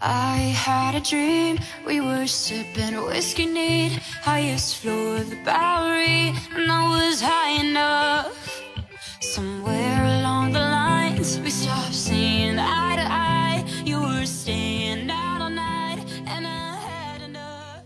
[0.00, 6.70] I had a dream, we were sipping whiskey neat, highest floor of the Bowery, and
[6.70, 8.62] I was high enough.
[9.20, 13.64] Somewhere along the lines, we stopped seeing eye to eye.
[13.86, 17.82] You were staying out all night, and I had enough.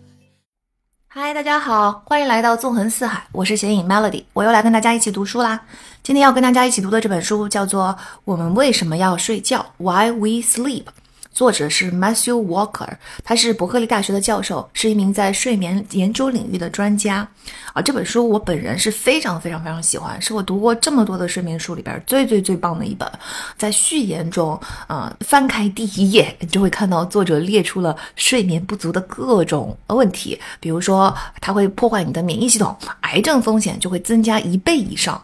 [1.07, 5.61] 嗨，大家好，欢迎来到纵横四海，我是显影 Melody，我又来跟大家一起读书啦。
[6.03, 10.87] 今天要跟大家一起读的这本书叫做《我们为什么要睡觉》（Why We Sleep）。
[11.33, 12.89] 作者是 Matthew Walker，
[13.25, 17.27] 他是伯克利大学的教授，是一名在睡眠研究领域的专家。
[17.73, 23.11] 啊，这本书我本人是非常非常非常喜欢，是我读过这么多的睡眠书里边最最最棒的一本。
[23.57, 35.17] 在序言中，啊，翻开第一页，你就会看到作者列出了睡眠不足的各种问题，比如说它会破坏你的免疫系统，癌症风险就会增加一倍以上；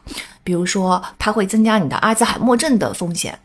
[0.44, 3.38] 比如说它会增加你的阿兹海默症的风险。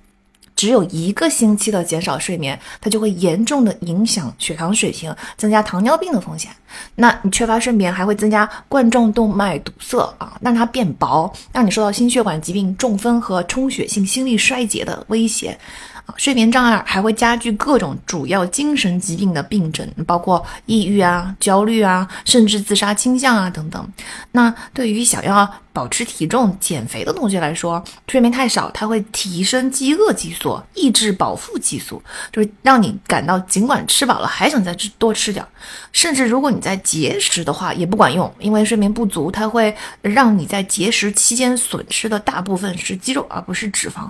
[0.61, 6.51] 只有一个星期的减少睡眠，它就会严重的影响血糖水平，增加糖尿病的风险。
[6.93, 15.57] 那你缺乏睡眠还会增加冠状动脉堵塞啊，让它变薄，让你受到心血管疾病、中风和充血性心力衰竭的威胁。
[16.05, 23.87] 啊，睡眠障碍还会加剧各种主要精神疾病的病症，包括抑郁啊、焦虑啊，甚至自杀倾向啊等等。
[24.31, 35.45] 那对于想要保持体重、减肥的同学来说，睡眠太少，它会提升饥饿激素，抑制饱腹激素，就是让你感到尽管吃饱了还想再吃多吃点。
[35.91, 44.09] 甚至如果你在节食的话，也不管用，因为睡眠不足，它会让你在节食期间损失的大部分是肌肉，而不是脂肪。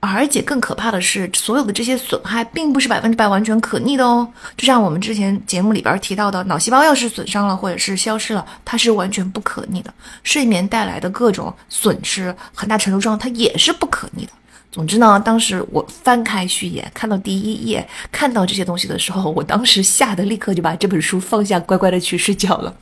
[0.00, 4.28] 而且更可怕的是，所有的这些损害并不是百分之百完全可逆的哦。
[4.56, 9.92] 就像我们之前节目里边提到的，脑细胞要是损伤了或者是消失了，它是完全不可逆的。
[10.22, 14.32] 睡眠带来的各种损失，很大程度上它也是不可逆的。
[14.70, 22.72] 总之呢，当时我翻开序言，看到第一页，看到这些东西的时候，我当时吓得立刻就把这本书放下，乖乖的去睡觉了。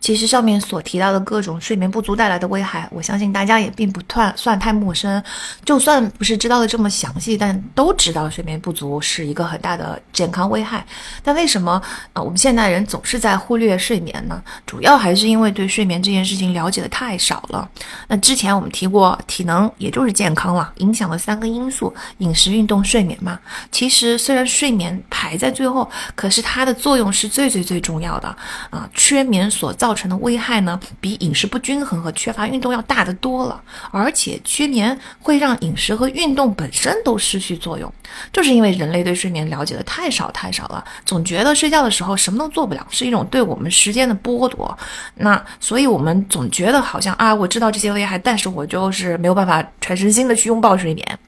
[0.00, 5.22] 其实上面所提到的各种睡眠不足带来的危害，我相信大家也并不算算太陌生。
[5.64, 10.86] 就算不是知道的这么详细，但都知道睡眠不足是一个很大的健康危害。
[11.24, 11.82] 但为什么
[12.12, 14.40] 啊我们现代人总是在忽略睡眠呢？
[14.64, 17.68] 主要还是因为对睡眠这件事情了解的太少了。
[18.06, 23.38] 那之前我们提过，体能也就是健康了，影响了三个因素：饮食、运动、睡眠嘛。
[23.72, 28.28] 其实虽然睡眠排在最后，可是它的作用是最最最重要的
[28.70, 28.88] 啊。
[28.94, 33.60] 缺眠所造成的危害呢，比饮食不均衡和缺乏运动要大得多了。
[33.90, 37.92] 而且缺眠会让饮食和运动本身都失去作用，
[38.32, 44.76] 就是因为人类对睡眠了解的太少太少了，总觉得睡觉的时候什么都做不了，是一种对我们时间的剥夺。
[45.14, 51.18] 那所以我们总觉得好像啊，我知道这些危害，但是我就是没有办法全身心的去拥抱睡眠。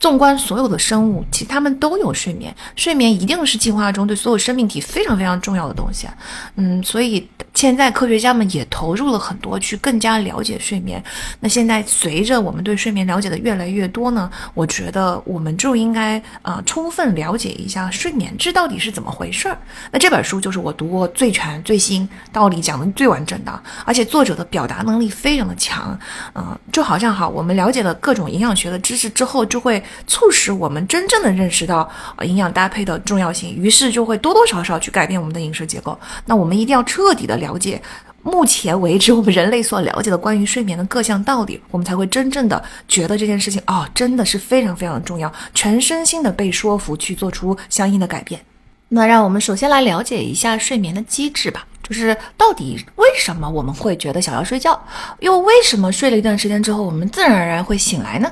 [0.00, 6.08] 纵观所有的生物，其实它们都有睡眠，睡眠一定是进化中对所有生命体非常非常重要的东西。
[6.56, 11.04] 嗯，所以现在科学家们也投入了很多去更加了解睡眠。
[11.40, 19.58] 那现在随着我们对睡眠了解的越来越多呢，我觉得我们就应该啊充分了解一下睡眠这到底是怎么回事儿。
[19.90, 25.98] 那这本书就是我读过最全、最新、道理讲的最完整的，而且作者的表达能力非常的强。
[26.34, 29.82] 嗯，就好像哈，我们了解了各种营养学的知识之后，就会。
[30.06, 31.88] 促使我们真正的认识到
[32.22, 35.98] 营养搭配的重要性，于是就会多多少少去改变我们的饮食结构。
[36.26, 37.80] 那我们一定要彻底的了解，
[38.22, 48.40] 目前为止我们人类所了解的关于睡眠的各项道理，我们才会真正的觉得这件事情哦，真的是非常非常重要，全身心的被说服去做出相应的改变。
[48.88, 54.78] 那让我们首先来了解一下睡眠的机制吧，就是到底为什么我们会觉得想要睡觉，
[55.20, 58.28] 又为什么睡了一段时间之后，我们自然而然会醒来呢？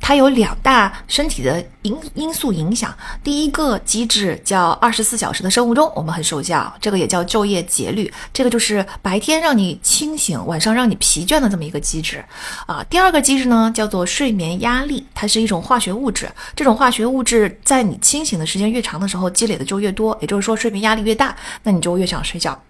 [0.00, 2.94] 它有两大身体的因因素影响。
[3.22, 8.12] 第一个机制叫二十四小时的生物钟，我们很熟悉啊，这个也叫昼夜节律。
[8.32, 12.24] 这个就是白天让你清醒，晚上让你疲倦的这么一个机制
[12.66, 12.84] 啊。
[12.88, 16.30] 第二个机制呢，叫做睡眠压力，它是一种化学物质。
[16.54, 22.60] 这种化学物质在你清醒的时间越长的时候，积累的就越多，也就是说睡眠压力越大，那你就越想睡觉。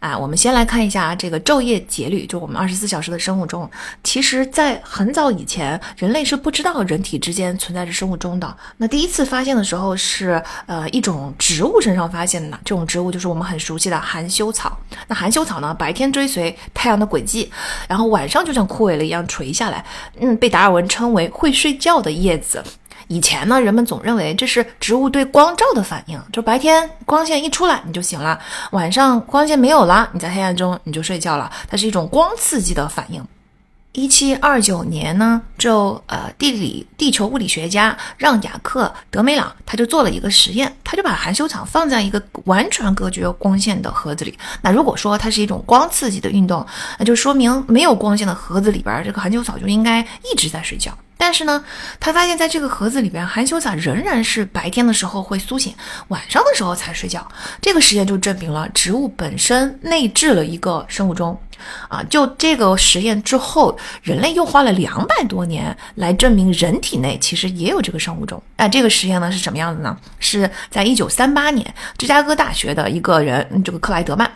[0.00, 3.70] 啊，我们先来看一下这个昼夜节律，就我们二十四小时的生物钟。
[4.02, 8.56] 其实，在很早以前，人类是不知道人体之间存在着生物钟的。
[8.76, 14.76] 那第一次发现的时候是呃一种植物身上发现的，这种植物就是我们很熟悉的含羞草。
[15.08, 17.50] 那含羞草呢，白天追随太阳的轨迹，
[17.88, 19.84] 然后晚上就像枯萎了一样垂下来。
[20.20, 22.62] 嗯，被达尔文称为会睡觉的叶子。
[23.08, 28.38] 以前呢，人们总认为这是植物对光照的反应，就白天光线一出来你就醒了，
[28.70, 33.22] 晚上光线没有了，你在黑暗中你就睡觉了，它是一种光刺激的反应。
[33.92, 44.38] 一七二九年呢，就呃地理地球物理学家让雅克德梅朗他就做了一个实验，他就把含羞草放在一个完全隔绝光线的盒子里。
[44.62, 46.66] 那如果说它是一种光刺激的运动，
[46.98, 50.96] 那就说明没有光线的盒子里边，这个含羞草就应该一直在睡觉。
[51.18, 51.62] 但是呢，
[52.00, 55.72] 他发现在这个盒子里边，含羞草仍然是白天的时候会苏醒，
[56.08, 57.28] 晚上的时候才睡觉。
[57.60, 61.38] 这个实验就证明了植物本身内置了一个生物钟。
[61.88, 68.42] 啊，就这个实验之后，人类又花了两百多年来证明人体内其实也有这个生物钟。
[68.56, 69.96] 那，这个实验呢是什么样子呢？
[70.18, 74.30] 是在一九三八年，芝加哥大学的一个人，这个克莱德曼。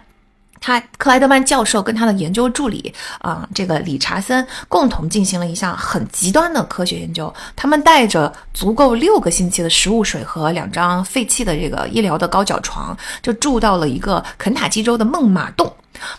[0.58, 7.32] 他克莱德曼教授跟他的研究助理啊，这个理查森共同进行了一项很极端的科学研究。
[7.54, 15.72] 他们带着足够六个星期的食物、水和两张废弃的这个医疗的高脚床，就住到了一个肯塔基州的孟马洞。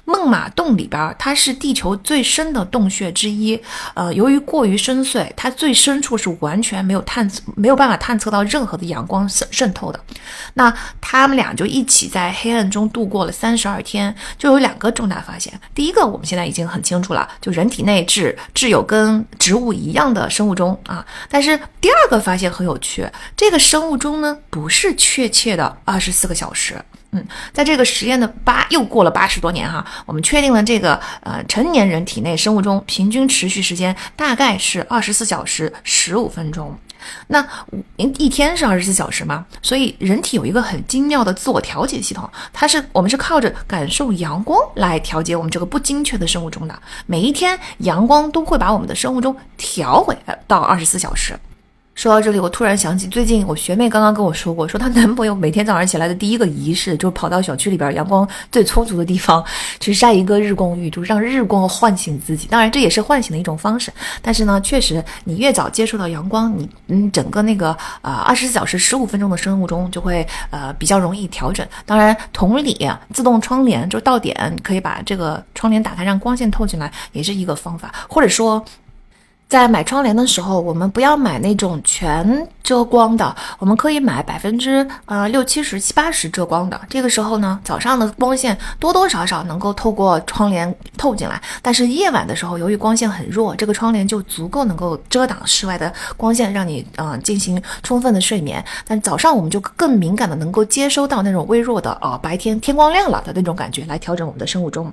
[0.06, 3.59] 孟马洞里边，它是地球最深的洞穴之一。
[3.94, 10.00] 呃，由于过于深邃，它最深处是完全没有探测、没有办法探测到任何的阳光渗渗透的。
[10.53, 15.59] 那他们俩就一起在黑暗中度过了三十二天，就有两个重大发现。
[15.74, 21.06] 第一个，我们现在已经很清楚了，就人体内置置有跟植物一样的生物钟啊。
[21.29, 26.75] 但是第二个发现很有趣，这个生物钟呢，不是确切的二十四个小时。
[27.12, 36.77] 嗯，在这个实验的八又过了八十多年哈，我们确定了这个呃成年人体内生物钟平均持续时间大概是二十四小时十五分钟。
[37.27, 37.48] 那
[37.95, 46.77] 一天是二十四小时嘛，所以人体有一个很精妙的自我调节系统，它是我们是靠着感受阳光来调节我们这个不精确的生物钟的。
[47.06, 50.18] 每一天阳光都会把我们的生物钟调回
[50.48, 51.39] 到二十四小时。
[51.98, 59.44] 说到这里，我突然想起最近我学妹刚刚跟我说过，说她男朋友每天早上起来的第一个仪式，就是跑到小区里边阳光最充足的地方
[59.80, 62.48] 去晒一个日光浴，就是让日光唤醒自己。
[62.48, 63.92] 当然，这也是唤醒的一种方式。
[64.22, 71.68] 但是呢，确实你越早接触到阳光，你嗯整个那个呃二十四小时十五分钟的生物钟就会呃比较容易调整。
[71.84, 77.92] 当然，同理，自动窗帘就到点可以把这个窗帘打开，让光线透进来，也是一个方法。
[78.08, 78.64] 或者说。
[79.50, 86.78] 在买窗帘的时候，我们不要买那种全遮光的，我们可以买百分之呃六七十七八十遮光的。
[86.90, 98.62] 这个时候呢，早上的光线多多少少能够透过窗帘透进来，但是夜晚的时候，由于光线很弱，这个窗帘就足够能够遮挡室外的光线，让你嗯进行充分的睡眠。
[98.86, 104.92] 但早上我们就更敏感的能够接收到那种微弱的啊白天天光亮了的那种感觉，来调整我们的生物钟。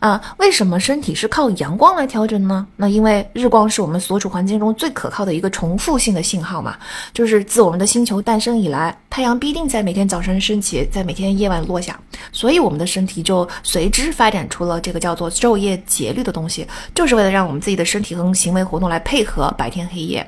[0.00, 2.66] 啊，为什么身体是靠阳光来调整呢？
[2.74, 3.83] 那因为日光是。
[3.84, 6.74] 我们所处环境中最可靠的一个重复性的信号嘛，
[7.12, 12.00] 就是自我们的星球诞生以来，太阳必定在每天早晨升起，在每天夜晚落下，
[12.32, 20.26] 所以我们的身体就随之发展出了这个叫做昼夜节律的东西，就是为了让我们自己的身体和行为活动来配合白天黑夜。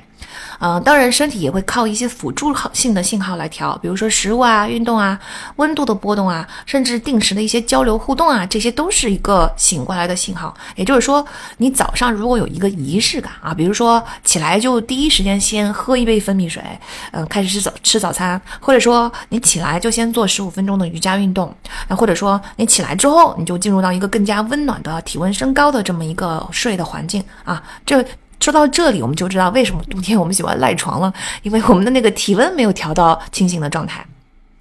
[0.59, 5.19] 嗯，当然，身体也会靠一些辅助性的信号来调，比如说食物啊、运动啊、
[5.57, 10.55] 温度的波动啊，甚至定时的一些交流互动啊，这些都是一个醒过来的信号。
[10.75, 11.25] 也就是说，
[11.57, 16.63] 你早上如果有一个仪式感啊，比如说起来就第一时间先喝一杯蜂蜜水，
[17.11, 21.55] 嗯，开始吃早吃早餐，或者说你起来就先做十五分钟的瑜伽运动，
[21.87, 28.03] 那或者说你起来之后你就进入到一个更加温暖的体温升高的这么一个睡的环境啊，这。
[28.39, 31.13] 说到这里，我们就知道为什么冬天我们喜欢赖床了，
[31.43, 34.05] 因为我们的那个体温没有调到清醒的状态。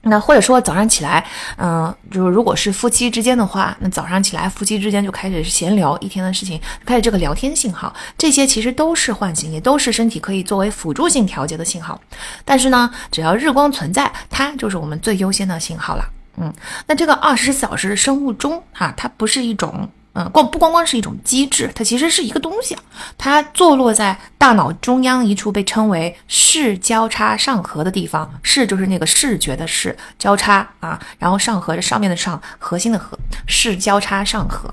[0.09, 1.27] 那或者说早上起来，
[1.57, 12.01] 嗯，就如果是夫妻之间的话，那早上起来夫妻之间就开始闲聊一天的事情，开始这个聊天信号，这些其实都是唤醒，也都是身体可以作为辅助性调节的信号。
[12.45, 16.05] 但是呢，只要日光存在，它就是我们最优先的信号了。
[16.37, 16.55] 嗯，
[16.87, 19.89] 那这个二十四小时生物钟啊，它不是一种。
[20.19, 22.83] 嗯，光不光光是一种机制，它其实是一个东西啊。
[23.19, 34.73] 它坐落在大脑中央一处被称为视交叉上核的地方，视就是那个视觉的视，交叉啊，然后上核是上面的上，核心的核，视交叉上核。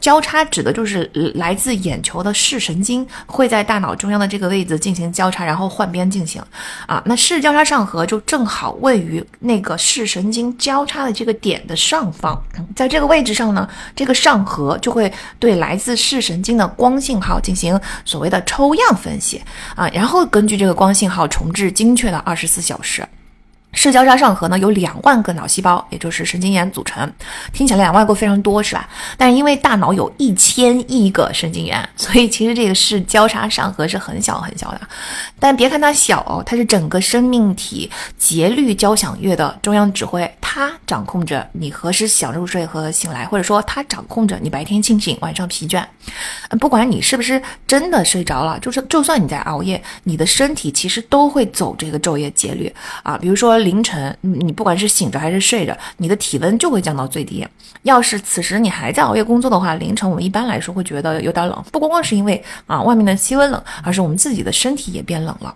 [0.00, 6.42] 交叉指的就是来自眼球的视神经会在大脑中央的这个位置进行交叉，然后换边进行。
[6.86, 12.40] 啊，那视交叉上核就正好位于那个视神经交叉的这个点的上方，
[12.76, 19.42] 在这个位置上呢，这个上核就会对来自视神经的光信号进行所谓的抽样分析
[19.74, 23.06] 啊，然后根据这个光信号重置精确的二十四小时。
[23.72, 27.10] 视交叉上核呢，有两万个脑细胞，也就是神经元组成。
[27.52, 28.88] 听起来两万个非常多，是吧？
[29.16, 34.80] 但是因为大脑有一千亿个神经元，所以其实这个视交叉上核是很小很小的。
[35.38, 40.28] 但别看它小，它是整个生命体节律交响乐的中央指挥。
[40.40, 45.84] 它它掌控着你何时想入睡和醒来，或者说它掌控着你白天清醒，晚上疲倦。
[46.58, 53.16] 不管你是不是真的睡着了，就是就算你在熬夜，你的身体其实都会走这个昼夜节律啊。
[53.18, 57.46] 比如说凌晨，你不管是醒着还是睡着，你的体温就会降到最低。
[57.82, 65.54] 要是此时你还在熬夜工作的话，凌晨我们一般来说会觉得有点冷，不光光是因为啊外面的气温冷，而是我们自己的身体也变冷了。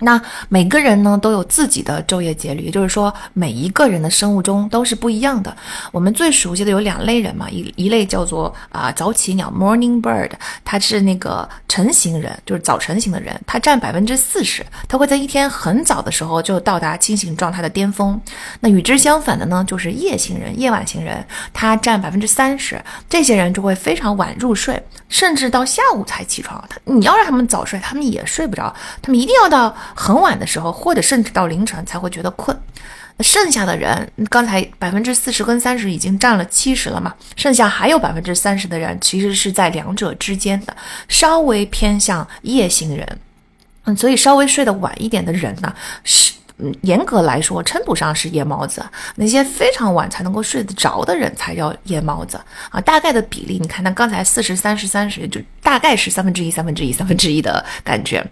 [0.00, 5.56] 那每个人呢都有自己的昼夜节律，也就是说，每一个人的生物钟都是不一样的。
[5.90, 10.30] 我们最熟悉的有两类人嘛，一一类叫做啊早起鸟 （morning bird），
[10.64, 18.20] 它是那个晨型人，就是早晨型的人，他占百分之四十，他会在一天很早的时候就到达清醒状态的巅峰。
[18.60, 26.64] 那与之相反的呢，就是夜行人、夜晚型人，他占百分之三十，这些人就会非常晚入睡，甚至到下午才起床。
[26.68, 29.74] 他你要让他们早睡，他们也睡不着，他们一定要到。
[29.94, 32.56] 很晚的时候，或者甚至到凌晨才会觉得困。
[33.20, 37.14] 剩下的人，刚才百分之四十跟三十已经占了七十了嘛？
[37.36, 40.76] 剩下还有百分之三十的人，其实是在两者之间的，
[41.08, 43.18] 稍微偏向夜行人。
[43.84, 46.32] 嗯，所以稍微睡得晚一点的人呢，是。
[46.60, 48.84] 嗯，严格来说称不上是夜猫子，
[49.14, 52.80] 那些非常晚才能够睡得着的人才叫夜猫子啊。
[52.80, 58.26] 大概的比例，你看，那刚才四十三十三十，就大概是三分之一三分之一三分之一的感觉。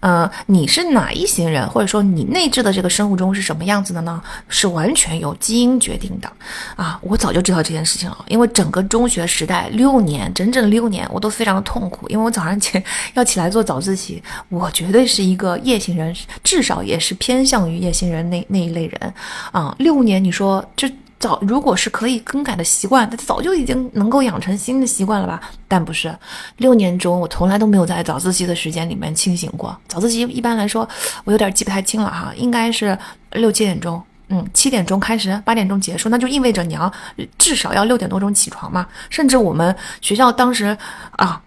[0.00, 4.20] 嗯，你是哪一型人，或者说你内置的这个生物钟是什么样子的呢？
[4.48, 6.28] 是完全由基因决定的
[6.74, 6.98] 啊。
[7.00, 12.82] 我早就知道这件事情了，因为整个中学时代六年，整整六年，我都非常的痛苦，因为我早上起
[13.14, 17.67] 要起来做早自习，我绝对是一个夜行人，至少也是偏向。
[17.70, 19.14] 于夜行人那那一类人，
[19.52, 25.40] 啊，六年，你说这早如果是可以更改的习惯，他早就已经能够养成新的习惯了吧？
[25.66, 26.16] 但不是，
[26.58, 29.76] 六年中我从来都没有在早自习的时间里面清醒过。
[29.88, 30.88] 早自习一般来说，
[31.24, 32.96] 我有点记不太清了哈，应该是
[33.32, 36.92] 六七点钟，嗯，七点钟开始，八点钟结束，那就意味着你要
[37.36, 38.86] 至少要六点多钟起床嘛。
[39.10, 40.76] 甚至我们学校当时
[41.16, 41.42] 啊。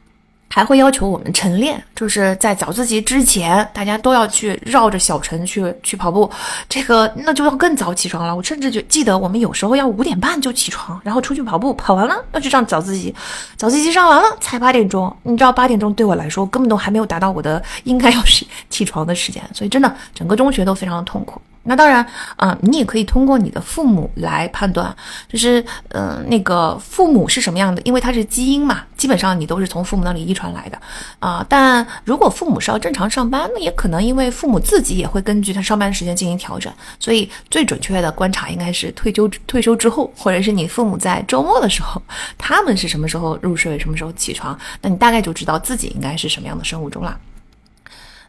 [0.53, 6.29] 还会要求我们晨练，就是在早自习之前，大家都要去绕着小城去去跑步，
[6.67, 8.35] 这个那就要更早起床了。
[8.35, 13.15] 我甚至就记得我们有时候要五点半就起床，然后出去跑步，跑完了要去上早自习，
[13.55, 15.15] 早自习上完了才八点钟。
[15.23, 21.41] 你知道八点钟对我来说根本都还没有达到我的应该要起起床的时间，所以真的整个中学都非常的痛苦。
[21.63, 22.05] 那当然，
[22.37, 24.95] 啊，你也可以通过你的父母来判断，
[25.29, 30.81] 就是，嗯，那个父母是什么样的，因为他是基因嘛，基本上你都是从父母那里遗传来的，
[31.19, 42.01] 啊，但如果父母是要正常上班，那也可能因为父母自己也会根据他上班时间进行调整，所以最准确的观察应该是退休退休之后，或者是你父母在周末的时候，
[42.37, 47.15] 他们是什么时候入睡，什么时候起床，那你大概就知道自己应该是什么样的生物钟了。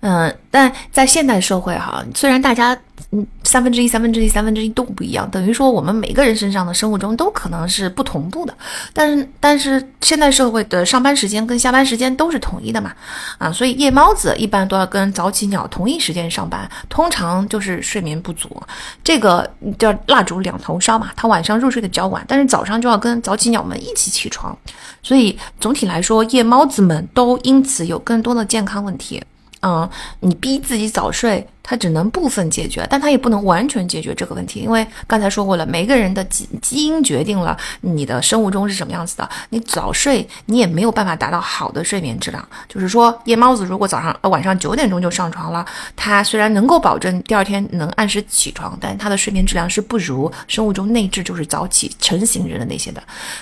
[0.03, 2.77] 嗯，但在现代社会哈，虽然大家
[3.13, 8.53] 嗯三分之一、三分之一、三分之一都不一样，等于说我们每个人身上的生物钟都可能是不同步的。
[8.93, 12.93] 但是，但是现代社会的上班时间跟下班时间都是统一的嘛？
[13.39, 18.61] 啊，所以夜猫子一般都要跟早起鸟同一时间上班，通常就是睡眠不足，
[19.05, 21.11] 这个叫蜡烛两头烧嘛。
[21.15, 24.59] 他晚上入睡的较晚，但是早上就要跟早起鸟们一起起床，
[25.01, 29.23] 所以总体来说，夜猫子们都因此有更多的健康问题。
[29.63, 29.89] 嗯，
[30.21, 31.47] 你逼自己早睡。
[31.63, 39.29] 它只能部分解决，但它也不能完全解决这个问题，因为刚才说过了，每个人的基基因决定了你的生物钟是什么样子的。
[39.51, 42.49] 你早睡，你也没有办法达到好的睡眠质量。
[42.69, 45.65] 就是说，夜猫子如果早上呃晚上九点钟就上床了，
[45.95, 53.01] 它虽然能够保证第二天能按时起床，但它的睡眠质量是不如生物钟内置就是早起成型人的那些的。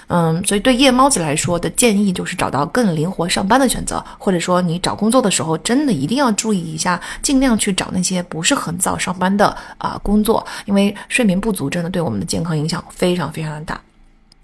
[0.08, 8.09] 嗯，所以对夜猫子来说的建议就是找到更灵活上班的选择，或者说你找工作的时候真的一定要注意一下，尽量去找那些。
[8.14, 13.80] 些不是很早上班的啊工作，因为睡眠不足真的对我们的健康影响非常非常的大。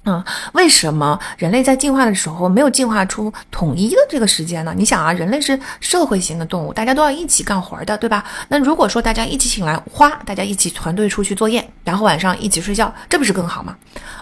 [0.08, 4.72] 嗯，为什么人类在进化的时候没有进化出统一的这个时间呢？
[4.76, 8.24] 你想啊，人类是社会型的动物，大家都要一起干活的，对吧？
[8.46, 13.76] 那如果说大家一起醒来，哗，大家一起团队出去作业，然后晚上一起睡觉，这不是更好吗？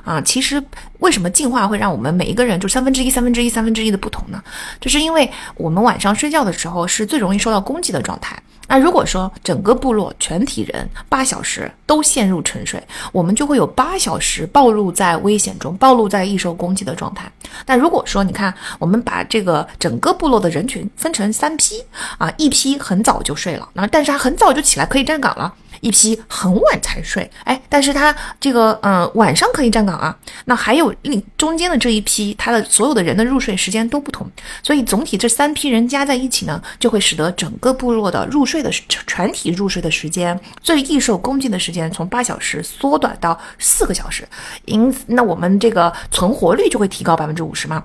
[0.07, 0.63] 啊，其实
[1.05, 4.43] 为什么进化会让我们每一个人就三分之一、三分之一、三分之一的不同呢？
[4.81, 8.35] 就是因为我们晚上睡觉的时候是最容易受到攻击的状态。
[8.67, 12.83] 那如果说整个部落全体人八小时都陷入沉睡，
[13.13, 17.31] 我们就会有八小时暴露在危险中，暴露在易受攻击的状态。
[17.67, 21.85] 但如果说你看，我们把这个整个部落的人群分成三批
[22.17, 25.53] 啊，一批很早就睡了，然后但是他很早就起来可以站岗了。
[25.85, 30.17] 一批很晚才睡，哎，但是他这个嗯晚上可以站岗啊。
[30.47, 34.27] 那还有另中间的这一批，他的所有的人的入睡时间都不同，
[34.63, 44.27] 所以总体这三批人加在一起呢，就会使得整个部落的入睡的全体入睡的时间，最易受攻击的时间从八小时缩短到四个小时。
[44.65, 47.85] 因此，那我们这个存活率就会提高百分之五十嘛。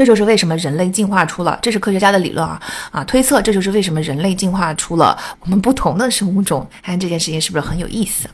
[0.00, 2.58] 这就是为什么人类进化出了，这是科学家的理论啊
[2.90, 6.66] 啊推测，这就是为什么人类进化出了我们不同的生物种。
[6.82, 8.26] 看这件事情是不是很有意思？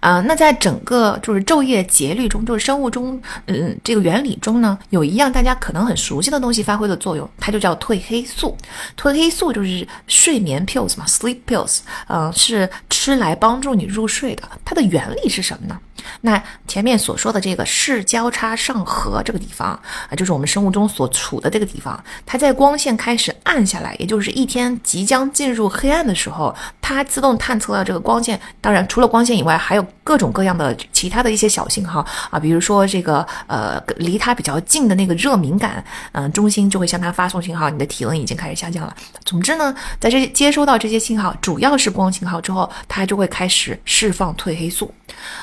[0.00, 8.56] 啊，那在整个就是昼夜节律中，就是生物钟，嗯，这个原理中呢，有一样大家可能很熟悉的东西发挥了作用，它就叫褪黑素。
[8.96, 14.42] 褪黑素就是睡眠 pills 嘛，sleep pills，嗯，是吃来帮助你入睡的。
[14.64, 15.80] 它的原理是什么呢？
[16.20, 19.68] 那前面所说的这个视交叉上核这个地方
[20.08, 28.40] 啊，就是我们生物钟所处的这个地方，它在光线开始暗下来，也就是一天即将进入黑暗的时候，它自动探测到这个光线。
[28.60, 38.94] 当然，除了光线以，外还有各种各样的其他的一些小信号啊，比如说这个呃，离它比较近的那个热敏感嗯中心就会向它发送信号，你的体温已经开始下降了。
[39.24, 44.92] 总之呢，在这接收到这些信号，主要是光信号之后，它就会开始释放褪黑素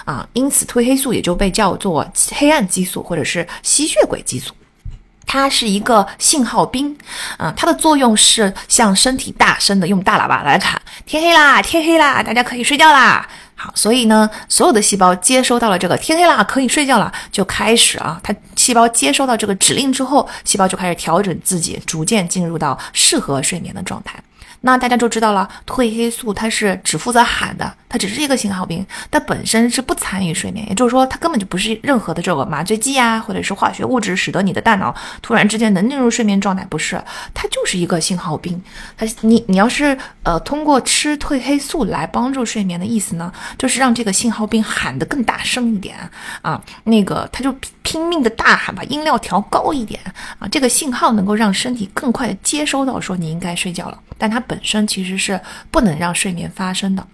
[0.05, 4.53] 啊，因此褪黑素也就被叫做黑暗激素或者是吸血鬼激素。
[5.25, 6.97] 它是一个信号兵，
[7.37, 24.19] 嗯，它的作用是向身体大声的用大喇叭来喊：“天黑啦，天黑啦，大家可以睡觉啦。”好，所以呢，所有的细胞接收到了这个“天黑啦，可以睡觉了”，就开始啊，它细胞接收到这个指令之后，细胞就开始调整自己，逐渐进入到适合睡眠的状态。
[24.65, 36.95] 那大家就知道了，褪黑素它是只负责喊的，它只是一个信号兵，它本身是不参与睡眠，也就是说，它根本就不是任何的这个麻醉剂啊，或者是化学物质，使得你的大脑突然之间能进入睡眠状态，不是，
[37.33, 38.61] 它就是一个信号兵。
[38.95, 45.97] 它你你要是呃通过吃褪黑素来帮助睡眠的意思呢，就是让这个信号兵喊得更大声一点
[46.41, 49.99] 啊，那个它就拼命的大喊，把音量调高一点
[50.39, 55.41] 啊，这个信号能够让身体更快的接收到说你应该睡觉了，但它本本身其实是
[55.71, 57.07] 不能让睡眠发生的。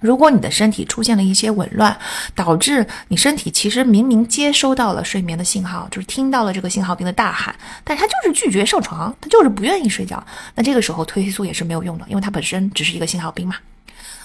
[0.00, 1.94] 如果你的身体出现了一些紊乱，
[2.34, 7.54] 导致你身体其实明明接收到了睡眠的信号，就是听到了这个信号兵的大喊，
[7.84, 10.24] 但是他就是拒绝上床，他就是不愿意睡觉。
[10.54, 13.56] 那这个时候褪黑素也是没有用的，因为它本身只是一个信号兵嘛。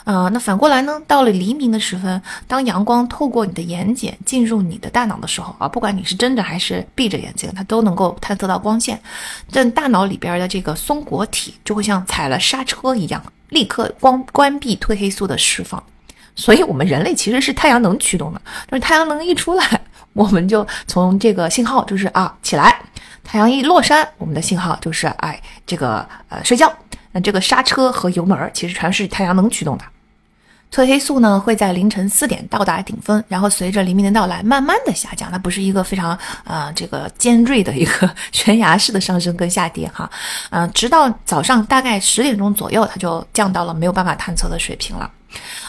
[0.04, 1.02] 啊，那反过来呢？
[1.08, 9.00] 到了黎明的时分，当阳光透过你的眼睑进入你的大脑的时候啊，不管你是睁着还是闭着眼睛，它都能够探测到光线。
[9.50, 15.82] 这大脑里边的这个松果体就会像踩了刹车一样，立刻关关闭褪黑素的释放。
[16.36, 22.72] 所以，我们人类其实是太阳能驱动的，就是太阳能一出来，我们就从这个信号就是啊起来；
[23.24, 26.70] 太阳一落山，我们的信号就是哎这个呃睡觉。
[27.14, 29.86] 那这个刹车和油门其实全是太阳能驱动的。
[30.74, 40.10] 褪黑素呢会在凌晨四点到达顶峰，然后随着黎明的到来慢慢的下降，它不是一个非常呃这个尖锐的一个 悬崖式的上升跟下跌哈，
[40.50, 45.08] 嗯，直到早上大概十点钟左右，它就降到了没有办法探测的水平了。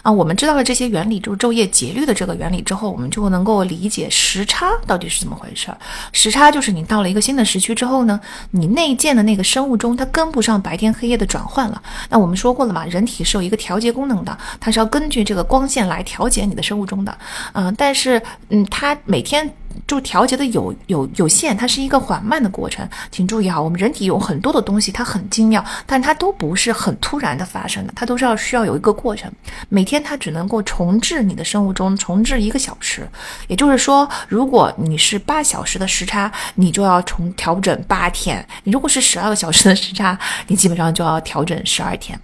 [0.03, 5.79] 啊，我们知道了这些原理，就是昼夜节律的这个原理之后，我们就能够理解时差到底是怎么回事儿。
[6.12, 11.83] 时差就是你到了一个新的时区之后呢，你内建的那个生物钟它跟不上白天黑夜的转换了。
[12.09, 17.16] 那我们说过了嘛，人体是有一个调节功能的，它是要根据这个光线来调节你的生物钟的。
[17.53, 19.50] 嗯，但是嗯，它每天。
[19.87, 29.30] 就调节的有有有限，它是一个缓慢的过程，请注意哈，我们人体有很多的东西，它很精妙，但它都不是很突然的发生的，它都是要需要有一个过程。
[29.68, 33.08] 每天它只能够重置你的生物钟，重置一个小时，
[33.48, 42.18] 也就是说，如果你是八小时的时差，你就要重调整八天；你如果是十二个小时的时差，你基本上就要调整十二天。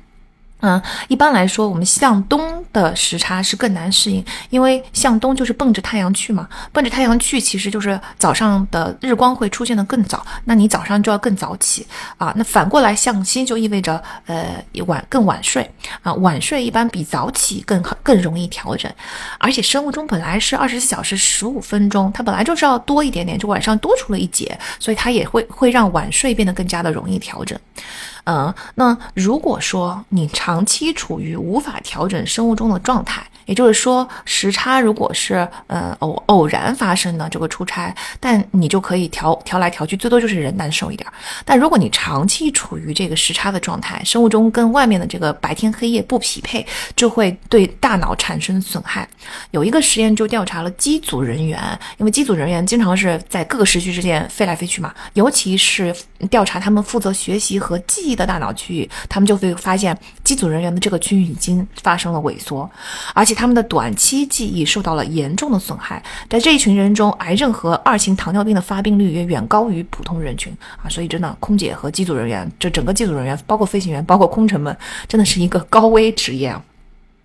[0.60, 11.86] 嗯，一般来说，我们向东的时差是更难适应，因为向东就是奔着太阳去嘛，奔着太阳去，其实就是早上的日光会出现的更早，那你早上就要更早起
[12.18, 12.32] 啊。
[12.36, 15.70] 那反过来向西就意味着呃晚更晚睡
[16.02, 18.90] 啊，晚睡一般比早起更好更容易调整，
[19.38, 27.58] 而且生物钟本来是二十四小时十五分钟，它本来就是要多一点点，就晚上多出了一节，所以它也会会让晚睡变得更加的容易调整。
[28.24, 41.04] 嗯，那如果说你长期处于无法调整生物钟的状态，也就是说，时差如果是呃偶偶然发生的这个出差，但你就可以调调来调去，最多就是人难受一点。
[41.44, 49.08] 但如果你长期处于这个时差的状态，生物钟跟外面的这个白天黑夜不匹配，就会对大脑产生损害。
[49.50, 51.60] 有一个实验就调查了机组人员，
[51.98, 55.92] 因为机组人员经常是在各个时区之间飞来飞去嘛，尤其是
[56.30, 62.70] 调查他们负责学习和记忆的大脑区域，他们就会发现机组人员的这个区域已经发生了萎缩，
[63.12, 66.02] 而且他们的短期记忆受到了严重的损害。
[66.28, 70.84] 在这一群人中，癌症和二型糖尿病的发病率也远高于普通人群啊！
[70.90, 74.76] 所以真的，空姐和机组人员，这整个机组人员，包括飞行员，包括空乘们，
[75.08, 76.62] 真的是一个高危职业啊。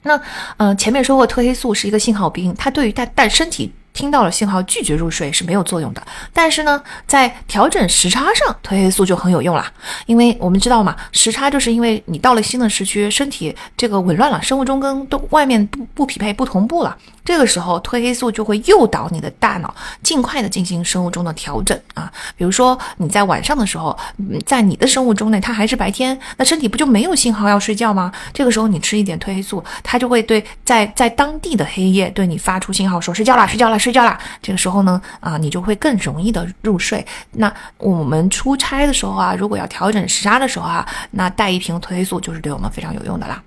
[0.04, 0.22] 那，
[0.56, 3.70] 呃，前面说过，褪黑素是一个信号兵，它对于它但身体。
[3.96, 6.04] 听到了信号拒绝入睡是没有作用的，
[6.34, 9.66] 但是呢，在调整时差上，褪黑素就很有用了。
[10.06, 16.96] 因为我们知道嘛，时差就是因为你到了新的时区，身体这个紊乱了，生物钟跟都外面不不匹配、不同步了。
[17.24, 22.12] 这个时候，褪黑素就会诱导你的大脑尽快的进行生物钟的调整啊。
[22.36, 23.98] 比如说你在晚上的时候，
[24.46, 28.12] 在你的生物钟内它还是白天，那身体不就没有信号要睡觉吗？
[28.32, 33.78] 这个时候你吃一点褪黑素，它就会对在在当地的黑夜对你发出信号，说睡觉啦，睡觉啦。
[33.86, 37.06] 睡觉啦，这个时候呢，啊，你就会更容易的入睡。
[37.34, 43.44] 那我们出差的时候啊，如果要调整时差的时候啊，那带一瓶褪黑素就是对我们非常有用的啦。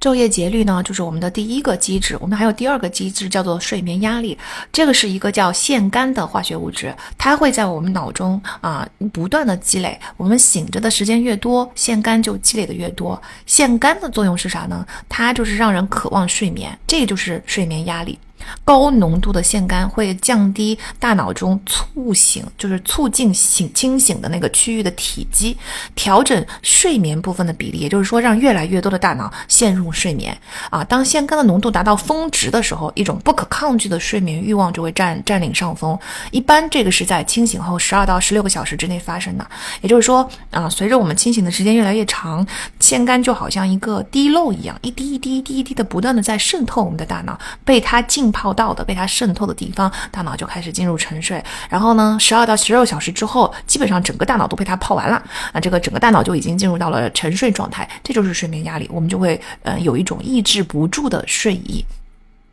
[0.00, 2.18] 昼夜节律呢，就是我们的第一个机制。
[2.20, 4.36] 我们还有第二个机制，叫做睡眠压力。
[4.72, 9.98] 这个是一个叫腺苷的化学物质，它会在我们脑中啊不断的积累。
[10.16, 13.20] 我们醒着的时间越多，腺苷就积累的越多。
[13.46, 14.84] 腺苷的作用是啥呢？
[15.08, 18.18] 它就是让人渴望睡眠，这个就是睡眠压力。
[18.64, 25.56] 高浓度的腺苷会降低大脑中促醒，就是促进醒清醒的那个区域的体积，
[25.94, 30.36] 调整睡眠部分的比例，也就是说，让越来越多的大脑陷入睡眠
[30.70, 30.84] 啊。
[30.84, 35.98] 当腺苷的浓度达到峰值的时候，一种不可抗拒的睡眠欲望就会占占领上风。
[36.30, 39.46] 一般这个是在清醒后十二到十六个小时之内发生的。
[39.80, 42.46] 也就是说啊，随着我们清醒的时间越来越长，
[42.80, 48.26] 腺苷就好像一个滴漏一样，一滴一滴一滴一滴的不断的在渗透我们的大脑，被它浸。
[48.36, 51.42] 泡到的被它渗透的地方，大脑就开始进入沉睡。
[51.70, 55.22] 然后呢，十二到十六小时之后，基本上整个大脑都被它泡完了。
[55.54, 61.82] 那这个整个大脑就已经进入到了沉睡状态，这就是睡眠压力，我们就会嗯有一种抑制不住的睡意。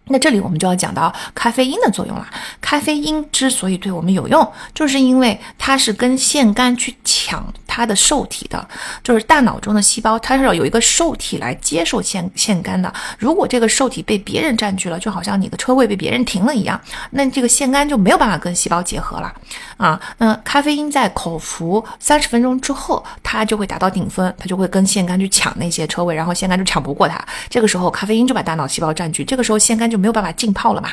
[0.08, 2.28] 那这里我们就要讲到咖啡因的作用了。
[2.60, 8.68] 咖啡因之所以对我们有用，就是因为它是跟腺苷去抢它的受体的，
[9.02, 12.94] 就是大脑中的细胞，它是要有一个受体来接受腺腺苷的。
[13.18, 16.80] 如果这个受体被别人占据了，就好像你的车位被别人停了一样，
[17.12, 19.34] 那这个腺苷就没有办法跟细胞结合了
[19.78, 19.98] 啊。
[20.18, 27.24] 那咖啡因在口服三十分钟之后，它就会达到顶峰，它就会跟腺苷去抢那些车位，然后腺苷就抢不过它。
[27.50, 29.92] 这个时候，咖啡因就把大脑细胞占据，这个时候腺苷。
[29.93, 30.89] 就没有办法浸泡了嘛？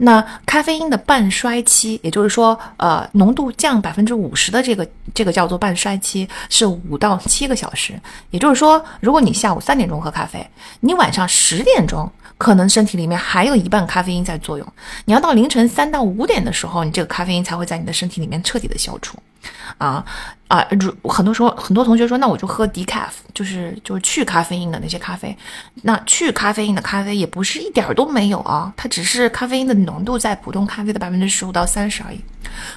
[0.00, 8.00] 那咖啡因的半衰期，也就是说，呃，浓度降百分之五十的这个这个叫做半衰期，是五到七个小时。
[8.30, 10.48] 也就是说，如果你下午三点钟喝咖啡，
[10.78, 14.64] 你晚上十点钟可能身体里面还有一半咖啡因在作用。
[15.06, 19.18] 你要到凌晨三到五点的时候，你这个咖啡因才会在你的身体里面彻底的消除。
[19.78, 20.04] 啊
[20.48, 20.66] 啊！
[20.80, 25.36] 如很多时候，很多同学说，那我就喝 decaf，就是就是去咖啡因的那些咖啡。
[25.82, 32.20] 那去咖啡因的咖啡也不是一点儿都没有啊，它只是咖啡因的浓度在普通咖啡的百分之十五到三十而已。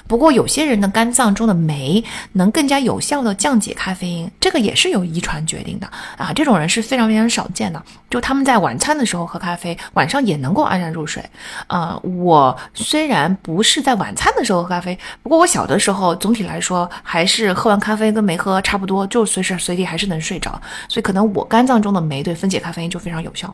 [0.06, 6.30] 不过有些人的肝脏中的酶能更加有效的降解咖啡因，这个也是由遗传决定的啊。
[6.34, 11.24] 这种人是非常非常少见的，就他们在晚餐的时候喝咖啡，晚上也能够安然入睡。
[11.68, 23.52] 呃，我虽然不是在晚餐的时候喝咖啡，不过我小的时候总体来说还是喝完咖啡跟没喝差不多，就随时随地还是能睡着，所以可能我肝脏中的酶对分解咖啡因就非常有效。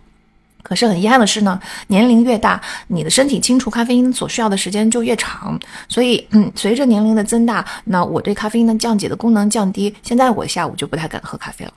[0.63, 5.59] 可是很遗憾的是呢，年龄越大，你的身体清除咖啡因所需要的时间就越长。
[5.89, 11.73] 所以，嗯，随着年龄的增大，那我对咖啡因的降解的功能降低，现在我下午就不太敢喝咖啡了。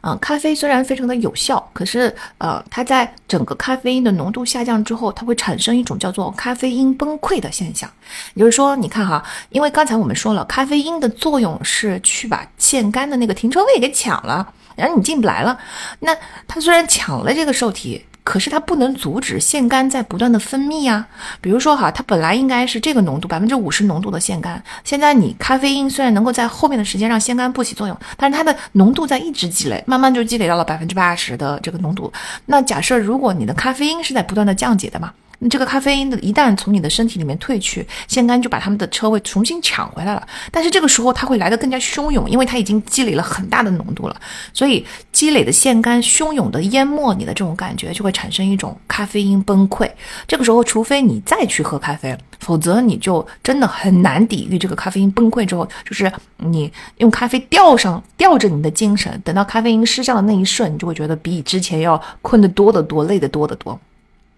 [0.00, 7.90] 啊，咖啡虽然非常的有效，可是呃，它在整个咖啡因的浓度下降之后，它会产生一种叫做咖啡因崩溃的现象。
[8.34, 15.58] 也就是说，你看哈，因为刚才我们说了，咖啡因的作用是去把腺苷的那个停车位给抢了，然后你进不来了。
[15.98, 16.16] 那
[16.48, 18.04] 它虽然抢了这个受体。
[18.22, 21.06] 可是它不能阻止腺苷在不断的分泌呀。
[21.40, 32.12] 比如说哈，它本来应该是这个浓度百分之五十浓度的腺苷，现在你咖啡因虽然能够在后面的时间让腺苷不起作用，但是它的浓度在一直积累，慢慢就积累到了百分之八十的这个浓度。
[32.46, 40.26] 那假设如果你的咖啡因是在不断的降解的嘛，那这个咖啡因的一旦从你的身体里面褪去，腺苷就把他们的车位重新抢回来了。
[40.52, 44.20] 但是这个时候它会来得更加汹涌，因为它已经积累了很大的浓度了，
[44.52, 49.90] 所以积累的腺苷汹涌的淹没你的这种感觉，就会产生一种咖啡因崩溃。
[50.28, 63.80] 这个时候，除非你再去喝咖啡，否则你就真的很难抵御这个咖啡因崩溃之后，就是你用咖啡吊上吊着你的精神，等到咖啡因失效的那一瞬，你就会觉得比之前要困得多得多，累得多得多。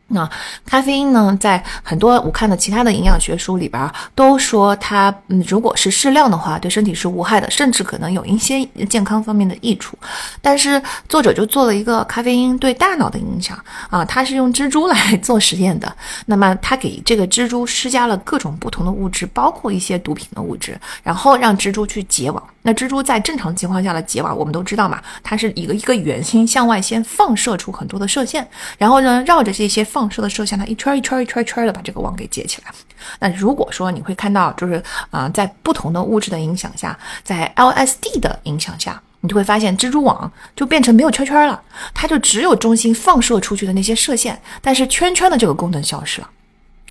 [0.08, 0.28] 那
[0.66, 9.96] 咖啡因呢，在很多我看的其他的营养学书里边都说它，嗯，如果是适量的话，对身体是无害的，甚至可能有一些健康方面的益处。
[10.42, 15.90] 但是作者就做了一个咖啡因对大脑的影响啊，他是用蜘蛛来 做实验的。
[16.26, 22.42] 那么他给这个蜘蛛施加了各种不同的物质，包括一些毒品的物质，然后让蜘蛛去结网。
[22.64, 28.46] 那蜘蛛在正常情况下的结网，我们都知道嘛，它是一个一个圆心向外先放射出很多的射线，
[28.78, 32.72] 然后呢绕着这些放射的射线，它一圈一圈一圈一圈的把这个网给结起来。
[33.18, 41.60] 那如果说你会看到，就是啊，在不同的物质的影响下，在 LSD 的影响下，你就会发现蜘蛛网就变成没有圈圈了，
[41.92, 46.30] 它就只有中心放射出去的那些射线，但是圈圈的这个功能消失了。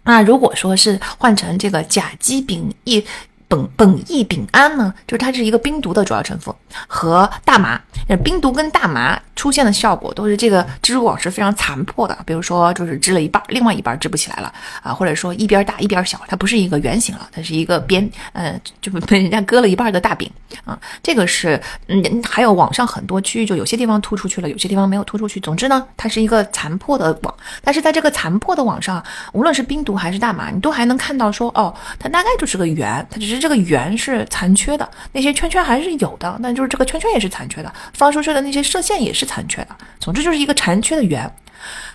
[0.04, 3.04] 那如果说是换成这个甲基丙乙。
[3.52, 6.56] 苯苯异丙胺呢，就是它是一个冰毒的主要成分，
[6.88, 7.80] 和大麻。
[8.24, 14.52] 冰毒跟大麻出现的效果都是这个蜘蛛网是非常残破的，比如说就是织了一半，另外一半织不起来了
[14.84, 20.30] 啊，或者说一边大一边小，它不是一个圆形了，它是一个边，呃，就被人家割了一半的大饼
[20.66, 20.78] 啊。
[21.02, 25.40] 这个是，嗯，还有网上很多区域，就有些地方突出去了，有些地方没有突出去。
[25.40, 27.34] 总之呢，它是一个残破的网，
[27.64, 33.41] 但是在这个残破的网上，无论是冰毒还是大麻，你都还能看到说，哦，它大概就是个圆，它只是。
[33.42, 39.76] 这个圆是残缺的，那些圈圈还是有的，但就是这个圈圈也是残缺的，放出去的那些射线也是残缺的。
[40.00, 41.30] 总之就是一个残缺的圆。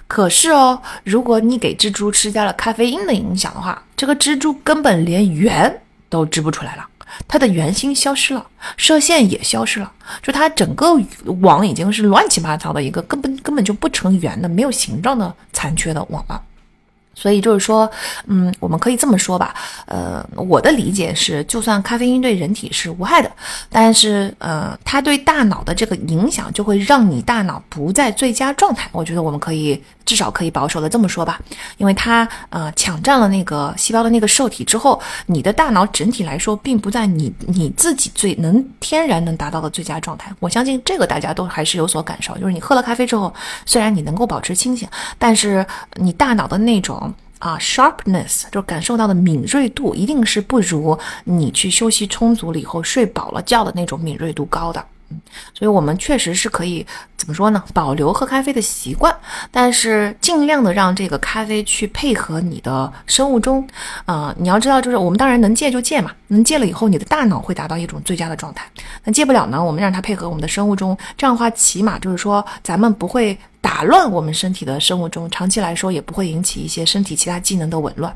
[0.07, 6.87] 可是哦，如果你给蜘蛛施加了咖啡因的影响的话，这个蜘蛛根本连圆都织不出来了，
[7.27, 10.95] 它的圆心消失了，射线也消失了，就它整个
[11.41, 16.41] 网已经是乱七八糟的一个根本根本就不成圆的、没有形状的残缺的网了。
[17.19, 17.91] 所以就是说，
[18.27, 19.55] 嗯，我们可以这么说吧，
[19.87, 23.33] 呃，我的理解是，就算咖啡因对人体是无害的，
[23.71, 28.87] 但是，呃，它对大脑的这个影响就会让你大脑不在最佳状态。
[28.93, 31.41] 我觉得我们可以至少可以保守的这么说吧，
[31.79, 40.31] 因为它，呃，抢占了那个细胞的那个受体之后，你的大脑整体来说并不在你你自己最能天然能达到的最佳状态。
[40.39, 43.33] 我相信这个大家都还是有所感受，就是你喝了咖啡之后，
[43.65, 44.87] 虽然你能够保持清醒，
[45.19, 47.06] 但是你大脑的那种。
[47.39, 54.85] 啊，sharpness 就感受到的敏锐度一定是不如你去休息充足了以后睡饱了觉的那种敏锐度高的。
[55.11, 55.21] 嗯，
[55.55, 56.85] 所以我们确实是可以
[57.17, 57.63] 怎么说呢？
[57.73, 59.15] 保留喝咖啡的习惯，
[59.51, 63.67] 但是尽量的让这个咖啡去配合你的生物钟。
[64.05, 68.67] 啊，你要知道，就是我们当然能戒就戒嘛，能戒了以后，你的大脑会达到一种最佳的状态。
[69.05, 78.13] 那戒不了呢，我们让它配合我们的生物钟，这样的话，起码就是说咱们不会打乱我们身体的生物钟，长期来说也不会引起一些身体其他机能的紊乱。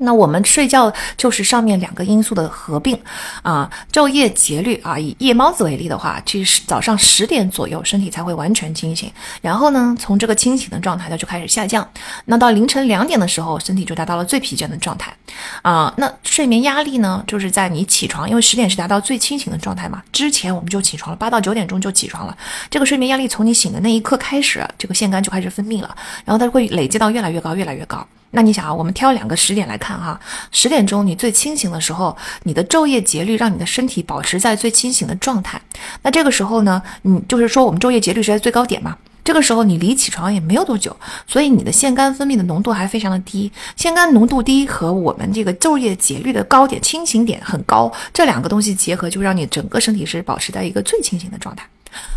[0.00, 2.98] 那我们睡觉就是上面两个因素的合并，
[3.42, 9.10] 啊，昼夜节律啊，以夜猫子为例的话，其实早上十点左右身体才会完全清醒，
[9.40, 11.86] 然后呢，从这个清醒的状态它就开始下降，
[12.24, 15.14] 那到凌晨两点的时候，身体就达到了最疲倦的状态，
[15.62, 22.36] 啊，那睡眠压力呢，就是在你起床，因为十点是达到最清醒的状态嘛，之前我们就起床了，八到九点钟就起床了，
[22.70, 28.06] 这个睡眠压力从你醒的那一刻开始，这个腺苷就开始分泌了，然后它会累积到越来越高，越来越高。
[28.32, 30.20] 那你想啊，我们挑两个时点来看哈，
[30.52, 35.60] 十点钟你最清醒的时候，你的昼夜节律让你的身体保持在最清醒的状态。
[36.02, 38.96] 那这个时候呢，你就是说我们昼夜节律是在最高点嘛？
[39.22, 43.50] 这个时候你离起床也没有多久，所以你的腺苷分泌的浓度还非常的低。
[43.76, 51.66] 腺苷浓度低和我们这个昼夜节律的高点清醒点很高，这两个东西结合，就让你整个身体是保持在一个最清醒的状态。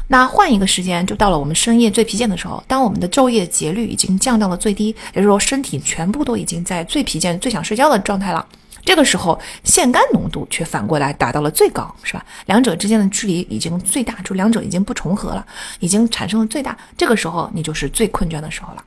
[0.08, 2.64] 那换一个时间，就到了我们深夜最疲倦的时候。
[2.68, 8.46] 当我们的昼夜节律已经降到了最低，也就是说身体全部都已经在最疲倦、最想睡觉的状态了。
[8.86, 12.26] 这个时候，腺苷浓度却反过来达到了最高，是吧？
[12.48, 15.46] 两者之间的距离已经最大，就两者已经不重合了，
[15.80, 16.78] 已经产生了最大。
[16.98, 18.84] 这个时候，你就是最困倦的时候了。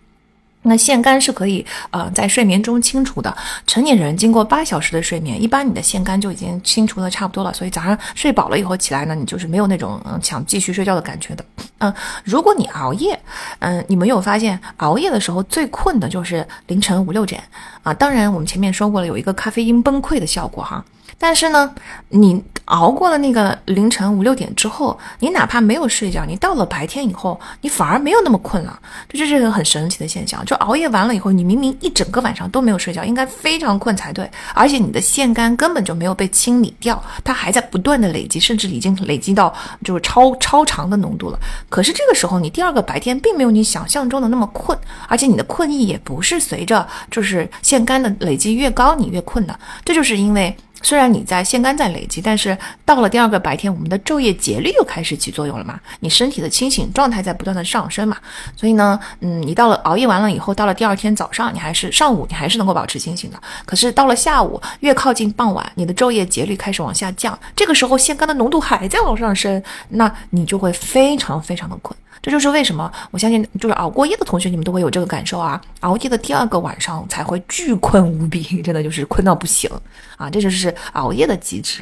[0.67, 3.35] 那腺苷是可以呃在睡眠中清除的。
[3.67, 7.53] 成年人经过八小时的睡眠，一般你的腺苷就已经清除的差不多了。
[7.53, 11.45] 所以早上睡饱了以后起来呢，你就是没有那种嗯想继续睡觉的感觉的。
[11.79, 11.93] 嗯，
[12.25, 13.19] 如果你熬夜，
[13.61, 17.43] 嗯，你没有发现熬夜的时候最困的就是凌晨五六点
[17.83, 17.93] 啊？
[17.95, 20.85] 当然，我们前面说过了，有一个咖啡因崩溃的效果哈。
[21.19, 21.75] 但是呢，
[22.11, 28.79] 你熬过了那个凌晨五六点之后，你哪怕没有睡觉，你到了白天以后，你反而没有那么困了。
[29.09, 30.45] 这就是一个很神奇的现象。
[30.45, 34.29] 就熬夜完了以后，你明明一整个晚上都没有睡觉，应该非常困才对。
[34.53, 41.39] 而且你的腺苷根本就没有被清理掉，它还在不断的累积，甚至已经累积到就是超超长的浓度了。
[41.71, 44.77] 可是这个时候，你第二个白天并没有你想象中的那么困，
[45.09, 49.59] 而且你的困意也不是随着就是腺苷的累积越高你越困的。
[49.85, 50.55] 这就是因为。
[50.87, 55.81] 虽然你在腺苷在累积，但是到了第二个白天，我们的昼夜节律又开始起作用了嘛？
[55.99, 58.17] 你身体的清醒状态在不断的上升嘛？
[58.55, 63.43] 所以呢，嗯，你到了熬夜完了以后，到了第二天早上，你还是上午你还是能够保持清醒的。
[63.65, 71.99] 可是到了下午，越靠近傍晚，你的昼夜节律开始往下降，这个时候腺苷的浓度还在往上升，那你就会非常非常的困。
[72.27, 75.63] 这就是为什么我相信，就是熬过夜的同学，你们都会有这个感受啊。
[75.83, 79.71] 熬夜的第二个晚上才会巨困无比，真的就是困到不行
[80.17, 80.29] 啊。
[80.29, 81.81] 这就是熬夜的机制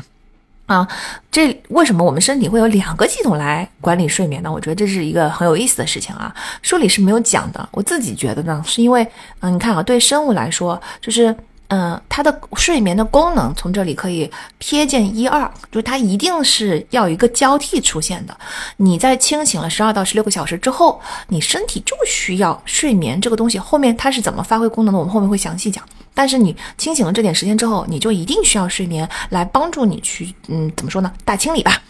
[0.67, 0.87] 啊。
[1.31, 4.53] 这为什么我们身体会有两个系统来管理睡眠呢？
[4.53, 6.35] 我觉得这是一个很有意思的事情啊。
[6.61, 9.03] 书里是没有讲的，我自己觉得呢，是因为
[9.41, 11.35] 嗯，你看啊，对生物来说，就是。
[11.69, 18.37] 嗯，它的睡眠的功能从这里可以瞥见一二，就是它一定是要有一个交替出现的。
[18.77, 23.59] 你在清醒了十二到十六个小时之后，你身体就需要睡眠这个东西。
[23.59, 25.83] 后面它是怎么发挥功能的，我们后面会详细讲。
[26.13, 31.13] 但是你清醒了这点时间之后，你就一定需要睡眠来帮助你去，嗯，怎么说呢？
[31.25, 31.83] 大清理吧。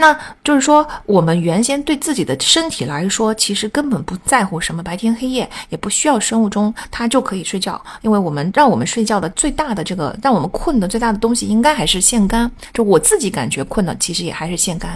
[0.00, 7.82] 那就是说，我们原先对自己的身体来说，其实根本不在乎什么白天黑夜，也不需要生物钟，它就可以睡觉。
[8.02, 12.48] 因为我们让我们睡觉的最大的这个让我们困的最大的东西，应该还是腺苷。
[12.72, 14.88] 就我自己感觉困的，其实也还是腺苷。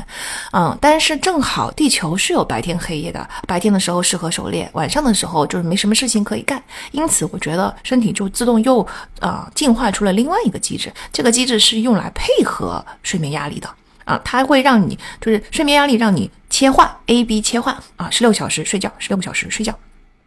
[0.52, 6.62] 嗯，但是正好地球是有白天黑夜的，白天的时候适合狩猎，晚上的时候就是没什么事情可以干。
[6.92, 8.86] 因此，我觉得身体就自动又
[9.18, 13.68] 啊进化出了另外一个机制，这个机制是用来配合睡眠压力的。
[14.04, 19.78] 啊，它会让你就是睡眠压力，让你切换 A B 切换啊，十六小时睡觉，十六个小时睡觉，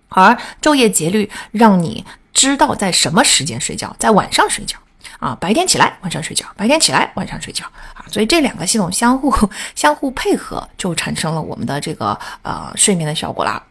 [0.10, 4.78] 而昼夜节律让你知道在什么时间睡觉，在晚上睡觉。
[5.20, 7.66] 啊，白天起来晚上睡觉，白天起来晚上睡觉。
[7.94, 9.34] 啊，所以这两个系统相互
[9.74, 13.62] 相互配合，就产生了我们的这个呃睡眠的效果啦。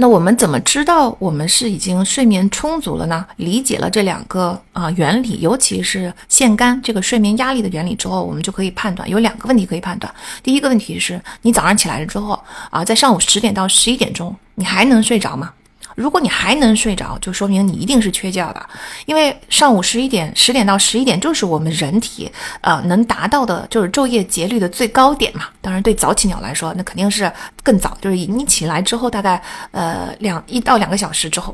[0.00, 3.26] 那我们怎么知道我们是已经睡眠充足了呢？
[3.34, 10.14] 理解了这两个啊原理，尤其是腺苷这个睡眠压力的原理之后，我们就可以判断有两个问题可以判断。
[10.40, 15.52] 第一个问题是你早上起来了之后啊，在上午十点到十一点钟，你还能睡着吗？
[15.98, 18.68] 如果你还能睡着，就说明你一定是缺觉的，
[19.04, 22.30] 因为上午十一点、十点到十一点就是我们人体
[22.60, 25.46] 呃能达到的，就是昼夜节律的最高点嘛。
[25.60, 27.30] 当然，对早起鸟来说，那肯定是
[27.64, 31.52] 更早，就是你起来之后大概呃两一到两个小时之后。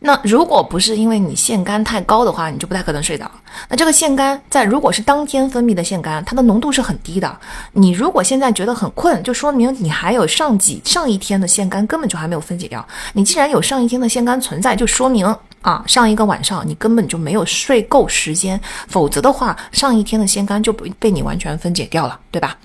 [0.00, 3.30] 那如果不是因为你腺苷太高的话，你就不太可能睡着。
[3.68, 7.36] 那这个腺苷在如果是当天分泌的腺苷，它的浓度是很低的。
[7.72, 12.86] 你如果现在觉得很困，就说明你还有上几上一天的腺苷根本就还没有分解掉。
[13.12, 15.26] 你既然有上一天的腺苷存在，就说明
[15.62, 22.56] 啊上一个晚上你根本就没有睡够时间，否则的话上一天的腺苷就被被你完全分解掉了，对吧？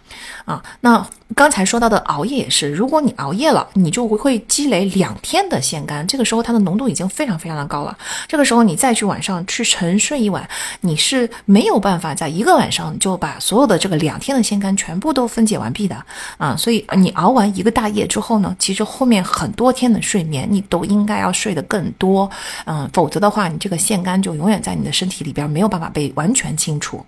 [0.45, 1.05] 啊，那
[1.35, 7.95] 刚才说到的熬夜也是，如果你熬夜了，你就会积累两天的腺苷，这个时候它的浓度已经非常非常的高了。
[8.27, 10.47] 这个时候你再去晚上去沉睡一晚，
[10.79, 16.01] 你是没有办法在一个晚上就把所有的这个两天的腺苷全部都分解完毕的
[16.37, 16.55] 啊。
[16.55, 22.29] 所以你熬完一个大夜之后呢，其实后面很多天的睡眠你都应该要睡得更多，
[22.65, 27.05] 嗯，否则的话，你这个腺苷就永远在你的身体里边没有办法被完全清除。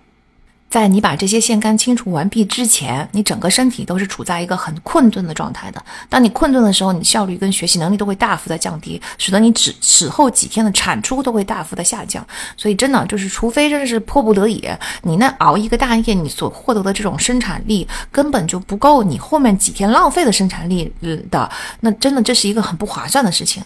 [0.68, 5.84] 在你把这些腺苷清除完毕之前，你整个身体都是处在一个很困顿的状态的。
[6.08, 12.24] 当你困顿的时候，你效率跟学习能力都会大幅的降低，使得你只此后几天的产出都会大幅的下降。
[12.56, 14.64] 所以真的就是，除非真的是迫不得已，
[15.02, 20.92] 你那熬一个大夜，你所获得的这种生产力根本就不够你后面几天浪费的生产力
[21.32, 23.60] 的，那真的这是一个很不划算的事情。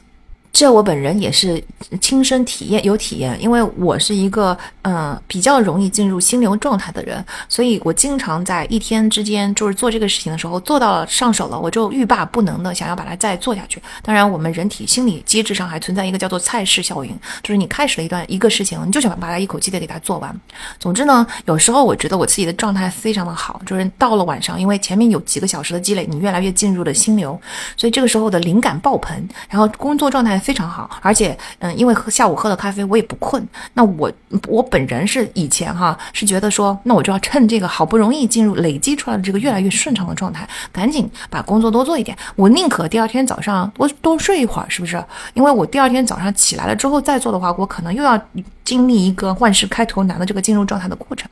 [0.54, 1.60] 这我本人也是
[2.00, 13.82] 亲身体验有体验，因为我是一个嗯比较容易进入心流状态的人，所以我经常在一天之间就是做这个事情的时候做到了上手了，我就欲罢不能的想要把它再做下去。
[14.00, 20.40] 当然，我们人体心理机制上还存在一个叫做菜式效应，就是你开始了一段一个事情，你就想把它一口气的给它做完。
[20.78, 27.36] 总之呢，有时候我觉得我自己的状态非常的好，就是到了晚上，因为前面有几个小时的积累，你越来越进入了心流，
[27.76, 30.40] 所以这个时候的灵感爆棚，然后工作状态。
[30.44, 33.42] 非常好，而且嗯，因为喝下午喝了咖啡，我也不困。
[33.72, 34.12] 那我
[34.46, 42.14] 我本人是以前哈是觉得说，那我就要趁这个好不容易进入累积出来的这个越来越顺畅的状态，赶紧把工作多做一点。
[42.36, 45.02] 我宁可第二天早上多多睡一会儿，是不是？
[45.32, 48.20] 因为我第二天早上起来了之后再做的话，我可能又要
[48.66, 51.26] 经历一个万事开头难的这个进入状态的过程。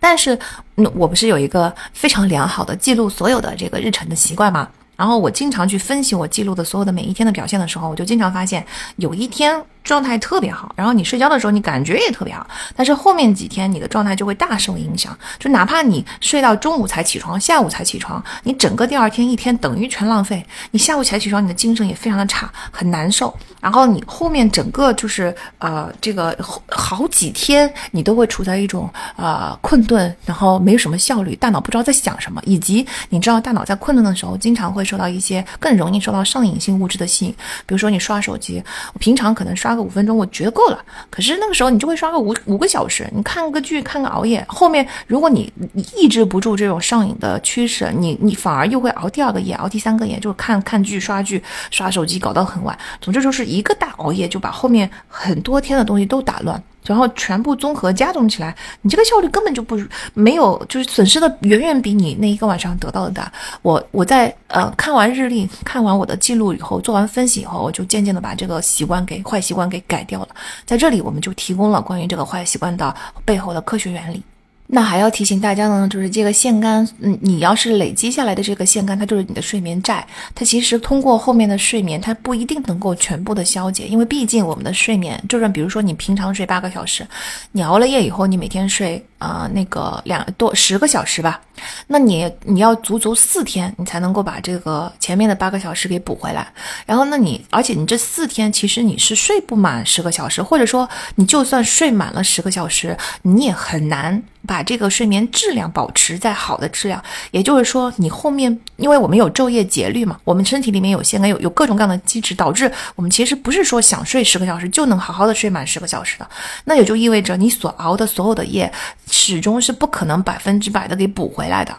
[0.00, 0.38] 但是，
[0.76, 4.68] 嗯，我不是有一个非常良好的记录所有的这个日程的习惯吗？
[4.96, 9.62] 然后我经常去分析我记录的所有的每一天的表现的时候，我就经常发现有一天。
[9.86, 12.44] 状态特别好，然后你睡觉的时候你感觉也特别好，
[12.74, 15.16] 但是后面几天你的状态就会大受影响。
[15.38, 20.44] 就哪怕你睡到中午才起床，下午才起床，你整个第二天一天等于全浪费。
[20.72, 23.32] 你下午才起床，你的精神也非常的差，很难受。
[23.60, 26.36] 然后你后面整个就是呃这个
[26.68, 37.30] 好几天你都会处在一种呃困顿，然后没有什么效率，大脑不知道在想什么，以及你知道大脑在困顿的时候经常会受到一些更容易受到上瘾性物质的吸引，
[37.66, 38.60] 比如说你刷手机，
[38.92, 39.75] 我平常可能刷。
[39.76, 40.84] 个五分钟，我觉得够了。
[41.10, 44.44] 可是那个时候你就会刷个五五个小时，你看个剧，看个熬夜。
[44.48, 45.52] 后面如果你
[45.94, 52.76] 抑制不住这种上瘾的趋势，你你反而又会熬第二个夜，熬第三个夜，就是看看剧、刷剧、刷手机，搞到很晚。
[53.00, 56.60] 总之就是一个大熬夜，就把后面很多天的东西都打乱。
[56.86, 59.78] 然后全部综合加重起来，你这个效率根本就不
[60.14, 63.30] 没有，就是损失的远远比你那一个晚上得到的大。
[63.62, 70.28] 我我在呃看完日历、看完我的记录以后，做完分析以后，我就渐渐的把这个习惯给坏习惯给改掉了。
[70.64, 74.22] 在这里，我们就提供了关于这个坏习惯的背后的科学原理。
[74.68, 80.06] 那还要提醒大家呢，就是这个腺苷，嗯，你要是累积下来的这个腺苷，它就是你的睡眠债。
[80.34, 87.06] 它其实通过后面的睡眠，它不一定能够全部的消解，因为毕竟我们的睡眠，就算比如说你平常睡八个小时，
[87.52, 91.40] 你熬了夜以后，你每天睡啊那个两多十个小时吧，
[91.86, 96.46] 那你你要足足四天，你才能够把这个前面的八个小时给补回来。
[96.84, 104.22] 然后，那你而且你这四天其实你是睡不满十个小时，或者说你就算睡满了十个小时，你也很难。
[104.46, 116.28] 把这个睡眠质量保持在好的质量，也就是说，你后面，因为我们有昼夜节律嘛，我们身体里面有腺苷，有有各种各样的机制，导致我们其实不是说想睡十个小时就能好好的睡满十个小时的，
[116.64, 118.72] 那也就意味着你所熬的所有的夜，
[119.10, 121.76] 始终是不可能百分之百的给补回来的。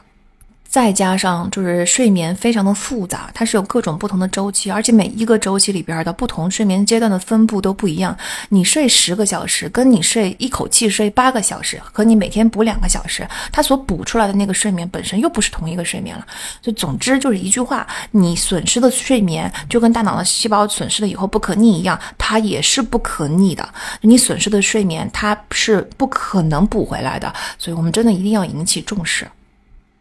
[0.70, 8.16] 再加上就是睡眠非常的复杂，它是有各种不同的周期，而且每一个周期里边的不同睡眠阶段的分布都不一样。
[8.50, 16.26] 你睡十个小时，跟你睡一口气睡八个小时，和你每天补两个小时，它所补出来的那个睡眠本身又不是同一个睡眠了。
[16.62, 23.68] 就总之就是一句话，你损失的睡眠就跟大脑的细胞损失了以后不可逆一样，它也是不可逆的。
[24.02, 29.28] 你损失的睡眠它是不可能补回来的，所以我们真的一定要引起重视。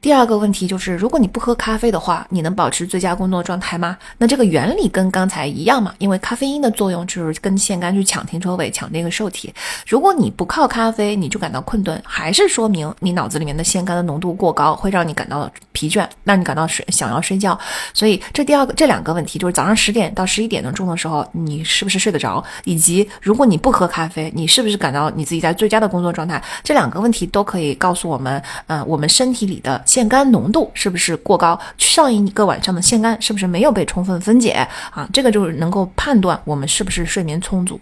[0.06, 3.98] 第二个问题就是，如果你不喝咖啡的话，你能保持最佳工作状态吗？
[4.18, 9.52] 那这个原理跟刚才一样嘛，因为咖啡因的作用就是跟腺苷去抢停车位、抢这个受体。
[9.84, 17.58] 如果你不靠咖啡，你就感到困顿，还是说明你脑子里面的腺苷的浓度过高，会让你感到疲倦，让你感到睡想要睡觉。
[17.92, 22.44] 所以这第二个这两个问题就是早上十点到十一点钟的时候，你是不是睡得着？
[22.62, 26.40] 以及如果你不喝咖啡，你是不是感到你自己在最佳的工作状态？
[26.62, 29.82] 这两个问题都可以告诉我们，嗯，我们身体里的。
[29.96, 31.58] 腺苷浓度是不是过高？
[31.78, 34.50] 上一个晚上的腺苷是不是没有被充分分解
[34.90, 35.08] 啊？
[35.10, 37.80] 这个就是能够判断我们是不是睡眠充足。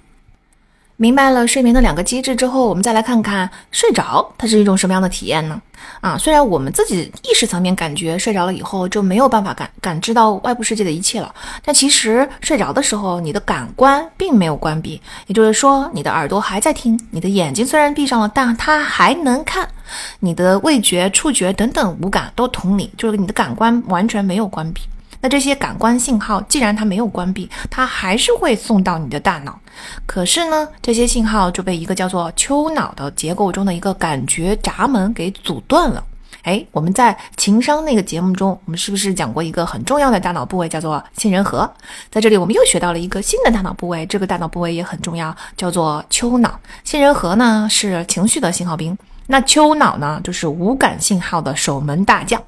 [0.97, 5.61] 明白了睡眠的两个机制之后，我们再来看看睡着它是一种什么样的体验呢？
[6.01, 11.35] 啊，虽然我们自己意识层面感觉睡着了以后就没有办法感感知到外部世界的一切了，
[11.65, 19.69] 但其实睡着的时候，你的感官并没有关闭，也就是说，你的耳朵还在听，你的眼睛虽然闭上了，但它还能看，
[20.21, 24.81] 你的味觉、触觉等等五感都同理，就是你的感官完全没有关闭。
[25.25, 29.59] 那这些感官信号，既然它没有关闭，它还是会送到你的大脑。
[30.05, 36.05] 可是呢，这些信号就被一个叫做丘脑的结构中的一个感觉闸门给阻断了。
[36.43, 41.73] 哎，我们在情商那个节目中，我们是不是讲过一个很重要的大脑部位，叫做杏仁核？
[42.11, 46.61] 在这里，我们又学到了一个新的大脑部位，这个大脑部位也很重要，叫做丘脑。
[46.85, 48.95] 杏仁核呢是情绪的信号兵，
[49.29, 52.39] 那丘脑呢就是无感信号的守门大将。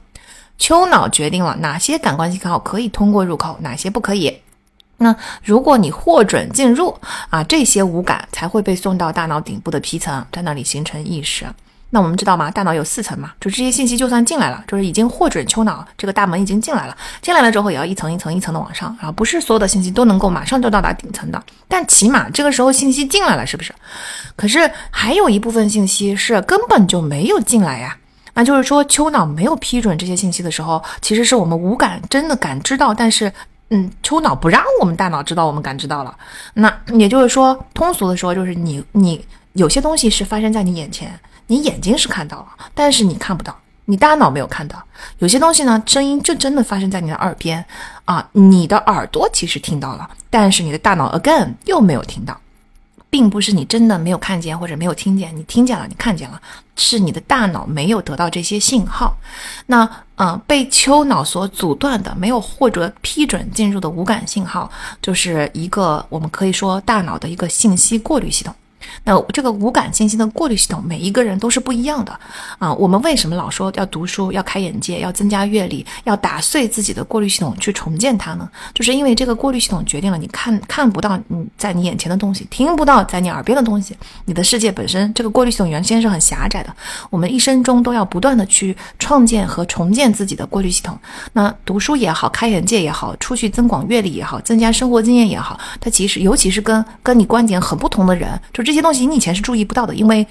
[0.59, 4.41] 丘脑决定了哪些感官信号可以通过入口，哪些不可以。
[4.99, 6.99] 那如果你获准进入
[7.29, 11.47] 啊，这些五感才会被送到大脑顶部的皮层，在那里形成意识。
[11.91, 12.51] 那我们知道吗？
[12.51, 16.97] 大脑有四层嘛，就这些信息就算进来了，就是已经获准丘脑这个大门已经进来了。
[17.23, 23.73] 进来了之后，也要一层一层一层的往上，然后不是所有的信息都能够马上就到达顶层的，但起码这个时候信息进来了，是不是？
[24.35, 27.97] 可是还有一部分信息是根本就没有进来呀。
[28.37, 33.32] 那就是说，丘脑没有批准这些信息的时候，其实是我们无感真的感知到，但是
[33.70, 36.14] 嗯，丘脑不让我们大脑知道我们感知到了。
[36.53, 39.24] 那也就是说，通俗的说，就是你你
[39.55, 44.80] 有些东西是发生在你眼前，你眼睛是看到了，但是你看不到，你大脑没有看到。
[45.18, 47.64] 有些东西呢，声音就真的发生在你的耳边
[48.05, 52.39] 啊，你的耳朵其实听到了，但是你的大脑 again 又没有听到。
[53.17, 56.39] 并不是你真的没有看见或者没有听见，你听见了，你看见了，
[56.77, 59.17] 是你的大脑没有得到这些信号。
[59.69, 68.55] 那，嗯，被丘脑所阻断的、没有获得批准进入的无感信号，就是一个我们可以说大脑的一个信息过滤系统。
[69.05, 72.18] 那这个无感信息的过滤系统，每一个人都是不一样的
[72.59, 72.72] 啊。
[72.74, 78.49] 我们为什么老说要读书、要开眼界、要增加阅历、要打碎自己的过滤系统去重建它呢？
[78.72, 83.97] 就是因为这个过滤系统决定了你看看不到你在你眼前的东西，听不到在你耳边的东西。
[84.24, 86.72] 你的世界本身这个过滤系统原先是很狭窄的。
[87.11, 90.97] 我们一生中都要不断的去创建和重建自己的过滤系统。
[91.32, 98.76] 那读书也好，开眼界也好，出去增广阅历也好，增加生活经验也好，它其实尤其是跟跟你观点很不同的人，就这。
[98.77, 100.27] 这些东西你以前是注意不到的，因为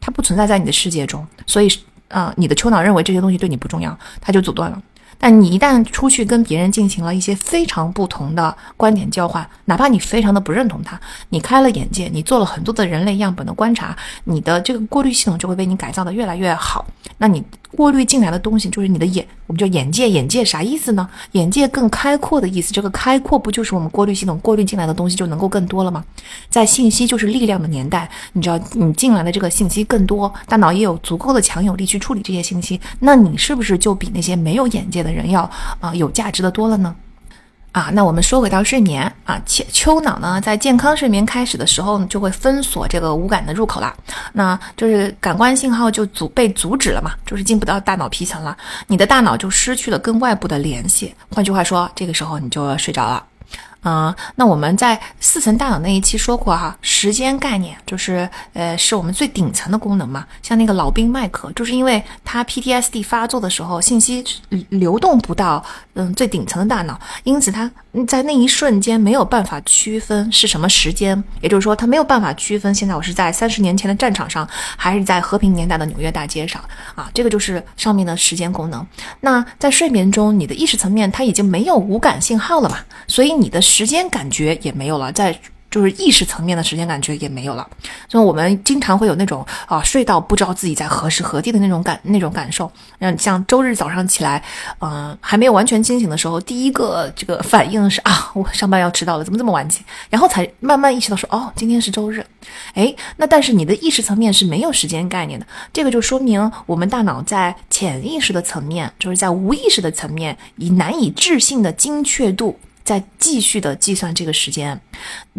[0.00, 1.68] 它不存在在你的世界中，所以
[2.08, 4.82] 啊，你的丘脑认为这些东西对你不重要，它就阻断了。
[5.18, 10.98] 但你一旦出去跟别人进行了一些非常不同的观点交换，哪怕你非常的不认同他，
[11.28, 13.94] 你开了眼界，你做了很多的人类样本的观察，
[14.24, 16.86] 你的这个过滤系统就会被你改造的越来越好。
[17.18, 17.44] 那你
[17.76, 20.10] 过滤进来的东西就是你的眼，我们叫眼界。
[20.10, 21.08] 眼界啥意思呢？
[21.32, 22.72] 眼界更开阔的意思。
[22.72, 26.04] 这个开阔不就是我们过滤系统过滤进来的东西就能够更多了吗？
[26.48, 35.48] 在信息就是力量的年代，你知道你进来的这个信息更多，大脑也有足够的强有力去处理这些信息，那你是不是就比那些没有眼界的人要
[35.80, 36.94] 啊有价值的多了呢？
[37.72, 43.94] 啊，那我们说回到睡眠啊，丘丘脑呢，在健康睡眠开始的时候呢，就会封锁这个无感的入口了，
[44.32, 48.56] 那就是感官信号就阻被阻止了嘛，就是进不到大脑皮层了，
[48.88, 51.14] 你的大脑就失去了跟外部的联系。
[51.32, 53.24] 换句话说，这个时候你就睡着了。
[53.82, 60.26] 啊，那我们在四层大脑那一期说过哈，时间概念就是呃，是我们最顶层的功能嘛。
[60.42, 64.22] 像那个老兵麦克，就是因为他 PTSD 发作的时候，信息
[64.68, 65.64] 流动不到
[66.00, 67.70] 嗯最顶层的大脑，因此他
[68.06, 74.46] 在那一瞬间没有办法区分是什么时间，也就是说他没有办法区分现在我是在三十年前的战场上，
[74.76, 76.62] 还是在和平年代的纽约大街上
[76.94, 77.10] 啊。
[77.14, 78.86] 这个就是上面的时间功能。
[79.20, 83.60] 那在睡眠中，你的意识层面它已经没有无感信号了嘛，所以你的。
[83.70, 85.38] 时间感觉也没有了，在
[85.70, 87.66] 就是意识层面的时间感觉也没有了，
[88.08, 92.70] 所以我们经常会有那种啊睡到不知道自己在何时何地的那种感那种感受。
[92.98, 94.42] 嗯，像周日早上起来，
[94.80, 99.84] 嗯，还没有完全清醒的时候，第一个这个反应是啊，我上班要迟到了，怎么这么晚起？
[100.08, 102.24] 然后才慢慢意识到说，哦，今天是周日。
[102.74, 112.58] 哎，那但是你的意识层面是没有时间概念的，这个就说明我们大脑在潜意识的层面，就是在无意识的层面，以难以置信的精确度。
[112.90, 114.76] 在继续的计算这个时间，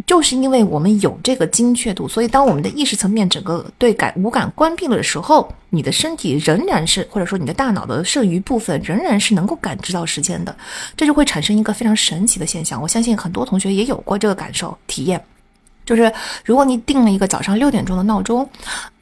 [0.07, 10.55] 就是因为我们有这个精确度，所以当我们的意识层面整个对感五感关闭了的时候，你的身体仍然是，或者说你的大脑的剩余部分仍然是能够感知到时间的，
[10.95, 12.81] 这就会产生一个非常神奇的现象。
[12.81, 15.21] 我相信很多同学也有过这个感受体验，
[15.85, 16.09] 就是
[16.45, 18.49] 如果你定了一个早上六点钟的闹钟，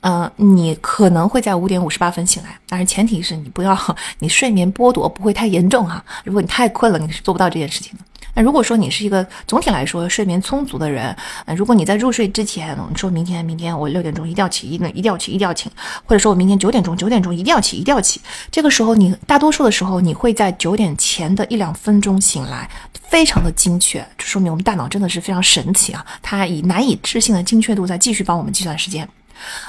[0.01, 3.77] 呃，你可能会在五点五十八分醒来，但是前提是你不要
[4.19, 6.03] 你睡眠剥夺不会太严重哈。
[6.23, 8.03] 如果你太困了，你是做不到这件事情的。
[8.35, 11.13] 那如果说你是一个总体来说睡眠充足的人，
[11.45, 15.69] 呃，如果你在入睡之前，你说明天明天我六点钟一定要起，一定一定要起，一定要起，
[16.05, 18.21] 或者说我明天九点钟九点钟一定要起，一定要起，
[18.51, 22.69] 这个时候你大多数的时候你会在九点前的一两分钟醒来，
[23.09, 29.09] 非常的精确，这说明我们大脑真的是非常神奇啊，它以难以置信的精确度在继续帮我们计算时间。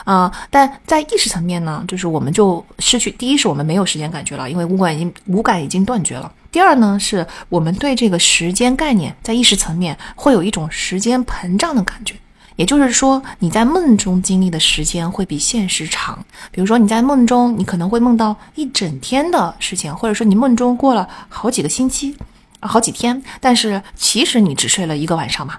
[0.04, 6.32] 啊，但在意识层面呢，就是我们就失去第一是我们没有时间感觉了，因为五感已经五感已经断绝了。
[6.52, 12.16] 第二呢，是我们对这个时间概念在意识层面会有一种时间膨胀的感觉，
[12.56, 16.18] 也就是说你在梦中经历的时间会比现实长。
[16.50, 22.16] 比如说你在梦中，你可能会梦到一整天的事情，或者说你梦中过了好几个星期
[22.58, 25.54] 啊，好几天，但是其实你只睡了一个晚上嘛。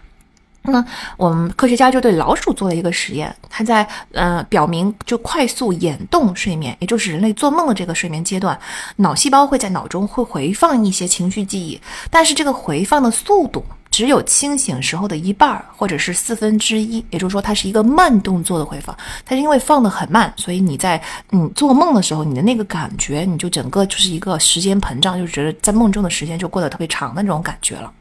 [0.63, 0.85] 那
[1.17, 8.57] 我们科学家就对老鼠做了一个实验，他在呃表明，就快速眼动睡眠，也就是人类做梦的这个睡眠阶段，
[8.97, 11.81] 脑细胞会在脑中会回放一些情绪记忆，
[12.11, 18.95] 但是这个回放的速度只有清醒时候的一半或者是四分之一，也就是说它是一个慢动作的回放。
[19.25, 21.01] 它是因为放的很慢，所以你在
[21.31, 27.91] 你做梦的时候，你的那个感觉，你就整个就是一个时间膨胀，就觉得在梦中的时间就过得特别长的那种感觉了。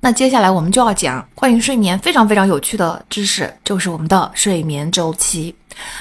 [0.00, 5.52] 那接下来我们就要讲关于睡眠非常非常有趣的知识，就是我们的睡眠周期。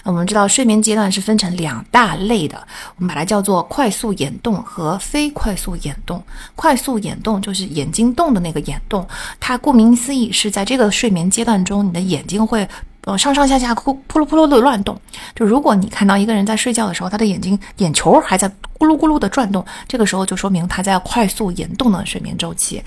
[0.03, 2.57] 我们知道睡眠阶段是分成两大类的，
[2.97, 6.23] 我们把它叫做快速眼动和非快速眼动。
[6.55, 9.05] 快速眼动就是眼睛动的那个眼动，
[9.39, 12.67] 它顾名思义是在这个睡眠阶段中，你的眼睛会
[13.05, 14.99] 呃上上下下咕扑噜扑噜的乱动。
[15.35, 22.81] 就如果你看到一个人在睡觉的时候，他的眼睛眼球还在咕噜咕噜的转动，这个时候就说明他在快速眼动的睡眠周期。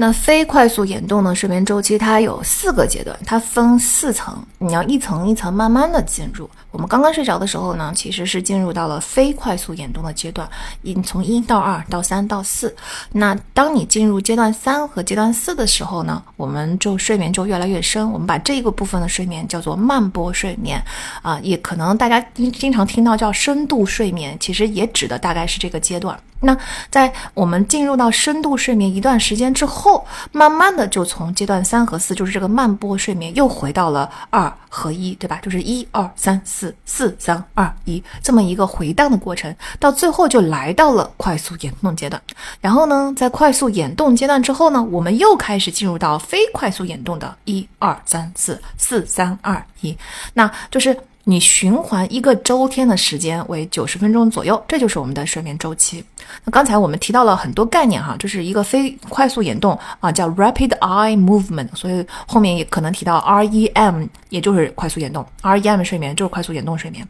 [0.00, 6.48] 那非快速眼动的睡眠周期，它有四个阶段，它分四层，你要一层一层慢慢的进入。
[6.70, 10.48] 我们刚刚睡着的时候呢，其实是进入到了非快速眼动的阶段，
[10.82, 12.74] 一从一到二到三到四。
[13.12, 18.10] 那当你进入阶段三和阶段四的时候呢，我们就睡眠就越来越深。
[18.12, 20.82] 我们把这个部分的睡眠叫做慢波睡眠，
[21.22, 26.18] 啊，也可能大家经经常听到叫深度睡眠，其实也指的大概是这个阶段。
[26.40, 26.56] 那
[26.88, 35.38] 在我们进入到深度睡眠一段时间之后，慢慢的就从阶段三和四，就是这个慢波睡眠，又回到了二合一，对吧？
[35.42, 42.20] 就是一二三四四三二一这么一个回荡的过程，到最后就来到了快速眼动阶段。
[42.60, 49.96] 然后呢，在快速眼动阶段之后呢，我们又开始进入到非快速眼动的一二三四四三二一，
[50.34, 50.96] 那就是。
[51.28, 56.02] 你循环一个周天的时间为九十分钟左右，这就是我们的睡眠周期。
[56.44, 67.06] 那刚才我们提到了很多概念哈，就是一个非快速眼动啊，叫 rapid eye movement，所以后面也可能提到 REM，也就是快速眼动，REM 睡眠就是快速眼动睡眠。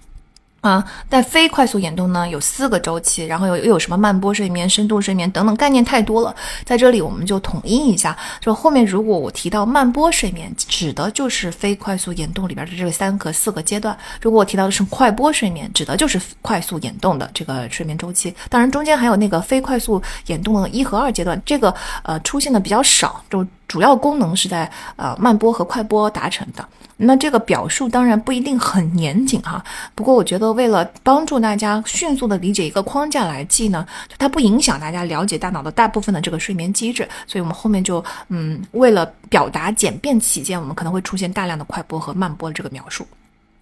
[0.60, 6.34] 啊，但非快速眼动呢有四个周期，然后又又有什么慢波睡眠、深度睡眠等等概念太多了，
[6.64, 8.16] 在这里我们就统一一下。
[8.40, 18.34] 就后面如果我提到慢波睡眠，指的就是非快速眼动里边的这个三个四个阶段；如果我提到的是快波睡眠，指的就是快速眼动的这个睡眠周期。
[18.50, 23.46] 当然中间还有那个非快速眼动的一和二阶段，这个呃出现的比较少，就。
[23.68, 24.64] 主要功能是在
[24.96, 26.66] 呃慢波和快波达成的，
[27.00, 29.64] 那这个表述当然不一定很严谨哈。
[29.94, 33.86] 不过我觉得为了帮助大家迅速的理解一个框架来记呢，
[34.18, 43.06] 它不影响大家了解大脑的大部分的这个睡眠机制，所以我们后面就嗯为了表达简便起见，我们可能会出现大量的快波和慢波这个描述。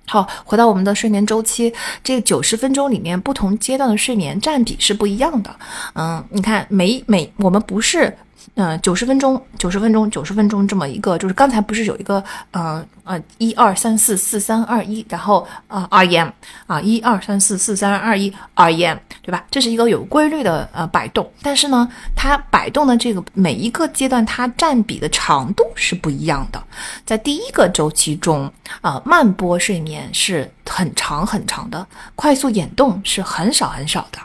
[0.06, 1.72] 好，回到我们的睡眠周期，
[2.02, 5.54] 这九十分钟里面不同阶段的睡眠占比是不一样的。
[5.94, 8.16] 嗯，你看每每我们不是。
[8.56, 16.32] 嗯，九十分钟，九十分钟，九十分钟，这么一个，就是刚才不是有一个，呃呃，一二三四四三二一，然后啊，REM
[16.66, 19.44] 啊，一二三四四三二一，REM，对吧？
[19.50, 21.86] 这是一个有规律的呃摆动，但是呢，
[22.16, 26.62] 它摆动的这个每一个阶段，它占比的长度是不一样的。
[27.04, 28.50] 在第一个周期中，
[28.80, 34.18] 啊，慢波睡眠是很长很长的，快速眼动是很少很少的。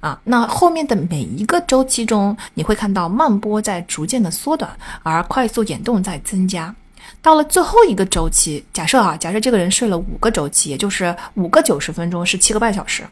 [0.00, 4.70] 啊，那后面的每一个周期中，你会看到慢波在逐渐的缩短，
[5.02, 6.74] 而快速眼动在增加。
[7.22, 13.02] 到了最后一个周期，假设啊，假设这个人睡了五个周期，也就是五个九十分钟是七个半小时。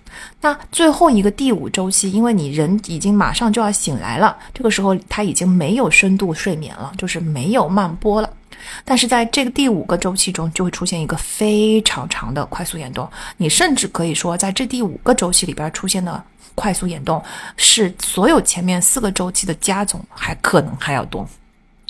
[0.41, 8.31] 那最后一个第五周期，因为你人已经马上就要醒来了，这个时候他已经没有深度睡眠了，就是没有慢波了。
[8.85, 13.09] 但是在这个第五个周期中，就会出现一个非常长的快速眼动。
[13.39, 16.23] 你甚至可以说，在这第五个周期里边出现的。
[16.57, 17.23] 快速眼动
[17.57, 21.25] 是所有前面四个周期的加总，还可能还要多。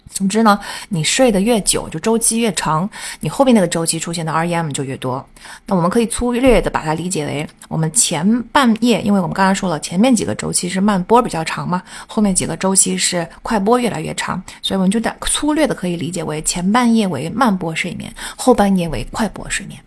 [0.09, 0.59] 总之呢，
[0.89, 2.89] 你睡得越久，就周期越长，
[3.21, 5.23] 你后面那个周期出现的 REM 就越多。
[5.67, 19.79] 那我们可以粗略的把它理解为，我们前半夜，因为我们刚才说了，前面几个周期是慢波比较长嘛，后面几个周期是快波越来越长，所以我们就粗略的可以理解为前半夜为慢波睡眠，后半夜为快波睡眠。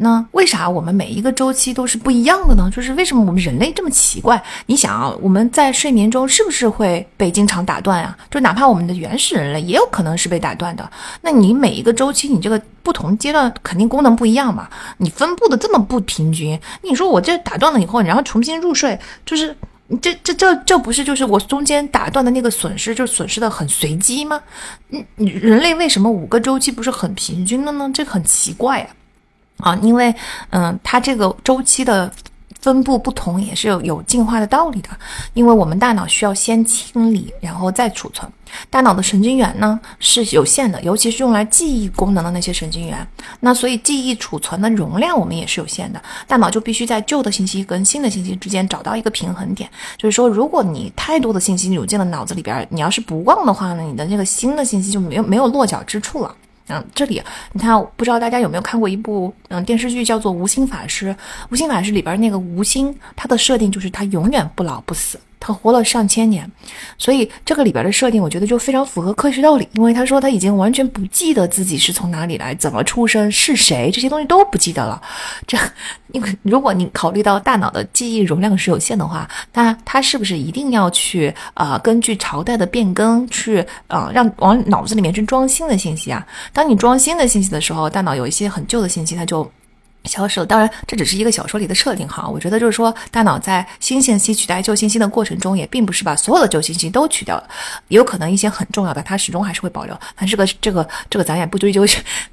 [0.00, 2.70] 那为啥我们每一个周期都是不一样的呢？
[2.72, 4.40] 就是为什么我们人类这么奇怪？
[4.66, 8.16] 你想啊，我们在睡眠中是不是会被经常打断啊？
[8.30, 10.88] 就哪怕我们的原始人类也有可能是被打断的。
[11.22, 14.68] 那你每一个周期，你这个不同阶段肯定功能不一样嘛？
[14.98, 18.96] 你分布的这么不平均，你说我这打断了以后，然后重新入睡，
[19.26, 19.56] 就是
[20.00, 24.40] 这这这这不是就是我中间打断的那个损失，就损失的很随机吗？
[24.90, 27.90] 嗯，人类为什么五个周期不是很平均的呢？
[27.92, 28.94] 这很奇怪啊。
[29.58, 30.14] 啊，因为
[30.50, 32.10] 嗯，它这个周期的
[32.60, 34.88] 分布不同，也是有有进化的道理的。
[35.34, 38.30] 因为我们大脑需要先清理，然后再储存。
[38.70, 43.06] 大脑的神经元呢是有限的，尤其是用来记忆功能的那些神经元。
[43.40, 46.02] 那所以记忆储存的容量我们也是有限的。
[46.26, 49.68] 大脑就必须在旧的信息跟新的信息之间找到一个平衡点。
[49.98, 56.34] 就是说，如果你太多的信息涌进了脑子里边，你要是不忘的话呢，你的那个新的信息就没有没有落脚之处了。
[56.68, 61.10] 嗯，这里你看，不知道大家有没有看过一部嗯电视剧，叫做《无心法师》。
[61.50, 65.18] 无心法师里边那个无心，他的设定就是他永远不老不死。
[65.40, 66.50] 他活了上千年，
[66.96, 69.68] 所以这个里边的设定，我觉得就非常符合科学道理。
[69.74, 75.00] 因为他说他已经完全不记得自己是从哪里来、怎么出生、是谁，这些东西都不记得了。
[75.46, 75.56] 这，
[76.12, 81.78] 因为如果你考虑到大脑的记忆容量是有限的话，那他是不是一定要去啊？
[81.78, 86.26] 根据朝代的变更去啊，让往脑子里面去装新的信息啊？
[86.52, 89.48] 当你装新的信息的时候，大脑有一些很旧的信息，它就。
[90.04, 90.46] 消失了。
[90.46, 92.28] 当然，这只是一个小说里的设定哈。
[92.28, 97.48] 我觉得就是说，大脑在新信息取代旧信息的过程中，也并不是把所有的旧信息都取掉了，
[97.88, 99.98] 有可能一些很重要的，它始终还是会保留。
[100.16, 101.86] 但这个这个这个，咱也不追究，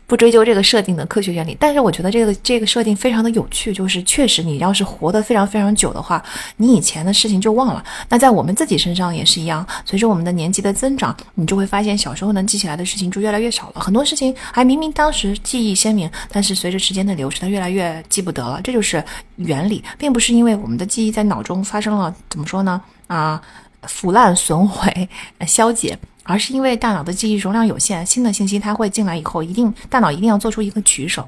[0.08, 1.56] 不追究这个设定的科学原理。
[1.60, 6.24] 但是我觉得这个这个设定非常的有趣，就是确实你要是活得非常非常久的话，
[6.58, 7.84] 你以前的事情就忘了。
[8.10, 13.82] 那在我们自己身上也是一样，随着我们的年纪的增长，你就会发现小时候能记起来的事情就越来越少了。
[13.82, 17.66] 很多事情还明明当时记忆鲜明，但是随着时间的流逝，它越来。
[17.76, 19.04] 越记不得了，这就是
[19.36, 23.42] 原理，并不是因为我们的记忆在脑中发生了怎么说呢啊
[23.82, 25.10] 腐烂损毁
[25.46, 31.26] 消解，而是因为大脑的记忆容量有限，新的信息它会进来以后，一定大脑一定要做出一个取舍。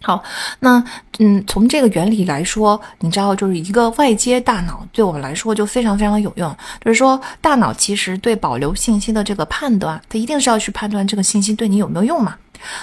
[0.00, 0.22] 好，
[0.60, 0.82] 那
[1.18, 12.36] 嗯，从这个原理来说，你知道，就是一个外接大脑对我们来说就非常非常的有用，就是说大脑其实对保留信息的这个判断，它一定是要去判断这个信息对你有没有用嘛。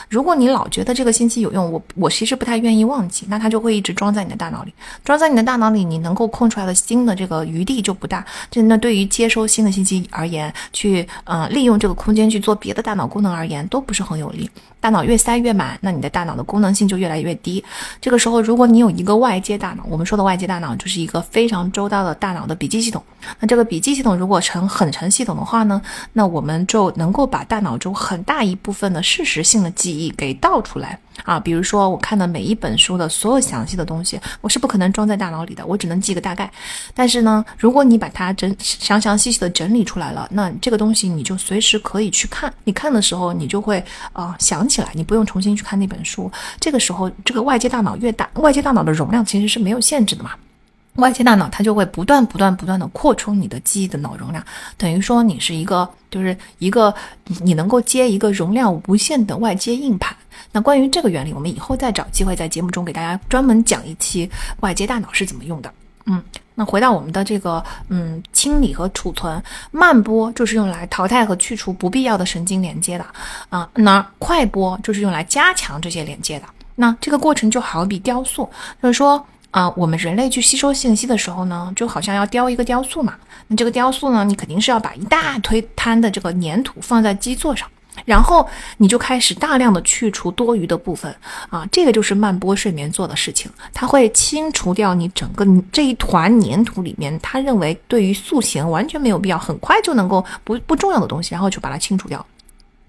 [0.09, 4.73] 如果你老觉得这个信息有用，我我其实不太愿意忘记，那它就会一直装在你的大脑里，
[5.03, 8.26] 装在你的大脑里，你能够空出来的新的这个余地就不大。
[8.49, 14.49] 这那对于接收新的信息而言，去呃利用这个空间去做别的大脑功能而言，都不是很有利。
[14.86, 17.63] 大脑越塞越满，那你的大脑的功能性就越来越低。
[17.99, 23.03] 这个时候，如果你有一个外接大脑，我们说的外接大脑就是一个非常周到的大脑的笔记系统。
[23.39, 25.81] 那这个笔记系统如果成很成系统的话呢，
[26.13, 30.99] 那我们就能够把大脑中很大一部分的事实性的记忆给倒出来。
[31.24, 36.51] 啊，比如说我看的每一本书的所有详细的东西，我是不可能装在大脑里的，我只能记个大概。
[36.93, 42.53] 但是呢，如果你把它整详详细细的整理出来了，那这个东西你就随时可以去看。
[42.63, 46.32] 你看的时候，你就会啊想起来，你不用重新去看那本书。
[46.59, 50.32] 这个时候，这个外界大脑越大，外界大脑的容量其实是没有限制的嘛。
[50.95, 54.43] 外接大脑它就会不断不断不断的扩充你的记忆的脑容量，
[54.77, 56.93] 等于说你是一个就是一个
[57.41, 60.15] 你能够接一个容量无限的外接硬盘。
[60.53, 64.29] 那关于这个原理，我们以后再找机会在节目中给大家专门讲一期
[64.61, 65.69] 外接大脑是怎么用的。
[66.05, 66.23] 嗯，
[66.53, 73.05] 那回到我们的这个嗯清理和储存，慢波就是用来淘汰和去除不必要的神经连接的
[73.49, 76.45] 啊，那快波就是用来加强这些连接的。
[76.75, 78.49] 那这个过程就好比雕塑，
[78.81, 79.21] 就是说。
[79.56, 83.16] 啊，我们人类去吸收信息的时候呢，就好像要雕一个雕塑嘛。
[83.47, 87.66] 那这个雕塑呢，你肯定是要把一大堆摊的这个粘土放在基座上，
[88.03, 88.45] 然后
[88.76, 91.16] 你就开始大量的去除多余的部分
[91.49, 91.66] 啊。
[91.72, 102.26] 这个就是慢波睡眠做的事情，它会清除掉你整个这一团粘土里面，他认为对于塑形完全没有必要，很快就能够不不重要的东西，然后就把它清除掉。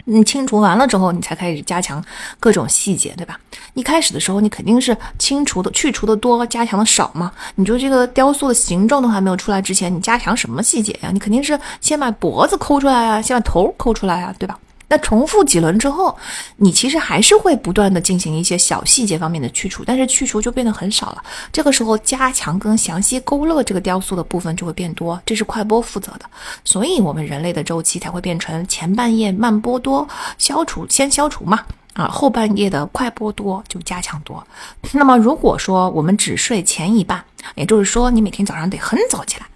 [0.09, 2.03] 你清除完了之后，你才开始加强
[2.39, 3.39] 各种细节，对吧？
[3.75, 7.33] 一开始的时候，你肯定是清除的、去除的多，加强的少嘛。
[7.57, 11.11] 你就这个雕塑的形状都还没有出来之前，你加强什么细节呀？
[11.13, 14.59] 你肯定是先把脖子抠出来呀，先把头抠出来呀，对吧？
[14.89, 16.17] 那重复几轮之后，
[16.57, 21.23] 你其实还是会不断的进行一些小细节方面的去除，但是去除就变得很少了。
[21.53, 26.21] 这个时候，加强跟详细勾勒这个雕塑的部分就会变多，这是快播负责的。
[26.65, 30.07] 所以，我们人类的周期才会变成前半夜慢波多，
[30.39, 31.65] 消除先消除嘛，
[31.95, 34.47] 啊，后半夜的快波多就加强多。
[34.93, 37.23] 那么，如果说我们只睡前一半，
[37.57, 39.47] 也就是说，你每天早上得很早起来。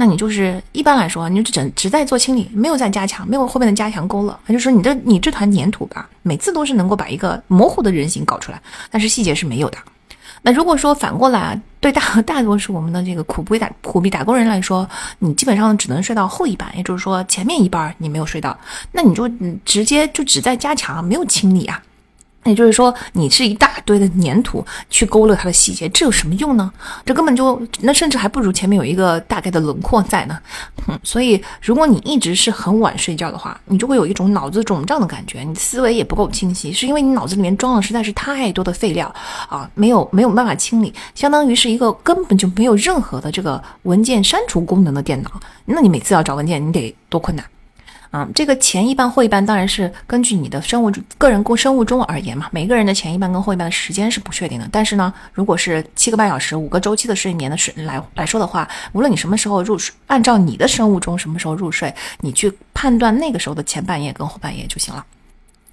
[0.00, 4.34] 那你就是一般来说，你就只只在做清理，没有在加强，没有后面的加强勾勒。
[4.46, 8.58] 那就说你的你这团粘土吧，每次都是能够把一个模糊的人形搞出来，
[8.90, 9.76] 但是细节是没有的。
[10.40, 14.88] 那如果说反过来，对大 大多数我们的这个苦逼打苦逼打工人来说，
[15.18, 18.58] 你基本上只能睡到后一半，也就是说前面一半你没有睡到，
[18.92, 19.28] 那你就
[19.66, 21.82] 直接就只在加强，没有清理啊。
[22.44, 26.72] 也就是说，你是一大堆的粘土去勾勒它的细节，这有什么用呢？
[27.04, 30.38] 这根本就那甚至还不如前面有一个大概的轮廓在呢。
[30.88, 39.14] 嗯，所以如果你一直是很晚睡觉的话，你就会有一种脑子肿胀的感觉，你的思维也不够清晰，是因为你脑子里面装了实在是太多的废料
[39.48, 45.30] 啊，没有没有办法清理，相当于是一个根本就没有任何的这个文件删除功能的电脑。
[45.66, 47.44] 那你每次要找文件，你得多困难。
[48.10, 52.48] 啊，这个前一半后一半当然是根据你的生物个人共生物钟而言嘛。
[52.50, 54.68] 每个人的前一半跟后一半的时间是不确定的。
[54.72, 65.06] 但是呢，如果是七个半小时、五个周期的睡眠的睡来来说的话，无论你什么时候入睡，按照你的生物钟什么时候入睡，你去判断那个时候的前半夜跟后半夜就行了。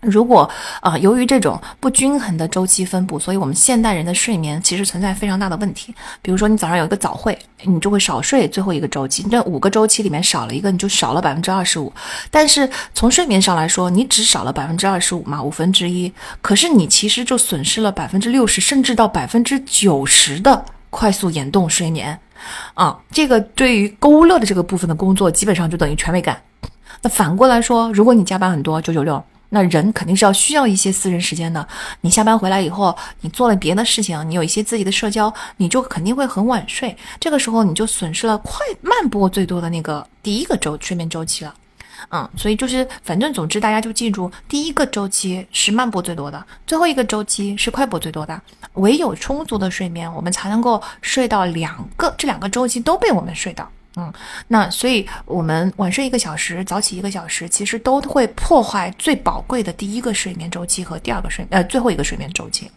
[0.01, 0.49] 如果
[0.81, 5.93] 啊，由于这种不均衡的周期分布，所以我们现代人的睡眠其实存在非常大的问题。
[6.21, 11.91] 比如说，你早上有一个早会，你就会少睡最后一个周期，那五个周期里面少了一个，你就少了百分之二十五。
[12.29, 16.13] 但是从睡眠上来说，你只少了百分之二十五嘛，五分之一。
[16.41, 22.17] 可是你其实就损失了百分之六十，甚至到百分之九十的快速眼动睡眠
[22.75, 22.97] 啊！
[23.11, 26.39] 这个对于勾勒的这个部分的工作，基本上就等于全没干。
[27.01, 29.23] 那反过来说，如果你加班很多，九九六。
[29.49, 31.65] 那人肯定是要需要一些私人时间的。
[32.01, 36.95] 你下班回来以后，你做了别的事情，你有一些自己的社交，你就肯定会很晚睡。
[37.19, 41.53] 这个时候你就损失了快慢波最多的那个第一个周睡眠周期了。
[42.09, 48.39] 嗯，所以就是反正总之大家就记住，第一个周期是慢波最多的，最后一个周期是快波最多的。
[48.73, 53.67] 唯有充足的睡眠，我们才能够睡到两个这两个周期都被我们睡到。
[53.97, 54.13] 嗯，
[54.47, 62.71] 那所以我们晚睡一个小时，早起一个小时，其实都会破坏最宝贵的第一个睡眠周期和第二个睡呃最后一个睡眠周期。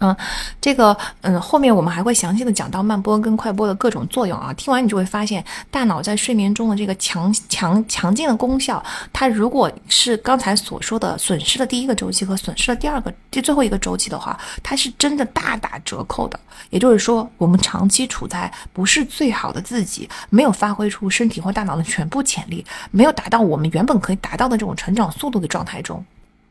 [0.00, 0.14] 嗯，
[0.60, 4.52] 这个嗯，后面我们还会详细的讲到慢波跟快波的各种作用啊。
[4.52, 8.82] 听完你就会发现，大脑在睡眠中的这个强强强劲的功效，
[9.12, 16.38] 它如果是刚才所说的损失了第一个周期和损失了第二个第最后一个周期的话，它是真的大打折扣的。
[16.70, 26.04] 也就是说，我们长期处在不是最好的自己，没有发挥出身体或大脑的全部潜力，没有达到我们原本可以达到的这种成长速度的状态中。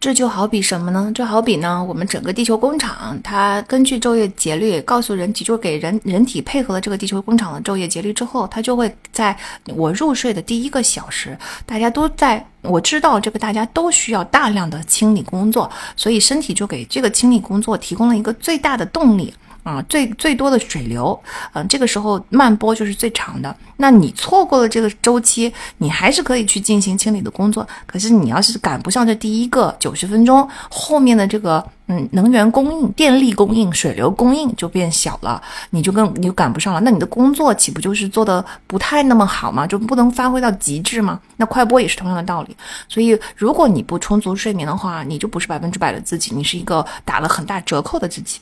[0.06, 1.12] 这就好比什么呢？
[1.16, 9.36] 就好比呢，我们整个地球工厂，它根据昼夜节律告诉人体，就给人人体配合了这个地球工厂的昼夜节律之后，它就会在
[9.74, 11.36] 我入睡的第一个小时，
[11.66, 19.34] 大家都在我知道这个大家都需要大量的清理工作，所以身体就给这个清理工作提供了一个最大的动力。
[19.66, 21.20] 啊，最最多的水流，
[21.54, 23.54] 嗯，这个时候慢波就是最长的。
[23.78, 27.68] 那你错过了这个周期，你还是可以去进行清理的工作。
[27.88, 35.42] 可是你要是赶不上这第一个九十分钟，后面的这个嗯能源供应、电力供应、水流供应就变小了，
[35.72, 36.80] 你就更你就赶不上了。
[36.82, 39.66] 那你的工作岂不就是做的不太那么好吗？
[39.66, 41.20] 就不能发挥到极致吗？
[41.38, 42.56] 那快播也是同样的道理。
[42.88, 48.40] 所以如果你不充足睡眠的话，你就不是百分之百的自己，你是一个打了很大折扣的自己。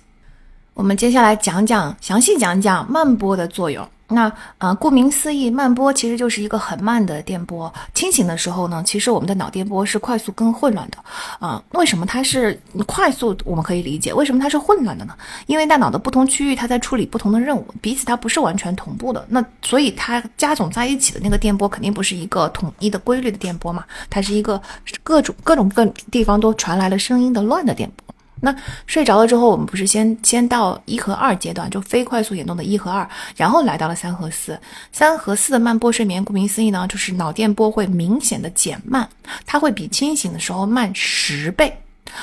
[0.73, 3.87] 我们接下来讲讲，详细讲讲慢波的作用。
[4.07, 7.71] 那呃，顾名思义，慢波其实就是一个很慢的电波。
[7.93, 10.97] 清醒的时候呢，其实我们的脑电波是快速跟混乱的。
[11.39, 13.35] 啊，为什么它是快速？
[13.45, 15.15] 我们可以理解，为什么它是混乱的呢？
[15.45, 19.23] 因为大脑的不同区域它在处理不同的任务，彼此它不是完全同步的。
[19.29, 24.61] 那所以它加总在一起的那个电波肯定不是一个统一的规律的电波嘛，它是一个
[25.03, 28.12] 各种各种各地方都传来了声音的乱的电波。
[28.43, 28.53] 那
[28.85, 34.59] 睡着了之后，我们不是先先到一和二阶段，就非快速眼动的一和二，然后来到了三和四。
[34.91, 39.07] 三和四的慢波睡眠，顾名思义呢，就是脑电波会明显的减慢，
[39.45, 41.73] 它会比清醒的时候慢十倍，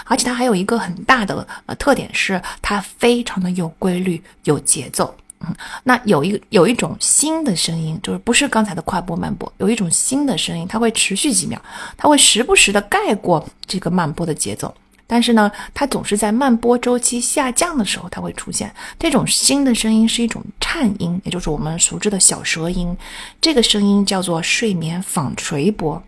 [0.04, 5.14] 而且它还有一个很大的呃特点是，它非常的有规律、有节奏。
[5.40, 11.58] 嗯，那有一有一种新的声音，就是不是刚才的快波慢波，有一种新的声音，它会持续几秒，
[11.96, 14.74] 它会时不时的盖过这个慢波的节奏。
[15.12, 22.96] 但是呢，它总是在慢波周期下降的时候，它会出现这种新的声音，是一种颤音，也就是我们熟知的小舌音。
[23.40, 26.00] 这个声音叫做睡眠纺锤波。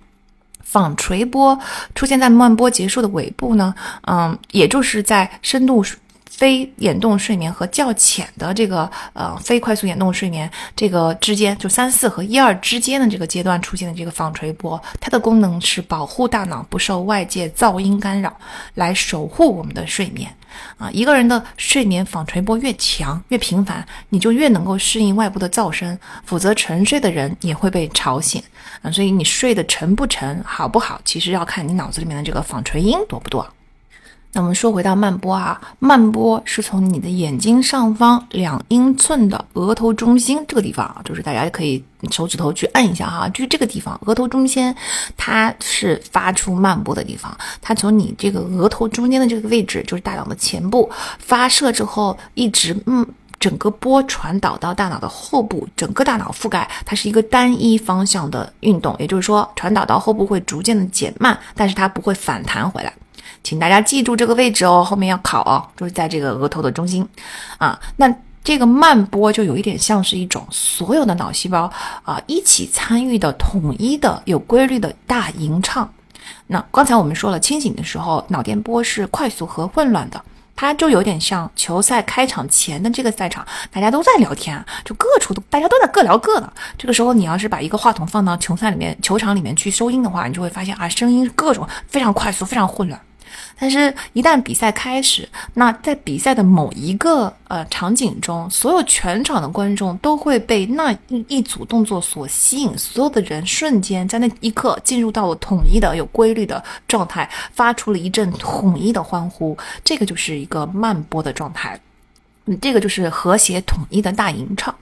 [0.62, 1.58] 纺锤波
[1.94, 3.74] 出现在慢波结束的尾部呢，
[4.06, 5.84] 嗯，也就是在深度。
[6.34, 18.34] 非眼动睡眠和较浅的这个呃非快速眼动睡眠这个之间，就三四和一二之间的这个阶段出现的这个纺锤波，它的功能是保护大脑不受外界噪音干扰，
[18.74, 20.34] 来守护我们的睡眠
[20.78, 20.90] 啊。
[20.90, 28.42] 一个人的睡眠纺锤波越强越频繁，你就越能够适应外部的噪声，否则沉睡的人也会被吵醒
[28.80, 28.90] 啊。
[28.90, 33.46] 所以你睡得沉不沉，好不好，其实要看你脑子里面的这个纺锤音多不多。
[34.34, 44.74] 那我们说回到慢波啊，慢波是从你的眼睛上方两英寸的额头中心这个地方啊，就是大家可以手指头去按一下哈，就是这个地方，额头中间，
[45.18, 47.36] 它是发出慢波的地方。
[47.60, 53.06] 它从你这个额头中间的这个位置，就是大脑的前部发射之后，一直嗯，
[53.38, 62.90] 整个波传导到大脑的后部，整个大脑覆盖，它是一个单一方向的运动，也就是说，传导到后部会逐渐的减慢，但是它不会反弹回来。
[63.42, 67.06] 请大家记住这个位置哦，后面要考哦，就是在这个额头的中心，
[67.58, 68.12] 啊，那
[68.44, 71.70] 这个慢波就有一点像是一种所有的脑细胞
[72.02, 75.88] 啊一起参与的统一的有规律的大吟唱。
[76.48, 80.20] 那刚才我们说了，清醒的时候脑电波是快速和混乱的，
[80.54, 86.52] 它就有点像球赛开场前的这个赛场，大家都在聊天，就各处都大家都在各聊各的。
[86.76, 93.00] 这个时候你要是把一个话筒放到球赛里面、球场里面去收音的话，你就会发现啊，声音各种非常快速、非常混乱。
[93.58, 100.96] 但是，一旦比赛开始，那在比赛的某一个呃场景中，所有全场的观众都会被那
[101.28, 109.56] 一组动作所吸引，所有的人瞬间在那一刻进入到了统一的、有规律的状态，发出了一阵统一的欢呼。
[109.84, 111.78] 这个就是一个慢播的状态。
[112.60, 114.74] 这个就是和谐统一的大吟唱。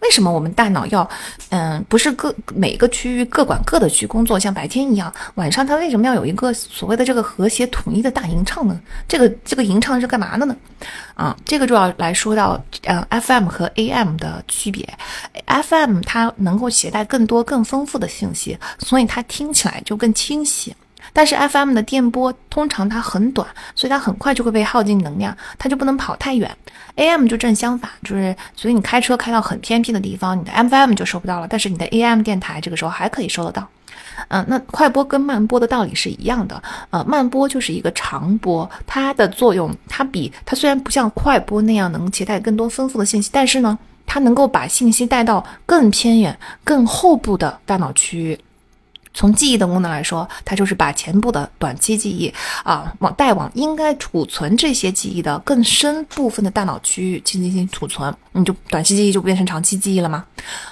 [0.00, 1.08] 为什么我们大脑要，
[1.50, 8.80] 嗯，不是各每个区域各管各的去工作，像白天一样，晚上它为什么要有一个所谓的这个和谐统一的大吟唱呢？
[9.08, 10.56] 这个这个吟唱是干嘛的呢？
[11.14, 14.88] 啊，这个就要来说到，呃，FM 和 AM 的区别。
[15.46, 20.74] FM 它能够携带更多更丰富的信息，所以它听起来就更清晰。
[21.16, 26.54] 但是 FM 的电波通常它很短，所以它很快就会被耗尽能量，它就不能跑太远。
[26.96, 33.66] AM 就正相反，就是所以你开车开到很偏僻的地方，你的 FM 就收不到了，但是你的 AM 电台这个时候还可以收得到。
[34.28, 36.62] 嗯，那快播跟慢播的道理是一样的。
[36.90, 48.38] 呃，慢播就是一个长波，它的作用它比它虽然不像快播那样能携带更多丰富的信息，但是呢，它能够把信息带到更偏远、更后部的大脑区域。
[49.16, 60.24] 从记忆的功能来说，它就是把前部的短期记忆啊，往带往应该储存这些记忆的更深部分的大脑区域去进行储存，你就短期记忆就变成长期记忆了吗？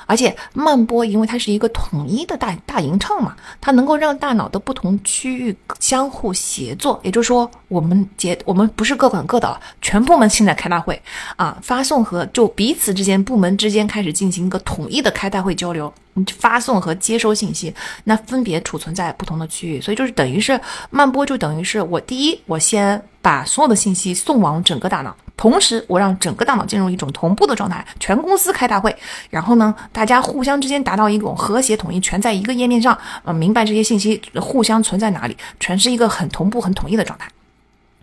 [0.06, 11.00] 而且慢波，因为它是一个统一的大大吟唱嘛，它能够让大脑的不同区域相互协作，也就是说，我们结我们不是各管各的了，全部门现在开大会
[11.36, 15.90] 啊，发送和就彼此之间部门之间开始进行一个统一的开大会交流。
[16.14, 20.58] 你发送和接收信息，那分别储存在不同的区域，所以就是等于是
[20.90, 28.94] 慢播，就等于是我第一，我先把所有的信息送往整个大脑，同时我让整个大脑进入一种同步的状态，全公司开大会，
[29.28, 37.28] 然后呢，大家互相之间达到一种和谐统一，全在一个页面上，呃，明白这些信息互相存在哪里，全是一个很同步、很统一的状态。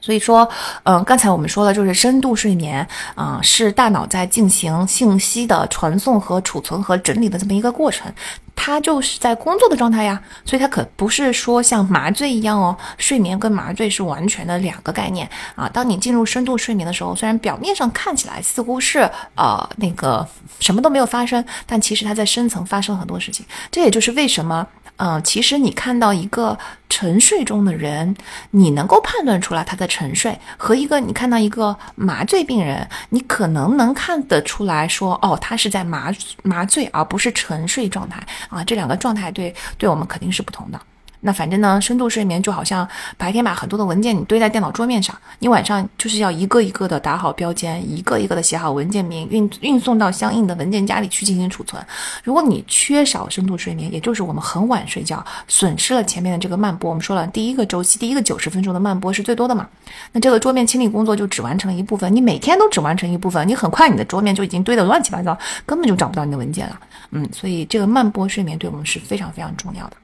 [0.02, 0.50] 所以说，
[0.84, 8.12] 嗯，刚才我们说了，就是深度睡眠啊，是大脑在进行信息的传送和储存和整理的这么一个过程，
[8.56, 10.20] 它就是在工作的状态呀。
[10.44, 15.70] 所以它可不是说像麻醉一样哦，睡眠跟麻醉是完全的两个概念啊。
[15.72, 20.28] 当你进入深度睡眠的时候，虽然表面上看起来似乎是呃那个
[20.60, 23.46] 什么都没有发生，但其实它在深层发生了很多事情。
[23.70, 24.66] 这也就是为什么。
[25.04, 26.56] 嗯，其实你看到一个
[26.88, 28.16] 沉睡中的人，
[28.52, 38.64] 你能够判断出来他在沉睡；和一个你看到一个麻醉病人，你可能能看得出来说，哦，他是在麻麻醉，而不是沉睡状态啊。
[38.64, 40.80] 这两个状态对对我们肯定是不同的。
[41.22, 51.82] 那反正呢，深度睡眠就好像白天把很多的文件你堆在电脑桌面上，你晚上就是要一个一个的打好标签，一个一个的写好文件名，运运送到相应的文件夹里去进行储存。
[52.24, 56.90] 如果你缺少深度睡眠，也就是我们很晚睡觉，损失了前面的这个慢波。
[56.90, 59.68] 我们说了，第一个周期，第一个九十分钟的慢波是最多的嘛？
[60.12, 66.80] 那这个桌面清理工作就只完成了一部分，你每天都只完成一部分，你很快你的桌面就已经堆得乱七八糟，根本就找不到你的文件了。
[67.12, 69.98] 嗯，所以这个慢波睡眠对我们是非常非常重要的。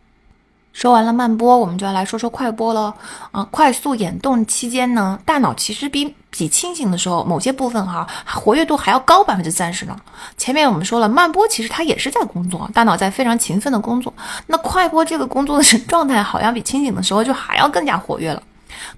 [0.78, 2.94] 说完了慢播，我们就要来说说快播了。
[3.32, 9.98] 啊，快速眼动期间呢，大脑其实比比清醒的时候某些部分哈活跃度还要高百分之三十呢。
[10.38, 14.14] 前面我们说了，慢播其实它也是在工作，大脑在非常勤奋的工作。
[14.46, 18.44] 那快播这个工作的 状态好像比清醒的时候就还要更加活跃了。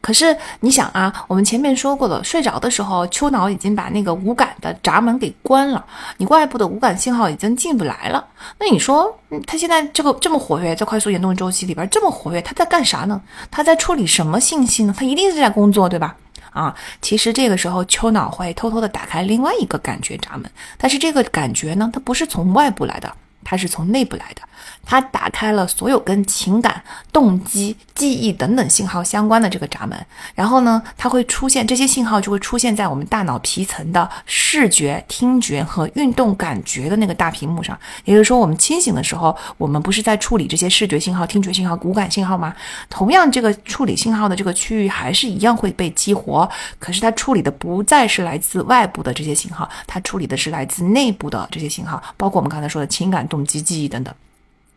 [0.02, 5.86] 可是你想啊，我们前面说过了，睡着的时候，丘脑已经把那个无感的闸门给关了，
[6.18, 8.26] 你外部的无感信号已经进不来了。
[8.60, 13.22] 那你说，他现在这个这么活跃，在快速眼动周期里边这么活跃，他在干啥呢？
[13.52, 14.96] 他在处理什么信息呢？
[14.98, 16.16] 他一定是在工作，对吧？
[16.52, 23.14] 啊，其实这个时候丘脑会偷偷的打开另外一个感觉闸门，但是这个感觉呢，它不是从外部来的。
[23.44, 24.42] 它是从内部来的，
[24.86, 26.82] 它打开了所有跟情感、
[27.12, 29.98] 动机、记忆等等信号相关的这个闸门，
[30.36, 37.78] 然后呢，它会出现这些信号就会出现在我们大脑皮层的视觉、听觉和运动感觉的那个大屏幕上。
[38.06, 42.56] 也就是说，我们清醒的时候，我们不是在处理这些视觉信号、听觉信号、骨感信号吗？
[42.90, 53.46] 同样，这个处理信号的这个区域还是一样会被激活，可是它处理的不再是来自外部的这些信号，它处理的是来自内部的这些信号，包括我们刚才说的情感动。
[53.46, 54.14] 机记忆等等，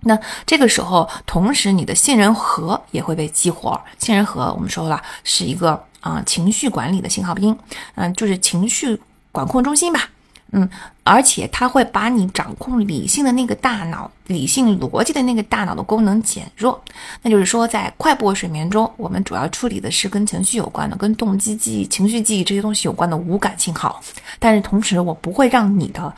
[0.01, 3.79] 那这个时候，同时你的杏仁核也会被激活。
[3.99, 7.59] 杏仁核我们说了是一个啊情绪管理的信号兵，
[7.97, 8.99] 嗯，就是情绪
[9.31, 10.09] 管控中心吧。
[10.55, 10.69] 嗯，
[11.03, 16.79] 而且它会把你掌控理性的那个大脑、理性逻辑的那个大脑的功能减弱。
[17.23, 23.99] 那就是说，在快波睡眠中，我们主要处理的是跟情绪有关的、跟动机记忆、情绪记忆这些东西有关的无感信号。
[24.39, 26.15] 但是同时，我不会让你的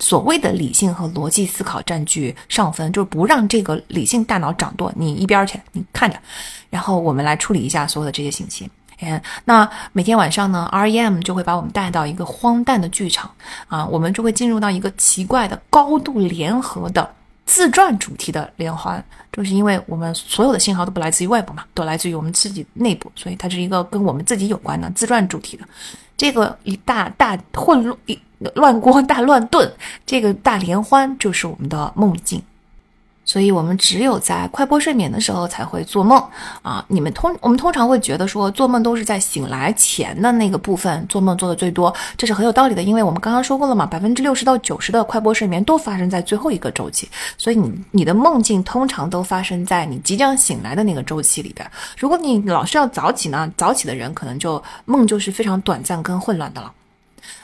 [0.00, 4.92] 所谓的理性和逻辑思考占据上分，就是不让这个理性大脑掌舵。
[4.96, 6.18] 你一边去，你看着，
[6.68, 8.68] 然后我们来处理一下所有的这些信息。
[9.00, 13.30] 嗯，那每天晚上呢，REM 就会把我们带到一个荒诞的剧场
[13.68, 17.08] 啊，我们就会进入到一个奇怪的高度联合的
[17.46, 25.64] 自传主题的联欢，就是因为我们所有的信号都不来自于外部嘛，都来自于我们自己内部，所以它是一个跟我们自己有关的自传主题的
[26.16, 28.18] 这个一大大混乱一
[28.54, 29.72] 乱锅大乱炖，
[30.04, 32.42] 这个大联欢就是我们的梦境。
[33.28, 36.18] 所以，我们只有在快波睡眠的时候才会做梦
[36.62, 36.82] 啊！
[36.88, 42.82] 你们通我们通常会觉得说，做梦都是在醒来前的那个部分做梦做的最多，这是很有道理的。
[42.82, 47.06] 因为我们刚刚说过了嘛，百分之六十到九十的快波睡眠都发生在最后一个周期，
[47.36, 51.70] 所以你你的梦境通常都发生在你即将醒来的那个周期里边。
[51.98, 56.72] 如果你老是要早起呢，早起的人可能就梦就是非常短暂跟混乱的了。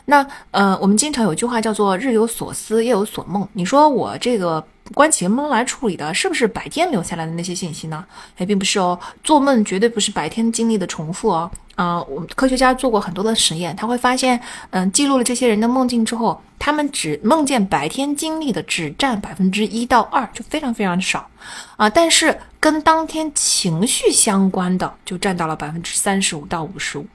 [0.07, 3.47] 那呃，我们经常有句话叫做“日有所思，夜有所梦”。
[3.53, 8.05] 你说我这个关起门来处理的，是不是白天留下来的那些信息呢？
[8.37, 8.99] 哎，并不是哦。
[9.22, 11.51] 做梦绝对不是白天经历的重复哦。
[11.74, 14.39] 啊，我们科学家做过很多的实验，他会发现，
[14.70, 21.28] 嗯，记录了这些人的梦境之后，他们只梦见白天经历的只占百分之一到二，就非常非常少
[21.76, 21.89] 啊。
[21.91, 27.07] 但是跟当天情绪相关的，就占到了百分之三十五到五十五。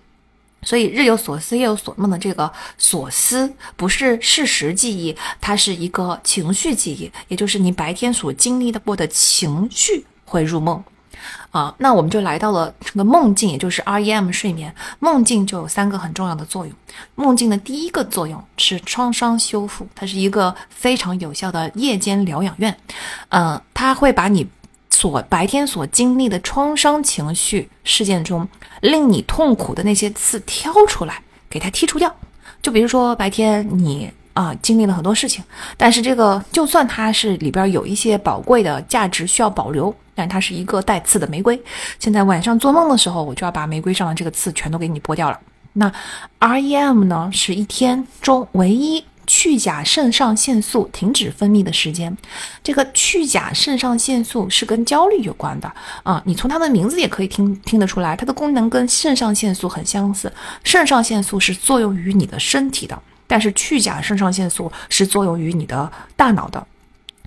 [0.61, 10.83] 所以日有所思夜有所梦的这个所思不是事实记忆，它是一个情绪记忆，也就是你白天所经历的过的情绪会入梦，
[11.51, 14.73] 啊，那我们就来到了这个梦境，也就是 REM 睡眠。
[14.99, 16.75] 梦境就有三个很重要的作用。
[17.15, 22.77] 梦境的第一个作用是创伤修复，它是一个非常有效的夜间疗养院，
[23.29, 24.47] 嗯，它会把你。
[24.99, 28.45] 所白天所经历的创伤情绪事件中，
[28.81, 32.13] 令你痛苦的那些刺挑出来，给它剔除掉。
[32.61, 35.41] 就比如说白天你啊经历了很多事情，
[35.77, 41.57] 但是这个就算它是里边有一些宝贵的价值需要保留，但它是一个带刺的玫瑰。
[41.97, 45.39] 现在晚上做梦的时候，我就要把玫瑰上的这个刺全都给你剥掉了。
[45.71, 45.89] 那
[46.41, 49.05] REM 呢，是一天中唯一。
[49.29, 52.17] 去甲肾上腺素停止分泌的时间，
[52.63, 55.71] 这个去甲肾上腺素是跟焦虑有关的
[56.01, 56.19] 啊。
[56.25, 60.33] 你从它的名字也可以听听得出来，它的功能跟肾上腺素很相似。
[60.63, 66.65] 肾上腺素是作用于你的身体的，但是去甲肾上腺素是作用于你的大脑的。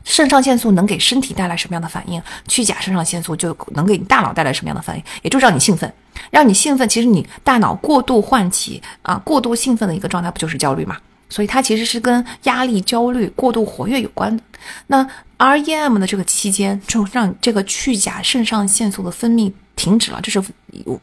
[0.02, 5.94] 肾上腺素能给身体带来什么样的反应，去甲肾上腺素就能给你大脑带来什么样的反应，也就是让你兴奋，
[6.32, 6.88] 让你兴奋。
[6.88, 10.96] 其实你大脑过度唤起啊，过度兴奋的一个状态，不就是焦虑吗？
[11.32, 14.42] 所以它其实是跟压力、焦虑过度活跃有关的。
[14.88, 15.04] 那
[15.38, 20.40] REM 的这个期间，就让这个去甲肾上腺素的分泌停止了，这是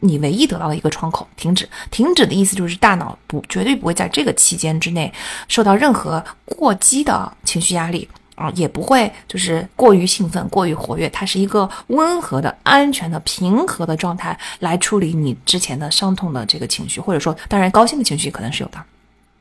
[0.00, 1.28] 你唯一得到的一个窗口。
[1.36, 5.12] 停止，停止的意思就是大脑不绝对不会在这个期间之内
[5.48, 11.06] 受到任何过激的情绪压力啊，也不会就是过于兴奋、过于活跃。
[11.10, 18.78] 它是一个温和的、安全的、平和的状态来处理你之前的伤痛的这个情绪，或者说，当然高兴的情绪可能是有的。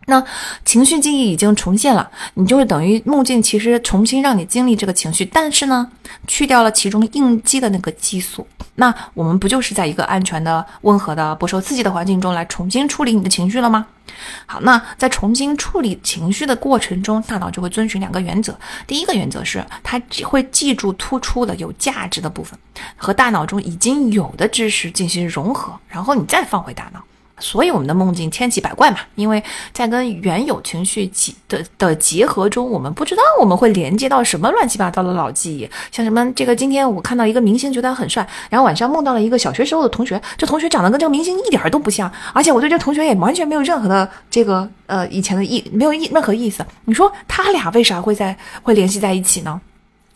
[0.09, 0.23] 那
[0.65, 5.89] 情绪记忆已经重现了，你就是等于梦境，其实重新让你经历这个情绪，但是呢，
[6.27, 8.45] 去掉了其中应激的那个激素。
[8.75, 13.85] 那我们不就是在一个安全的、温和的、不受刺激的环境中来重新处理你的情绪了吗？
[14.45, 18.57] 好，那在重新处理情绪的过程中，大脑就会遵循两个原则。
[18.87, 22.57] 第一个原则是，它只会记住突出的、有价值的部分，
[22.97, 27.01] 和大脑中已经有的知识进行融合，然后你再放回大脑。
[27.39, 49.59] 所以我们的梦境千奇百怪嘛，因为在跟原有情绪结的的结合中，我们不知道我们会连接到什么乱七八糟的老记忆，像什么这个今天我看到一个明星觉得很帅，然后晚上梦到了一个小学时候的同学，这同学长得跟这个明星一点都不像，而且我对这同学也完全没有任何的这个呃以前的意没有意任何意思，你说他俩为啥会在会联系在一起呢？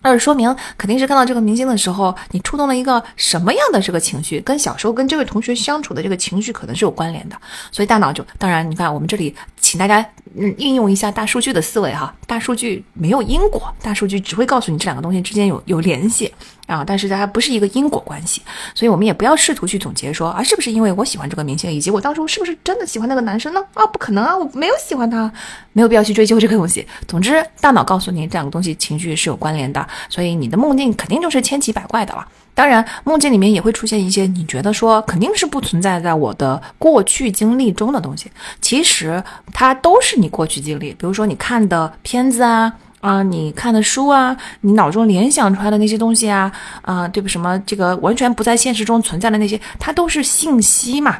[0.03, 7.35] 那是说明肯定是看到这个明星的时候，你触动了一个什么样的这个情绪，跟小时候跟这位同学相处的这个情绪可能是有关联的，
[7.71, 10.05] 所以大脑就当然，你看我们这里请大家
[10.37, 16.33] 嗯应用一下大数据的思维哈，大数据没有因果，大数据只会告诉你这两个东西之间有有联系。
[16.67, 18.41] 啊，但是它不是一个因果关系，
[18.73, 23.61] 所以我们也不要试图去总结说啊，是不是因为我喜欢这个明星，以及我当初是不是真的喜欢那个男生呢？
[23.73, 25.31] 啊，不可能啊，我没有喜欢他，
[25.73, 26.87] 没有必要去追究这个东西。
[27.07, 32.25] 总之，大脑告诉你这两个东西情绪是有关联的，所以你的梦境肯定就是千奇百怪的了。
[32.55, 40.91] 当然，梦境里面也会出现一些你觉得说肯定是不存在在我的过去经历中的东西，其实它都是你过去经历。
[40.91, 42.71] 比如说你看的片子啊，
[43.03, 46.49] 啊，你看的书啊，你脑中联想出来的那些东西啊，
[46.83, 47.27] 啊，对不？
[47.27, 51.17] 什么这个完全不在现实中存在的那些，它都是信息嘛。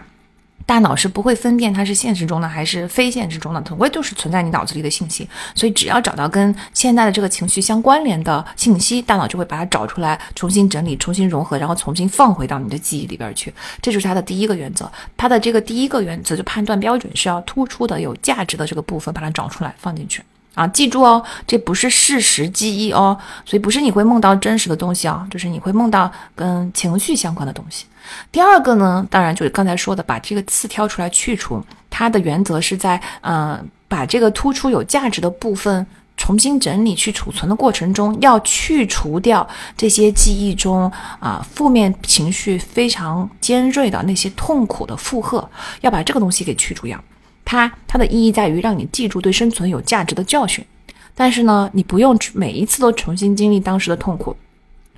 [0.65, 5.27] 大脑是不会分辨它是现实中的还是非现实中的，总归就是存在你脑子里的信息。
[5.53, 13.53] 所以只要找到跟现在的这个情绪相关联的信息，大脑就会把它找出来，重新整理、重新融合，然后重新放回到你的记忆里边去。
[13.81, 14.89] 这就是它的第一个原则。
[15.17, 20.23] 它的这个第一个原则就判断标准是要突出的、有价值的这个部分把它找出来放进去
[20.54, 20.68] 啊！
[20.68, 27.86] 记住哦，这不是事实记忆哦，所以不是你会梦到真实的东西啊，就是你会梦到跟情绪相关的东西。
[28.32, 31.64] 第二个呢，当然就是刚才说的，把这个刺挑出来去除。
[31.89, 35.86] 它的原则是在，嗯，把这个突出有价值的部分
[36.18, 39.47] 重新整理去储存的过程中，要去除掉
[39.78, 45.47] 这些记忆中啊负面情绪非常尖锐的那些痛苦的负荷，
[45.82, 46.99] 要把这个东西给去除掉。
[47.45, 50.65] 它它的意义在于让你记住对生存有价值的教训，
[51.13, 54.36] 但是呢，你不用每一次都重新经历当时的痛苦。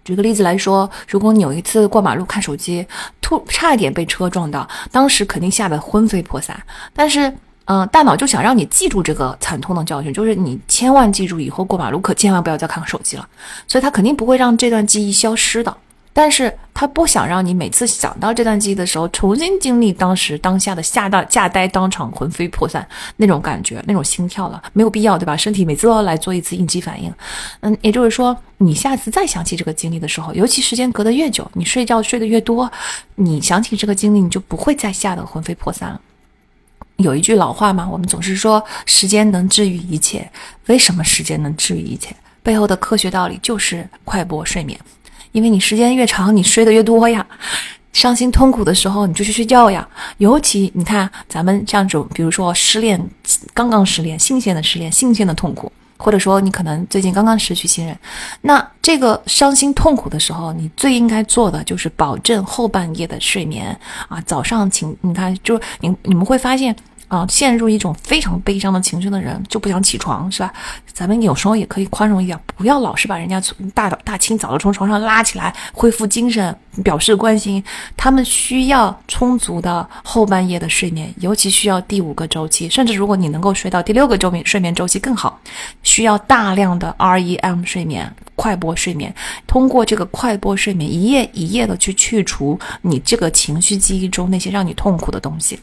[0.03, 2.85] 举个例子来说，如果你有一次过马路看手机，
[3.21, 6.55] 突差一点被车撞到，当时肯定吓得魂飞魄散。
[6.93, 7.33] 但是，
[7.65, 13.27] 嗯，大脑就想让你记住这个惨痛的教训，就是你千万记住以后过马路可千万不要再看手机了。
[13.67, 15.75] 所以，它肯定不会让这段记忆消失的。
[16.17, 22.87] 但是他不想让你每次想到这段记忆的时候，重新经历当时当下的吓到吓呆、当场魂飞魄散
[23.17, 25.35] 那种感觉、那种心跳了，没有必要，对吧？
[25.35, 27.13] 身体每次都要来做一次应激反应。
[27.59, 32.71] 嗯，也就是说，你下次再想起这个经历的时候，尤其时间隔得越久，你睡觉睡得越多，
[33.15, 35.99] 你想起这个经历，你就不会再吓得魂飞魄散了。
[36.95, 40.31] 有一句老话嘛，我们总是说时间能治愈一切。
[40.67, 42.15] 为什么时间能治愈一切？
[42.41, 44.79] 背后的科学道理就是快播睡眠。
[45.35, 47.25] 因为你时间越长，你睡得越多呀。
[47.91, 49.85] 伤心痛苦的时候，你就去睡觉呀。
[50.17, 52.97] 尤其你看，咱们这样种，比如说失恋，
[53.53, 57.97] 刚刚失恋，新鲜的失恋，新鲜的痛苦，或者说你可能最近刚刚失去亲人，
[58.43, 64.21] 那这个伤心痛苦的时候，你最应该做的就是保证后半夜的睡眠啊。
[64.21, 66.73] 早上请你看，就你你们会发现。
[67.07, 70.51] 啊，陷入一种非常悲伤的情绪的人就不想起床，是吧？
[70.91, 77.63] 咱们有时候也可以宽容一点，不要老是把人家从大大清早的从床上拉起来，恢复精神，表示关心。
[77.95, 85.39] 他们需要充足的后半夜的睡眠，尤其需要第五个周期，甚至如果你能够睡到第六个周眠睡眠周期更好。
[85.83, 89.13] 需要大量的 REM 睡眠，快波睡眠，
[89.45, 95.59] 通过这个快波睡眠，一夜一夜的去去除你这个情绪记忆中那些让你痛苦的东西。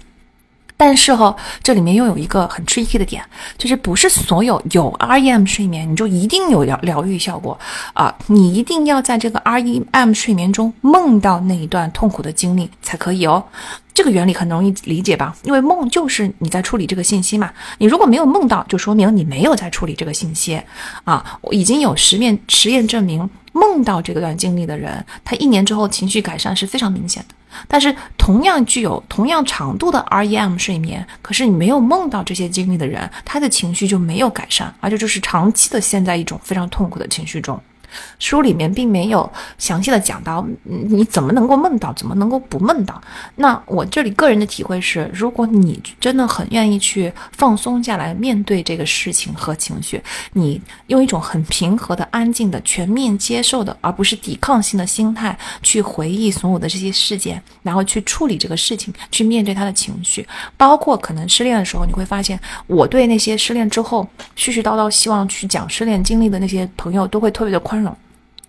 [0.85, 3.23] 但是哈，这里面又有一个很 tricky 的点，
[3.57, 7.57] 就是不是所有有 REM 睡眠你就一定有疗疗愈效果
[7.93, 13.45] 啊，你一定要在这个 REM 睡眠中梦到那一段痛苦的经历才可以哦。
[13.95, 15.37] 这个原理很容易理解吧？
[15.45, 17.53] 因为梦就是你在处理这个信息嘛。
[17.79, 20.61] 你如果没有梦到，就说明你没有在处理这个信息
[21.05, 21.39] 啊。
[21.53, 27.35] 已经有实验实验证明，梦到这段经历的人，他一年之后情绪改善是非常明显的。
[27.69, 37.61] 但是，同样具有同样长度的 REM 睡眠，可是你没有梦到这些经历的人，他的情绪就没有改善，而且就是长期的陷在一种非常痛苦的情绪中。
[38.19, 42.99] 书里面并没有详细的讲到你怎么能够梦到，怎么能够不梦到。
[43.35, 50.03] 那我这里个人的体会是，如果你真的很愿意去放松下来，面对这个事情和情绪，
[50.33, 67.82] 你用一种很平和的、安静的、全面接受的，而不是抵抗性的心态去回忆所有的这些事件，然后去处理这个事情，去面对他的情绪，包括可能失恋的时候，你会发现，我对那些失恋之后絮絮叨叨希望去讲失恋经历的那些朋友，都会特别的宽。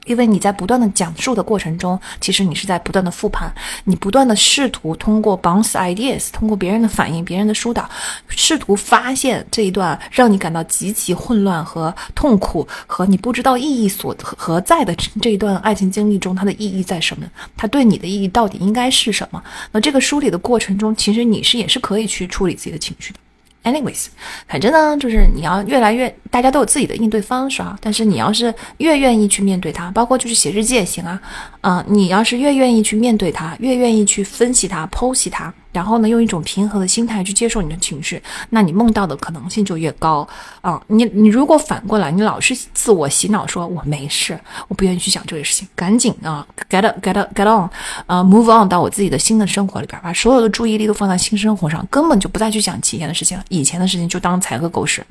[0.05, 3.53] 因为你在不断的讲述的过程中，其实你是在不断的复盘，
[3.85, 7.89] 你不断的试图通过 bounce ideas，通过别人的反应、别人的疏导，
[8.27, 17.25] 试图发现这一段让你感到极其混乱和痛苦和你不知道意义所何在的这一段爱情经历中，它的意义在什么？
[17.55, 19.41] 它对你的意义到底应该是什么？
[19.71, 23.19] 那这个梳理的过程中，其实你是也是可以去处理自己的情绪的。
[23.63, 24.07] Anyways，
[24.47, 27.77] 反正呢，就是你要越来越，大家都有自己的应对方式啊。
[27.81, 31.21] 但是你要是越愿意去面对它，包括就是写日记也行啊。
[31.61, 38.21] 啊，你要是越愿意去面对它，越愿意去分析它、剖析它，然后呢，用一种平和的心态去接受你的情绪，
[38.51, 40.25] 那你梦到的可能性就越高
[40.61, 40.81] 啊。
[40.87, 47.69] 你你如果反过来，你老是自我洗脑，说我没事，我不愿意去想这个事情，赶紧啊，get get get on，
[48.05, 55.03] 呃，move on 到我自己的新的生活里边，把所有的注意力都放在新生活上，根本就不再去想以前的事情了，以前的事情就当财和狗屎。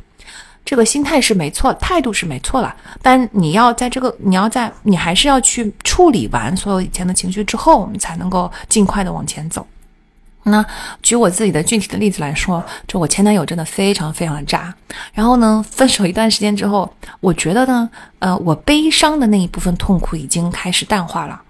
[0.65, 2.73] 这个心态是没错，态度是没错了，
[3.03, 9.67] 但你要在这个，你要在，你还是要去处理完所有以前的情绪之后，我们才能够尽快的往前走。
[10.45, 10.65] 那
[11.03, 14.75] 举我自己的具体的例子来说，就我前男友真的非常非常的渣。
[15.13, 17.89] 然后呢，分手一段时间之后，我觉得呢，
[18.19, 21.41] 呃，我悲伤的那一部分痛苦已经开始淡化了。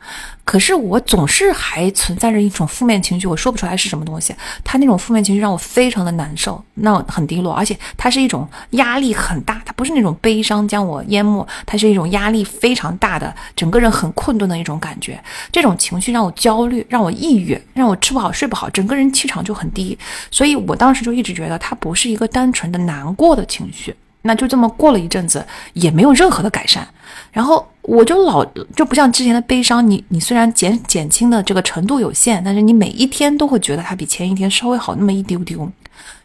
[0.44, 4.34] 可是我总是还存在着一种负面情绪，我说不出来是什么东西。
[4.64, 15.22] 他那种负面情绪让我非常的难受，那很低落，而且它是一种压力很大，它不是那种悲伤将我淹没，它是一种压力非常大的，整个人很困顿的一种感觉。
[15.50, 19.96] 这种情绪让我焦虑，让我抑郁，让我吃不好睡不好，整个人气场就很低。
[20.30, 23.94] 所以我当时就一直觉得它不是一个单纯的难过的情绪。
[24.22, 25.44] 那就这么过了一阵子，
[25.74, 26.86] 也没有任何的改善。
[27.30, 28.44] 然后我就老
[28.76, 35.70] 就不像之前的悲伤，你你虽然减减轻的这个程度有限，但是你每一天都会觉得它比前一天稍微好那么一丢丢。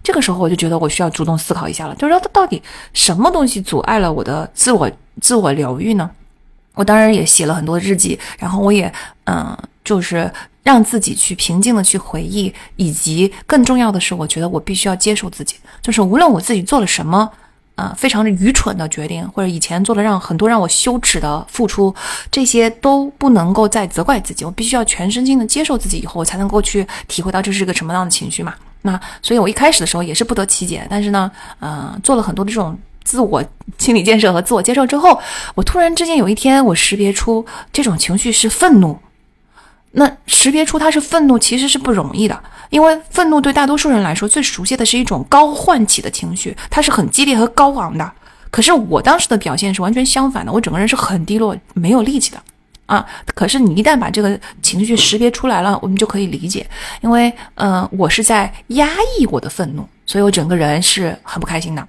[0.03, 2.61] 这个时候我就觉得我需要主动思考一下了，就是说它到底
[2.93, 4.89] 什么东西阻碍了我的自我
[5.21, 6.09] 自我疗愈呢？
[6.73, 8.91] 我当然也写了很多日记，然后我也
[9.25, 10.31] 嗯，就是
[10.63, 17.31] 让自己去平静的去回忆，以及更重要的是，我觉得我必须要接受自己，就是无论我自己做了什么。
[17.77, 21.93] 啊，非常的愚蠢的决定，或者以前做的让很多让我羞耻的付出，
[22.31, 24.43] 这些都不能够再责怪自己。
[24.43, 28.53] 我必须要全身心的接受自己，以后我才能够去体会到这是个什么样的情绪嘛。
[28.81, 31.29] 那所以，我一开始的时候也是不得其解，但是呢，
[31.59, 33.43] 嗯，做了很多的这种自我
[33.77, 35.19] 心理建设和自我接受之后，
[35.53, 38.97] 我突然之间有一天，我识别出这种情绪是愤怒。
[39.91, 42.39] 那识别出他是愤怒，其实是不容易的，
[42.69, 48.11] 因为愤怒对大多数人来说最熟悉的是一种高唤起的情绪，它是很激烈和高昂的。
[48.51, 52.41] 可是我当时的表现是完全相反的，我整个人是很低落、没有力气的
[52.85, 53.05] 啊。
[53.33, 56.65] 可是你一旦把这个情绪识别出来了，我们就可以理解，
[57.01, 58.87] 因为嗯，我是在压
[59.17, 61.87] 抑我的愤怒，所以我整个人是很不开心的。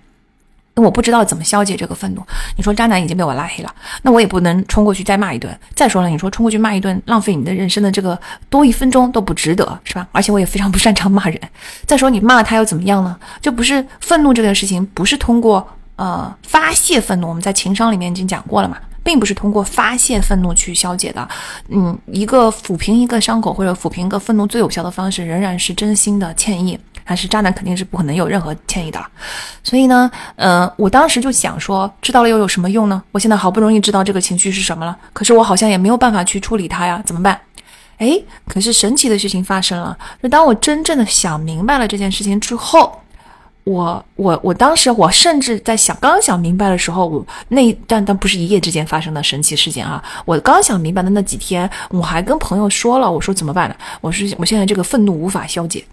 [0.83, 2.23] 我不知道怎么消解这个愤怒。
[2.57, 5.57] 你说渣男已经被我拉黑了，那我也不能冲过去再骂一顿。
[5.75, 8.19] 再说了，你说冲过去骂一顿，浪费你的人生的这个
[8.49, 10.07] 多一分钟都不值得，是吧？
[10.13, 11.41] 而且我也非常不擅长骂人。
[11.87, 13.17] 再说你骂他又怎么样呢？
[13.41, 17.29] 就不是愤怒这件事情，不是通过呃发泄愤怒。
[17.29, 18.77] 我们在情商里面已经讲过了嘛，
[19.09, 21.27] 并不是通过发泄愤怒去消解的。
[21.71, 26.79] 嗯，一个抚平一个伤口或者抚平一个愤怒最有效的方式，仍然是真心的歉意。
[27.07, 29.03] 但是渣男肯定是不可能有任何歉意的，
[29.65, 33.03] 所以呢，呃，我当时就想说，知道了又有什么用呢？
[33.13, 37.41] 我现在好不容易知道这个情绪是什么了，可是我好像也没有办法去处理它呀，怎么办？
[37.97, 43.01] 哎，可是神奇的事情发生了，就当我真正的想明白了这件事情之后，
[43.65, 53.77] 我我我当时我甚至在想，刚想明白的时候，我那但但不是一夜之间发生的神奇事件啊，我刚想明白的那几天，我还跟朋友说了，我说怎么办呢？
[54.01, 55.85] 我说我现在这个愤怒无法消解。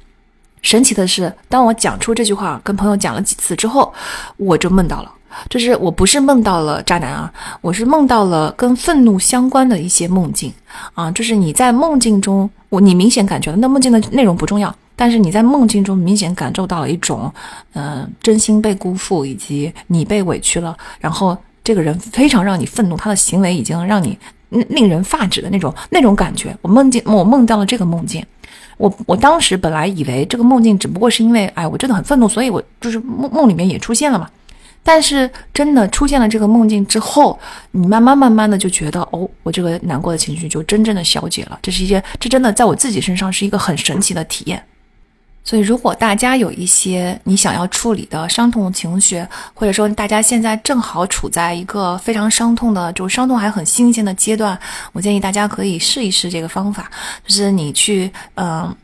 [0.61, 3.93] 神奇的是，当我讲出这句话，跟朋友讲了几次之后，
[4.37, 5.11] 我就梦到了。
[5.49, 7.29] 就是我不是梦到了渣男啊，
[7.59, 10.51] 我是梦到了跟愤怒相关的一些梦境
[10.93, 11.11] 啊。
[11.11, 17.31] 就是你在梦境中，我你明显感觉到那梦境的内容不重要，但是你在梦境中明显感受到了一种，
[17.73, 24.17] 嗯，真心被辜负，以及你被委屈了，然后这个人非常让你愤怒，他的行为已经让你
[24.49, 26.55] 令人发指的那种那种感觉。
[26.61, 28.25] 我梦见我梦到了这个梦境。
[28.77, 34.29] 我我当时本来以为这个梦境只不过是因为，哎，我真的很愤怒，所以我就是梦梦里面也出现了嘛。
[34.83, 37.39] 但是真的出现了这个梦境之后，
[37.71, 41.57] 你慢慢慢慢的就觉得，哦，我这个难过的情绪就真正的消解了。
[41.61, 44.61] 这是一件，这真的在我自己身上是一个很神奇的体验。
[45.45, 54.59] 所以，如果大家有一些你想要处理的伤痛情绪，或者说大家现在正好处在一个非常伤痛的，就伤痛还很新鲜的阶段，
[54.91, 56.91] 我建议大家可以试一试这个方法，
[57.25, 58.75] 就是你去，嗯。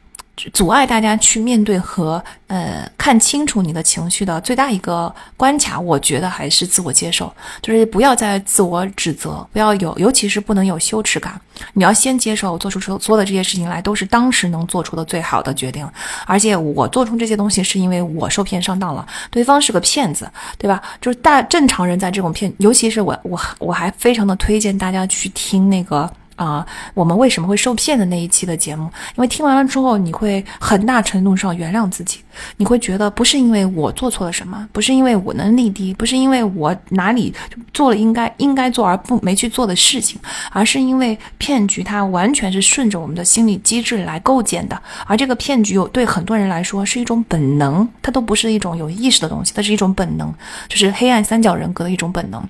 [0.53, 7.31] 阻碍大家去面对和呃看清楚你的情绪的最大一个关卡，我觉得还是自我接受，
[7.61, 11.39] 就是不要再自我指责，不要有，尤其是不能有羞耻感。
[11.73, 15.87] 你要先接受，做出所所有的这些事情来都是当时能做出的最好的决定，
[16.25, 20.81] 而且我做出这些东西是因为我受骗上当了，对方是个骗子，对吧？
[20.99, 26.11] 就是大正常人在这种骗，尤其是我我我还非常的推荐大家去听那个。
[26.41, 26.65] 啊，
[26.95, 28.85] 我们为什么会受骗的那一期的节目，
[29.15, 32.17] 因为听完了之后，你会很大程度上原谅自己，
[32.57, 37.31] 你会觉得不是因为我做错了什么，不是因为我能力低，不是因为我哪里
[37.75, 40.19] 做了应该应该做而不没去做的事情，
[40.51, 50.33] 而是因为骗局它完全是顺着我们的心理机制来构建的，而这个骗局有对很多人来说是一种本能，它都不是一种有意识的东西，它是一种本能，
[50.67, 52.43] 就是黑暗三角人格的一种本能。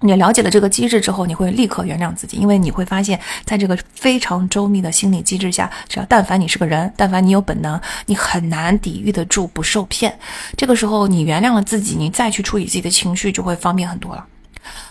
[0.00, 10.18] 你了解了这个机制之后，你会立刻原谅自己，因为你会发现，在这个非常周密的心理机制下，只要但凡你是个人，但凡你有本能，你很难抵御得住不受骗。
[10.56, 14.24] 这个时候，你原谅了自己，你再去处理自己的情绪，就会方便很多了。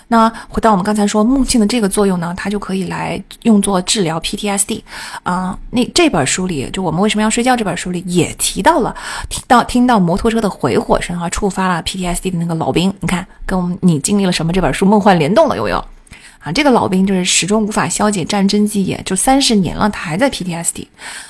[0.08, 4.82] 那回到我们刚才说梦境的这个作用呢，它就可以来用作治疗 PTSD
[5.24, 5.58] 啊。
[5.72, 8.96] 那这本书里，就我们为什么要睡觉这本书里也提到了，
[9.30, 12.94] 听到听到摩托车的回火声啊，触发了 PTSD 的那个老兵。
[13.00, 15.84] 你看，跟我们你经历了什么这本书梦幻联动了有没有？
[16.40, 20.86] 啊，这个老兵就是始终无法消解战争记忆，就三十年了，他还在 PTSD。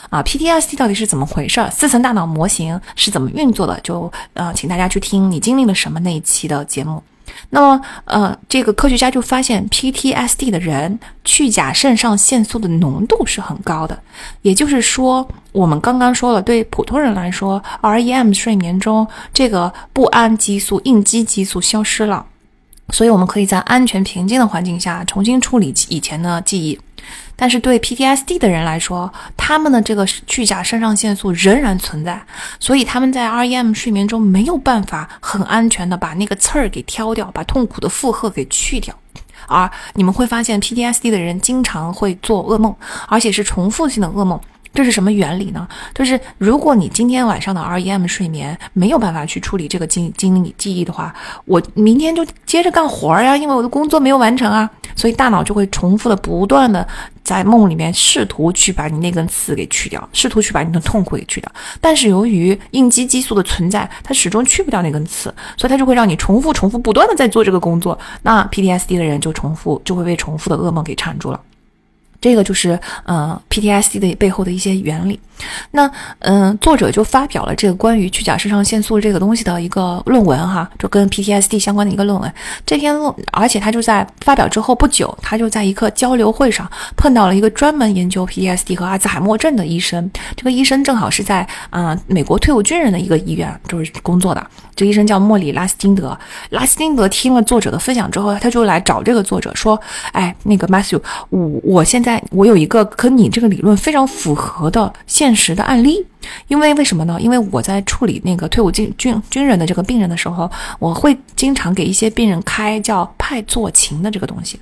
[0.09, 1.65] 啊，PTSD 到底是怎么回事？
[1.71, 3.79] 四层大脑模型是怎么运作的？
[3.79, 7.01] 就呃，请大家去听你经历了什么那一期的节目。
[7.49, 13.97] 那么，呃，这个科学家就发现，PTSD 的人去甲肾上腺素的浓度是很高的。
[14.41, 22.25] 也就是说，我们刚刚说了，对普通人来说，REM 睡眠中这个不安激素、应激激素消失了，
[22.89, 26.79] 所以我们可以在安全平静的环境下重新处理以前的记忆。
[27.35, 32.21] 但是对 PTSD 的人来说，他们的这个去甲肾上腺素仍然存在，
[32.59, 38.97] 所以他们在 REM 睡眠中没有办法很安全的把那个刺儿给挑掉，把痛苦的负荷给去掉。
[39.47, 42.75] 而你们会发现，PTSD 的人经常会做噩梦，
[43.07, 44.39] 而且是重复性的噩梦。
[44.75, 45.67] 这是什么原理呢？
[45.93, 51.15] 就是如果你今天晚上的 REM 睡眠没有办法去处理这个经经历记忆的话，
[51.45, 56.85] 我明天就接着干活呀，因为我的工作没有完成啊，所以大脑就会重复的不断的
[57.23, 61.49] 在梦里面试图去把你那根刺给去掉，试图去把你的痛苦给去掉。
[61.79, 67.97] 但是由于应激激素的存在，它始终去不掉那根刺，所以它就会让你重复、重复、不断的在做这个工作。
[68.23, 71.39] 那 PTSD 的人就重复，就会被重复的噩梦给缠住了。
[72.25, 75.19] 这个就是呃 PTSD 的背后的一些原理。
[75.71, 82.33] 那嗯，作者就发表了这个关于去甲肾上腺素这个东西的一个论文哈，就跟 PTSD 相关的一个论文。
[82.65, 90.09] 这篇论，而且他就在发表之后不久，他就在一个交流会上碰到了一个专门研究 PTSD 和阿兹海默症的医生。
[90.35, 94.43] 这个医生正好是在啊美国退伍军人的一个医院就是工作的。
[94.75, 96.17] 这医生叫莫里拉斯金德。
[96.49, 99.79] 拉斯金德听了作者的分享之后，他就来找这个作者说
[100.11, 106.05] ：“哎，那个 Matthew，我我现在我有一个跟你这个理论非常符合的现。”现实的案例，
[106.49, 107.19] 因为为什么呢？
[107.19, 110.47] 因为我在处理那个退伍军军军人的这个病人的时候，
[110.77, 114.59] 我会经常给一些病人开叫派唑嗪的这个东西。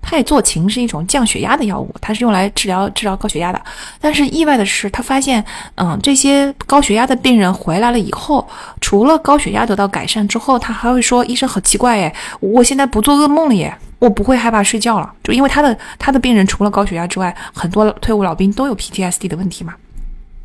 [0.00, 3.60] 派唑嗪是一种降血压的药物，它是用来治疗治疗高血压的。
[4.00, 5.44] 但是意外的是，他发现，
[5.76, 8.46] 嗯，这些高血压的病人回来了以后，
[8.80, 19.74] 除了高血压得到改善之后，他还会说：“医生好奇怪耶，我现在不做噩梦了耶，我不会害怕睡觉了。”就因为他的他的病人除了高血压之外，很多退伍老兵都有 PTSD 的问题嘛。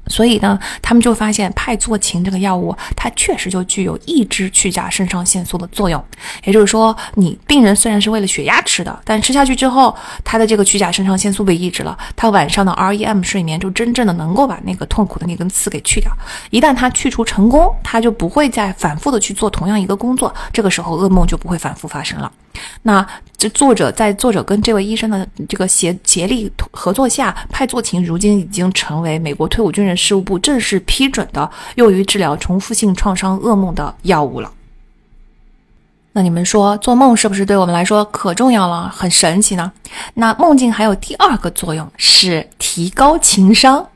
[0.09, 6.03] 所以呢，他们就发现派唑嗪这个药物，它确实就具有抑制去甲肾上腺素的作用。
[6.43, 16.11] 也就是说，你病人虽然是为了血压吃的，但吃下去之后，他的这个去甲肾上腺素被抑制了，他晚上的 REM 睡眠就真正的能够把那个痛苦的那根刺给去掉。
[16.49, 22.31] 一旦他去除成功，他就不会再反复的去做同样一个工作，这个时候噩梦就不会反复发生了。
[22.81, 23.05] 那
[23.39, 34.51] 这作者在作者跟这位医生的这个协协力合作下，派唑嗪如今已经成为美国退伍军人事务部正式批准的用于治疗重复性创伤噩梦的药物了。
[36.11, 39.71] 那你们说做梦是不是对我们来说可重要了，很神奇呢？
[40.15, 43.87] 那梦境还有第二个作用是提高情商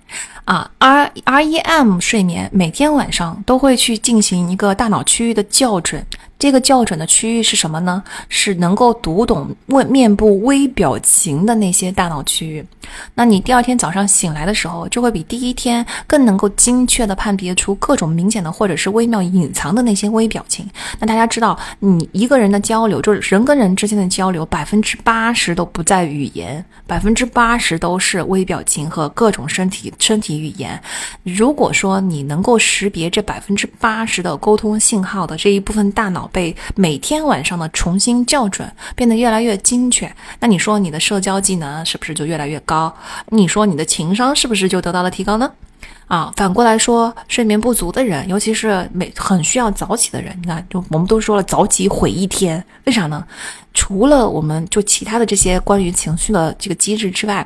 [0.45, 6.06] 啊！R R E M 睡眠每天晚上都会去进行一个大脑区域的校准。
[6.40, 8.03] 这个校准的区域是什么呢？
[8.28, 12.65] 是能够读懂面面部微表情的那些大脑区域。
[13.14, 20.70] 那你第二天早上醒来的时候，就会比第一天更能够精确地判别出各种明显的或者是微妙隐藏的那些微表情。
[20.99, 30.81] 那大家知道，你一个人的交流，就是人跟人之间的交流，百分之八十都不在语言，百分之八十都是微表情和各种身体身体语言。
[31.23, 40.14] 如果说你能够识别这百分之八十的沟通信号的这一部分大脑，被每天晚上的重新校准，变得越来越精确。
[40.39, 42.93] 那你说你的社交技能是不是就越来越高？
[43.30, 45.51] 你说你的情商是不是就得到了提高呢？
[46.07, 53.26] 啊，反过来说，睡眠不足的人，尤其是每很需要早起的人，你看，就我们都说了，早起毁一天，为啥呢？
[53.73, 57.45] 除了我们就其他的这些关于情绪的这个机制之外，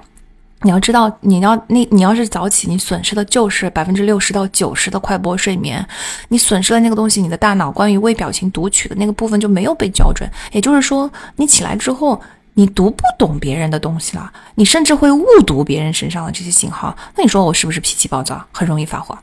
[0.61, 5.85] 你要知道，你要那你要是早起，你损失的就是百分之六十到九十的快波睡眠，
[6.29, 12.21] 你损失了那个东西，你的大脑关于微表情读取的那个部分就没有被校准，也就是说，你起来之后。
[12.59, 16.97] 你读不懂别人的东西了，你甚至会误读别人身上的这些信号。
[17.15, 19.15] 那你说我是不是脾气暴躁，很容易发火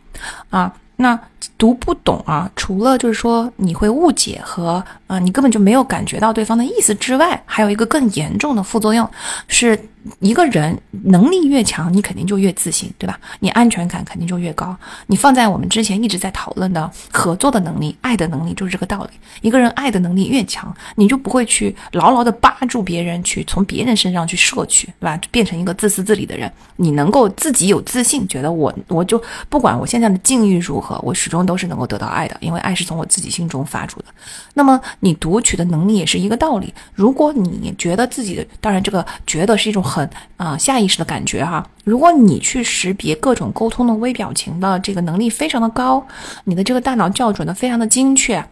[0.51, 0.73] 啊？
[0.95, 1.19] 那
[1.57, 9.09] 读不懂啊，除了就是说你会误解和呃，你根本就没有感觉到对方的意思之外，还有一个更严重的副作用
[9.49, 9.79] 是。
[10.21, 13.19] 一个人能力越强，你肯定就越自信，对吧？
[13.41, 14.77] 你安全感肯定就越高。
[15.07, 19.11] 你放在我们之前一直在讨论的合作的能力、爱的能力，就是这个道理。
[19.41, 25.19] 一个人爱的能力越强，你就不会去牢牢的扒住别人，去从别人身上去摄取，对吧？
[25.31, 26.53] 变成一个自私自利的人。
[26.77, 29.19] 你能够自己有自信，觉得我我就
[29.49, 34.07] 不管我现在的境遇如何，我始终都是能够得到爱的，因为爱是从我自己心中发出的。
[34.55, 36.75] 那么你读取的能力也是一个道理。
[36.95, 39.85] 如果你觉得自己的，当然这个觉得是一种。
[39.85, 40.09] 很
[40.39, 41.65] 啊，下意识的感觉哈。
[41.85, 46.05] 如果你去识别各种沟通的微表情的这个能力非常的高，
[46.45, 48.43] 你的这个大脑校准的非常的精确，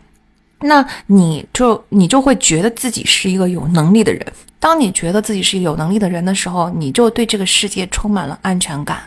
[0.61, 4.25] 那你就你就会觉得自己是一个有能力的人。
[4.61, 9.01] 当你觉得自己是一个有能力的人的时候，你就对这个世界充满了安全感。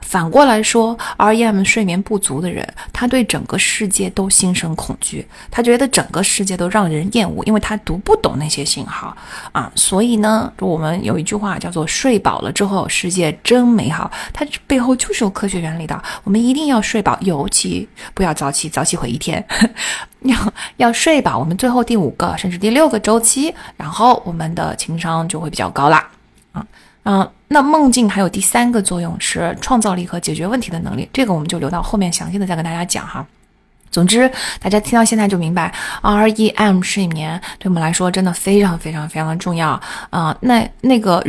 [0.00, 9.16] 反过来说，REM 睡眠不足的人，他对整个世界都心生恐惧，他觉得整个世界都让人厌恶，因为他读不懂那些信号
[9.52, 9.70] 啊。
[9.74, 16.02] 所以呢，我们有一句话叫做“睡饱了之后，世界真美好”，它背后就是有科学原理的。
[16.24, 19.44] 我们一定要睡饱，尤其不要早起，早起毁一天。
[20.22, 20.36] 要
[20.76, 25.98] 要睡饱，我们最后第五个甚至第六个周期，然后我们的情商就会比较高啦。
[26.52, 26.60] 啊。
[26.60, 26.66] 嗯，
[27.04, 33.26] 嗯那梦境还有第三个作用是创造力和解决问题的能力，这个我们就留到后面详细的再跟大家讲哈。
[33.90, 34.30] 总之，
[34.60, 35.72] 大家听到现在就明白
[36.02, 39.80] ，REM 睡眠对我们来说真的非常非常非常的重要
[40.10, 40.36] 啊。
[40.40, 41.24] 那那个，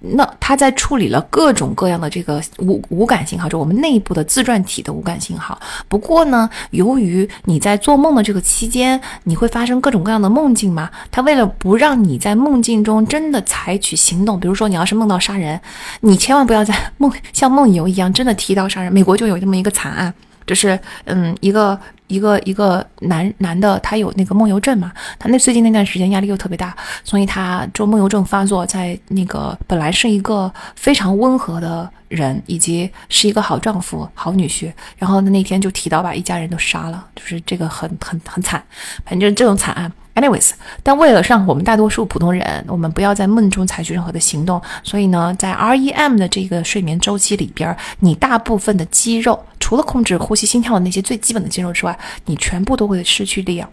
[0.00, 5.60] 那它在处理了各种各样的这个无无感信号，就我们内部的自转体的无感信号。
[5.88, 15.60] 不过呢，由于你在做梦的这个期间，你会发生各种各样的梦境嘛，它为了不让你在梦境中真的采取行动，比如说你要是梦到杀人，
[16.00, 18.92] 你千万不要在梦像梦游一样真的提刀杀人。
[18.92, 20.12] 美国就有这么一个惨案。
[20.50, 21.78] 就是嗯，一个
[22.08, 38.60] 一个一个男男的，他有那个梦游症嘛，他那最近那段时间压力又特别大，所以他就梦游症发作，在那个本来是一个非常温和的人，以及是一个好丈夫、好女婿，然后那天就提到把一家人都杀了，就是这个很很很惨，
[39.04, 39.92] 反正这种惨案。
[40.20, 40.50] Anyways，
[40.82, 53.66] 但为了让我们大多数普通人，我们不要在梦中采取任何的行动，所以呢，在 REM 的这个睡眠周期里边，你大部分的肌肉，除了控制呼吸、心跳的那些最基本的肌肉之外，你全部都会失去力量。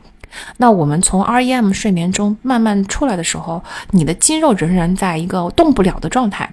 [0.55, 3.61] 那我们从 REM 睡眠中慢慢出来的时候，
[3.91, 6.49] 你的肌肉仍然在一个动不了的状态。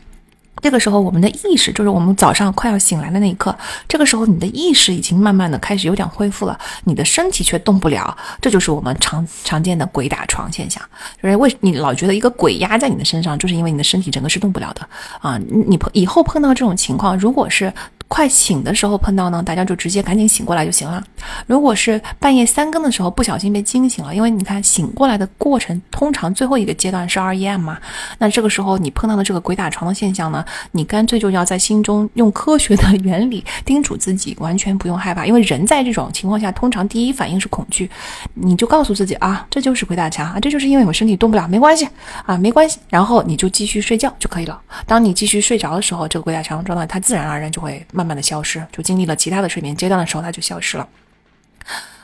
[0.65, 3.55] 这个时候，我们的意识就是我们早上快要醒来的那一刻。
[3.87, 8.17] 这个时候，你的意识已经慢慢的开始有点恢复了，你的身体却动不了。
[8.41, 10.83] 这就是我们常常见的鬼打床现象。
[11.23, 14.89] 就是为你老觉得一个鬼压在你的身上，就是因为你的身体整个是动不了的
[15.21, 15.39] 啊。
[15.69, 17.71] 你碰以后碰到这种情况，如果是。
[18.15, 21.03] 快醒的时候碰到呢，大家就直接赶紧醒过来就行了。
[21.49, 27.77] 如果是半夜三更的时候不小心被惊醒了，因为你看醒过来的过程，通常最后一个阶段是 REM 嘛，
[28.19, 37.91] 那这个时候你碰到的这个鬼打床的现象呢，你干脆就要在心中用科学的原理叮嘱自己，完全不用害怕，因为人在这种情况下通常第一反应是恐惧，
[38.35, 41.89] 你就告诉自己啊，这就是鬼打墙啊，这就是因为我身体动不了，没关系
[42.27, 44.61] 啊，没关系，然后你就继续睡觉就可以了。
[44.87, 48.04] 当你继续睡着的时候，这个鬼打墙状态它自然而然就会慢。
[48.05, 50.87] 慢慢的消失，就经历了其他的睡眠阶段的时候，它就消失了。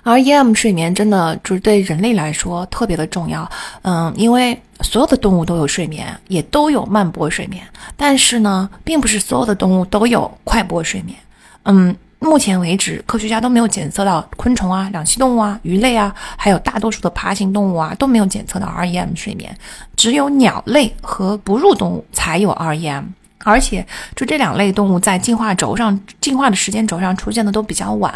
[0.02, 3.46] REM 睡眠真的就是对人类来说特别的重要，
[3.82, 7.62] 嗯，因为所有的动物都有睡眠，也都有慢波睡眠，
[7.98, 11.18] 但是呢，并不是所有的动物都有快波睡眠。
[11.64, 19.54] 嗯，目前为止，科学家都没有检测到昆虫啊、两栖动物啊、鱼类啊，还有大多数的爬行动物啊，都没有检测到 REM 睡眠，
[19.96, 23.04] 只有鸟类和哺乳动物才有 REM。
[23.44, 28.12] 而且，就这两类动物在进化轴上、进化的时间轴上出现的都比较晚，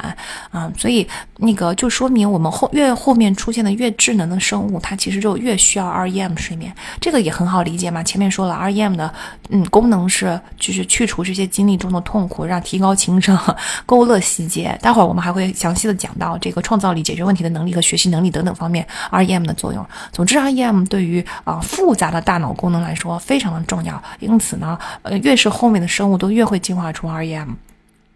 [0.51, 1.06] 啊，所以
[1.38, 6.74] 那个就说明我们后越后面出现的越智能的生物，它其实就越需要 REM 睡眠。
[7.01, 8.02] 这个也很好理解嘛。
[8.02, 9.12] 前面说了，REM 的
[9.48, 13.38] 嗯功能是就是去除这些经历中的痛苦，让提高情商，
[13.86, 14.78] 勾勒细节。
[14.82, 19.84] 待会儿我们还会详细的讲到这个创造力、解决问题的能力和学习能力等等方面 REM 的作用。
[20.12, 24.02] 总之，REM 对于啊复杂的大脑功能来说非常的重要。
[24.20, 24.78] 因此呢，
[25.18, 27.48] 越是后面的生物都越会进化出 REM，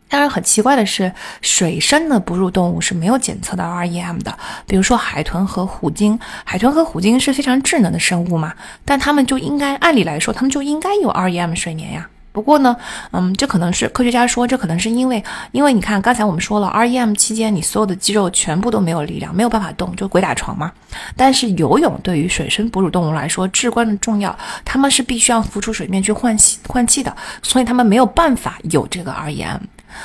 [0.08, 1.12] 当然，很奇怪的是，
[1.42, 4.38] 水生的哺乳动物是没有检测到 REM 的。
[4.66, 8.54] 比如说海豚和虎鲸，海豚和虎鲸是非常智能的生物嘛，
[8.84, 12.08] 但它们就应该按理来说，它们就应该有 REM 睡眠呀。
[12.38, 12.76] 不过呢，
[13.10, 15.20] 嗯，这可能是科学家说，这可能是因为，
[15.50, 20.70] 因为你看刚才我们说了，REM 期间你所有的肌肉全部都没有力量，没有办法动，就鬼打床嘛。
[21.16, 27.12] 但是游泳对于水生哺乳动物来说至关的重要，它们是必须要浮出水面去换气换气的，
[27.42, 29.58] 所以它们没有办法有这个 REM。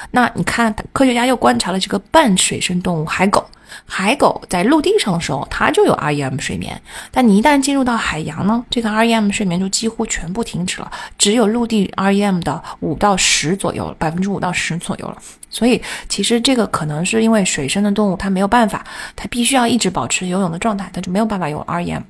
[0.10, 3.46] 那你看，科学家又观察了这个半水生动物海狗。
[3.86, 6.82] 海狗在陆地上的时候，它就有 REM 睡眠，
[7.12, 15.18] 但你一旦进入到海洋呢，这个 REM 睡眠就几乎全部停止了，只有陆地 REM 的五到十左右，百分之五到十左右了。
[15.50, 18.84] 所以其实这个可能是因为水生的动物它没有办法，
[19.16, 22.02] 它必须要一直保持游泳的状态，它就没有办法有 REM。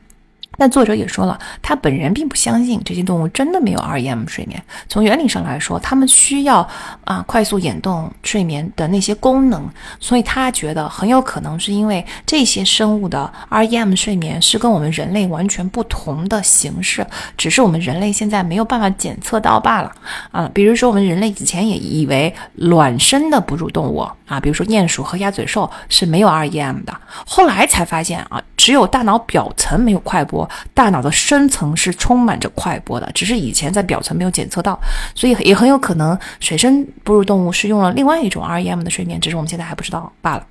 [0.58, 4.62] 那作者也说了，他本人并不相信这些动物真的没有 REM 睡眠。
[4.88, 6.68] 从原理上来说，它们需要
[7.06, 9.68] 啊快速眼动睡眠的那些功能，
[10.00, 17.06] 所以他觉得很有可能是因为这些生物的 REM 睡眠是跟我们人类完全不同的形式，
[17.36, 19.92] 只是我们人类现在没有办法检测到罢了
[20.32, 20.50] 啊。
[20.54, 30.43] 比如说，我们人类以前也以为卵生的哺乳动物啊，比如说鼹鼠和鸭嘴兽是没有 REM 的，后来才发现啊，只有大脑表层没有快波。
[30.74, 34.80] 大脑的深层是充满着快波的，只是以前在表层没有检测到，
[35.16, 40.46] 所以也很有可能水生哺乳动物是用了另外一种 REM 的睡眠，只是我们现在还不知道罢了。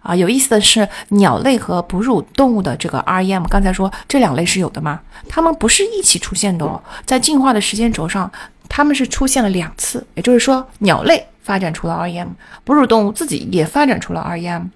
[0.00, 5.00] 啊，有意思的是，鸟类和哺乳动物的这个 REM，刚才说这两类是有的吗？
[5.28, 8.30] 它们不是一起出现的哦，在进化的时间轴上，
[8.68, 12.28] 它们是出现了两次，也就是说，鸟类发展出了 REM，
[12.64, 14.66] 哺乳动物自己也发展出了 REM。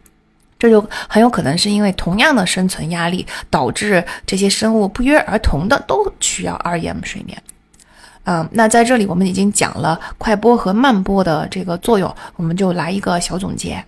[0.63, 7.37] 这就很有可能是因为同样的生存压力导致这些生物不约而同的都需要 REM 睡眠。
[8.23, 13.85] 嗯，那在这里我们已经讲了快播和慢播的这个作用，我们就来一个小总结。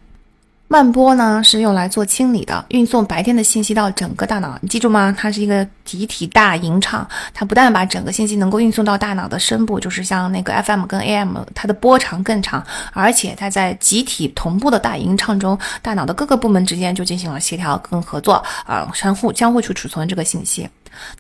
[0.67, 4.59] 慢波呢是用来做清理的，运送白天的信息到整个大脑。
[4.61, 5.15] 你记住吗？
[5.17, 20.69] 它是一个集体大吟唱，它不但把整个信息能够运送到大脑的深部，就是像那个 FM 跟 AM，它的波长更长，而且它在集体同步的大吟唱中，大脑的各个部门之间就进行了协调跟合作啊，相互相互去储存这个信息。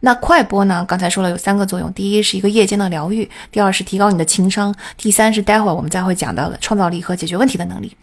[0.00, 0.84] 那快波呢？
[0.88, 7.94] 刚才说了有三个作用，第一是一个夜间的疗愈，第二是提高你的情商，第三是待会儿我们再会讲到的创造力和解决问题的能力。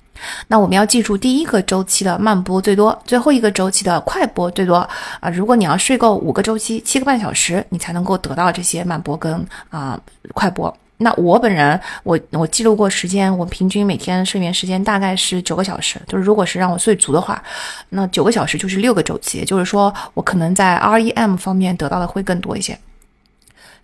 [0.47, 4.75] 那我们要记住，第一个周期的慢波最多，最后一个周期的快波最多
[5.19, 5.29] 啊！
[5.29, 9.99] 如果你要睡够五个周期，七个半小时，你才能够得到这些慢波跟啊
[10.33, 10.75] 快波。
[10.97, 15.99] 那我本人，我我记录过时间，我平均每天睡眠时间大概是九个小时。
[16.07, 17.41] 就是如果是让我睡足的话，
[17.89, 22.77] 那九个小时就是六个周期，也就是说我可能在 REM 方面得到的会更多一些。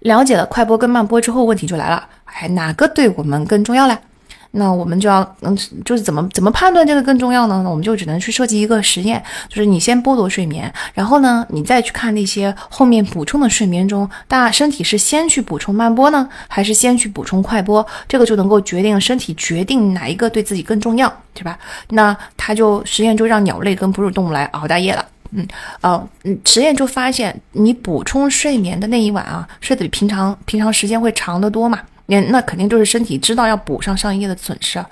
[0.01, 3.97] 了解了快波跟慢波之后，问题就来了，哎，哪个对我们更重要嘞？
[4.57, 5.55] 那我们就要，嗯，
[5.85, 7.61] 就是怎么怎么判断这个更重要呢？
[7.63, 17.85] 那我们就只能去设计一个实验，就是你先剥夺睡眠，然后呢，你再去看那些后面补充的睡眠中，大身体是先去补充慢波呢，还是先去补充快波？
[18.07, 21.57] 这个就能够决定身体决定哪一个对自己更重要，对吧？
[21.89, 25.47] 那他就实验就让鸟类跟哺乳动物来熬大夜了，嗯，
[25.81, 26.09] 呃，
[26.45, 31.79] 实验就发现你补充睡眠的那一晚啊，睡得比平常平常时间会长得多嘛。
[32.07, 34.83] 那那肯定就是身体知道要补上上一夜的损失，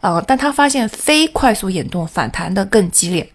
[0.00, 3.28] 呃，但他发现非快速眼动反弹的更激烈。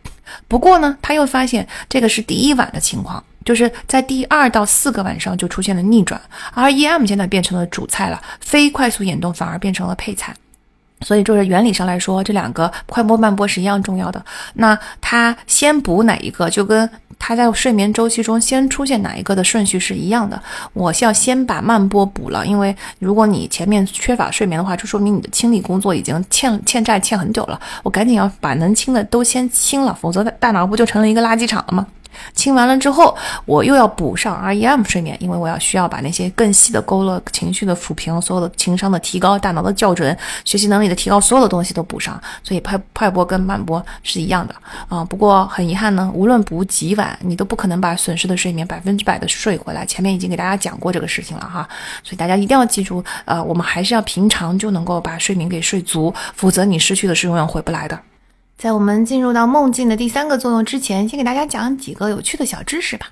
[0.47, 6.21] 不过呢，他又发现这个是第一晚的情况，就是在第二到四个晚上就出现了逆转，
[6.53, 10.35] 而 EM 现在变成了主菜了，非快速眼动反而变成了配菜。
[11.01, 14.23] 所以就是原理上来说，这两个快波慢波是一样重要的。
[14.55, 16.87] 那他先补哪一个，就跟
[17.19, 20.41] 它在睡眠周期中先出现哪一个的顺序是一样的。
[20.73, 27.59] 我是要先把慢波补了，因为如果你前面缺乏睡眠的话，就说明你的清理工作已经欠 欠债欠很久了。
[27.83, 31.85] 我赶紧要把能清的都先清了，否则大脑不就成了一个垃圾场了吗？
[32.33, 33.15] 清完了之后，
[33.45, 40.15] 我又要补上 REM 睡眠，因为我要需要把那些更细的勾勒、情绪的抚平、所有的情商的提高、大脑的校准、
[40.45, 42.21] 学习能力的提高，所有的东西都补上。
[42.43, 44.55] 所以快快波跟慢波是一样的
[44.87, 45.03] 啊。
[45.05, 49.85] 不过很遗憾呢，无论补几晚，你都不可能把损失的睡眠百分之百的睡回来。
[49.85, 51.67] 前面已经给大家讲过这个事情了哈，
[52.03, 57.99] 所以大家一定要记住，呃，我们还是要平常就能够把睡眠给睡足，否则你失去的是永远回不来的。
[58.59, 63.07] 在我们进入到梦境的第三个作用之前，先给大家讲几个有趣的小知识吧。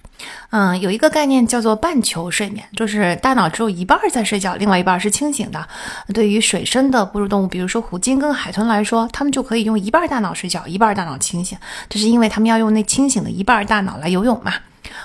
[0.50, 5.66] 嗯，有一个概念叫做半球睡眠，就是大脑只有一半在睡觉，另外一半是清醒的。
[6.14, 11.58] 对于水生的哺乳动物，比如说虎鲸跟海豚来说，它们就可以用一半大脑睡觉，一半大脑清醒，
[11.88, 14.54] 这是因为它们要用那清醒的一半大脑来游泳嘛。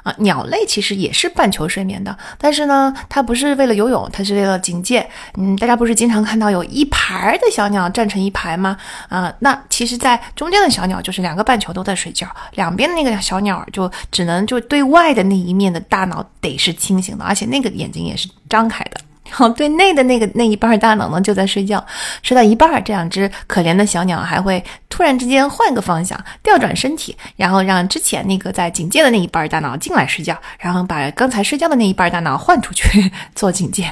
[0.03, 5.09] 啊，鸟类其实也是半球睡眠的，但是呢，它不是为了游泳，它是为了警戒。
[5.37, 8.77] 嗯，大家不是经常看到有一排的小鸟站成一排吗？
[9.09, 19.01] 啊，那其实，在中间的小鸟就是两个半球都在睡觉，两边的那个小鸟就只能就对外的那一面的大脑得是清醒的，而且那个眼睛也是张开的。
[19.31, 21.85] 好，对内的那个那一半大脑呢，就在睡觉，
[22.23, 33.91] 睡到一半，这两只可怜的小鸟还会突然之间换个方向，调转身体，然后让之前那个在警戒的那一半大脑进来睡觉，然后把刚才睡觉的那一半大脑换出去做警戒。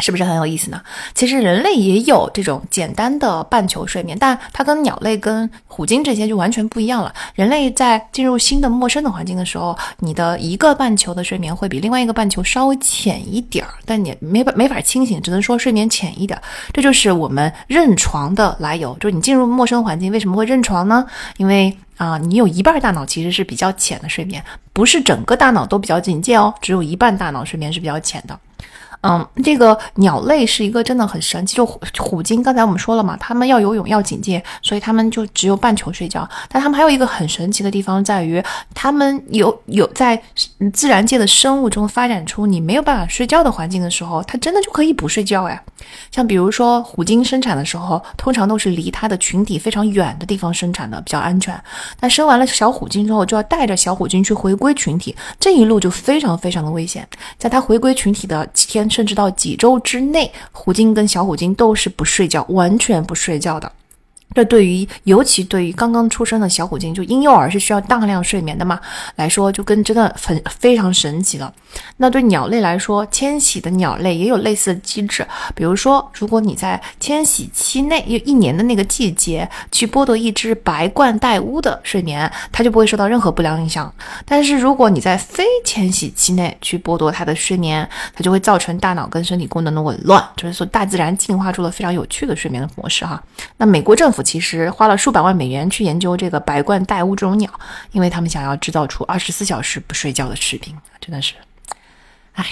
[0.00, 0.82] 是不是很有意思呢？
[1.14, 7.14] 其实人类也有这种简单的半球睡眠，但它跟鸟类、跟虎鲸这些就完全不一样了。
[7.34, 16.40] 人类在进入新的陌生的环境的时候，你的一个半球的睡眠会比另外一个半球稍微浅一点儿，但你没法没法清醒，只能说睡眠浅一点。
[16.72, 21.06] 这就是我们认床的来由，就是你进入陌生环境为什么会认床呢？
[21.36, 24.42] 因为啊，你有一半大脑其实是比较浅的睡眠，
[24.72, 28.36] 不是整个大脑都比较警戒哦，只有一半大脑睡眠是比较浅的。
[29.06, 32.42] 嗯，这个鸟类是一个真的很神奇，就虎虎鲸。
[32.42, 36.26] 刚才我们说了嘛，它们要游泳要警戒，所以它们就只有半球睡觉。
[36.48, 40.18] 但它们还有一个很神奇的地方，在于它们有有在
[40.72, 45.62] 自然界的生物中发展出你没有办法睡觉的环境的时候，它真的就可以不睡觉哎。
[46.10, 51.54] 像比如说虎鲸生产的时候，通常都是离它的群体非常远的地方生产的，比较安全。
[52.00, 57.06] 但生完了小虎鲸之后，就要带着小虎鲸去回归群体，这一路就非常非常的危险。
[57.36, 58.88] 在它回归群体的几天。
[58.94, 63.72] 甚至到几周之内，虎鲸跟小虎鲸都是不睡觉，完全不睡觉的。
[64.34, 68.80] 这对于尤其对于刚刚出生的小虎鲸，就婴幼儿是需要大量睡眠的嘛
[69.14, 71.52] 来说，就跟真的很非常神奇了。
[71.98, 75.24] 那对鸟类来说，迁徙的鸟类也有类似的机制。
[75.54, 83.92] 比如说，如果你在迁徙期内有一年的那个季节去剥夺一只白冠带乌的睡眠，它就不会受到任何不良影响。
[84.24, 90.24] 但是如果你在非迁徙期内去剥夺它的睡眠，它就会造成大脑跟身体功能的紊乱。
[90.36, 93.22] 就是说，大自然进化出了非常有趣的睡眠的模式哈。
[93.56, 94.23] 那美国政府。
[94.24, 97.50] 其实花了数百万美元去研究这个白冠带乌这种鸟，
[97.92, 101.34] 因为他们想要制造出二十四小时不睡觉的士兵，真的是，
[102.32, 102.44] 唉。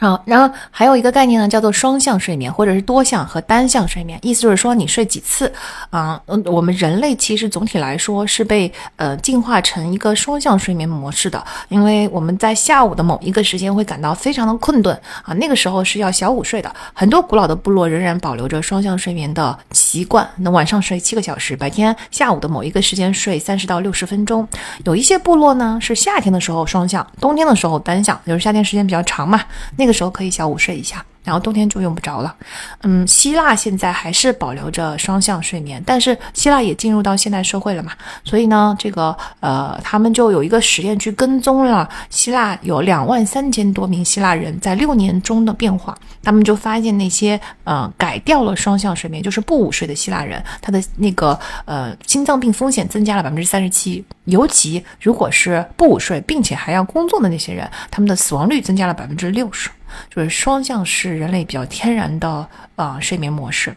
[0.00, 4.18] 好，然后还有一个概念呢，叫做双向睡眠，或者是多项和单向睡眠。
[4.22, 5.50] 意思就是说，你睡几次
[5.90, 6.20] 啊？
[6.26, 16.74] 嗯，我们人类其实总体来说是被呃进化成一个双向睡眠模式的，因为我们在下午的某一个时间会感到非常的困顿啊，那个时候是要小午睡的。
[16.92, 24.46] 很多古老的部落仍然保留着双向睡眠的习惯，那晚上睡七个小时，白天下午的某一个时间睡三十到六十分钟。
[24.84, 29.40] 有一些部落呢是夏天的时候双向，冬天的时候单向，就是夏天时间比较长嘛，
[29.76, 29.83] 那。
[29.84, 31.04] 那个时候可以小午睡一下。
[31.24, 32.36] 然后冬天就用不着了，
[32.82, 37.92] 嗯，希腊现在还是保留着双向睡眠，但是希腊也进入到现代社会了嘛，
[38.24, 59.70] 所以呢，这个呃，他们就有一个实验去跟踪了希腊有两万三千多名希腊人在六年中的变化，他们就发现那些呃改掉了双向睡眠，就是不午睡的希腊人，他的那个呃心脏病风险增加了百分之三十七，尤其如果是不午睡并且还要工作的那些人，他们的死亡率增加了百分之六十。
[60.10, 63.74] 就是双向是人类比较天然的啊睡眠模式。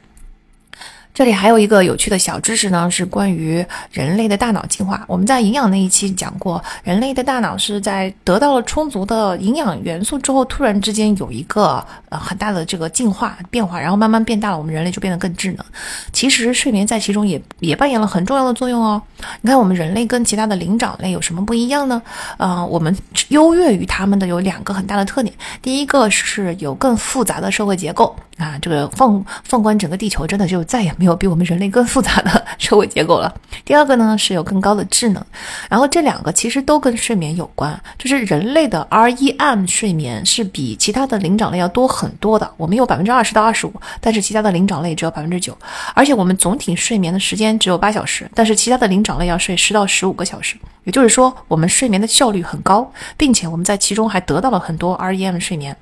[1.18, 5.04] 这里还有一个有趣的小知识呢，是关于人类的大脑进化。
[5.08, 15.66] 我们在营养那一期讲过，人类的大脑是在得到了充足的营养元素之后，突然之间有一个呃很大的这个进化变化，然后慢慢变大了，我们人类就变得更智能。
[16.14, 19.02] 其实睡眠在其中也也扮演了很重要的作用哦。
[19.42, 22.00] 你看，我们人类跟其他的灵长类有什么不一样呢？
[22.38, 22.96] 呃，我们
[23.30, 25.34] 优越于他们的有两个很大的特点。
[25.64, 31.07] 第一个是有更复杂的社会结构啊，这个放放观整个地球，真的就再也没有。
[31.08, 33.34] 有比我们人类更复杂的 社会结构了。
[33.66, 35.24] 第二个呢是有更高的智能，
[35.70, 37.80] 然后这两个其实都跟睡眠有关。
[37.98, 42.50] 就是人类的 REM 睡眠是比其他的灵长类要多很多的。
[42.58, 45.58] 我们有百分之二十到二十五，但是其他的灵长类只有百分之九。
[45.94, 50.56] 而且我们总体睡眠的时间只有八小时，但是其他的灵长类要睡十到十五个小时。
[50.84, 55.76] 也就是说，我们睡眠的效率很高，并且我们在其中还得到了很多 REM 睡眠。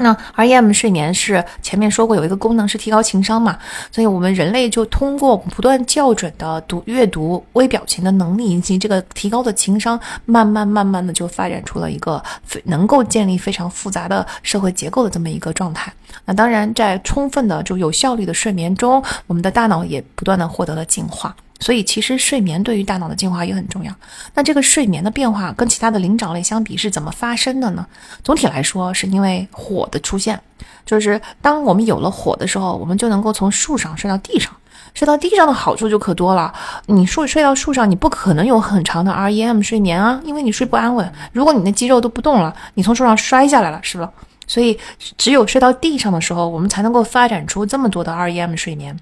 [0.00, 3.58] 那 REM 睡眠是前面说过有一个功能是提高情商嘛，
[3.90, 12.22] 所以我们人类就通过不断校准的读阅读微表情的能力以及这个提高的情商，慢慢慢慢的就发展出了一个
[12.64, 15.92] 能够建立非常复杂的社会结构的这么一个状态。
[16.24, 21.34] 那当然，在充分的就有效率的睡眠中，我们的大脑也不断的获得了进化。
[21.60, 23.94] 所以，其实睡眠对于大脑的进化也很重要。
[24.34, 27.86] 那这个睡眠的变化跟其他的灵长类相比是怎么发生的呢？
[28.24, 30.40] 总体来说，是因为火的出现。
[30.86, 34.52] 就是当我们有了火的时候，我们就能够从树上睡到地上。
[34.92, 36.52] 睡到地上的好处就可多了。
[36.86, 41.12] 你睡睡到树上，你不可能有很长的 REM 睡眠啊，因为你睡不安稳。
[41.32, 44.10] 如果你的肌肉都不动了，你从树上摔下来了，是吧？
[44.48, 44.76] 所以
[45.16, 48.98] 只有睡到地上的时候，我们才能够发展出这么多的 REM 睡眠。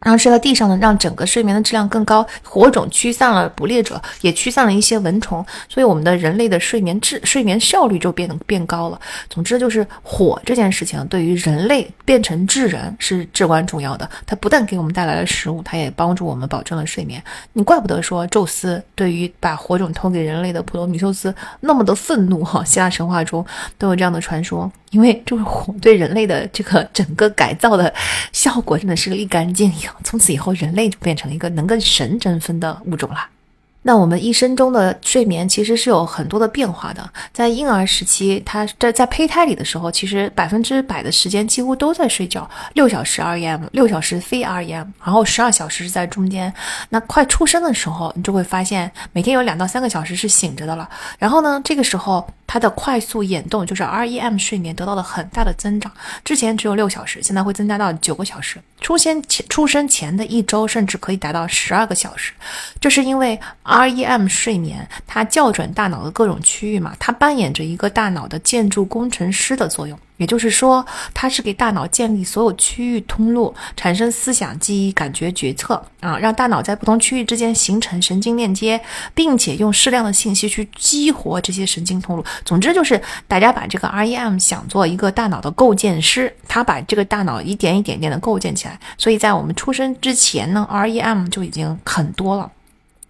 [0.00, 9.00] 然后睡到地上呢，让整个睡眠的质量更高，火种驱散了捕猎者，也驱散了一些蚊虫，所以我们的人类的睡眠质、睡眠效率就变得变高了。
[9.28, 14.08] 总之就是火这件事情对于人类变成智人是至关重要的。
[14.24, 17.22] 它不但给我们带来了食物，它也帮助我们保证了睡眠。
[17.52, 23.44] 你怪不得说宙斯对于把火种偷给人类的普罗米修斯那么的愤怒哈，希腊神话中
[23.76, 24.70] 都有这样的传说。
[24.90, 27.92] 因为就是火对人类的这个整个改造的
[28.32, 33.37] 效果真的是立竿见影，从此以后人类就变成一个能跟神争分的物种了。
[33.82, 37.08] 那我们一生中的睡眠其实是有很多的变化的。
[37.32, 46.52] 在婴儿时期，他在在胚胎里的时候，其实百分之百的时间几乎都在睡觉，六小时 REM，六小时非 REM，然后十二小时是在中间。
[46.90, 50.88] 那快出生的时候，你就会发现每天有两到三个小时是醒着的了。
[51.18, 55.90] 然后呢，这个时候他的快速眼动就是 REM 睡眠得到了很大的增长，
[56.24, 58.58] 之前只有六小时，现在会增加到九个小时。
[58.80, 62.32] 出现前出生前的一周甚至可以达到十二个小时，
[62.80, 63.38] 这是因为
[63.68, 69.98] REM 睡眠它校准大脑的各种区域嘛，它扮演着一个大脑的建筑工程师的作用。
[70.16, 70.84] 也就是说，
[71.14, 78.80] 它是给大脑建立所有区域通路，产生思想、记忆、感觉、决策啊，让大脑在不同区域之间形成神经链接，
[79.14, 82.24] 并且用适量的信息去激活这些神经通路。
[82.44, 88.76] 总之就是，大家把这个 REM 想做一个大脑的构建师，他把这个大脑一点一点点的构建起来。
[88.96, 92.50] 所以在我们出生之前呢，REM 就已经很多了。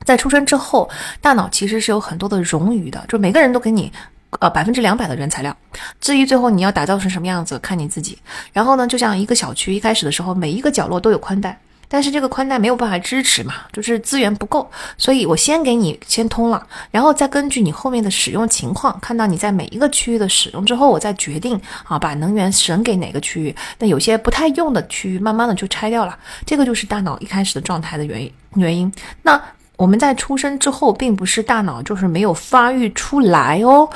[0.05, 0.89] 在出生之后，
[1.21, 3.93] 大脑其实是有很多的冗余的，就每个人都给你。
[4.41, 5.57] 呃，百分之两百的原材料。
[6.03, 8.19] 至于最后你要打造成什么样子，看你自己。
[8.53, 11.59] 然后呢，就像一个小区一开始的时候，每一个角落都有宽带，
[11.89, 23.57] 但是这个宽带没有办法支持嘛，就是资源不够，所以我先给你先通了，然后再根据你后面的使用情况，看到你在每一个区域的使用之后，我再决定啊，把能源省给哪个区域。
[23.79, 26.15] 那有些不太用的区域，慢慢的就拆掉了。
[26.45, 28.93] 这个就是大脑一开始的状态的原因原因。
[29.23, 29.43] 那。
[29.79, 33.89] 我们在出生之后，并不是大脑就是没有发育出来哦，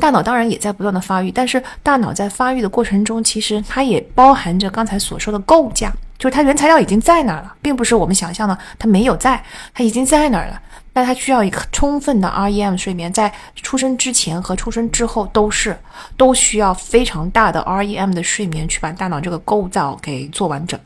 [0.00, 9.44] 大脑当然也在不断的发育，但是大脑在发育的过程中，其实它也包含着刚才所说的构架，就是它原材料已经在那儿了，并不是我们想象的它没有在，
[9.74, 10.58] 它已经在那儿了，
[10.94, 15.78] 但它需要一个充分的 REM 睡眠，在出生之前和出生之后都是
[16.16, 20.80] 都需要非常大的 REM 的睡眠去把大脑这个构造给做完整。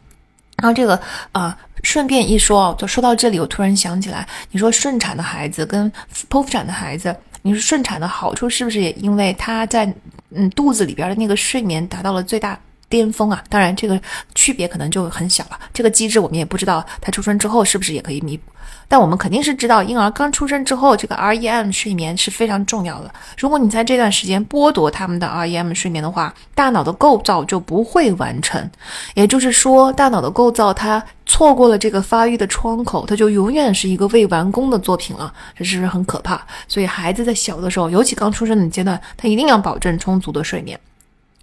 [0.56, 1.00] 然后这个
[1.32, 5.90] 啊，顺便一说，就说到这里，我突然想起来，你说顺产的孩子跟
[6.30, 9.92] 剖腹产的孩子，你说顺产的好处是不是也因为他在
[10.30, 13.42] 嗯肚子里边的那个睡眠达到了最大巅峰啊？
[13.48, 14.00] 当然，这个
[14.34, 15.58] 区别可能就很小了。
[15.72, 18.44] 这个机制我们也不知道，他出生之后是不是也可以弥补。
[18.88, 23.10] 但我们肯定是知道，婴儿刚出生之后，这个 REM 睡眠是非常重要的。
[23.38, 28.70] 如果你在这段时间剥夺他们的 REM 睡眠的话，大脑的构造就不会完成。
[29.14, 35.32] 也就是说，大脑的构造它错过了这个发育的窗口，它就永远是一个未完工的作品了。
[35.56, 36.40] 这是很可怕？
[36.68, 40.78] 所以孩子在小的时候，尤其刚出生的阶段，他一定要保证充足的睡眠。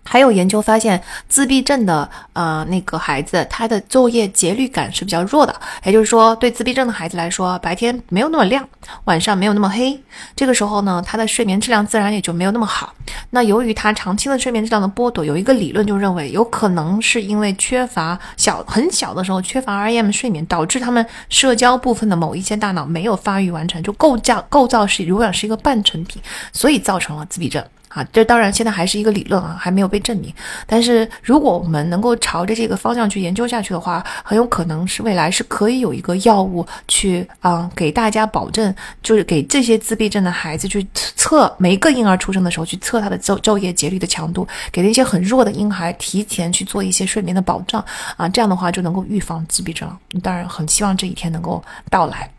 [0.03, 5.55] 还有研究发现，自闭症的呃那个孩子，他的昼夜节律感是比较弱的。
[5.83, 8.67] 也就是说，对自闭症的孩子来说，白天没有那么亮，
[9.05, 10.01] 晚上没有那么黑。
[10.35, 12.93] 这个时候呢，他的睡眠质量自然也就没有那么好。
[13.29, 26.19] 那由于他长期的睡眠质量的剥夺，有一个理论就认为，有可能是因为缺乏小很小的时候缺乏 REM 睡眠，导致他们社交部分的某一些大脑没有发育完成，就构架构造是永远是一个半成品，
[26.51, 27.63] 所以造成了自闭症。
[27.89, 30.33] 啊，这当然现在还是一个理论啊，还没有被证明。
[30.65, 47.83] 但是如果我们能够朝着这个方向去研究下去的话，很有可能是未来是可以有一个药物去啊，给大家保证，就是给这些自闭症的孩子去测每一个婴儿出生的时候去测他的昼昼夜节律的强度，给那些很弱的婴孩提前去做一些睡眠的保障
[48.17, 49.89] 啊，这样的话就能够预防自闭症。
[50.21, 52.29] 当然，很希望这一天能够到来。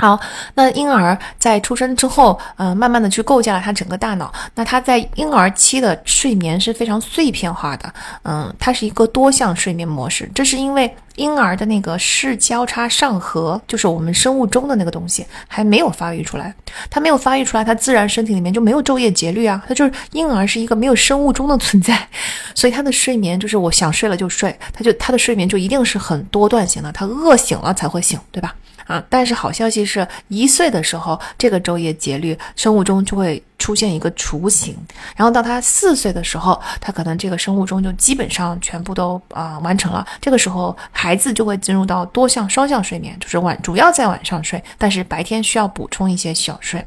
[0.00, 0.18] 好，
[0.54, 4.32] 那婴儿在出生之后，呃，慢慢的去构建了他整个大脑。
[4.54, 10.30] 那他在婴儿期的睡眠是非常碎片化的，嗯，它是一个多项睡眠模式。
[10.34, 16.54] 这是因为婴儿的那个视交叉上核，就是我们生物钟的那个东西，还没有发育出来。
[16.88, 19.62] 它没有发育出来，它自然身体里面就没有昼夜节律啊。
[19.68, 22.08] 它就是婴儿是一个没有生物钟的存在，
[22.56, 28.54] 所以他的睡眠就是我想睡了就睡，他就他的睡眠就一定是很多段型的，他饿醒了才会醒，对吧？
[28.90, 29.02] 啊。
[29.08, 34.76] 但是好消息是，一岁的时候，这个昼夜节律生物钟就会出现一个雏形，
[35.14, 40.06] 然后到他四岁的时候，他可能这个生物钟就基本上全部都啊完成了。
[40.20, 46.84] 这个时候，孩子就会进入到多项双向睡眠，就是晚主要在晚上睡，但是白天需要补充一些小睡。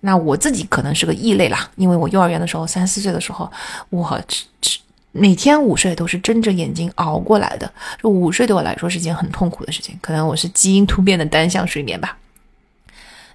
[0.00, 3.50] 那我自己可能是个异类啦，因为我幼儿园的时候三四岁的时候，
[3.90, 4.78] 我吃吃
[5.12, 7.70] 每天午睡都是睁着眼睛熬过来的。
[8.02, 12.16] 就午睡对我来说是件很痛苦的事情，可能我是基因突变的单向睡眠吧。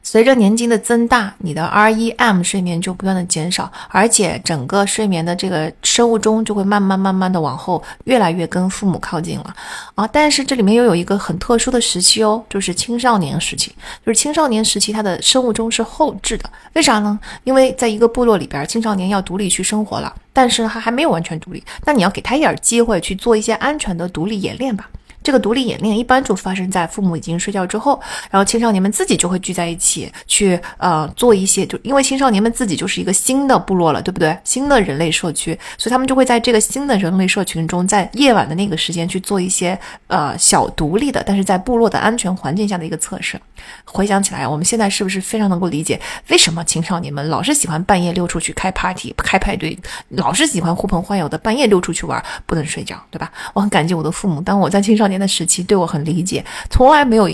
[0.06, 9.56] 随着年纪的增大，你的 REM 睡眠就不断的减少，而且整个睡眠的这个生物钟就会慢慢慢慢的往后越来越跟父母靠近了
[9.96, 10.06] 啊！
[10.06, 13.72] 但是这里面又有一个很特殊的时期哦，就是青少年时期，
[14.06, 17.18] 就是青少年时期他的生物钟是后置的，为啥呢？
[17.46, 24.90] 因为在一个部落里边，青少年要独立去生活了，但是他还没有完全独立，那你要给他一点机会去做一些安全的独立演练吧。
[25.24, 34.38] 这个独立演练一般就发生在父母已经睡觉之后，然后青少年们自己就会聚在一起去呃做一些，就因为青少年们自己就是一个新的部落了，对不对？
[34.44, 43.40] 新的人类社区，所以他们就会在这个新的人类社群中，在夜晚的那个时间去做一些呃小独立的，但是在部落的安全环境下的一个测试。
[43.86, 45.98] 回想起来，我们现在是不是非常能够理解
[46.28, 49.78] 为什么青少年们老是喜欢半夜溜出去开 party、开派对，
[50.10, 53.32] 老是喜欢呼朋唤友的半夜溜出去玩，不能睡觉，对吧？
[53.54, 55.13] 我很感激我的父母，当我在青少年。
[55.14, 57.30] 年的时期对我很理解，从来没有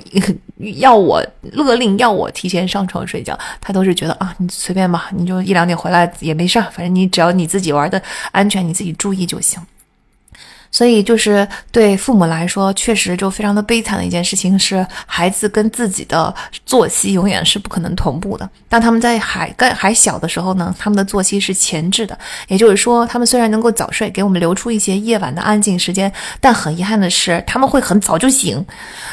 [0.79, 1.23] 要我
[1.53, 8.01] 勒令要我提前上床睡觉，他都是觉得啊，你随便吧，你就一两点回来也没事儿，反正你只要你自己玩的
[8.31, 9.59] 安全，你自己注意就行。
[10.71, 16.33] 所以，就是对父母来说，确实就非常的悲惨的一件事情是，孩子跟自己的
[16.65, 18.47] 作息永远是不可能同步的。
[18.67, 22.17] 当他们在还还还小的时候呢，他们的作息是前置的，
[22.47, 28.55] 也就是说，他们虽然能够早睡，给我们留出一些夜晚的安静时间，但很遗憾的是，他们会很早就醒，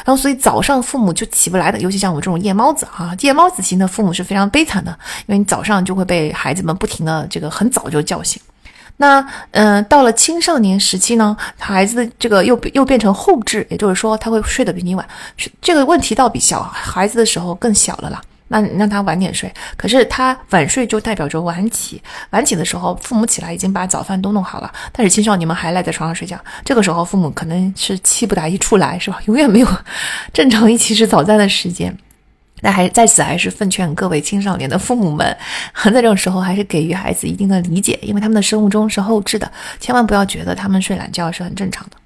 [0.05, 1.79] 然后所以早上父母就起不来的。
[1.79, 4.91] 尤其像我这种夜猫子啊，夜猫子型的父母是非常悲惨的，
[5.25, 8.39] 因为你早上就会被孩子们不停的这个很早就叫醒。
[8.97, 15.07] 那嗯，到了青少年时期呢，孩子的这个又又变成后置，也就是说他会睡得比你晚。
[15.61, 18.21] 这个问题倒比小孩子的时候更小了啦。
[18.49, 22.01] 那让他晚点睡，可是他晚睡就代表着晚起。
[22.29, 26.39] 晚起的时候，父母起来已经把早饭都弄好了，但是青少年们还赖在床上睡觉。
[26.63, 29.19] 这个时候，父母可能是气不打一处来，是吧？
[29.25, 29.67] 永远没有
[30.31, 31.93] 正常一起吃早餐的时间。
[32.61, 35.37] 那还在此还是奉劝各位青少年的父母们，
[35.85, 41.97] 在这种时候还是给予孩子一定的理解，因为他们的生物钟是后置的，千万不要觉得他们睡懒觉是很正常的。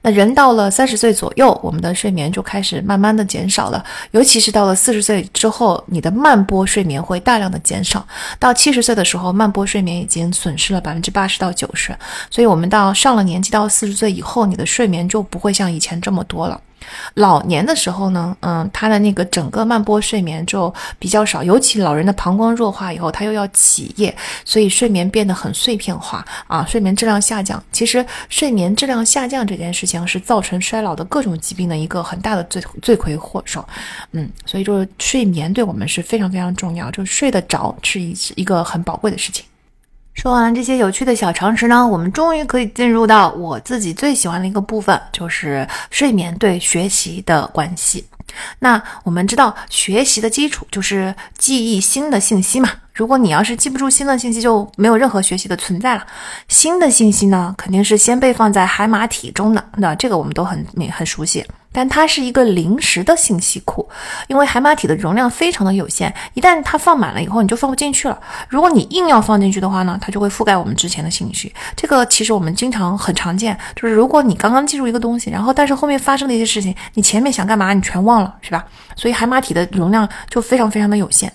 [0.00, 8.06] 那人到了三十岁左右，我们的睡眠就开始慢慢的减少了，尤其是到了四十岁之后，你的慢波睡眠会大量的减少。
[8.38, 11.94] 到七十岁的时候，慢波睡眠已经损失了百分之八十到九十，
[12.30, 16.58] 所以我们到上了年纪到四十岁以后，你的睡眠就不会像以前这么多了。
[17.14, 24.14] 老年的时候呢，嗯，他的那个整个慢波睡眠就比较少，尤其老人的膀胱弱化以后，他又要起夜，
[24.44, 27.62] 所以睡眠变得很碎片化啊，睡眠质量下降。
[27.72, 33.66] 其实睡眠质量下降这件事情是造成衰老的各种疾病的一个很大的罪罪魁祸首，
[34.12, 39.44] 嗯，所以就是睡眠对我们是非常非常重要，就睡得着是一一个很宝贵的事情。
[40.16, 48.04] 说完了这些有趣的小常识呢，我们终于可以进入到我自己最喜欢的一个部分，就是睡眠对学习的关系。
[48.58, 52.68] 那我们知道，学习的基础就是记忆新的信息嘛。
[52.92, 56.04] 如果你要是记不住新的信息，就没有任何学习的存在了。
[56.48, 61.44] 新的信息呢，肯定是先被放在海马体中的，那这个我们都很很熟悉。
[61.76, 63.86] 但它是一个临时的信息库，
[64.28, 68.18] 因为海马体的容量非常的有限，一旦它放满了以后，你就放不进去了。
[68.48, 71.52] 如果你硬要放进去的话呢，它就会覆盖我们之前的信息。
[71.76, 78.64] 这个其实我们经常很常见，就是如果你刚刚记住一个东西，然后但是后面发生的一些事情，你前面想干嘛你全忘了，是吧？
[78.96, 81.30] 所以海马体的容量就非常非常的有限。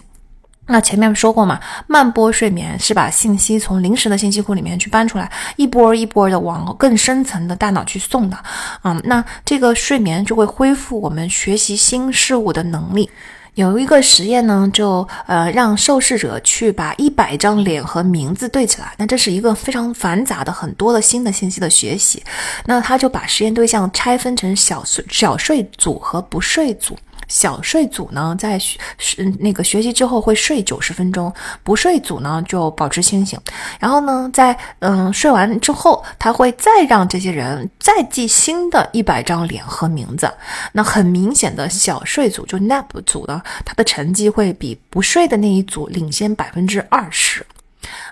[0.68, 8.38] 那前面说过嘛，慢波睡眠是把信息从临时的信息库里面去搬出来，一波一波的往更深层的大脑去送的，
[8.84, 13.10] 嗯，那这个睡眠就会恢复我们学习新事物的能力。
[13.56, 22.24] 有一个实验呢，就呃让受试者去把一百张脸和名字对起来，那这是一个非常繁杂的很多的新的信息的学习。
[22.66, 26.98] 那他就把实验对象拆分成小睡小睡组和不睡组。
[27.32, 31.34] 小睡组呢，在学是那个学习之后会睡九十分钟，
[31.64, 33.40] 不睡组呢就保持清醒。
[33.80, 40.30] 然后呢，在嗯睡完之后，他会再让这些人再记新的一百张脸和名字。
[40.74, 47.46] 那很明显的小睡组就 nap 组的，他的成绩会比不睡的那一组领先百分之二十。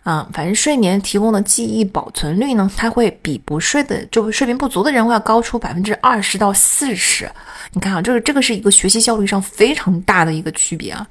[0.04, 7.30] 啊，反正睡眠提供的记忆保存率呢，它会比不睡的就睡眠不足的人会要高出百分之二十到四十。
[7.72, 11.06] 你看啊，这个这个是一个学习效率上非常大的一个区别啊。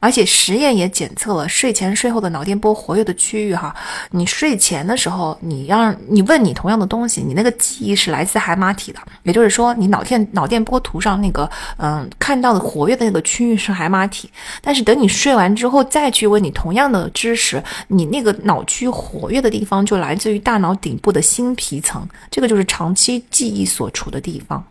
[0.00, 3.74] 而且实验也检测了睡前睡后的脑电波活跃的区域哈。
[4.10, 11.48] 你睡前的时候，你让你问你同样的东西，你那个记忆是来自海马体的，也就是说，你脑电脑电波图上那个
[11.78, 14.30] 嗯看到的活跃的那个区域是海马体。
[14.60, 24.64] 但是等你睡完之后再去问你同样的知识，你那个脑区活跃的地方就来自于大脑顶部的新皮层，这个就是长期记忆所处的地方。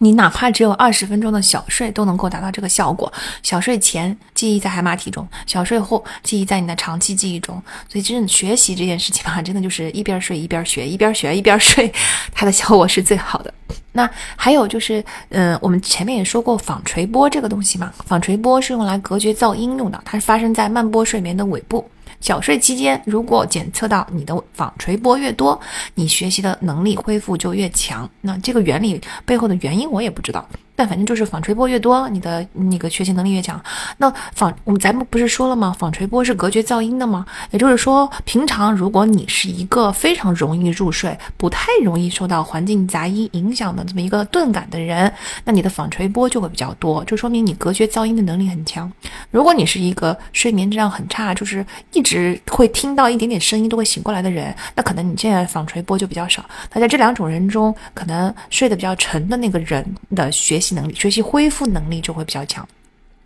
[0.00, 3.12] 你哪怕只有二十分钟的小睡都能够达到这个效果。
[3.42, 7.62] 小睡前记忆在海马体中，小睡后记忆在你的长期记忆中。
[7.88, 11.92] 所以，真的学习这件事情吧，真的就是一边睡一边学，一边学一边睡，
[12.32, 13.54] 它的效果是最好的。
[13.92, 21.88] 那还有就是，嗯，我们前面也说过纺锤波这个东西嘛，纺锤波是用来隔绝噪音用的，它是发生在慢波睡眠的尾部。
[22.24, 25.60] 小睡期间，如果检测到你的纺锤波越多，
[25.94, 28.08] 你学习的能力恢复就越强。
[28.22, 30.48] 那这个原理背后的原因我也不知道。
[30.76, 33.62] 但反正就是纺锤波越多，你的那个学习能力越强。
[33.96, 35.74] 那纺我们咱们不是说了吗？
[35.78, 37.24] 纺锤波是隔绝噪音的吗？
[37.52, 45.12] 也就是说，平常如果你是一个非常容易入睡、不太容易受到环境杂音影响的这么一个钝感的人，
[45.44, 48.90] 那你的纺锤波就会比较多，就说明你隔绝噪音的能力很强。
[49.30, 56.44] 如果你是一个睡眠质量很差，就是一直会听到一点点声音都会醒过来的人，那可能你现在纺锤波就比较少。
[56.72, 59.86] 那在这两种人中，可能睡得比较沉的那个人
[60.16, 60.60] 的学。
[60.64, 62.66] 习能力、学习恢复能力就会比较强，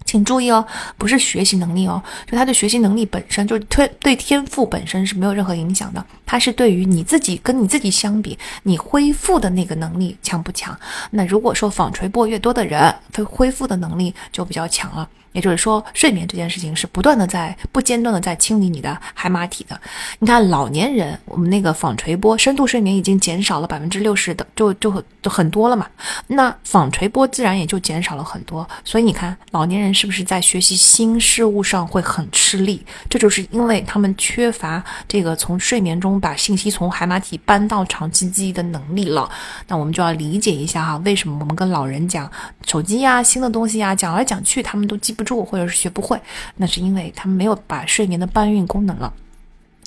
[0.05, 0.67] 请注意哦，
[0.97, 3.61] 不是学习能力哦，就他的学习能力本身就是
[4.01, 10.77] 对天赋本身是没有任何影响的，他是对于你自己跟你自己相比，你恢复的那个能力强不强？
[11.11, 15.09] 那如果说纺锤波越多的人，他恢复的能力就比较强了。
[15.33, 19.81] 也就是说，睡眠这件事情是不断的在不间断的在清理你的海马体的。
[20.19, 25.87] 你看，老年人，我们那个纺锤波深度睡眠已经减少了百分之六十的，就就就很多了嘛。
[26.27, 28.69] 那纺锤波自然也就减少了很多。
[28.85, 32.85] 所以你看，老年人是不是在学习新事物上会很吃力？
[33.09, 39.29] 这就是因为他们缺乏这个从睡眠中把信息从海马体搬到长期记忆的能力了。
[39.67, 42.31] 那我们就要理解一下哈，为什么我们跟老人讲
[42.69, 45.13] 手机呀、新的东西呀，讲来讲去他们都记。
[45.19, 46.17] 不住，或者是学不会，
[46.59, 49.13] 那是因为他们没有把睡眠的搬运功能了。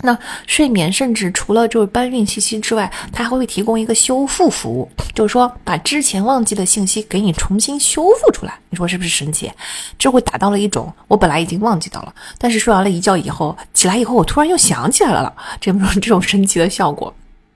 [0.01, 8.59] 那睡眠甚至除了就是搬运信息之外，它还会提供一个修复服务，就是说把之前忘记的信息给你重新修复出来。
[8.69, 9.49] 你说是不是神奇？
[9.97, 17.13] 这会达到了一种我本来已经忘记到了，但是睡完了一觉以后起来以后，我突然又想起来了了，这种这种神奇的效果。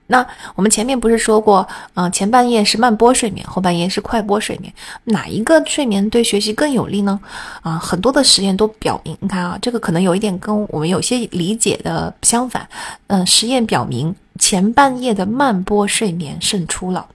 [0.07, 4.71] 那我们前面不是说过，嗯，前半夜是慢波睡眠，后半夜是快波睡眠，
[5.05, 7.19] 哪一个睡眠对学习更有利呢？
[7.61, 12.67] 啊，很多的实验都表明，你看啊，这个可能有一点跟我们有些理解的相反。
[13.07, 17.07] 嗯，实验表明前半夜的慢波睡眠胜出了，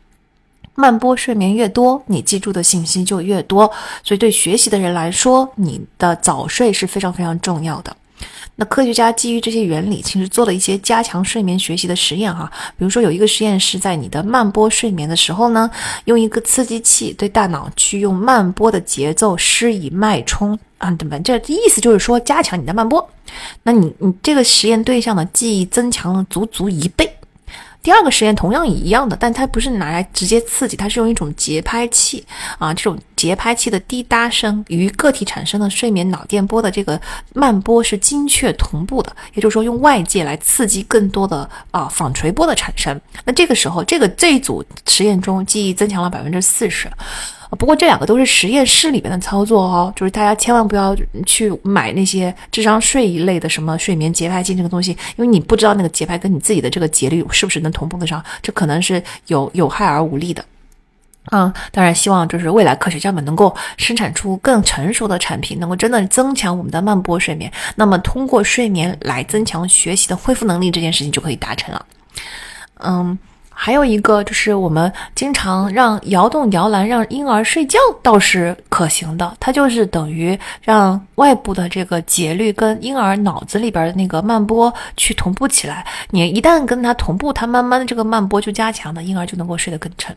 [0.74, 3.70] 慢波睡眠越多，你记住的信息就越多，
[4.02, 7.96] 所以对学习的人来说，你的早睡是非常非常重要的。
[8.60, 12.52] 那科学家基于这些原理，其实做了一些加强睡眠学习的实验哈。
[12.76, 15.70] 比如说有一个实验是在你的慢波睡眠的时候呢，
[16.04, 21.18] 用一个刺激器对大脑去用慢波的节奏施以脉冲啊，对吧？
[21.20, 23.08] 这意思就是说加强你的慢波。
[23.62, 27.10] 那你你这个实验对象的记忆增强了足足一倍。
[27.82, 32.24] 第二个实验同样一样的，但它不是拿来直接刺激，它是用一种节拍器
[32.58, 37.00] 啊，这种节拍器的滴答声与个体产生的睡眠脑电波的这个
[37.34, 43.00] 慢波是精确同步的，也就是说用外界来刺激更多的啊纺锤波的产生。
[43.24, 46.90] 那这个时候，这个这一组实验中记忆增强了百分之四十。
[47.58, 50.96] 不过这两个都是实验室里边的操作哦，就是大家千万不要
[51.26, 60.44] 去买那些智商税一类的什么睡眠节拍器这个东西，因为你不知道那个节拍跟你自己的这个节律是不是能同步得上，这可能是有有害而无利的。
[61.32, 71.86] 嗯，当然希望就是未来科学家们能够生产出更成熟的产品，能够真的增强我们的慢波睡眠，那么通过睡眠来增强学习的恢复能力，这件事情就可以达成了。
[72.84, 73.18] 嗯。
[73.62, 85.86] 还有一个就是我们经常让摇动摇篮让婴儿睡觉倒是可行的，它就是等于让外部的这个节律跟婴儿脑子里边的那个慢波去同步起来。
[86.08, 90.16] 你一旦跟它同步，它慢慢的这个慢波就加强了，婴儿就能够睡得更沉。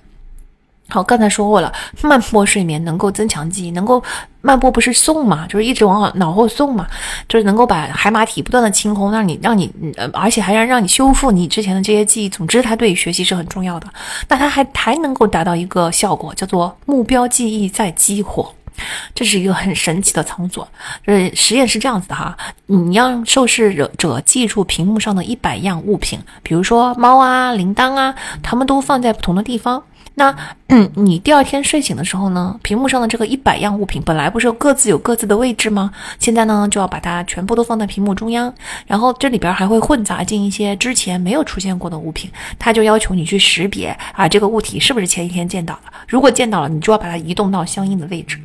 [0.94, 4.04] 好，刚才说过了，慢波睡眠能够增强记忆，能够
[4.42, 6.86] 慢波不是送嘛，就是一直往脑后送嘛，
[7.28, 12.30] 就是能够把海马体不断的清空，让你让你，呃，而且还让让你修复你之前的这些记忆。
[12.30, 13.88] 总之，它对学习是很重要的。
[14.28, 18.54] 那它还还能够达到一个效果，叫做目标记忆再激活。
[19.14, 20.68] 这是一个很神奇的操作。
[21.06, 29.84] 呃，实验是这样子的哈，你让受试者记住屏幕上的一百样物品，比如说猫啊、铃铛啊，它们都放在不同的地方。
[30.16, 30.36] 那，
[30.96, 35.92] 你第二天睡醒的时候呢，屏幕上的这个一百样物品本来不是各自有各自的位置吗？
[36.20, 38.54] 现在呢，就要把它全部都放在屏幕中央，
[38.86, 42.30] 然后这里边还会混杂进一些之前没有出现过的物品，
[42.60, 45.92] 它就要求你去识别啊，这个物体是不是前一天见到的？
[46.08, 48.40] 如果见到了，你就要把它移动到相应的位置。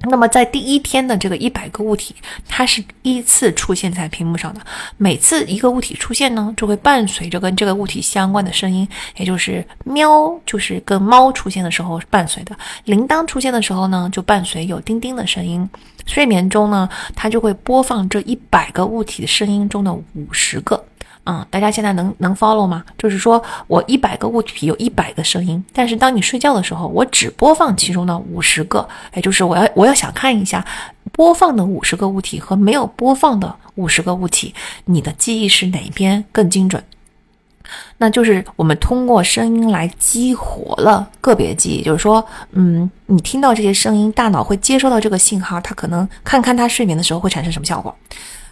[0.00, 2.14] 那么在第一天的这个一百个物体，
[2.46, 4.60] 它是依次出现在屏幕上的。
[4.98, 12.54] 每次一个物体出现呢，就会伴随着跟这个物体相关的声音，也就是喵，就是跟猫出现的时候伴随的；
[12.84, 15.66] 铃铛出现的时候呢，就伴随有叮叮的声音。
[16.04, 20.84] 睡眠中呢，它就会播放这一百个物体的声音中的五十个。
[21.26, 22.84] 嗯，大家现在能能 follow 吗？
[22.98, 30.62] 就是说我一百个物体有一百个声音，但是当你睡觉的时候，我只播放其中的五十个，也就是我要我要想看一下
[31.12, 36.84] 播放的五十个物体和没有播放的五十个物体，你的记忆是哪边更精准？
[37.96, 42.22] 那就是我们通过声音来激活了个别记忆，就是说，
[42.52, 47.96] 嗯，你听到这些声音，大脑会接收到这个信号，它可能看看它睡眠的时候会产生什么效果。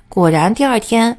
[0.08, 1.18] 果然，第二天。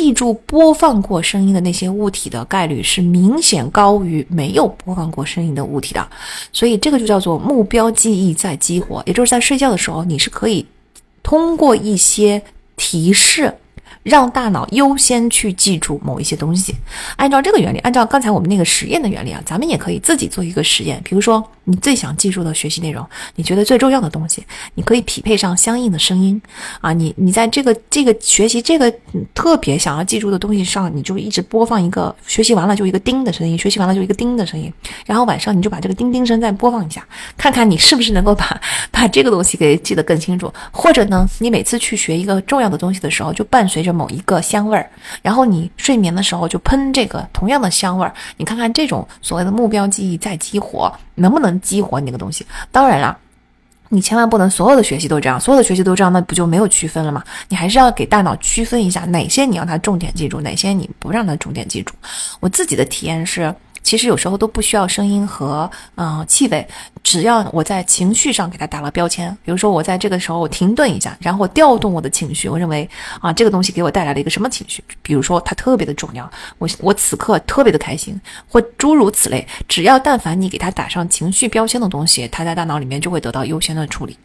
[0.00, 6.08] 记住播放过声音的那些物体的概率是明显高于没有播放过声音的物体的，
[6.54, 10.64] 所以这个就叫做目标记忆在激活，也就是在睡觉的时候，你是可以
[11.22, 12.40] 通过一些
[12.76, 13.54] 提示。
[14.02, 16.74] 让大脑优先去记住某一些东西，
[17.16, 21.00] 按照这个原理，按照刚才我们那个实验的原理啊，咱们也可以自己做一个实验。
[21.04, 23.06] 比如说，你最想记住的学习内容，
[23.36, 24.44] 你觉得最重要的东西，
[24.74, 26.40] 你可以匹配上相应的声音
[26.80, 26.92] 啊。
[26.92, 28.92] 你你在这个这个学习这个
[29.34, 34.72] 特别想要记住的东西上，你就一直播放一个学习完了就一个叮的声音，学习完了就一个叮的声音，
[35.04, 37.06] 然后晚上你就把这个叮叮声再播放一下，
[37.36, 38.60] 看看你是不是能够把
[38.90, 40.52] 把这个东西给记得更清楚。
[40.70, 43.90] 或者呢，你每次去学一个重要的东西的时候，就伴随着。
[44.00, 44.88] 某一个香味儿，
[45.20, 52.46] 然后你睡眠的时候就喷这个同样的香味儿，你看看这种所谓的目标记忆再激活能不能激活你那个东西？
[52.72, 53.18] 当然了，
[53.88, 57.22] 你千万不能所有的学习都这样，所有的学习都这样，那不就没有区分了吗？
[57.48, 61.92] 你还是要给大脑区分一下，哪些你让它重点记住，哪些你不让它重点记住。
[62.38, 63.54] 我自己的体验是。
[63.82, 66.66] 其实有时候都不需要声音和嗯气味，
[67.02, 72.88] 只要我在情绪上给他打了标签，比如说我在这个时候停顿一下，然后调动我的情绪，我认为
[73.20, 84.16] 啊这个东西给我带来了一个什么情绪，比如说它特别的重要，我我此刻特别的开心，或诸如此类，只要但凡你给他打上情绪标签的东西，他在大脑里面就会得到优先的处理。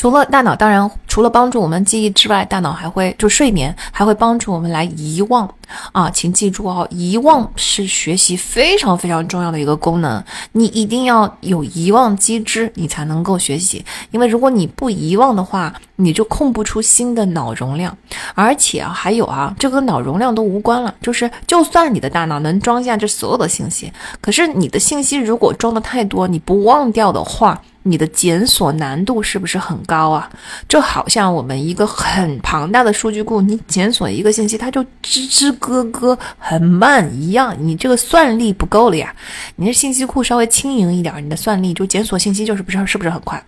[0.00, 5.46] 除了大脑，当然除了帮助我们记忆之外，大脑还会就睡眠还会帮助我们来遗忘
[5.92, 13.84] 啊，请记住哦，遗忘是学习非常非常重要的一个功能，你一定要有遗忘机制，你才能够学习。
[14.10, 17.94] 因为如果你不遗忘的话，你就空不出新的脑容量。
[18.34, 27.60] 而且啊，还有啊，这跟脑容量都无关了，就是就算你的大脑能装下这所有的信息，可是你的信息如果装的太多，你不忘掉的话。
[27.82, 30.30] 你的检索难度是不是很高啊？
[30.68, 39.14] 就好像我们一个很庞大的数据库，你检索一个信息，它就吱吱咯咯很慢一样，你这个算力不够了呀。
[39.56, 43.42] 你的信息库稍微轻盈一点，你的算力就检索信息就是不是是不是很快？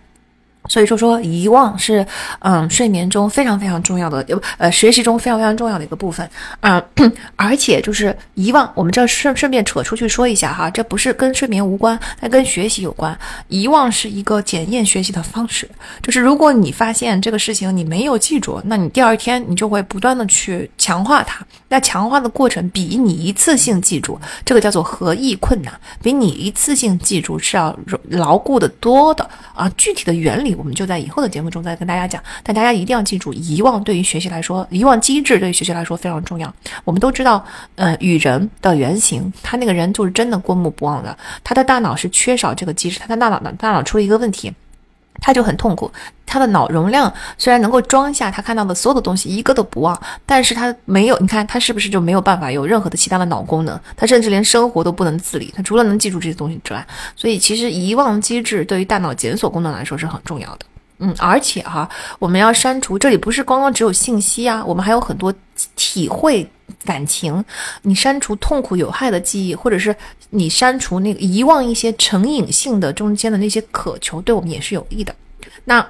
[0.67, 2.05] 所以说说遗忘是，
[2.39, 4.25] 嗯，睡眠中非常非常重要的，
[4.57, 6.29] 呃，学习中非常非常重要的一个部分，
[6.61, 6.83] 嗯，
[7.35, 13.17] 而且就是遗忘，我们这顺顺便扯出去说一下哈，这不是跟睡眠无关，它跟学习有关。
[13.49, 15.69] 遗忘是一个检验学习的方式，
[16.01, 25.73] 就是如果你发现这个事情你没有记住，那你第二天你就会不断的去强化它，那强化的过程比你一次性记住，这个叫做合意困难，
[26.03, 27.75] 比你一次性记住是要
[28.09, 30.53] 牢固的多的啊，具体的原理。
[30.53, 36.53] 我们就在以后的节目中再跟大家讲，但大家一定要记住，遗忘对于学习来说，遗忘机制对于学习来说非常重要。
[36.83, 37.43] 我们都知道，
[37.73, 44.53] 呃，与人的原型，他那个人就是真的过目不忘的，他的大脑是缺少这个机制，他的大脑的大脑出了一个问题。
[45.23, 45.89] 他就很痛苦，
[46.25, 53.79] 他的脑容量虽然能够装下他看到的所有的东西，一个都不忘，但是他没有，你看他是不是就没有办法有任何的其他的脑功能？
[53.95, 56.85] 他甚至连生活都不能自理，他除了能记住这些东西之外，
[57.15, 60.65] 所以其实遗忘机制对于大脑检索功能来说是很重要的。
[61.05, 65.33] 嗯，而且哈，我们要删除，这里不是光光只有信息啊，我们还有很多
[65.75, 66.49] 体会
[66.85, 67.43] 感情。
[67.81, 69.93] 你删除痛苦有害的记忆，或者是
[70.29, 75.13] 你删除那个遗忘一些成瘾性的中间的那些渴求，对我们也是有益的。
[75.65, 75.85] 那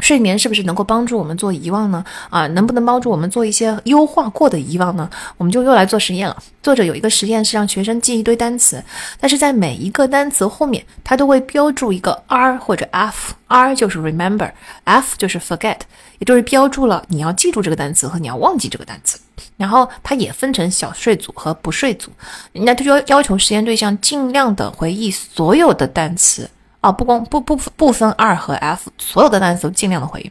[0.00, 2.04] 睡眠是不是能够帮助我们做遗忘呢？
[2.30, 5.08] 啊，能不能帮助我们做一些优化过的遗忘呢？
[5.36, 6.36] 我们就又来做实验了。
[6.62, 8.82] 作者有一个实验是让学生记一堆单词，
[9.18, 13.34] 但是在每一个单词后面，他都会标注一个 R 或者 F。
[13.46, 15.78] R 就是 remember，F 就是 forget，
[16.18, 19.18] 也就是标注了你要记住这个单词和你要忘记这个单词。
[19.56, 22.10] 然后它也分成小睡组和不睡组。
[22.52, 26.48] 那就要要求实验对象尽量的回忆所有的单词。
[26.80, 30.30] 啊，不光不不不分 R 和 F，所有的单词都尽量的回忆。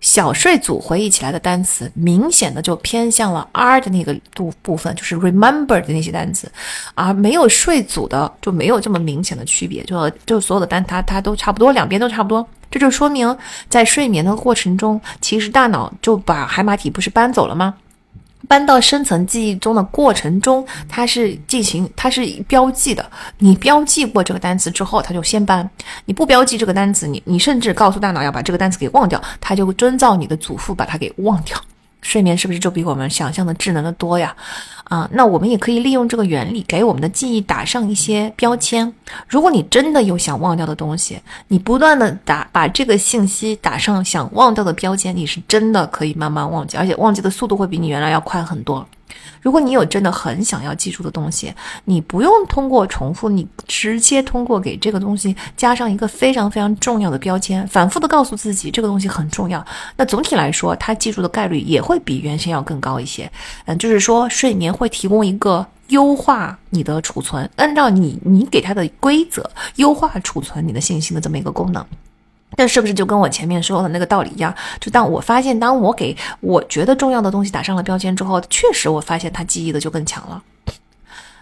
[0.00, 6.48] 小睡组回忆起来的单词，明显的就偏向了 R 的那个度部分，就是 remember 的那些单词，
[6.94, 12.46] 而没有睡组的就没有这么明显的区别，就就所有的单它它都差不多，两边都差不多。
[12.70, 13.36] 这就说明
[13.68, 17.74] 在睡眠的过程中，其实大脑就把海马体不是搬走了吗？
[18.48, 23.08] 搬到深层记忆中的过程中，它是进行，它是标记的。
[23.38, 25.62] 你标记过这个单词之后，它就先搬；
[26.06, 31.56] 你不标记这个单词，你你甚至告诉大脑要把这个单词给忘掉，它就遵照你的祖父把它给忘掉。
[32.00, 34.34] 睡眠是不是就比我们想象的智能的多呀？
[34.84, 38.90] 啊，那我们也可以利用这个原理，给我们的记忆打上一些标签。
[39.28, 48.86] 如果你真的有想忘掉的东西，你不断的打把这个信息打上想忘掉的标签，你是真的可以慢慢忘记，而且忘记的速度会比你原来要快很多。
[49.40, 51.52] 如果你有真的很想要记住的东西，
[51.84, 59.64] 你不用通过重复，你直接通过给这个东西加上一个非常非常重要的标签，反复的告诉自己这个东西很重要。
[59.96, 63.30] 那总体来说，它记住的概率也会比原先要更高一些。
[63.66, 71.84] 嗯，就是说睡眠会提供一个优化你的储存，按照你你给它的规则优化储存你的信息的这么一个功能。
[72.58, 74.52] 这是不是就跟我前面说的那个道理一样？
[74.80, 80.42] 就当我发现，当我给我觉得重要的东西打上了标签之后，确实我发现他记忆的就更强了。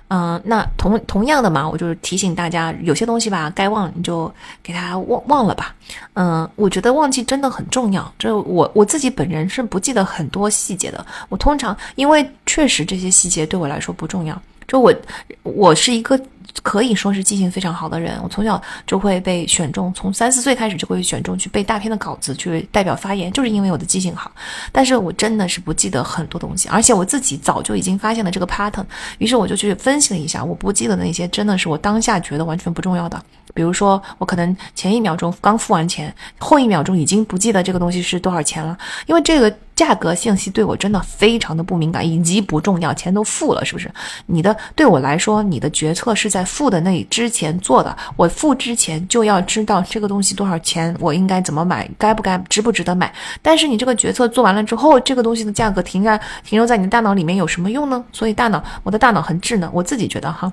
[0.09, 4.30] 嗯，那同同样的嘛，我就是提醒大家，有些东西吧，该忘你就
[4.62, 5.74] 给它忘忘了吧。
[6.12, 8.12] 嗯，我觉得忘记真的很重要。
[8.18, 11.06] 这我我自己本人是不记得很多细节的。
[11.30, 14.38] 我通常因为确实这些细节对我来说不重要。
[14.68, 14.94] 就我
[15.43, 16.20] 我是一个。
[16.62, 24.30] 可以说是记性非常好的人，我从小就会被选中，从三四岁开始就会选中去背大篇的稿子，去代表发言，就是因为我的记性好。
[24.72, 28.84] 但是我真的是不记得很多东西，而且我自己早就已经发现了这个 pattern，
[29.18, 33.22] 于是我就去分析了一下，我不记得那些真的是我当下觉得完全不重要的。
[33.54, 38.76] 比如说，我可能前一秒钟刚付完钱，后一秒钟已经不记得这个东西是多少钱了，
[39.06, 43.88] 因为这个价格信息对我真的非常的不敏感以及不重要，钱都付了，是不是？
[44.24, 53.12] 你的对我来说，你的决策是在付的那之前做的，我付之前就要知道这个东西多少钱，我应该怎么买，该不该，值不值得买。
[53.42, 58.02] 但是你这个决策做完了之后，这个东西的价格停在停留在你的大脑里面有什么用呢？
[58.12, 60.50] 所以大脑，我的大脑很智能，我自己觉得哈。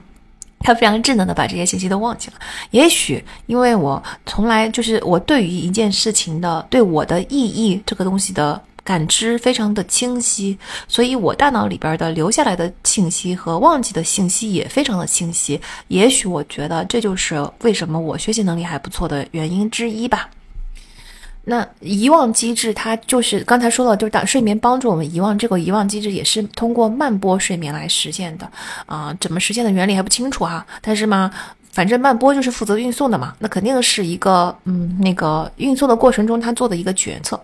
[0.65, 2.35] 他非常智能的把这些信息都忘记了。
[2.71, 10.57] 也许因为我从来就是我对于一件事情的对我的意义这个东西的感知非常的清晰，
[10.87, 15.59] 所以我大脑里边的留下来的信息和忘记的信息也非常的清晰。
[15.87, 20.29] 也许我觉得这就是为什么我学习能力还不错的原因之一吧。
[21.45, 25.37] 那遗忘机制，它就是刚才说了，就是打睡眠帮助我们遗忘。
[25.37, 28.49] 这个遗忘机制也是通过慢波睡眠来实现的
[28.85, 29.13] 啊。
[29.19, 30.65] 怎么实现的原理还不清楚哈。
[30.81, 31.29] 但是嘛，
[31.73, 37.43] 反正慢波就是负责运送的嘛，那肯定是一个嗯，那个运送的过程中他做的一个决策。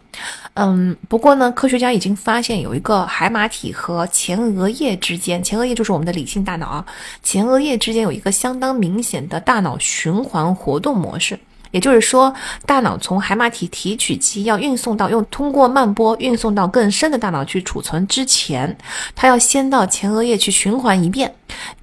[0.53, 6.85] 嗯，不过呢，科学家已经发现有一个海马体和前额叶之间，前额叶就是我们的理性大脑啊，
[7.23, 11.39] 前额叶之间有一个相当明显的大脑循环活动模式。
[11.72, 12.34] 也就是说，
[12.66, 18.78] 大脑从海马体提取记忆要运送到用通过慢波运送到更深的大脑去储存之前，
[19.16, 21.34] 它要先到前额叶去循环一遍。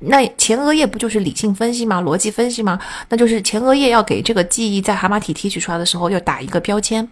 [0.01, 2.01] 那前额叶不就是理性分析吗？
[2.01, 2.79] 逻辑分析吗？
[3.09, 7.09] 那就是前额叶要给这个记忆在海马体提取出来的时候要打一个标签。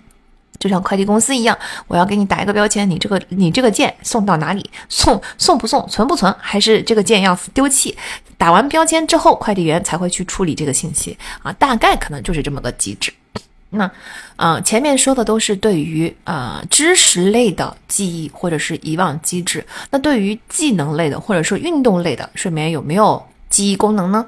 [0.59, 1.57] 就像快递公司一样，
[1.87, 7.97] 我要给你打一个标签，你这个你这个件送到哪里，送送不送，存不存，还是这个件要丢弃？
[8.37, 13.13] 打完标签之后，快递员才会去处理这个信息啊，大概可能就是这么个机制。
[13.71, 13.91] 那，
[14.37, 23.21] 呃，前面说的都是对于呃知识类的记忆或者是遗忘机制，那对于技能类的或者说运动类的睡眠有没有
[23.51, 24.25] 记忆功能呢？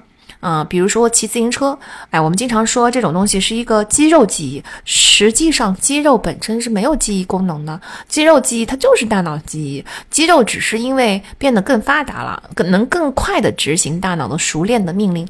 [0.47, 1.77] 啊，比如说骑自行车，
[2.11, 15.27] 哎，我们经常说这种东西是一个肌肉记忆，实际上肌肉本身是没有记忆功能的，肌肉记忆它就是大脑记忆，肌肉只是因为变得更发达了，更能更快的执行大脑的熟练的命令，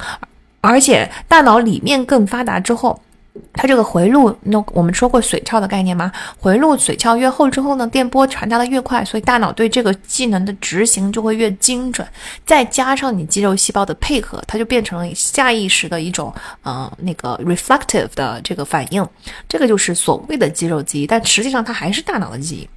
[0.61, 3.01] 而且大脑里面更发达之后。
[3.53, 6.11] 它这个回路，那我们说过髓鞘的概念吗？
[6.39, 12.07] 回路髓鞘越厚之后呢，电波传达的越快，所以大脑对这个技能的执行就会越精准。
[12.45, 16.33] 再加上你肌肉细胞的配合，它就变成了下意识的一种，
[16.63, 19.07] 呃，那个 reflective 的这个反应。
[19.49, 22.69] 这个就是所谓的肌肉记忆，但实际上它还是大脑的记忆。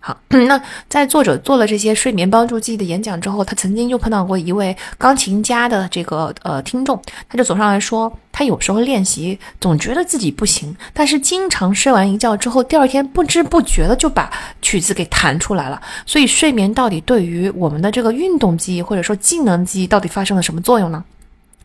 [0.00, 14.30] 好， 那在作者做了这些睡眠帮助记忆的演讲之后，他曾经就碰到过一位钢琴家的这个呃听众，他就走上来说，他有时候练习总觉得自己不行，但是经常睡完一觉之后，第二天不知不觉的就把
[14.62, 15.82] 曲子给弹出来了。
[16.06, 21.04] 所以睡眠到底对于我们的这个运动记忆或者说技能记忆到底发生了什么作用呢？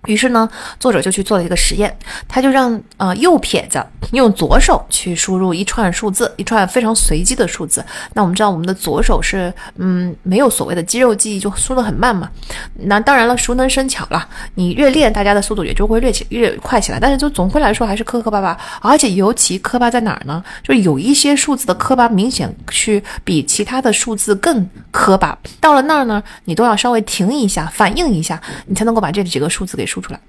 [0.05, 0.49] 于是呢，
[0.79, 1.95] 作者就去做了一个实验，
[2.27, 3.81] 他就让呃右撇子
[4.11, 7.81] 用左手去输入一串数字，一串非常随机的数字。
[8.13, 12.29] 那我们知道我们的左手是嗯没有所谓的肌肉记忆，就输得很慢嘛。
[12.73, 16.99] 那当然了，熟能生巧了，你越练，大家的速度也就会越起越快起来。
[16.99, 20.43] 但是就总归来说还是磕磕巴巴，而且尤其磕巴在哪儿呢？
[20.63, 25.37] 就有一些数字的磕巴明显去比其他的数字更磕巴。
[25.61, 29.87] 到了那儿呢，你都要稍微停一下，反应一下，你才能够把这几个数字给。
[29.93, 30.19] 输出来，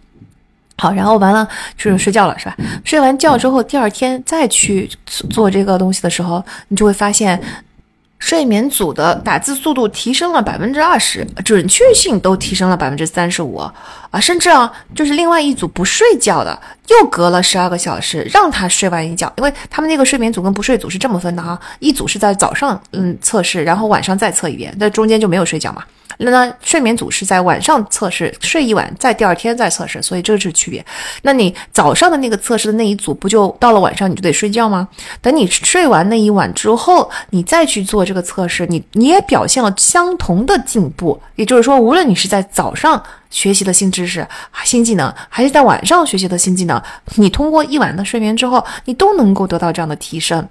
[0.77, 2.57] 好，然后完了就是睡觉了，是吧？
[2.85, 4.91] 睡完觉之后，第二天再去
[5.31, 7.41] 做这个东西的时候，你就会发现，
[8.19, 13.73] 睡眠组的打字速度提升了百分之二十，准确性都提升了百分之三十五啊！
[14.21, 25.83] 甚至啊，就是另外一组不睡觉的，又隔了十二个小时让他睡完一觉，因为他们那个睡眠组跟不睡组是这么分的哈，一组是在早上嗯测试，然后晚上再测一遍，那中间就没有睡觉嘛。
[26.19, 30.85] 那睡眠组是在晚上测试，睡一晚，在第二天再测试，所以这是区别。
[31.23, 34.89] 那你早上的那个测试的那一组，不就到了晚上你就得睡觉吗？
[35.21, 41.21] 等你睡完那一晚之后，你再去做这个测试，你你也表现了相同的进步。
[41.35, 44.27] 也就是说，无论你是在早上学习的新知识、
[44.65, 46.81] 新技能，还是在晚上学习的新技能，
[47.17, 50.49] 你通过一晚的睡眠之后，你都能够得到这样的提升。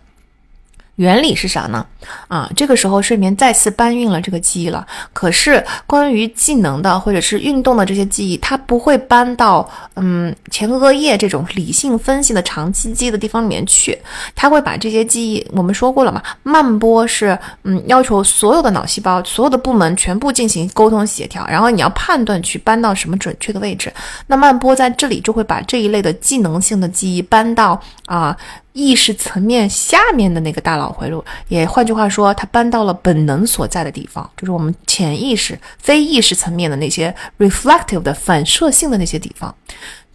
[0.95, 1.85] 原理是啥呢？
[2.27, 4.85] 啊，这个时候睡眠再次搬运了这个记忆了。
[5.11, 13.97] 可是关于技能的或者是运动的这些记忆，它不会搬到嗯前额叶这种理性分析的长期记忆的地方里面去。
[14.35, 23.91] 它会把这些记忆，我们说过了嘛，慢波是嗯要求所有的脑细胞、所有的部门全部进行沟通协调，然后你要判断去搬到什么准确的位置。
[24.27, 28.37] 那慢波在这里就会把这一类的技能性的记忆搬到啊。
[28.73, 39.53] 意识层面下面的那个大脑回路，也换句话说，它搬到了本能所在的地方，就是我们潜意识、非意识层面的那些 reflective 的反射性的那些地方。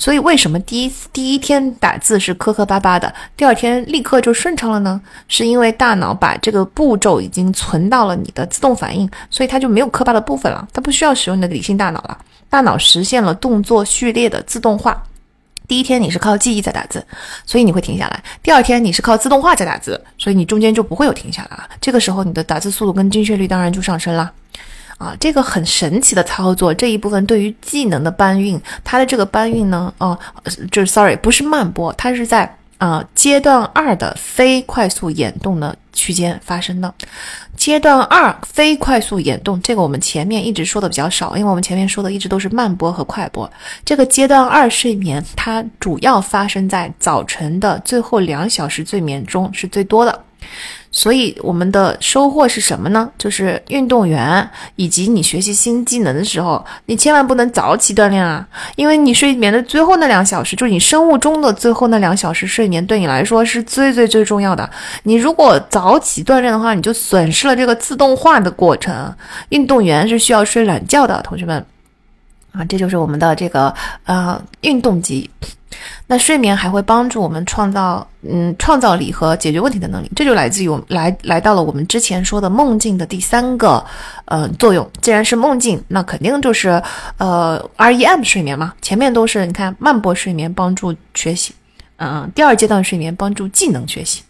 [0.01, 5.01] 所以，为什么第一第一天打字是磕磕巴巴的，第二天立刻就顺畅了呢？
[5.27, 12.17] 是因为大脑把这个步骤已经存到了你的自动反应，所以它就没有磕巴的部分了，它不需要使用你的理性大脑了。
[12.49, 15.03] 大脑实现了动作序列的自动化。
[15.69, 17.07] 第一天你是靠记忆在打字，
[17.47, 21.69] 所以你会停下来；第二天你是靠自动化在打字，所以你中间就不会有停下来了。
[21.81, 24.33] 这个时候你的打字速度跟精确率当然就上升了。
[24.97, 30.19] 啊，这个很神奇的操作，这一部分对于技能的搬运，它的这个搬运呢，哦，
[30.73, 32.53] 就是 sorry，不是慢播，它是在。
[32.79, 36.95] 啊，阶段二的非快速眼动的区间发生的，
[37.57, 43.51] 阶段二非快速眼动，这个我们前面一直说的比较少，因为我们前面说的一直都是慢波和快波。
[43.85, 50.25] 这个阶段二睡眠，它主要发生在早晨的最后两小时睡眠中是最多的。
[50.99, 53.09] 所以我们的收获是什么呢？
[53.17, 58.45] 就是运动员以及你学习新技能的时候，你千万不能早起锻炼啊！
[58.75, 64.69] 因为你睡眠的最后那两小时，就是你生物钟的最后那两小时睡眠，对你来说是最最最重要的。
[65.05, 69.15] 你如果早起锻炼的话，你就损失了这个自动化的过程。
[69.51, 71.65] 运动员是需要睡懒觉的，同学们
[72.53, 75.31] 啊，这就是我们的这个呃运动级。
[76.09, 83.85] 那睡眠还会帮助我们创造，嗯，创造力和解决问题的能力，这就来自于我们来来到了我们之前说的梦境的第三个，
[84.25, 84.91] 呃，作用。
[85.03, 86.83] 既然是梦境，那肯定就是
[87.19, 88.73] 呃 REM 睡眠嘛。
[88.81, 91.55] 前面都是你看慢波睡眠帮助学习，
[91.97, 94.23] 嗯，第二阶段睡眠帮助技能学习，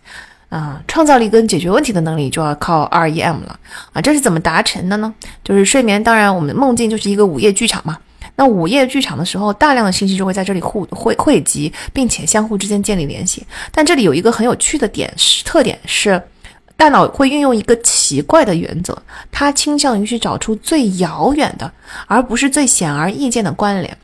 [0.48, 3.58] 啊，创造力跟解决问题的能力就要靠 REM 了
[3.92, 4.00] 啊。
[4.00, 5.12] 这是怎么达成的呢？
[5.44, 7.98] 就是睡眠，当然我们的梦境就是一个午夜剧场嘛。
[8.36, 13.44] 那午夜剧场的时候，大量的信息就会在这里互汇汇集，并且相互之间建立联系。
[13.72, 16.22] 但这里有一个很有趣的点是特点是，
[16.76, 18.96] 大脑会运用一个奇怪的原则，
[19.32, 21.70] 它倾向于去找出最遥远的，
[22.06, 23.98] 而不是最显而易见的关联。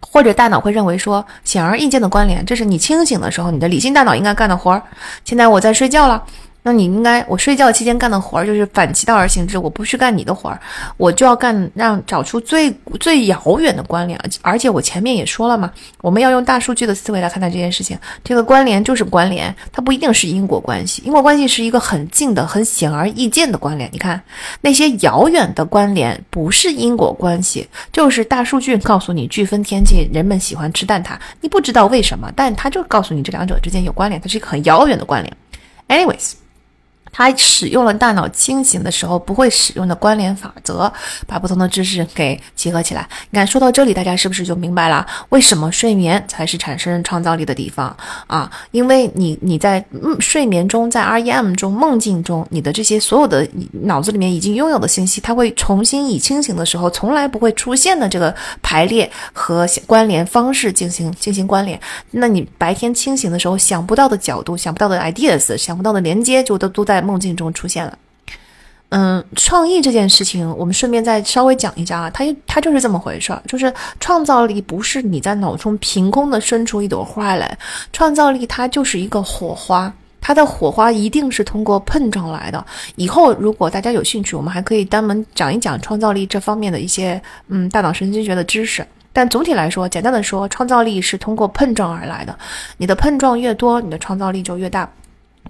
[0.00, 4.82] 或者大脑会认为说，显而易见的关联，这是你清醒的时候你的理性大脑应该干的活儿。
[5.24, 6.22] 现在我在睡觉了。
[6.66, 10.60] 那你应该，我睡觉期间干的活儿就是反其道而行之，我不去干你的活儿，
[10.96, 14.20] 我就要干让找出最最遥远的关联。
[14.42, 15.70] 而且我前面也说了嘛，
[16.00, 17.96] 我们要用大数据的思维来看待这件事情。
[18.24, 21.04] 这个关联就是关联，它不一定是因果关系。
[21.06, 23.88] 因果关系是一个很近的、很显而易见的关联。
[23.92, 24.20] 你看
[24.60, 35.32] 那些遥远的关联不是因果关系，就是大数据告诉你，飓风天气人们喜欢吃蛋挞，你不知道为什么，但它就告诉你这两者之间有关联，它是一个很遥远的关联。
[35.86, 36.32] Anyways。
[37.16, 40.92] 他使用了大脑清醒的时候不会使用的关联法则，
[41.26, 43.08] 把不同的知识给集合起来。
[43.30, 48.50] 你看，说到这里，大家是不是就明白了为什么睡眠才是产生创造力的地方啊？
[48.70, 61.80] 因为你你在嗯睡眠中，在 REM 中、梦境中，你的这些所有的脑子里面已经拥有的信息，它会重新以清醒的时候从来不会出现的这个排列和关联方式进行进行关联。
[62.10, 67.05] 那你白天清醒的时候想不到的角度、想不到的 ideas、想不到的连接，就都都在。
[67.06, 67.96] 梦境中出现了，
[68.88, 77.58] 嗯，创意这件事情，我们顺便再稍微讲一下啊，它它就是这么回事儿，就是创造力不是你在脑中凭空的生出一朵花来，
[77.92, 82.64] 创造力它就是一个火花，它的火花一定是通过碰撞来的。
[82.96, 88.86] 以后如果大家有兴趣，我们还可以专门讲一讲创造力这方面的一些嗯大脑神经学的知识。
[89.12, 92.38] 但总体来说，简单的说，创造力是通过碰撞而来的，
[92.76, 94.86] 你的碰撞越多，你的创造力就越大。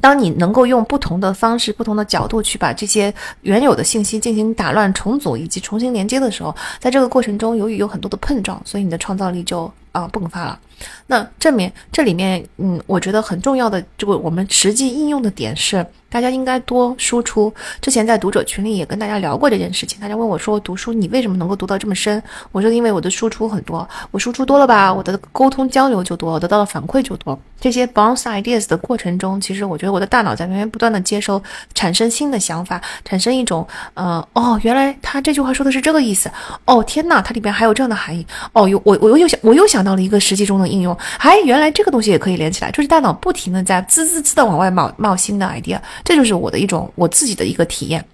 [0.00, 3.12] 当你能够用不同的方式、不同的角度去把这些
[3.42, 10.58] 原有的信息进行打乱、重组以及重新连接的时候，在这个过程中，由于有很多的碰撞，所以你的创造力就啊迸发了。
[11.06, 15.84] 那正面这里面，嗯，我觉得很重要的这个我们实际应用的点是。
[16.08, 17.52] 大家应该多输出。
[17.82, 20.00] 之前在读者群里也跟大家聊过这件事情。
[20.00, 22.22] 大家问我说：“读书你为什么能够读到这么深？”
[22.52, 27.38] 我说：“因为我的输出很多，我输出多了吧，我的沟通交流就多，我得到的反馈就多。
[27.60, 31.42] 这些 bounce ideas 的过程中，其实我觉得我的大脑在源源不断的接收，
[31.74, 36.30] 产生新的想法，产生一种呃哦，原来他这句话说的是这个意思。
[36.66, 38.24] 哦天呐，它里边还有这样的含义。
[38.52, 40.96] 哦，有我我又想我又想到了一个实际中的应用。
[41.18, 45.80] 哎，原来这个东西也可以连起来，就是大脑不停的在滋滋滋的往外冒冒新的 idea。
[46.04, 48.04] 这就是我的一种我自己的一个体验。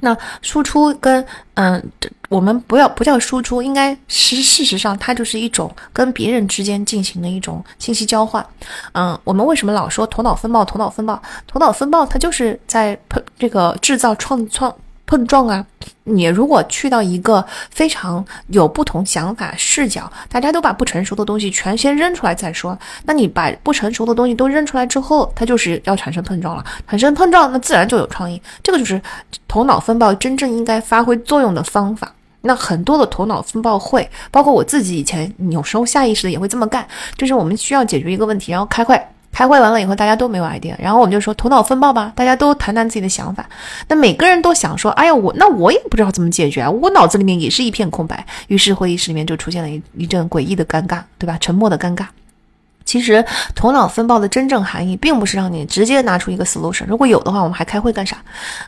[0.00, 1.82] 那输出跟嗯，
[2.28, 8.44] 我们不要不叫输出，应该是事实上它就是一种跟别人之间进行的一种信息交换。
[8.92, 10.64] 嗯，我们为什么老说头脑风暴？
[10.64, 12.98] 头脑风暴，头脑风暴，它就是在
[13.38, 14.74] 这个制造创创。
[15.06, 15.64] 碰撞啊！
[16.04, 26.64] 你如果去到一个非常有不同想法视角，大家都把不成熟的东西全先扔出来再说，那你把不成熟的东西都扔出来之后，它就是要产生碰撞了。
[26.88, 28.40] 产生碰撞，那自然就有创意。
[28.62, 29.00] 这个就是
[29.46, 32.12] 头脑风暴真正应该发挥作用的方法。
[32.42, 36.86] 那很多的头脑风暴会，包括我自己以前有时候下意识的也会这么干，
[37.16, 39.00] 就是我们需要解决一个问题，然后开会。
[39.34, 43.44] 开会完了以后，大家都没有 idea，然后我们就说头脑风暴吧，大家都谈谈自己的想法。
[43.88, 48.24] 那每个人都想说，哎呀，我那我也不知道怎么解决啊，我脑子里面也是一片空白。
[48.46, 51.36] 于是会议室里面就出现了一一阵诡异的尴尬，对吧？
[51.40, 52.06] 沉默的尴尬。
[52.84, 53.24] 其实
[53.54, 56.84] 头脑风暴的真正含义，并不是让你直接拿出一个 solution。
[56.86, 58.16] 如果有的话，我们还开会干啥？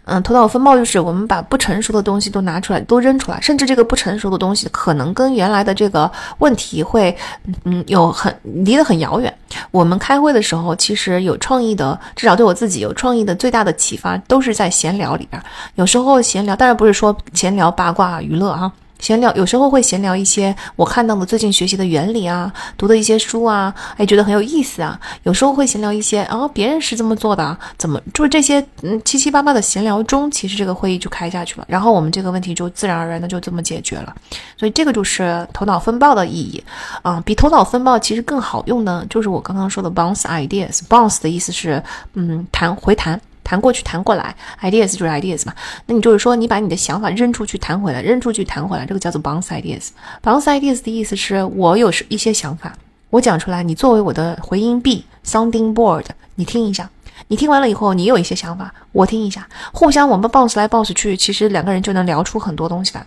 [0.05, 7.17] 嗯，头脑风暴就是我们把不成熟的东西都拿出来，都扔出来，甚至这个不成熟的东西可能跟原来的这个问题会，
[7.65, 9.33] 嗯，有很离得很遥远。
[9.71, 15.41] 我们开会的时候，其实有创意的，至少对我自己有创意的最大的启发，都是在闲聊里边。
[15.75, 18.73] 有时候闲聊，当然不是说闲聊八卦娱乐啊。
[18.99, 24.99] 闲聊有时候会闲聊一些我看到的最近学习的原理啊，读的一些书啊，哎，觉得很有意思啊。
[25.25, 34.15] 有时候会闲聊一些啊，别人是这么做的，怎么就这些嗯七七八八的闲聊中，其实这个会议就开下去了，然后我们这个问题就自然而然的就这么解决了。
[34.57, 36.63] 所以这个就是头脑风暴的意义
[37.03, 40.81] 啊，比头脑风暴其实更好用的，就是我刚刚说的 bounce ideas。
[40.89, 41.83] bounce 的意思是
[42.15, 43.21] 嗯弹回弹。
[43.47, 45.55] 弹过去，弹过来，ideas 就是 ideas 嘛。
[45.87, 49.91] 那你就是说，你把你的想法扔出去，弹回来，扔出去，弹回来，这个叫做 bounce ideas。
[50.21, 52.73] bounce ideas 的意思是我有一些想法，
[53.11, 56.05] 我讲出来，你作为我的回音壁 sounding board，
[56.35, 56.91] 你听一下。
[57.29, 63.07] 你听完了以后，你有一些想法，我听一下，互相我们 bounce 来 bounce 去，其实两个人就能聊出很多东西来。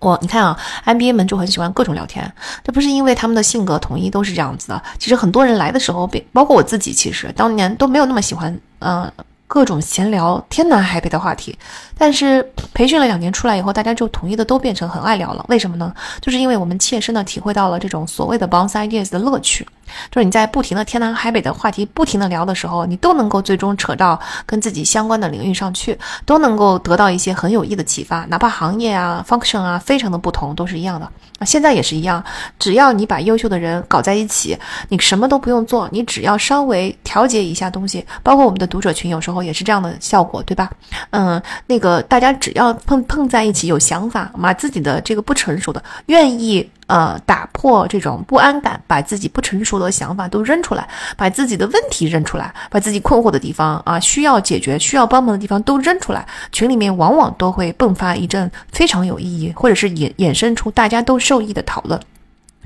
[0.00, 2.32] 我你看啊，MBA 们就很喜欢各种聊天，
[2.64, 4.82] 这不是因为他们的性格统一都是这样子的。
[4.98, 9.10] 其实很多人来的时候，包括我自己，其实当年都没有那么喜欢，嗯。
[9.48, 11.58] 各种闲聊天南海北的话题，
[11.96, 15.44] 但是培训了两年出来以后，大家就统一的都变成很爱聊了。
[15.48, 15.92] 为什么呢？
[16.20, 19.66] 就是因为我们切身的体会到了这种所谓的 bounce ideas 的乐趣。
[20.10, 31.06] 就是你在不停的天南海北的话题不停的聊的时候，你都能够最终扯到跟自己相关的领域上去，都能够得到一些很有益的启发，哪怕行业啊、function 啊非常的不同，都是一样的
[31.38, 31.44] 啊。
[31.44, 32.22] 现在也是一样，
[32.58, 34.56] 只要你把优秀的人搞在一起，
[34.88, 40.70] 你什么都不用做，你只要稍微调节一下东西，包括我们的读者群有时候也是这样的效果，对吧？
[41.10, 46.68] 嗯，那个大家只要碰碰在一起，有想法，把自己的这个不成熟的，愿意。
[46.88, 62.00] 呃，打破这种不安感，把自己不成熟的想法都扔出来，把自己的问题扔出来，把自己困惑的地方啊，需要解决、需要帮忙的地方都扔出来，群里面往往都会迸发一阵非常有意义，或者是衍衍生出大家都受益的讨论。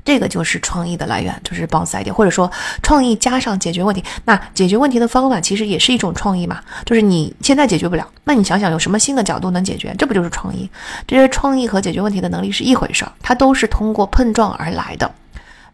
[0.05, 2.51] 这个就是创意的来源，就是 bounce idea，或者说
[2.81, 4.03] 创意加上解决问题。
[4.25, 10.69] 那解决问题的方法其实也是一种创意嘛，就是你现在解决不了，那你想想有什么新的角度能解决，这不就是创意？
[11.07, 15.09] 这些创意和解决问题的能力是一回事儿，它都是通过碰撞而来的。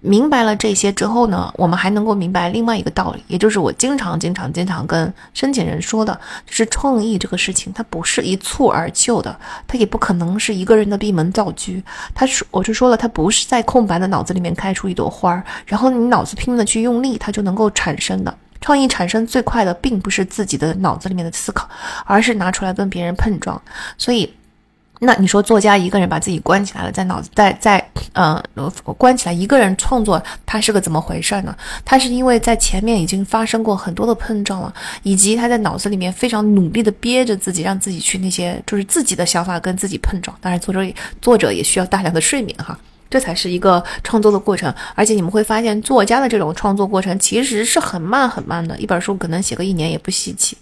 [0.01, 11.73] 明白了这些之后呢，我们还能够明白另外一个道理，也就是我经常、经常、经常跟申请人说的，就是创意这个事情，它不是一蹴而就的，它也不可能是一个人的闭门造车。
[12.15, 18.33] 他说，我就说了，它不是在空白的脑子里面开出一朵花儿，然后你脑子拼命的去用力，它就能够产生的。
[18.61, 21.69] 创意产生最快的，并不是自己的脑子里面的思考，
[22.05, 23.61] 而是拿出来跟别人碰撞。
[23.97, 24.33] 所以。
[24.99, 28.41] 那你说作家一个人把自己关起来了，在脑子在在嗯
[28.97, 31.55] 关起来一个人创作，他是个怎么回事呢？
[31.85, 34.73] 他是因为在前面已经发生过很多的碰撞了，
[35.03, 40.35] 以及他在脑子里面非常努力的憋着自己，让自己去那些就是自己的想法跟自己碰撞。
[40.41, 40.85] 当然，作者
[41.21, 42.77] 作者也需要大量的睡眠哈。
[43.09, 50.57] 这才是一个创作的过程，而且你们会发现，作家的这种创作过程其实是很慢很慢的，一本书可能写个一年也不稀奇。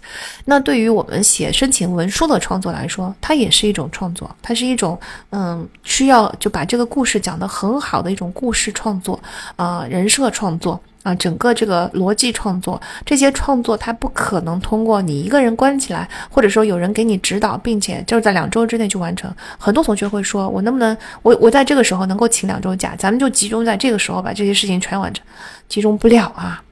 [0.46, 4.98] 那对于我们写申请文书的创作来说，它也是一种创作，它是一种
[5.30, 9.20] 嗯，需要就把这个故事讲得很好的一种故事创作
[9.56, 10.80] 啊，人设创作。
[11.08, 19.32] 啊，整个这个逻辑创作，这些创作它不可能通过你一个人关起来，或者说有人给你指导，并且就是在两周之内去完成。
[19.58, 25.24] 很多同学会说，我能不能，我我在这个时候能够请两周假，咱们就集中在这个时候把这些事情全完成，
[25.68, 26.62] 集中不了啊。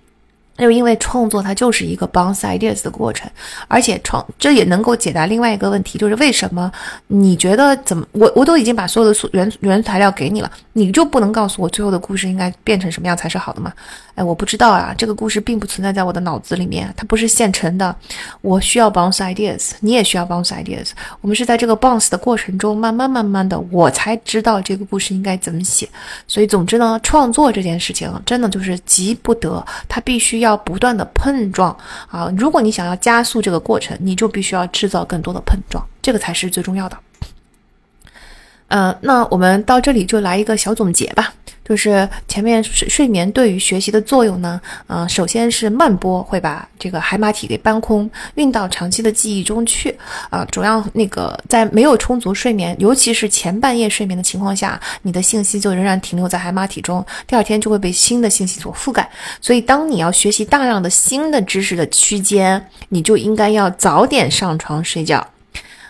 [0.57, 3.31] 那就因为创作它就是一个 bounce ideas 的过程，
[3.69, 6.73] 而且创这也能够解答另外一个问题，就是为什么
[7.09, 13.73] 你觉得怎么我我都已经把所有的素原原材料给你了，你就不能告诉我最后的故事应该变成什么样才是好的吗？
[14.15, 17.95] 哎，我不知道啊，这个故事并不存在在我的脑子里面，它不是现成的，
[18.41, 20.89] 我需要 bounce ideas，你也需要 bounce ideas，
[21.20, 25.87] 我们是在这个 bounce 的过程中慢慢慢慢的，我才知道这个故事应该怎么写。
[26.27, 30.45] 所以总之呢，创作这件事情真的就是急不得，它必须要。
[30.47, 31.77] 要不断的碰撞
[32.09, 32.32] 啊！
[32.39, 36.97] 如果你想要加速这个过程，你就必须要制造更多的碰撞，这个才是最重要的。
[38.68, 41.35] 嗯，那我们到这里就来一个小总结吧。
[41.68, 49.97] 就是前面睡睡眠对于学习的作用呢，嗯，首先是慢波会把这个海马体给搬空，运到长期的记忆中去，
[50.30, 59.09] 啊，主要那个在没有充足睡眠，尤其是前半夜睡眠的情况下，你的信息就仍然停留在海马体中，第二天就会被新的信息所覆盖，
[59.40, 65.26] 所以当你要学习大量的新的知识的区间，你就应该要早点上床睡觉。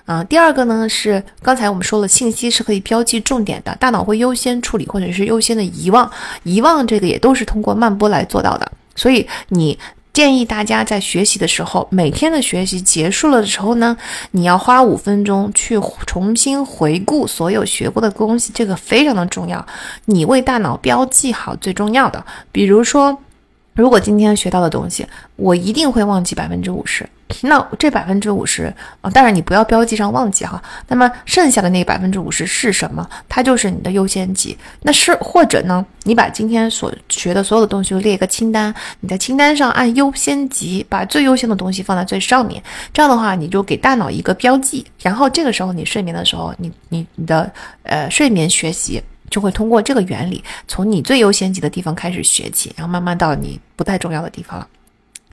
[0.06, 6.10] 啊，第二个呢是刚才我们说了，信息是可以标记重点的，大脑会优先处理或者是优先的遗忘，
[6.44, 8.72] 遗忘这个也都是通过慢波来做到的。
[8.94, 9.78] 所以你
[10.12, 13.96] 建议大家在学习的时候，每天的学习结束了的时候呢，
[14.30, 15.76] 你要花五分钟去
[16.06, 19.66] 重新回顾所有学过的东西，这个非常的重要。
[20.04, 23.18] 你为大脑标记好最重要的，比如说。
[23.74, 25.06] 如果今天学到的东西，
[25.36, 27.06] 我一定会忘记百分之五十，
[27.42, 30.62] 那这百分之五十啊，当然你不要标记上忘记哈。
[30.88, 33.08] 那么剩下的那百分之五十是什么？
[33.28, 34.56] 它就是你的优先级。
[34.82, 42.62] 那是或者呢，你把今天所学的所有的东西列一个清单，你在清单上按优先级，把最优先的东西放在最上面。
[42.92, 47.50] 这样的话，你就给大脑一个标记，然后这个时候你睡眠的时候，你你你的
[47.82, 49.02] 呃睡眠学习。
[49.28, 54.68] 就会通过这个原理，从你最优先级的地方开始学起，然后慢慢到你不太重要的地方了。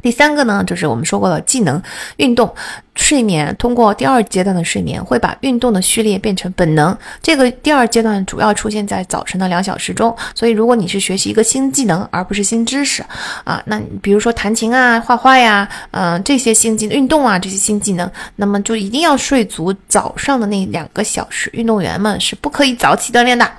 [0.03, 1.81] 第三个呢，就是我们说过的技能
[2.17, 2.53] 运动
[2.93, 6.95] 睡眠，通过第二阶段的睡眠，会把运动的序列变成本能。
[7.21, 13.03] 这个第二阶段主要出现在早晨的两小时中，所以如果你是学习一个新技能，而不是新知识
[13.45, 21.49] 啊，那比如说弹琴啊、画画呀，嗯，这些新技运动啊，这些新技能，那么就一定要睡足早上的那两个小时。
[21.53, 23.49] 运动员们是不可以早起锻炼的。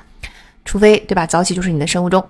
[0.65, 1.27] 除非对吧？
[1.27, 2.27] 早起就是你的生物钟，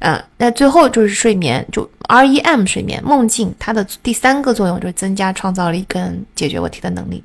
[0.00, 7.22] 嗯，那最后就是睡眠，就 REM 睡眠梦境，它的第三个作用就是增加创造力跟解决问题的能力。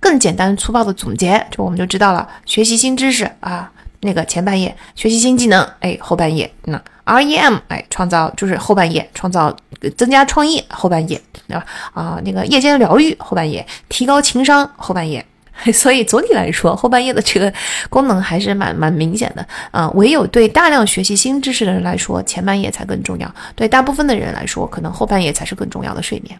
[0.00, 3.70] 更简单粗暴的总结，就我们就知道了：学习新知识啊，
[4.00, 6.50] 那个前半夜；学习新技能，哎，后半夜。
[6.64, 9.54] 那 REM，哎，创造就是后半夜，创造
[9.96, 11.64] 增加创意后半夜，对吧？
[11.92, 15.24] 啊，那个夜间疗愈后半夜，提高情商后半夜。
[15.72, 17.52] 所以总体来说，后半夜的这个
[17.88, 19.46] 功能还是蛮蛮明显的。
[19.70, 26.38] 啊，唯有对大量学习新知识的人来说，前半夜才更重要；对大部分的人来说，可能后半夜才是更重要的睡眠。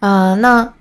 [0.00, 0.72] 啊，那。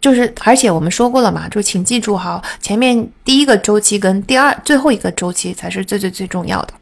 [0.00, 6.74] 就是，而且我们说过了嘛，就请记住哈，前面第一个周期跟第二最后一个周期才是最最最重要的。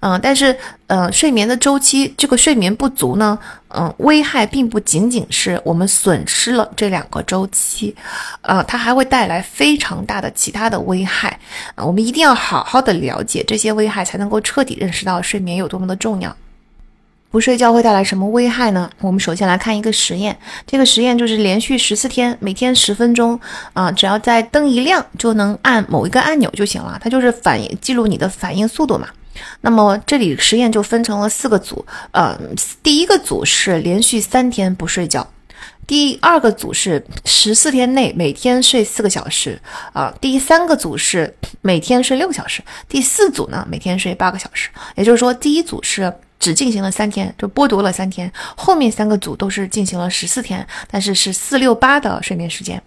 [0.00, 0.56] 嗯，但是，
[0.88, 3.38] 嗯，睡眠的周期，这个睡眠不足呢，
[3.68, 7.96] 嗯，危害并不仅仅是我们损失了这两个周期，
[8.42, 11.40] 呃，它还会带来非常大的其他的危害
[11.74, 11.84] 啊。
[11.84, 16.36] 我们一定要好好的了解这些危害，才能够彻底认识到睡眠有多么的重要。
[17.30, 18.88] 不睡觉会带来什么危害呢？
[19.00, 23.38] 我们首先来看一个实验，这个实验就是连续十四天，每天十分钟
[23.72, 29.08] 啊，只要在灯一亮就能按某一个按钮就行了，它就是反应记录你的反应速度嘛。
[29.60, 32.38] 那么这里实验就分成了四个组，呃，
[32.82, 35.26] 第一个组是连续三天不睡觉，
[35.86, 39.60] 第二个组是十四天内每天睡四个小时
[39.92, 46.12] 啊，第三个组是每天睡六小时，第四组呢每天睡八个小时，也就是说第一组是。
[46.38, 48.30] 只进行了三天，就剥夺了三天。
[48.54, 52.80] 后面三个组都是进行了十四天，但是是四六八的睡眠时间。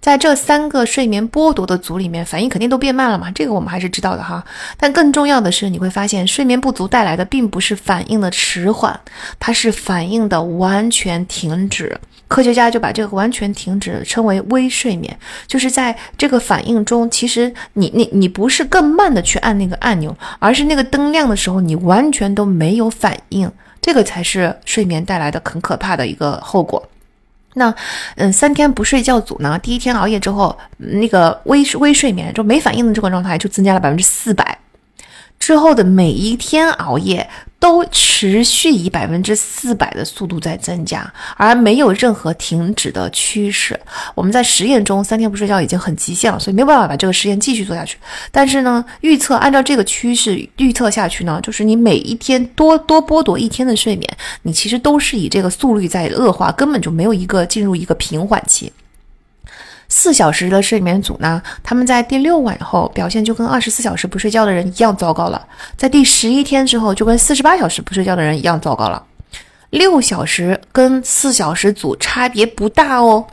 [0.00, 3.30] 在这三个睡眠剥夺的组里面，反应肯定都变慢了嘛？
[3.32, 4.44] 这个我们还是知道的哈。
[4.76, 8.98] 但更重要的是，你会发现睡眠不足带来的并不是反应的迟缓，
[9.38, 11.98] 它是反应的完全停止。
[12.28, 23.50] 科学家就把这个完全停止称为微睡眠，就是在这个反应中，其实你你你不是更慢的去按那个按钮，而是那个灯亮的时候，你完全都没有反应，
[23.80, 26.86] 这个才是睡眠带来的很可怕的一个后果。
[27.54, 27.74] 那
[28.16, 34.58] 嗯，三天不睡觉组呢，第一天熬夜之后，那个微微睡眠就没反应的这个状态就增加了百分之四百。
[35.38, 37.28] 之后的每一天熬夜
[37.60, 43.78] 都持续以百分之四百的速度在增加，而没有任何停止的趋势。
[44.14, 47.98] 我们在实验中三天不睡觉已经很极限了，所以没有办法把这个实验继续做下去。
[48.30, 54.08] 但是呢，预测按照这个趋势预测下去呢，就是你每一天多多剥夺一天的睡眠，
[54.42, 58.72] 你其实都是以这个速率在恶化，根本就没有一个进入一个平缓期。
[59.88, 69.02] 四小时的睡眠组呢，他们在第六晚后表现就跟二十四小时不睡觉的人一样糟糕了，在第十一天之后就跟四十八小时不睡觉的人一样糟糕了。
[69.70, 73.26] 六小时跟四小时组差别不大哦，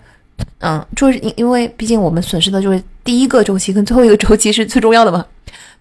[0.60, 5.26] 嗯，就是因因为毕竟我们损失的就是第一个周期跟最后一个周期是最重要的嘛。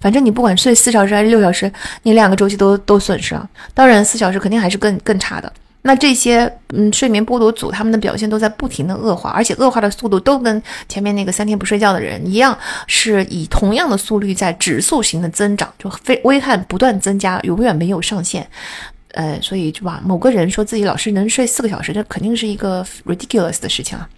[0.01, 1.73] 反正你不管睡四小时还是六小时，
[2.03, 3.49] 你两个周期都都损失了。
[3.73, 5.53] 当然四小时肯定还是更更差的。
[5.87, 12.57] 那这些嗯，睡眠剥夺组他们的表现都在不停的恶化，而且恶化的速度都跟前面那个三天不睡觉的人一样，
[12.87, 18.49] 是以同样的速率在指数型的增长，就非危害不断增加，永远没有上限。
[19.13, 24.09] 呃，所以就把，某个人说自己老是能睡四个小时，这肯定是一个 ridiculous 的事情啊。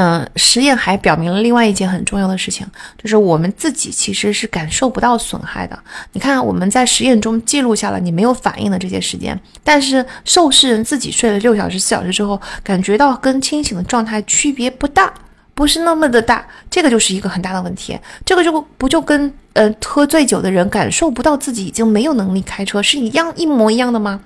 [0.00, 2.64] 嗯，实验还表明了另外一件很重要的事情，
[3.02, 5.76] 就是我们自己其实是感受不到损害的。
[6.12, 15.12] 你看，我们在实验中记录下了你没有反应的这些时间，但是受试人自己睡了六小时、四小时之后，感觉到跟清醒的状态区别不大，
[15.52, 16.46] 不是那么的大。
[16.70, 17.98] 这个就是一个很大的问题。
[18.24, 24.20] 这个就不就跟呃喝醉酒的人感受不到自己已经没有能力开车是一样一模一样的吗？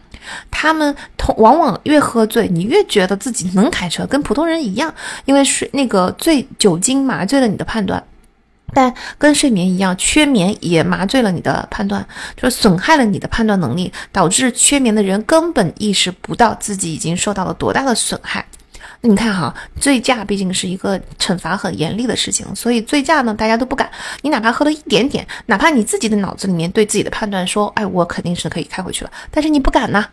[0.50, 4.94] 他们通往往越喝醉，你越觉得自己能开车，跟普通人一样，
[5.24, 8.02] 因为是那个醉酒精麻醉了你的判断，
[8.74, 18.46] 但跟睡眠一样，缺眠也麻醉了你的判断，就是损害了你的判断能力，导致缺眠的人根本意识不到自己已经受到了多大的损害。
[19.04, 23.90] 你看哈，醉驾毕竟是一个惩罚很严厉的事情，所以醉驾呢，大家都不敢。
[24.20, 30.06] 你哪怕喝了一点点，哪怕你自己的脑子里面对自己的判断说，哎，我肯定是可以开回去了，但是你不敢呐。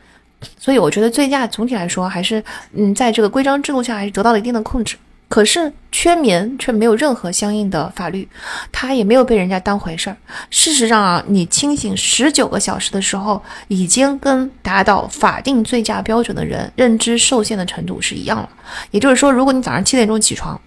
[0.58, 2.44] 所以我觉得醉驾总体来说还是，
[2.74, 4.96] 嗯，在这个规章制度下还是得到了一定的控制。
[5.30, 8.28] 可是缺眠却没有任何相应的法律，
[8.72, 10.18] 他也没有被人家当回事儿。
[10.50, 18.50] 事实上啊，你清醒十九个小时的时候，已经跟达到法定醉驾标准的人认知受限的程度是一样了。
[18.90, 20.60] 也就是说，如果你早上七点钟起床，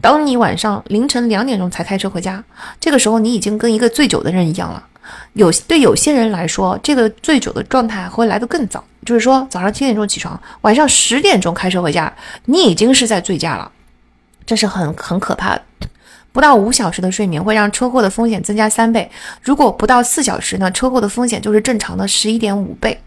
[0.00, 2.42] 当你晚上凌晨两点钟才开车回家，
[2.78, 4.80] 这个时候你已经跟一个醉酒的人一样了。
[5.32, 12.10] 有对有些人来说，这个醉酒的状态会来得更早，就是说早上七点钟起床，晚上十点钟开车回家，
[12.44, 13.70] 你已经是在醉驾了。
[14.46, 15.62] 这是很很可怕的，
[16.32, 19.10] 不到五小时的睡眠会让车祸的风险增加三倍。
[19.42, 23.00] 如果不到四小时呢，车祸的风险就是正常的十一点五倍。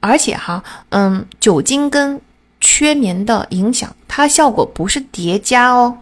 [0.00, 2.20] 而且哈，嗯，酒精跟
[2.60, 5.96] 缺眠的影响，它效果不是叠加哦。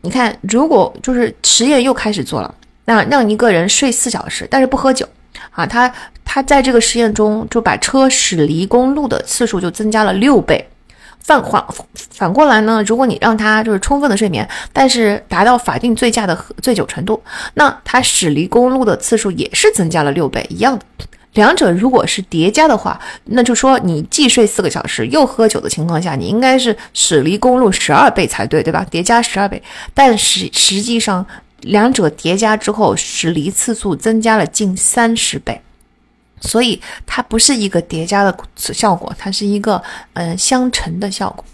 [0.00, 2.54] 你看，如果就是实验又开始做了，
[2.86, 5.06] 那让一个人睡四小时，但是不喝酒，
[5.50, 5.92] 啊，他
[6.24, 10.66] 他在这个实验中就把车驶离公路的次数就增加了六倍。
[11.24, 11.64] 反反
[12.10, 17.20] 反过来呢，如果你让他就是充分的睡眠，但是达到法定醉驾的醉酒程度，
[17.54, 20.84] 那他驶离公路的次数也是增加了六倍，一样的。
[21.32, 28.86] 两者如果是叠加的话，那就说你既睡四个小时又喝酒的情况下，你应该是驶离公路十二倍才对，对吧？
[28.88, 29.60] 叠加十二倍，
[29.92, 31.26] 但实实际上
[31.62, 35.60] 两者叠加之后，驶离次数增加了近三十倍。
[36.40, 39.82] 所以它不是一个叠加的效果，它是一个
[40.14, 41.44] 嗯相乘的效果。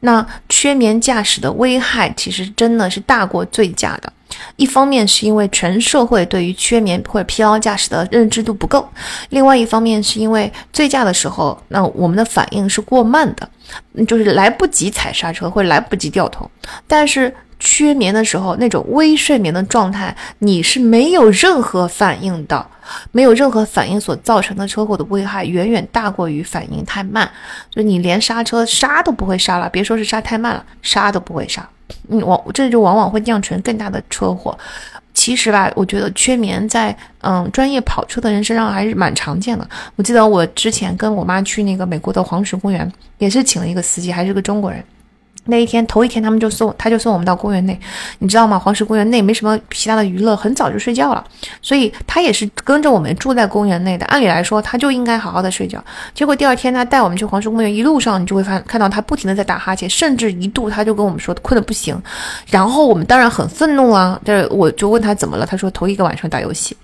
[0.00, 4.12] 那缺眠驾驶的危害其实真的是大过醉驾的。
[4.56, 8.88] 一方面是因为全社会对于缺眠或者疲劳驾驶的认知度不够，
[9.30, 13.50] 另外一方面是因为醉驾的时候，那我们的反应是过慢的，
[14.06, 16.48] 就是来不及踩刹车或者来不及掉头，
[16.86, 17.34] 但是。
[17.58, 22.66] 缺眠的时候，那种微睡眠的状态，你是没有任何反应的，
[23.12, 27.28] 没有任何反应所造成的车祸的危害，远远大过于反应太慢。
[27.70, 31.68] 就你连刹车刹都不会刹了，别说是刹太慢了，刹都不会刹，
[32.08, 34.56] 嗯，往这就往往会酿成更大的车祸。
[35.12, 39.68] 其实吧，我觉得缺眠在嗯专业跑车的人身上还是蛮常见的。
[39.96, 44.82] 我记得我之前跟我妈去那个美国的黄石公园，也是请了一个司机，还是个中国人。
[45.48, 47.78] 那一天头一天，他们就送他就送我们到公园内，
[48.18, 48.58] 你知道吗？
[48.58, 51.24] 黄石公园内没什么其他的娱乐，很早就睡觉了，
[51.62, 54.04] 所以他也是跟着我们住在公园内的。
[54.06, 55.82] 按理来说，他就应该好好的睡觉。
[56.14, 62.00] 结果第二天他带我们去黄石公园，一路上你就会发看到他不停的在打哈欠，甚至一度他就跟我们说困得不行。
[62.50, 66.76] 然后我们当然很愤怒啊，但是我就问他怎么了，他说头一个晚上打游戏。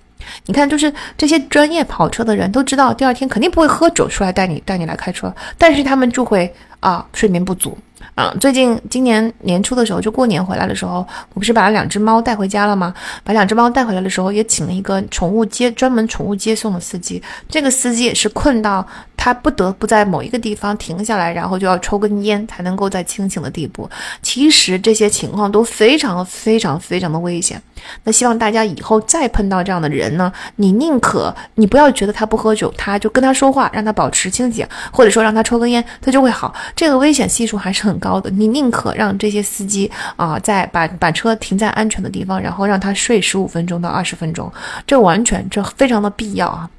[0.47, 7.77] 你看，就是这些专业跑车的人都知道，第二天肯定不会喝酒出来带你带你来开车，但是他们就会啊睡眠不足。
[8.15, 12.93] 啊，最近今年年初的时候，就过年回来的时候，我不是把两只猫带回家了吗？
[13.25, 17.21] 把两只猫带回来的时候，也请了一个宠物接专门宠物接送的司机。
[17.49, 18.87] 这个司机也是困到
[19.17, 23.89] 他不得不在某一个地方停下来，然后就要抽根烟才能够在清醒的地步。
[24.21, 27.61] 其实这些情况都非常非常非常的危险。
[28.05, 36.55] 那希望大家以后再碰到这样的人呢，你宁可你不要觉得他不喝酒，他就跟他说话，让他保持清醒，或者说让他抽根烟，他就会好。
[36.73, 37.99] 这个危险系数还是很。
[38.05, 44.51] 高的，你宁可让这些司机啊，在把把车停在安全的地方，然后让他睡十五分钟到二十分钟，
[44.85, 46.69] 这完全这非常的必要啊。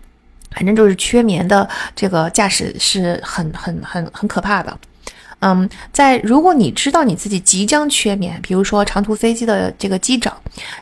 [0.52, 4.78] 反正就是缺眠的这个驾驶是很很很很可怕的。
[5.46, 10.34] 嗯，在如果你知道你自己即将缺眠，比如说长途飞机的这个机长，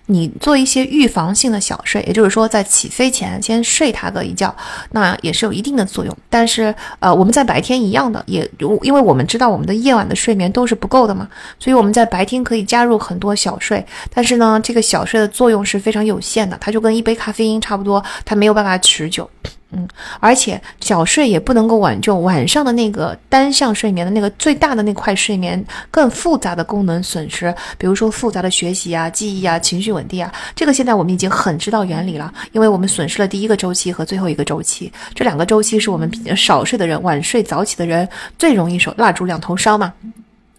[0.06, 4.54] 你做一些预防性的小睡，也就是说在起飞前先睡他个一觉，
[4.92, 6.16] 那也是有一定的作用。
[6.30, 8.50] 但是呃，我们在白天一样的，也
[8.82, 11.28] 因为我们知道我们的夜晚的睡眠都是不够的嘛，
[11.58, 13.84] 所以我们在白天可以加入很多小睡。
[14.14, 19.28] 但是呢，这个小睡的作用是非常有限的，它就跟一杯咖啡因差不多，它没有办法持久。
[19.76, 19.88] 嗯，
[20.20, 39.92] 而且小睡也不能够挽救晚上的那个单向睡眠的那个最大的那块睡眠更复杂的功能损失，比如说复杂的学习啊、记忆啊、情绪稳定啊，这个现在我们已经很知道原理了，因为我们损失了第一个周期和最后一个周期，这两个周期是我们比较少睡的人、晚睡早起的人最容易手蜡烛两头烧嘛。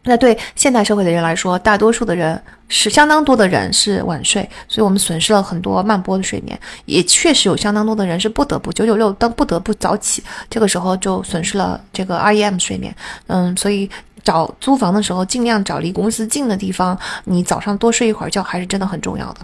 [0.08, 12.96] 那对现代社会的人来说，大多数的人是相当多的人是晚睡，所以我们损失了很多慢波的睡眠，也确实有相当多的人是不得不九九六，当不得不早起，这个时候就损失了这个 REM 睡眠。
[13.28, 13.90] 嗯，所以
[14.24, 19.40] 找租房的时候，尽量找离公司近的地方，你早上多睡一会儿觉还是真的很重要的。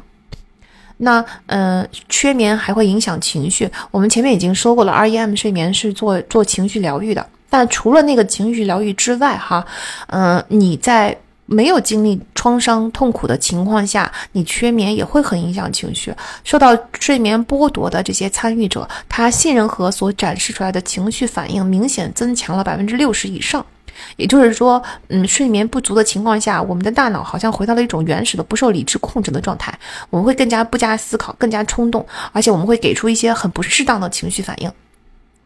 [0.98, 7.26] 那嗯，缺眠还会影响情绪，我们前面已经说过了，REM 睡眠是做做情绪疗愈的。
[7.52, 9.64] 但除了那个情绪疗愈之外，哈，
[10.08, 11.16] 嗯，你在
[11.46, 16.16] 没有经历创伤痛苦的情况下，你缺眠也会很影响情绪。
[16.46, 23.66] 受到睡眠剥夺的这些参与者，他杏仁核所展示出来的情绪反应明显增强了百分之六十以上。
[24.16, 29.78] 也就是说，嗯，睡眠不足的情况下，我们的大脑好像回到了一种原始的不受理智控制的状态，
[30.10, 34.72] 我们会更加不加思考，更加冲动，而且我们会给出一些很不适当的情绪反应。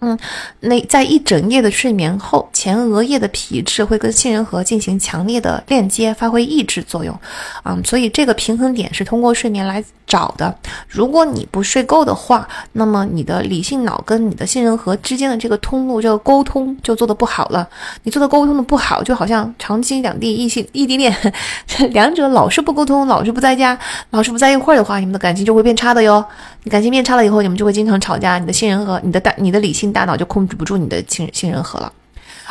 [0.02, 0.18] 嗯，
[0.60, 7.18] 那在一整夜的睡眠后，前额叶的皮质会跟杏仁核进行强烈的链接，发挥抑制作用。
[7.64, 10.54] 啊，所以这个平衡点是通过睡眠来找的。
[10.88, 17.68] 如果你不睡够的话，那么你的理性脑跟你的杏仁核之间的这个通路，这个沟通就做得不好了。
[18.04, 21.16] 你做的沟通的不好，就好像长期两地异性异地恋，
[21.92, 23.76] 两者老是不沟通，老是不在家，
[24.12, 26.24] 老是不在一块儿的话，你们的感情就会变差的哟。
[26.64, 28.38] 你感情变差了以后，你们就会经常吵架。
[28.38, 29.86] 你的杏仁核，你的大，你的理性。
[29.96, 31.90] 大脑就控制不住你的杏杏仁核了，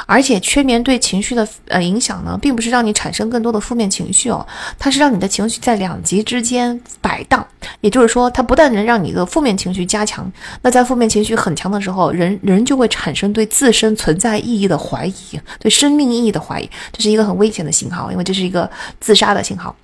[0.06, 4.46] 而且缺眠对情绪的呃影响呢，并不是让你产生更多的负面情绪哦，
[4.78, 7.46] 它是让你的情绪在两极之间摆荡。
[7.82, 10.30] 也就是说，它不但能让你的负面情绪加强，
[10.62, 19.76] 那在负面情绪很强的时候，人人就会产生对自身存在意义的怀疑，对生命意义的怀疑，这是一个很危险的信号，因为这是一个自杀的信号。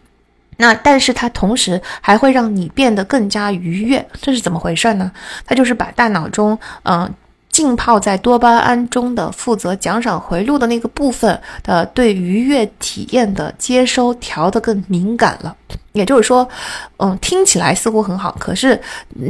[0.57, 5.13] 那但是它同时还会让你变得更加愉悦，这是怎么回事呢？
[5.45, 7.13] 它就是把大脑中嗯。
[7.61, 15.55] 浸泡在多巴胺中的负责奖赏回路的那个部分的对愉悦体验的接收调得更敏感了，
[15.93, 16.49] 也就是说，
[16.97, 18.81] 嗯，听起来似乎很好，可是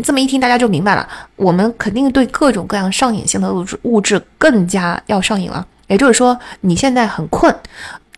[0.04, 5.66] 这么一听大家就明白了，我们肯定对各种各样上瘾性的物质物质更加要上瘾了。
[5.88, 7.52] 也就是说，你现在很困。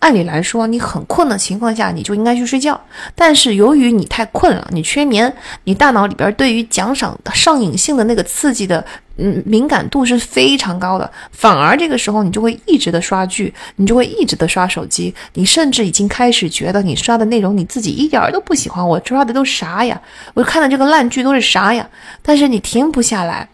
[0.00, 2.78] 按理来说，你很困的情况下，你就应该去睡觉。
[3.14, 5.32] 但是由于你太困了，你缺眠，
[5.62, 8.84] 你大脑里边对于奖赏上瘾性的那个刺激的，
[9.16, 11.10] 嗯，敏感度是非常高的。
[11.30, 18.86] 反而这个时候，你就会一直的刷剧，你就会一直的刷手机，你甚至已经开始觉得你刷的内容你自己一点都不喜欢。
[18.86, 20.00] 我刷的都啥呀？
[20.34, 21.88] 我看的这个烂剧都是啥呀？
[22.22, 23.48] 但是你停不下来。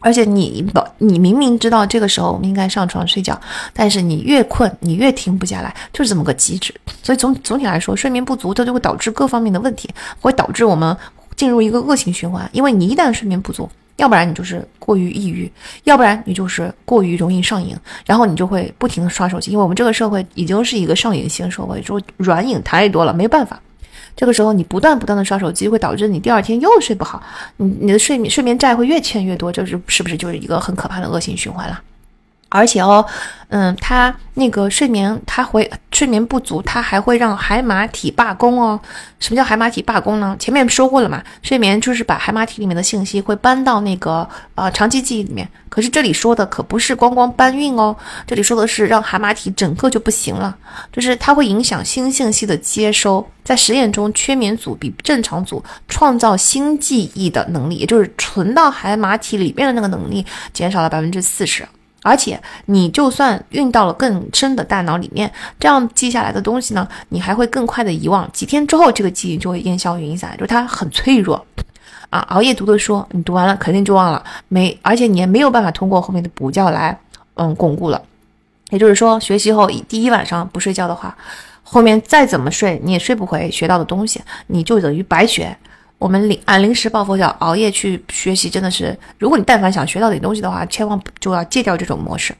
[0.00, 3.40] 而且你不，你明明知道这个时候我们应该上床睡觉，
[3.72, 6.74] 但是你越困，你越停不下来，就是这么个机制。
[7.02, 9.88] 所以总总体来说，睡眠不足，它就会导致各方面的问题，
[10.20, 10.94] 会导致我们
[11.36, 12.46] 进入一个恶性循环。
[12.52, 13.66] 因为你一旦睡眠不足，
[13.96, 15.50] 要不然你就是过于抑郁，
[15.84, 19.50] 要不然你就是过于容易上瘾，然后你就会不停的刷手机。
[19.50, 23.60] 因为我们这个社会已经是一个上瘾性社会，就软瘾太多了，没办法。
[24.16, 27.22] 这个时候，你不断不断的刷手机，会导致你第二天又睡不好，
[27.56, 31.80] 你你的睡眠睡眠债会越欠越多，这是是不是就是一个很可怕的恶性循环了？
[32.54, 33.04] 而且哦，
[33.48, 38.78] 嗯，它那个睡眠，它会睡眠不足，它还会让海马体罢工哦。
[39.18, 40.36] 什么叫海马体罢工呢？
[40.38, 45.48] 前面说过了嘛，睡眠就是把海马体里面的信息会搬到那个呃长期记忆里面。
[45.68, 50.56] 可是这里说的可不是光光搬运哦，这里说的是让海马体整个就不行了，
[50.92, 53.26] 就是它会影响新信息的接收。
[53.42, 61.66] 在实验中，缺眠组比正常组创造新记忆的能力，也就是存到海马体里面的那个能力，减少了百分之四十。
[62.04, 68.30] 而且，你就算运到了更深的大脑里面，这样记下来的东西呢，你还会更快的遗忘。
[68.30, 71.42] 几天之后，这个记忆就会烟消云散，就是它很脆弱
[72.10, 72.18] 啊。
[72.28, 76.98] 熬夜读的书，你读完了肯定就忘了，没，而且你也没有办法通过后面的补觉来，
[77.36, 78.02] 嗯，巩固了。
[78.68, 81.16] 也就是说，学习后第一晚上不睡觉的话，
[81.62, 85.56] 后面再怎么睡，你也睡不回学到的东西，你就等于白学。
[85.98, 92.34] 我们临按临时抱佛脚熬夜去学习，真的是，如果你但凡想学到点东西的话，千万就要戒掉这种模式。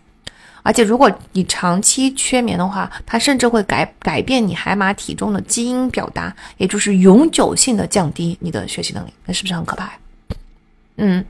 [0.62, 9.12] 而且，如果你长期缺眠的话，它甚至会改改变你海马体中的基因表达，也就是永久性的降低你的学习能力。
[9.26, 9.92] 那是不是很可怕呀？
[10.96, 11.22] 嗯，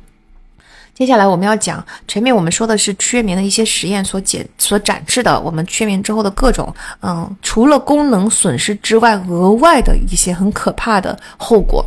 [0.94, 6.72] 接下来我们要讲前面我们说的是缺眠的一些实验所解所展示的，我们缺眠之后的各种
[7.02, 11.84] 嗯，除了功能损失之外，额外的一些很可怕的后果。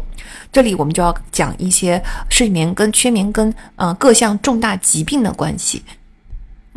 [0.51, 5.83] 这里我们就要讲一些睡眠跟缺眠跟呃各项重大疾病的关系。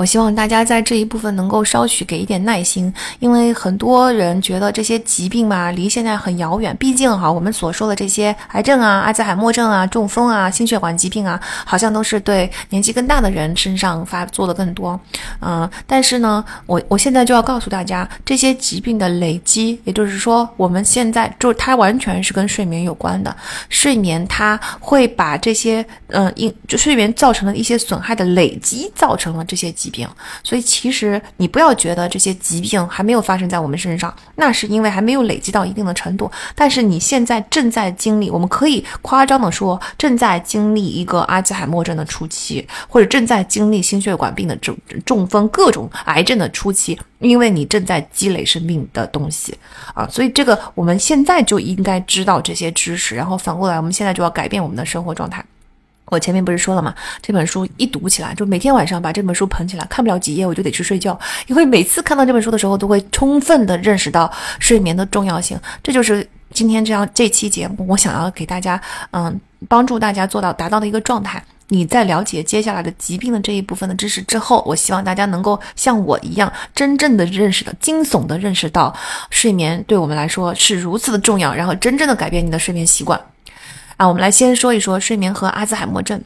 [0.00, 6.74] 我希望大家在这一部分能够稍许给一点耐心，因为很多人觉得这些疾病嘛离现在很遥远。
[6.78, 14.98] 毕竟哈，我们所说的这些癌症啊、阿兹海默症啊、中风啊、心血管疾病啊，好像都是对年纪更大的人身上发作的更多。
[15.42, 23.36] 嗯，但是呢，我我现在就要告诉大家，这些疾病的累积，也就是说，我们现在就它完全是跟睡眠有关的。
[23.68, 29.89] 睡眠它会把这些嗯因就睡眠造成的一些损害的累积，造成了这些疾。
[29.90, 30.08] 病，
[30.42, 36.30] 所以其实你不要觉得这些疾病还没有发生在我们身上，那是因为还没有累积到一定的程度。
[36.54, 49.56] 但是你现在正在经历，我们可以夸张的说，正在经历一个阿兹海默症的初期，或者正在经历心血管病的中中风、各种癌症的初期，因为你正在积累生命的东西
[49.94, 50.06] 啊。
[50.08, 55.44] 所以这个我们现在就应该知道这些知识，然后反过来，我们现在就要改变我们的生活状态。
[56.10, 56.94] 我前面不是说了吗？
[57.22, 65.58] 这本书一读起来，就每天晚上把这本书捧起来，看不了几页我就得去睡觉，因为每次看到这本书的时候，都会充分的认识到睡眠的重要性。
[65.82, 68.80] 这就是今天这样这期节目，我想要给大家，
[69.12, 71.42] 嗯，帮助大家做到达到的一个状态。
[71.72, 78.92] 你在了解接下来的疾病的这一部分的知识之后，我希望大家能够像我一样，真正的认识到、惊悚的认识到，
[79.30, 83.20] 睡眠对我们来说是如此的重要，然后真正的改变你的睡眠习惯。
[84.00, 86.18] 啊，我们来先说一说睡眠和阿兹海默症。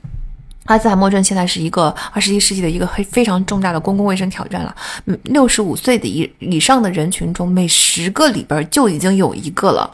[0.67, 4.73] 阿兹海默症现在是一个二十一世纪的一个非非常重大的公共卫生挑战了。
[5.07, 9.91] 嗯，六十五岁的以以上的人群中，每十个里边就已经有一个了。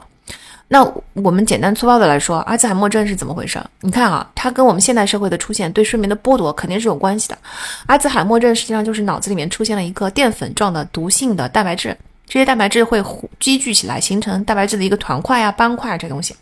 [0.68, 3.58] 那我们简单粗暴的来说，阿兹海默症是怎么回事？
[3.80, 7.38] 你看啊，它跟我们现代社会的出现对睡眠的剥夺肯定是有关系的。
[7.86, 13.02] 阿兹海默症实际上就是脑子里面出现了一个淀粉状的毒性的蛋白质，这些蛋白质会
[13.38, 16.36] 积聚起来，形成蛋白质的一个团块啊、斑块啊这东西，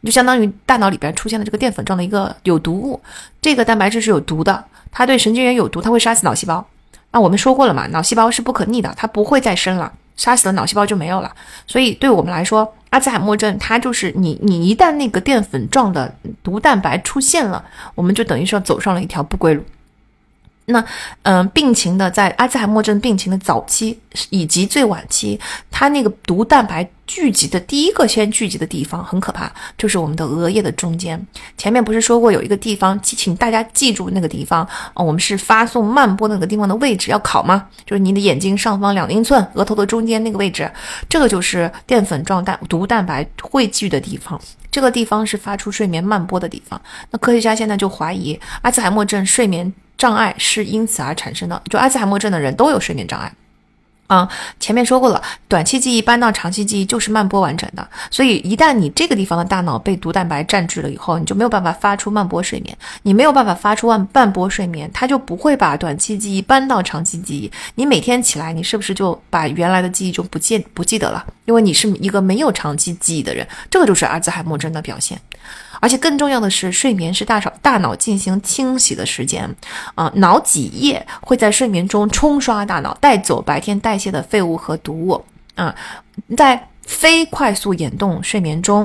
[0.00, 3.00] 你就相当于大脑里边出现了这个淀粉状的一个有毒物。
[3.40, 6.66] 这个蛋白质是有毒的，它对神经元有毒，它会杀死脑细胞。
[7.12, 9.92] 那我们说过了嘛，脑细胞是不可逆的，它不会再生了。
[10.16, 11.30] 杀死了脑细胞就没有了，
[11.66, 17.62] 所以对我们来说，阿兹海默症它就是你你一旦那个淀粉状的毒蛋白出现了，
[17.94, 19.62] 我们就等于说走上了一条不归路。
[20.66, 20.84] 那，
[21.22, 23.98] 嗯，病情的在阿兹海默症病情的早期
[24.30, 25.38] 以及最晚期，
[25.70, 31.24] 它那个毒蛋白聚集的第一个先聚集的地方很可怕，就是我们的额叶的中间。
[31.56, 37.68] 前面不是说过有一个地方，请大家记住那个地方啊，我们是发送慢波那个地方的位置要考吗？
[37.84, 40.68] 就是你的眼睛上方两英寸，额头的中间那个位置，
[41.08, 46.80] 这个就是淀粉状蛋毒蛋白汇聚的地方，这个地方是发出睡眠慢波的地方。
[47.12, 49.72] 那科学家现在就怀疑阿兹海默症睡眠。
[49.96, 53.32] 障碍是因此而产生的，就阿兹海默症的人都有睡眠障碍。
[54.08, 54.28] 啊，
[54.60, 67.50] 前面说过了，短期记忆搬到长期记忆就是慢波完整的，所以一旦你这个地方的大脑被毒蛋白占据了以后，你就没有办法发出慢波睡眠，你没有办法发出慢半波睡眠，它就不会把短期记忆搬到长期记忆。
[67.74, 71.26] 你每天起来，你是不是就把原来的记忆就不记不记得了？
[71.46, 75.20] 因为你是一个没有长期记忆的人，这个就是阿兹海默症的表现。
[75.86, 79.48] 而且更重要的是，睡眠是大脑大脑进行清洗的时间，
[79.94, 85.24] 啊，脑脊液会在睡眠中冲刷大脑，带走白天代谢的废物和毒物。
[85.54, 85.72] 啊，
[86.36, 88.84] 在非快速眼动睡眠中，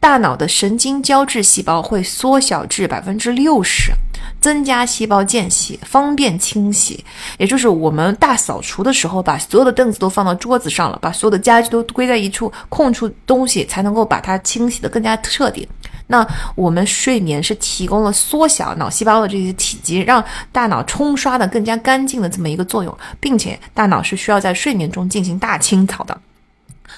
[0.00, 3.92] 大脑的神经胶质细胞会缩小至百分之六十，
[4.40, 7.04] 增加细胞间隙，方便清洗。
[7.38, 15.68] 也就是我们大扫除的时候，把所有的凳子都放到桌子上了，把所有的家具都归在一处，空出东西才能够把它清洗的更加彻底。
[16.06, 26.20] 那我们睡眠是提供了缩小脑细胞的这些体积，让大脑冲刷的更加干净的这么一个作用，并且大脑是需要在睡眠中进行大清扫的，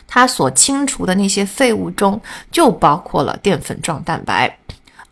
[0.07, 4.59] 它所清除的那些废物中就包括了淀粉状蛋白。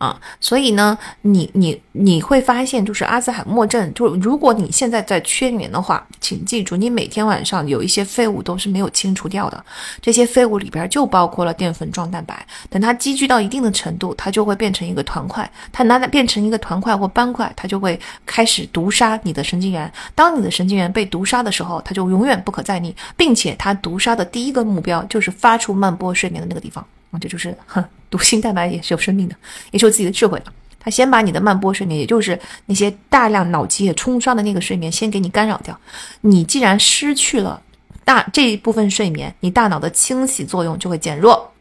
[0.03, 9.65] 啊，所以呢，你你你会发现，就是阿兹海默症，就是如果你现在在缺眠的话，请记住，你每天晚上有一些废物都是没有清除掉的，
[10.01, 12.45] 这些废物里边就包括了淀粉状蛋白。
[12.69, 19.89] 等它积聚到一定的程度，它就会变成一个团块，它拿它变成一个团块或斑块，它就会开始毒杀你的神经元。
[20.17, 26.85] 当你的神经元被毒杀的时候，它就永远不可再逆，并且它毒杀的第一个目标就是发出慢波睡眠的那个地方。
[27.21, 27.85] 这就是哼。
[28.11, 29.35] 毒性蛋白也是有生命的，
[29.71, 30.53] 也是有自己的智慧的。
[30.79, 35.75] 它先把你的慢波睡眠，也就是那些大量脑积液冲刷的那个睡眠，先给你干扰掉。
[36.21, 37.63] 你既然失去了
[38.05, 41.52] 大这一部分睡眠，你大脑的清洗作用就会减弱。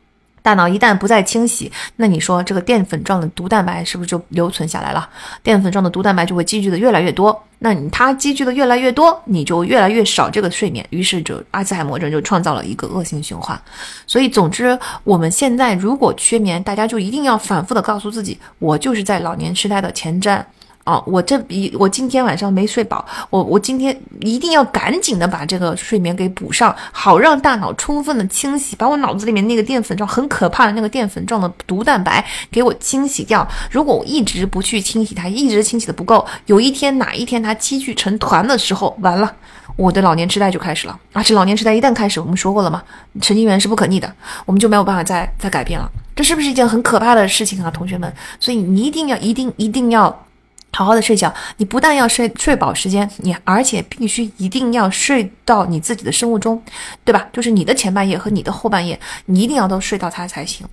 [0.42, 5.08] 大脑一旦不再清洗，那你说这个淀粉状的毒蛋白是不是就留存下来了？
[5.44, 13.60] 淀粉状的毒蛋白就会积聚的越来越多，那你它积聚的越来越多，你就越来越少这个睡眠，于是就阿兹海默症就创造了一个恶性循环。
[14.08, 20.44] 所以，总之，我们现在如果缺眠，大家就一定要反复的告诉自己，我就是在老年痴呆的前瞻。
[20.84, 33.48] 哦，我这一我今天晚上没睡饱，我我今天一定要赶紧的把这个睡眠给补上，好让大脑充分的清洗，把我脑子里面那个淀粉状很可怕的那个淀粉状的毒蛋白给我清洗掉。
[33.70, 39.32] 如果我一直不去清洗它，一直清洗的不够，有一天哪一天它积聚成团的时候，完了，
[39.76, 41.00] 我的老年痴呆就开始了。
[41.14, 42.82] 而且老年痴呆一旦开始，我们说过了嘛，
[43.22, 44.12] 神经元是不可逆的，
[44.46, 45.88] 我们就没有办法再再改变了。
[46.16, 48.12] 这是不是一件很可怕的事情啊，同学们？
[48.40, 50.26] 所以你一定要一定一定要。
[50.74, 56.62] 好好的睡觉，你不但要睡睡饱时间，你而且必须一定要睡到你自己的生物钟，
[57.04, 57.28] 对吧？
[57.34, 60.66] 就是你的前半夜和你的后半夜，你一定要都睡到它才行。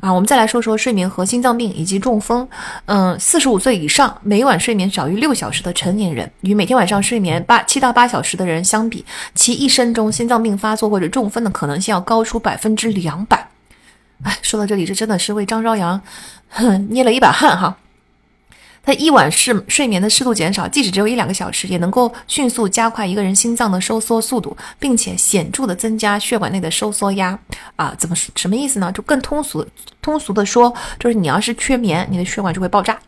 [0.00, 2.48] 啊，我们再来说说睡眠和心脏病以及中风。
[2.84, 9.04] 嗯，四十五岁以上，每晚睡眠少于六小时的成年人，与每天晚上睡眠八七到八小时的人相比，
[9.34, 13.48] 其一生中心脏病发作或者中风的可能性要高出百分之两百。
[14.22, 16.00] 哎，说到这里，这真的是为张朝阳
[16.90, 17.76] 捏了一把汗哈。
[18.88, 27.38] 他一晚是睡眠的适度减少，即使只有一两个小时，也能够迅速加快一个人心脏的收缩速度，并且显著的增加血管内的收缩压。
[27.76, 28.90] 啊，怎么什么意思呢？
[28.90, 29.62] 就更通俗
[30.00, 32.98] 通俗的说，就是你要是缺眠，你的血管就会爆炸。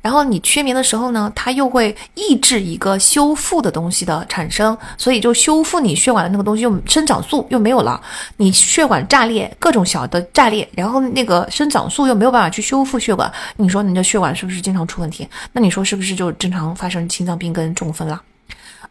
[0.00, 8.00] 然后你缺眠的时候呢，它又会抑制一个修复的东西的产生，所以就修复你血管的那个东西又生长素又没有了，
[8.36, 15.28] 你血管炸裂，各种小的炸裂，然后那个生长素又没有办法去修复血管，你说你的血管是不是经常出问题？
[15.52, 18.22] 那你说是不是就经常发生心脏病跟中风了？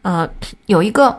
[0.02, 0.28] 呃，
[0.66, 1.18] 有一个，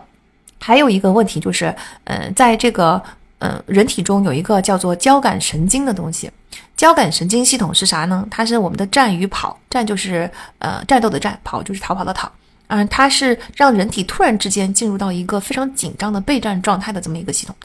[0.59, 3.01] 还有一个问题就是，嗯，在这个。
[3.39, 6.27] 嗯，人体中有一个叫做交感神经的东西。
[6.77, 8.25] 交感神经系统是啥呢？
[8.29, 12.31] 它是我们的战与跑，战就是呃战斗的战，跑就是逃跑的逃。
[12.69, 17.55] 嗯，它是让人体突然之间进入到一个非常紧张的备战状态的这么一个系统。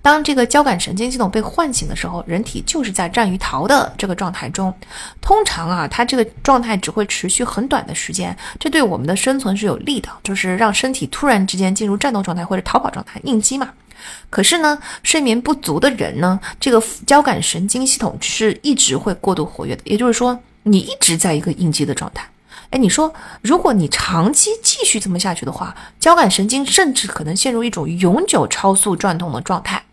[0.00, 4.72] 当这个交感神经系统被唤醒的时候，人体就是在战与逃的这个状态中。
[5.20, 13.68] 通常啊，它这个状态只会持续很短的时间，这对我们的生存是有利的，就是让身体突然之间进入战斗状态或者逃跑状态，应激嘛。
[14.30, 22.28] 可是呢，睡眠不足的人呢，这个交感神经系统是一直会过度活跃的，也就是说，你一直在一个应激的状态。
[22.70, 23.12] 哎，你说，
[23.42, 29.84] 如果你长期继续这么下去的话，交感神经甚至可能陷入一种永久超速转动的状态。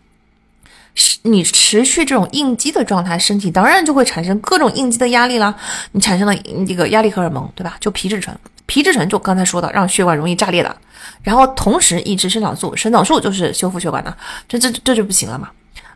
[1.22, 5.54] 你持续这种应激的状态，身体当然就会产生各种应激的压力啦。
[5.92, 6.34] 你产生了
[6.66, 7.76] 这个压力荷尔蒙，对吧？
[7.78, 8.36] 就皮质醇，
[8.66, 10.74] 皮质醇就刚才说的，让血管容易炸裂的。
[11.22, 14.16] 然后同时抑制生长素，生长素就是修复血管的，
[14.48, 15.50] 这这这就不行了嘛。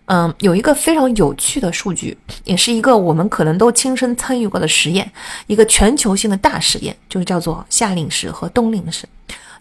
[0.06, 5.10] 嗯，有一个非常有趣的数据，也是一个我们可能都亲身参与过的实验，
[5.47, 9.08] 一个全球性的大实验，就是叫做夏令时和冬令时。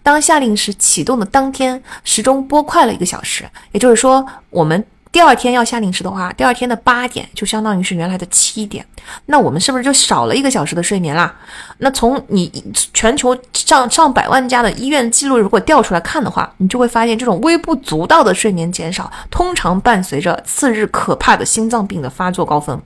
[0.03, 4.85] 当夏令时启动的当天，时钟拨快了一个小时，也就是说，我们。
[5.13, 8.83] 第二天要下令时的话，第二天的八点就相当于是原来的七点，
[9.27, 11.31] 那我们是不是就少了一个小时的睡眠啦？
[11.77, 12.51] 那从你
[12.95, 22.81] 全球上上百万家的医院记录如果调出来看的话，你就会发现这种微不足道的睡眠减少，通常伴随着次日可怕的心脏病的发作高峰。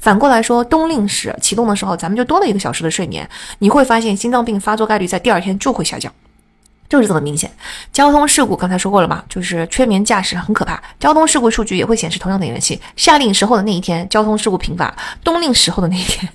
[0.00, 6.12] 反过来说，冬令时启动的时候，咱们就多了一个小时的睡眠，你会发现心脏病发作概率在第二天就会下降。
[6.92, 7.50] 就是这么明显，
[7.90, 10.78] 交通事故刚才说过了嘛，就是缺眠驾驶很可怕。
[11.00, 12.78] 交通事故数据也会显示同样的元气。
[12.96, 16.30] 夏令时候的那一天，交通事故频发；冬令时候的那一天，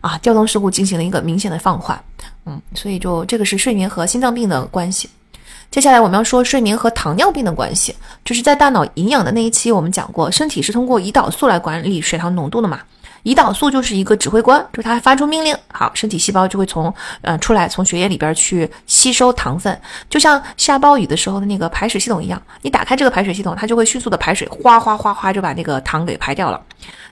[0.00, 2.02] 啊，交通事故进行了一个明显的放缓。
[2.46, 5.10] 嗯，所以就这个是睡眠和心脏病的关系。
[5.70, 12.80] 接下来我们要说睡眠和糖尿病的关系，就是在大脑营养的那一期我们讲过，身体是通过胰岛素来管理血糖浓度的嘛。
[13.24, 26.60] 胰岛素就是一个指挥官，就是它发出命令，好，身体细胞就会从呃出来，从血液里边去吸收糖分，就像下暴雨的时候的那个排水系统一样，你打开这个排水系统，它就会迅速的排水，哗哗哗哗就把那个糖给排掉了。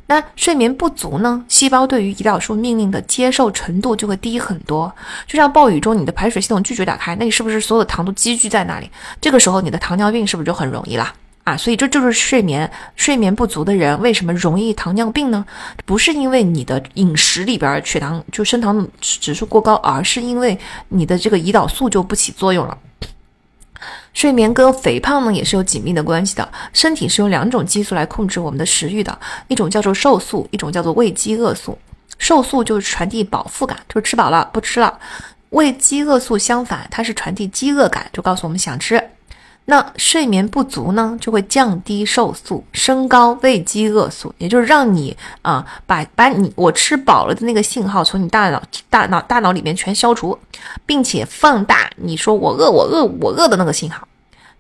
[0.08, 4.92] 那睡眠不足呢，细胞对于胰岛素命令的接受程度就会低很多，
[5.26, 8.88] 就像暴雨中你的排水系统拒绝打开，那你是不是所有的糖都积聚在那里？
[9.20, 11.12] 这个时候你的糖尿病是不是就很容易啦？
[11.46, 15.46] 啊，所以这就是睡眠睡眠不足的人为什么容易糖尿病呢？
[15.84, 20.58] 不是因为你的饮食里边血糖就升糖指数过高，而是因为
[20.88, 22.76] 你的这个胰岛素就不起作用了。
[24.12, 26.52] 睡眠跟肥胖呢也是有紧密的关系的。
[26.72, 29.16] 身体是用两种激素来控制我们的食欲的，
[29.46, 31.78] 一种叫做瘦素，一种叫做胃饥饿素。
[32.18, 34.92] 瘦素就是传递饱腹感，就是吃饱了不吃了；
[35.50, 39.00] 胃饥饿素相反，它是传递饥饿感，就告诉我们想吃。
[39.68, 50.38] 那睡眠不足呢，就会降低瘦素，升高胃饥饿素，也就是让你啊，把把你我吃饱了的那个信号从你大脑大脑大脑里面全消除，
[50.86, 54.06] 并且放大你说我饿我饿我饿的那个信号。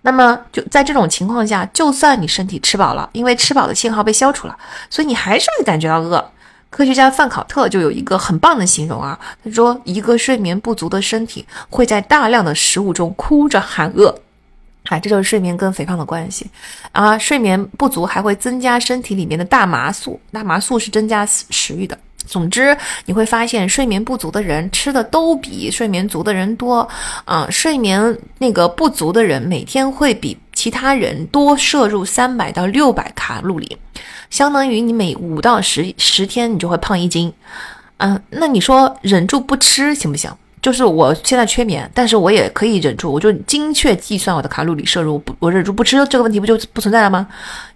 [0.02, 4.56] 那么就在这种情况下，就算你身体吃饱了，因为吃饱的信号被消除了，
[4.90, 6.32] 所以你还是会感觉到饿。
[6.68, 14.12] 科学家范考特就有一个很棒的形容啊，他说一个睡眠不足的身体会在大量的食物中哭着喊饿。
[14.88, 16.48] 啊，这就是睡眠跟肥胖的关系
[16.92, 17.18] 啊！
[17.18, 21.98] 睡眠不足还会增加身体里面的大麻素，大麻素是增加食欲的。
[22.26, 26.88] 总之，你会发现睡眠不足的人吃的都比睡眠足的人多
[27.24, 27.46] 啊！
[27.50, 33.78] 睡眠那个不足的人每天会比其他人多摄入三百到六百卡路里，
[34.30, 37.32] 相当于你每五到十十天你就会胖一斤。
[37.98, 40.30] 嗯，那你说忍住不吃行不行？
[40.66, 47.28] 就是我现在缺眠，但是我也可以忍住，我就精确计算我的卡路里摄入，不，我忍住不吃，这个问题不就不存在了吗？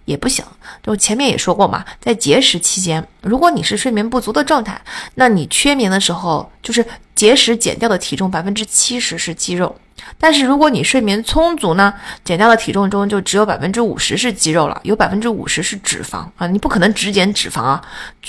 [0.05, 0.43] 也不行。
[0.83, 4.79] 就前面也说过嘛，在节食期间，如果你是睡眠不足的状态，
[5.15, 9.75] 那你缺眠的时候，就是节食减掉的体重百分之七十是肌肉。
[10.17, 16.47] 但是如果你睡眠充足呢，减掉的体重中就只有百分之五十是肌肉了，有百分之五十是脂肪啊！
[16.47, 17.81] 你不可能只减脂肪啊！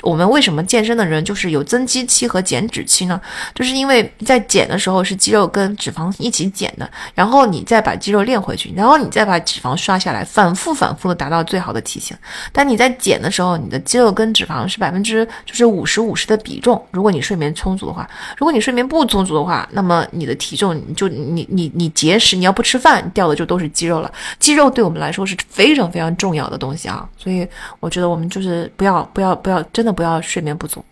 [0.02, 3.18] 我们为什么健身的人就是有增肌期和减脂期呢？
[3.54, 12.16] 就是因为在减的时候是肌肉跟脂肪一起减的，然后你再把肌肉练回去，然后你再把脂肪刷下来，反复反复的达到最好的体型。
[12.52, 16.84] 但你在减的时候，你的肌肉跟脂肪是百分之就是五十五十的比重。
[16.90, 21.62] 如果你睡眠充足的话，如果你睡眠不充足的话，那么你的体重就你你。
[21.74, 24.12] 你节食，你要不吃饭，掉的就都是肌肉了。
[24.38, 27.46] 肌肉对我们来说是非常非常重要的东西啊，所以
[27.78, 30.84] 我觉得我们就是不要不要不要，真的不要睡眠不足。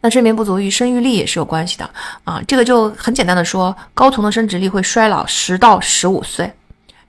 [0.00, 1.90] 那睡眠不足与生育力也是有关系的
[2.22, 6.50] 啊，这个就很简单的说，睾酮的生殖力会衰老十到十五岁。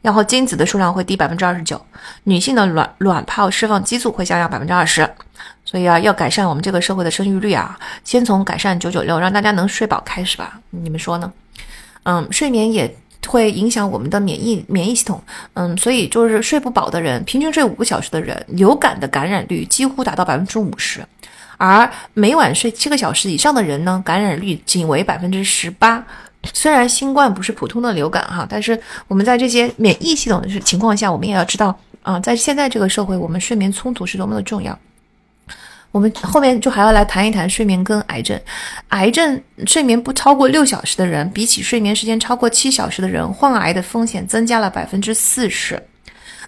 [0.06, 1.84] 然后精子的数量会低百分之二十九，
[2.26, 5.10] 女性的卵卵泡释放激素会下降百分之二十。
[5.66, 10.60] 所以啊，要改善我们这个社会的生育率啊，先从改善九九六，让大家能睡饱开始吧。
[10.70, 11.34] 你们说呢？
[12.04, 15.20] 嗯，睡眠也会影响我们的免疫免疫系统。
[15.56, 21.04] 嗯，所以就是睡不饱的人，平均睡五个小时的人，流感的感染率几乎达到百分之五十。
[21.58, 26.06] 而每晚睡七个小时以上的人呢，感染率仅为百分之十八。
[26.54, 34.78] 虽然新冠不是普通的流感哈，但是我们在这些免疫系统的情况下，我们也要知道啊，在现在这个社会，我们睡眠充足是多么的重要。
[35.92, 38.38] 我们后面就还要来谈一谈睡眠跟癌症。
[38.90, 45.82] 癌症睡眠不超过六小时的人，比起睡眠时间超过七小时的人，患癌的风险增加了百分之四十。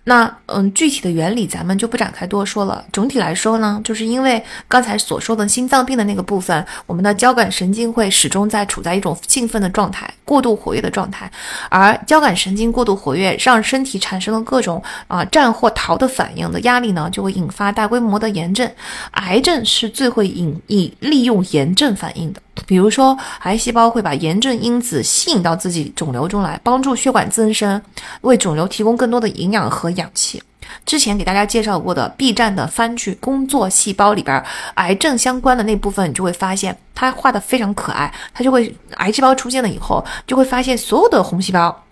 [0.10, 2.82] 那嗯，具体的原理咱们就不展开多说了。
[2.94, 11.30] 总体来说呢，就是因为刚才所说的心脏病的那个部分，我们的交感神经会始终在处在一种兴奋的状态、过度活跃的状态，
[11.70, 18.72] 而交感神经过度活跃，让身体产生了各种啊战或逃的反应的压力呢，就会引发大规模的炎症。
[19.12, 22.42] 癌症是最会引以利用炎症反应的。
[22.66, 27.82] 比如说，癌细胞会把炎症因子吸引到自己肿瘤中来，帮助血管增生，
[28.22, 30.42] 为肿瘤提供更多的营养和氧气。
[30.86, 34.44] 之前给大家介绍过的 B 站的番剧《工作细胞》里边，
[34.76, 38.14] 癌症相关的那部分，你就会发现它画的非常可爱。
[38.34, 41.84] 它就会癌细胞出现了以后，就会发现所有的红细胞。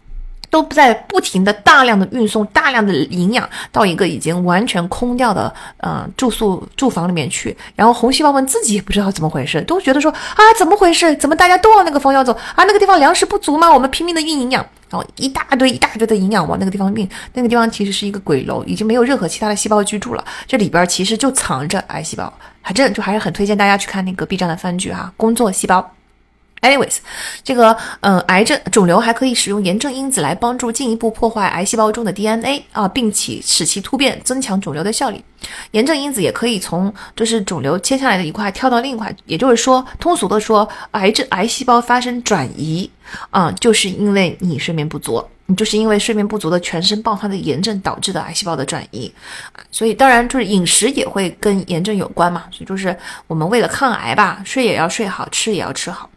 [0.50, 11.16] 都在不停的大量的运送大量的营养到一个已经完全空掉的呃住宿住房里面去，然后红细胞们自己也不知道怎么回事，都觉得说啊怎么回事？
[11.16, 12.64] 怎么大家都往那个方向走啊？
[12.64, 13.72] 那个地方粮食不足吗？
[13.72, 25.95] 我们拼命的运营养，然后一大堆一大堆的营养往那个地方运，那个地方其实是一个鬼楼，已经没有任何其他的细胞居住了，这里边其实就藏着癌细胞，还真就还是很推荐大家去看那个 B 站的番剧哈，工作细胞。
[26.66, 26.98] Anyways，
[27.44, 35.24] 这个嗯，癌症肿瘤还可以使用炎症因子来帮助进一步破坏癌细胞中的 DNA 啊，并且使其突变，增强肿瘤的效力。
[35.72, 42.90] 炎症因子也可以从就是肿瘤切下来的一块跳到另一块，也就是说，通俗的说，癌症癌细胞发生转移
[43.30, 49.14] 啊，就是因为你睡眠不足，你就是因为睡眠不足的全身爆发的炎症导致的癌细胞的转移。
[49.70, 56.10] 所以当然就是饮食也会跟炎症有关嘛，所以就是我们为了抗癌吧，睡也要睡好，吃也要吃好。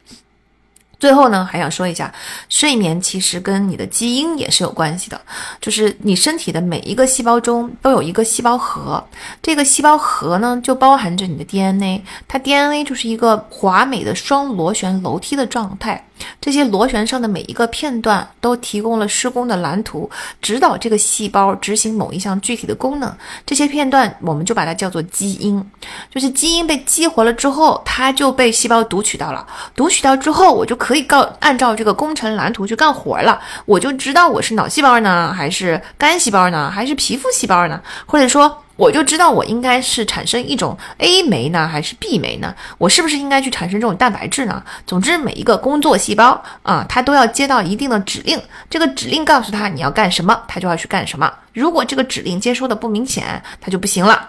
[0.99, 2.13] 最后呢，还想说一下，
[2.49, 5.21] 睡眠其实跟你的基因也是有关系的，
[5.61, 9.03] 就是你身体的每一个细胞中都有一个细胞核，
[9.41, 16.05] 这个细胞核呢就包含着你的 DNA，它 DNA 就是一个华美的双螺旋楼梯的状态。
[16.41, 20.11] 这些螺旋上的每一个片段都提供了施工的蓝图，
[20.43, 23.17] 指导这个细胞执行某一项具体的功能。
[23.47, 25.65] 这些片段我们就把它叫做基因，
[26.13, 29.47] 就是基因被激活了之后，它就被细胞读取到了。
[29.77, 33.39] 读取到之后，我就可可以告按照这个工程蓝图去干活了。
[33.67, 38.65] 我就知道我是脑细胞呢，还是肝细胞呢，还是皮肤细胞呢，或者说。
[38.79, 42.55] 我就知道我应该是产生一种 A 酶呢，还是 B 酶呢？
[42.79, 44.63] 我是不是应该去产生这种蛋白质呢？
[44.87, 51.29] 总之，每一个工作细胞啊，它都要接到一定的指令，这个指令告诉他你要干什么，它就要去干什么。
[51.53, 54.29] 如果这个指令接收的不明显，它就不行了。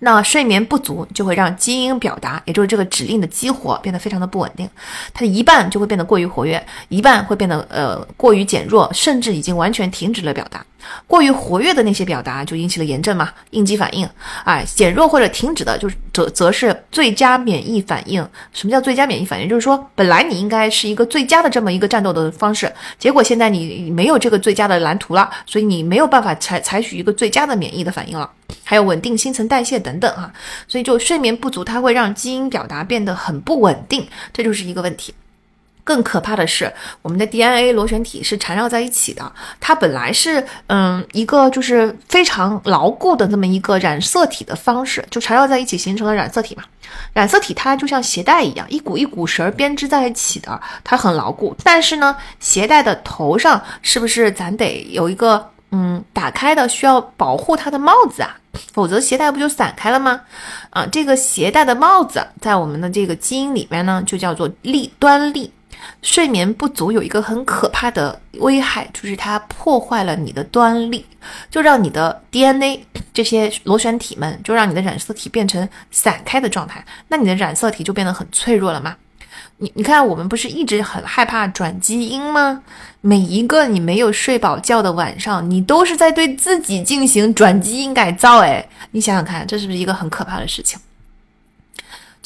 [0.00, 4.68] 那睡眠不足就会让基因表达，也就是这个指令的激活变得非常的不稳定，
[5.12, 10.64] 它的一半就会变得过于活跃，一半会变得呃过于减弱，甚至已经完全停止了表达。
[11.06, 14.08] 过于活跃的那些表达就引起了炎症嘛，应激反应。
[14.44, 18.26] 哎，减弱或者停止的，就是则则是最佳免疫反应。
[18.52, 19.48] 什么叫最佳免疫反应？
[19.48, 28.30] 就是说，本来你应该是一个最佳的这么一个战斗的方式，结果现在你没有这个最佳的蓝图了，所以你没有办法采采取一个最佳的免疫的反应了。
[28.64, 30.32] 还有稳定新陈代谢等等哈，
[30.66, 35.14] 所以就睡眠不足，它会让基因表达变得很不稳定，这就是一个问题。
[35.84, 36.70] 更可怕的是，
[37.00, 39.32] 我们的 DNA 螺旋体是缠绕在一起的。
[39.58, 46.64] 它本来是嗯一个就是非常牢固的这么一个染色体的方式，就缠绕在一起形成了染色体嘛。
[47.14, 51.56] 染色体它就像鞋带一样，一股一股绳编织在一起的，它很牢固。
[51.64, 58.36] 但是呢，鞋带的头上是不是咱得有一个嗯打开的需要保护它的帽子啊？
[58.72, 60.22] 否则鞋带不就散开了吗？
[60.70, 65.52] 啊，这个鞋带的帽子在我们的这个基因里面呢，就叫做粒端粒。
[66.02, 71.06] 睡眠不足有一个很可怕的危害，就是它破坏了你的端粒，
[71.50, 76.84] 就让你的 DNA 这些螺旋体们，就让你的染色体变成散开的状态。
[77.06, 78.96] 那你的染色体就变得很脆弱了吗？
[79.60, 82.62] 你你看，我们不是一直很害怕转基因吗？
[83.00, 88.38] 每一个你没有睡饱觉的晚上，你都是在对自己进行转基因改造。
[88.38, 90.78] 哎，你想想看，这是不是一个很可怕的事情？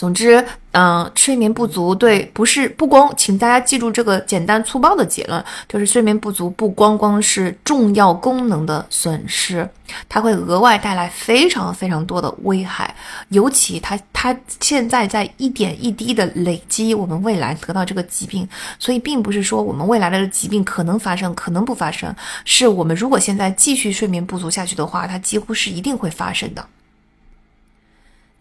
[0.03, 9.71] 总之，嗯，睡眠不足对不是不光，请大家记住这个简单粗暴的结论，就是睡眠不足不光光是重要功能的损失，
[10.09, 12.93] 它会额外带来非常非常多的危害，
[13.29, 18.49] 尤其它它现在在一点一滴的累积，我们未来得到这个疾病，
[18.81, 22.13] 所以并不是说我们未来的疾病可能发生，可能不发生，
[22.45, 26.67] 是我们如果现在继续睡眠不足下去的话，它几乎是一定会发生的。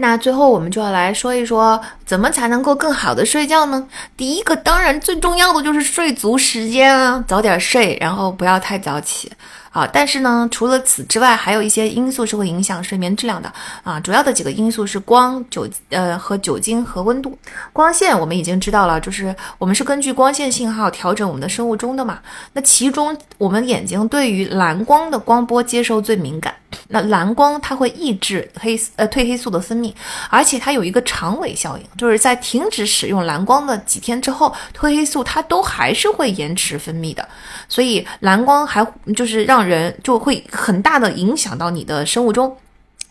[0.02, 3.88] 那最后我们就要来说一说，怎么才能够更好的睡觉呢？
[4.18, 9.32] 第一个，当然最重要的就是睡足时间啊，早点睡，然后不要太早起。
[9.72, 13.52] 啊，但是呢，除了此之外，还有一些因素是会影响睡眠质量的
[13.84, 13.98] 啊。
[14.02, 17.38] 主要的几个因素是光、酒呃和酒精和温度。
[17.72, 22.20] 光线我们已经知道了，就是我们是根据光线信号调整我们的生物钟的嘛。
[22.52, 26.54] 那其中我们眼睛对于蓝光的光波接收最敏感。
[26.88, 29.94] 那蓝光它会抑制黑呃褪黑素的分泌，
[30.30, 37.28] 而且它有一个长尾效应，就是在停止使用蓝光的几天之后，褪黑素它都还是会延迟分泌的。
[37.68, 38.86] 所以蓝光还
[39.16, 42.58] 就是让人就会很大的影响到你的生物钟。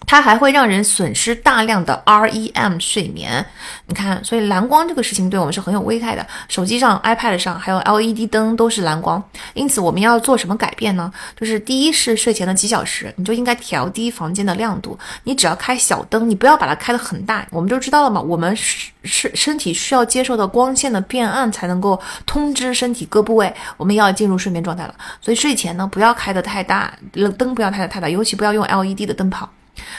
[0.07, 3.45] 它还会让人损失大量的 REM 睡眠，
[3.87, 6.27] 你看，所以蓝光这个事情对我们是很有危害的。
[6.49, 9.23] 手机上、iPad 上还有 LED 灯都是蓝光，
[9.55, 11.13] 因此我们要做什么改变呢？
[11.39, 17.47] 就是第一是睡前的几小时，你就应该调低房间的亮度，你只要开小灯，你不要把它开得很大。
[17.51, 24.95] 我们就知道了嘛，我们是是身体需要接受的光线的变暗才能够通知身体各部位我们要进入睡眠状态了。
[25.21, 26.93] 所以睡前呢，不要开得太大，
[27.39, 29.49] 灯不要开得太大，尤其不要用 LED 的灯泡。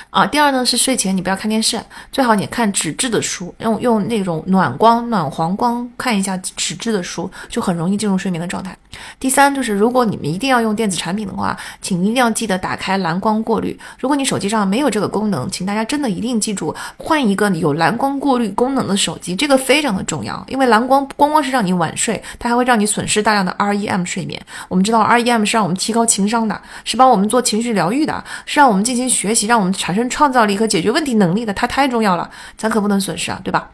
[0.09, 8.75] 啊，第二呢是睡前你不要看电视，最好你看纸质的书，用用那种暖光、暖黄光看一下纸质的书，就很容易进入睡眠的状态。
[9.19, 13.77] 第三就是，如果你们一定要用电子产品的话，请一定要记得打开蓝光过滤。
[13.97, 20.43] 如果你手机上没有这个功能，请大家真的一定记住换一个有蓝光过滤功能的手机，这个非常的重要。
[20.47, 24.39] 因为蓝光不光光是让你晚睡，它还会让你损失大量的 REM 睡眠。
[24.67, 31.53] 我们知道 REM 是让我们提高情商的，是帮我们做情绪疗愈的，是让我们进行学习，让我们产生创造力和解决问题能力的。
[31.53, 33.69] 它太重要了，咱可不能损失啊，对吧？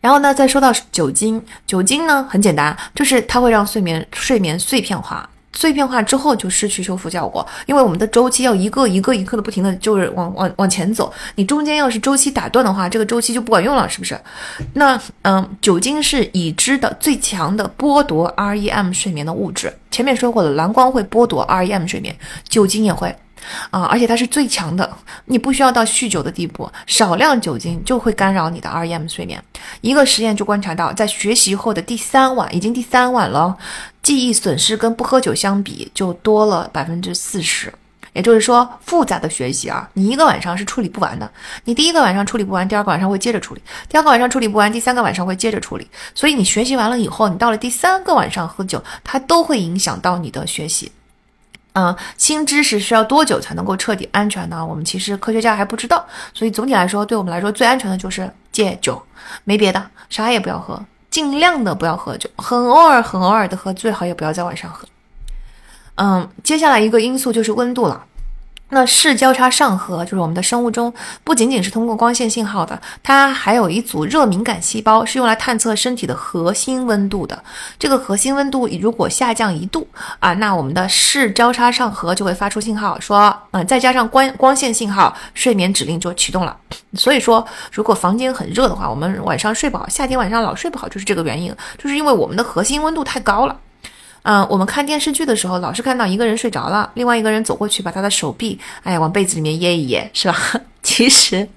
[0.00, 14.18] 然后呢，再说到酒精，酒精呢很简单，就是它会让睡眠睡眠碎片化，碎片化之后就失去修复效果，因为我们的周期要一个一个一个的不停的就是往往往前走，你中间要是周期打断的话，这个周期就不管用了，是不是？
[14.74, 22.16] 那嗯，酒精是已知的最强的剥夺 REM 睡眠的物质，前面说过了，蓝光会剥夺 REM 睡眠，
[22.48, 23.14] 酒精也会。
[23.70, 24.96] 啊，而且它是最强的，
[25.26, 29.42] 你不需要到酗酒的地步，少量酒精就会干扰你的 REM 睡眠。
[29.80, 33.56] 一个实验就观察到，在学习后的第三晚，已经第三晚了，
[34.02, 37.72] 记忆损失跟不喝酒相比就多了百分之四十。
[38.14, 41.30] 也就是说，复杂的学习啊，你一个晚上是处理不完的。
[41.64, 45.88] 你第一个晚上处理不完，第二个晚上会接着处理，第二个晚上处理不完，第三个晚上会接着处理。
[46.14, 50.92] 所以你学习完了以后，你到了第三个晚上喝酒，它都会影响到你的学习。
[51.74, 54.64] 嗯，新知识需要多久才能够彻底安全呢？
[54.64, 56.04] 我们其实科学家还不知道。
[56.34, 59.02] 所以总体来说，对我们来说最安全的就是戒酒，
[59.44, 60.78] 没别的，啥也不要喝，
[61.10, 64.86] 尽量的不要喝酒，很偶尔很偶尔的喝，最好也不要在晚上喝。
[65.94, 68.04] 嗯，接下来一个因素就是温度了。
[68.74, 70.90] 那视交叉上核就是我们的生物钟，
[71.22, 77.44] 不仅仅是通过光线信号的，它还有一组热敏感细胞，是用来探测身体的核心温度的。
[77.78, 79.86] 这个核心温度如果下降一度
[80.20, 86.56] 啊，那我们的视交叉上核就会发出信号，说，嗯，再加上光光线信号，睡眠指令就启动了。
[86.94, 93.54] 所以说，如果房间很热的话，我们晚上睡不好，夏天晚上老睡不好，就是这个原因，就是因为我们的核心温度太高了。
[94.22, 100.36] 嗯，我们看电视剧的时候，老是看到一个人睡着了，另外一个人走过去把他的手臂，哎，往被子里面掖一掖，是吧？
[100.82, 101.48] 其实，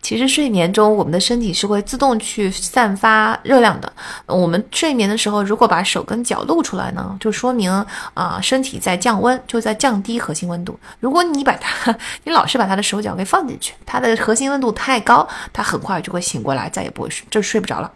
[0.00, 3.92] 其实睡眠中我们的身体是会自动去散发热量的。
[4.26, 7.70] 我们睡眠的时候，如果把手跟脚露出来呢，就说明
[8.14, 10.78] 啊，身体在降温，就在降低核心温度。
[11.00, 17.90] 如果你把它， 你老是把他的手脚给放进去，他的核心温度太高，他很快就会醒过来，再也不会睡，就睡不着了。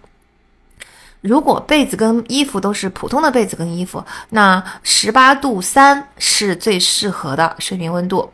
[1.23, 8.29] 如果被子跟衣服都是普通的被子跟衣服，那十八度三是最适合的睡眠温度，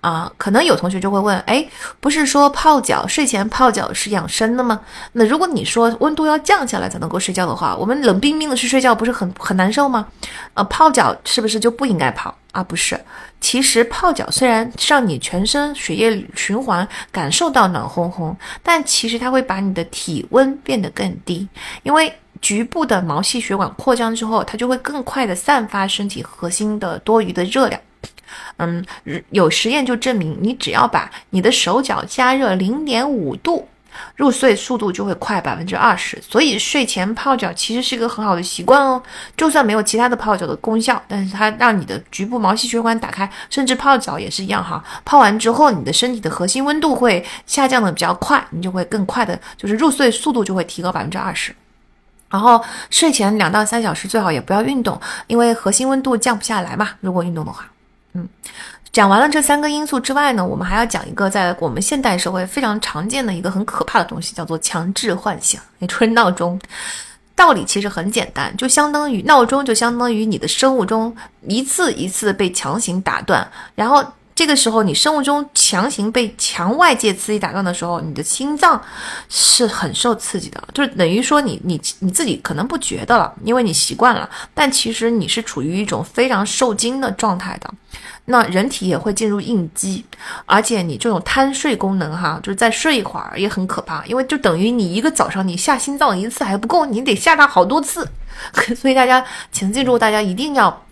[0.00, 1.64] 啊，可能有同学就会问，哎，
[2.00, 4.80] 不是说泡脚睡前泡脚是养生的吗？
[5.12, 10.08] 那如果你说温度要降下来才能够睡觉的话，我们冷冰冰的去睡觉不是很很难受吗？
[10.54, 12.64] 呃，泡脚是不是就不应该泡啊？
[12.64, 12.98] 不是，
[13.42, 21.46] 其实泡脚虽然让你全身血液循环感受到暖烘烘，但其实它会把你的体温变得更低，
[21.82, 22.10] 因为。
[22.42, 27.80] 局部的毛细血管扩张之后，它就会更快的散发身体核心的多余的热量。
[28.56, 28.84] 嗯，
[29.30, 33.68] 有实验就证明，你只要把你的手脚加热零点五度
[34.16, 36.18] 入睡速度就会快百分之二十。
[36.22, 39.02] 所以睡前泡脚其实是一个很好的习惯哦。
[39.36, 44.82] 就算没有其他的泡脚的功效，但是它让你的局部毛细血管打开，甚至泡澡也是一样哈。
[45.04, 51.54] 泡完之后，你的身体的核心温度会下降的比较快，你就会更快的，就是入睡速度就会提高百分之二十。
[52.32, 56.88] 然后睡前两到三小时最好也不要运动，因为核心温度降不下来嘛。
[57.00, 57.68] 如果运动的话，
[58.14, 58.26] 嗯。
[58.90, 66.58] 讲完了这三个因素之外呢，我们还要讲一个在我们现代社会非常常见的一个很可怕的东西，叫做强制唤醒，也就是闹钟。
[67.34, 71.14] 道理其实很简单，就相当于闹钟，就相当于你的生物钟
[71.46, 74.04] 一次一次被强行打断，然后。
[74.34, 78.80] 这个时候，你生物钟强行被强外界刺激打断的时候，你的心脏
[79.28, 87.70] 是很受刺激的，就是等于说你你你自己可能不觉得了，因为你习惯了，但其实你是处于一种非常受惊的状态的。
[88.24, 90.04] 那人体也会进入应激，
[90.46, 98.08] 而且你这种贪睡功能哈，就是再睡一会儿也很可怕，因为就等于你一个早上你下心脏一次还不够，你得下它好多次。
[98.80, 100.84] 所以大家请记住，大家一定要。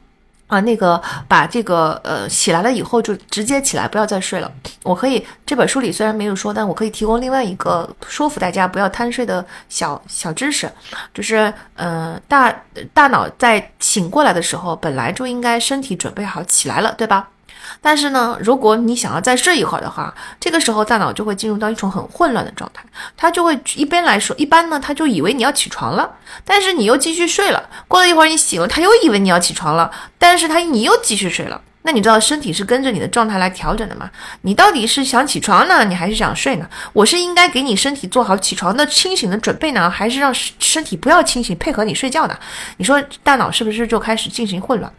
[0.50, 4.52] 啊，那个把这个呃起来了以后就直接起来，不要再睡了。
[4.82, 10.68] 我可以这本书里虽然没有说，但我可以提供另外一个说服大家不要贪睡的小小知识，
[11.14, 12.54] 就是嗯大
[12.92, 17.28] 大脑在醒过来的时候，本来就应该身体准备好起来了，对吧？
[17.80, 22.84] 但是呢，如果你想要再睡一会儿的话，这个时候大脑就会进入到一种很混乱的状态，
[23.16, 26.10] 它就会一边来说，一般呢，它就以为你要起床了，
[26.44, 27.68] 但是你又继续睡了。
[27.88, 31.60] 过了一会儿你醒了，它又以为你要起床了，但是它你又继续睡了。
[31.82, 34.10] 那你知道身体是跟着你的状态来调整的吗？
[34.42, 36.68] 你到底是想起床呢，你还是想睡呢？
[36.92, 42.38] 我是应该给你身体做好起床的清醒的准备呢，还是让身体不要清醒配合你睡觉呢？
[42.76, 44.92] 你说大脑是不是就开始进行混乱？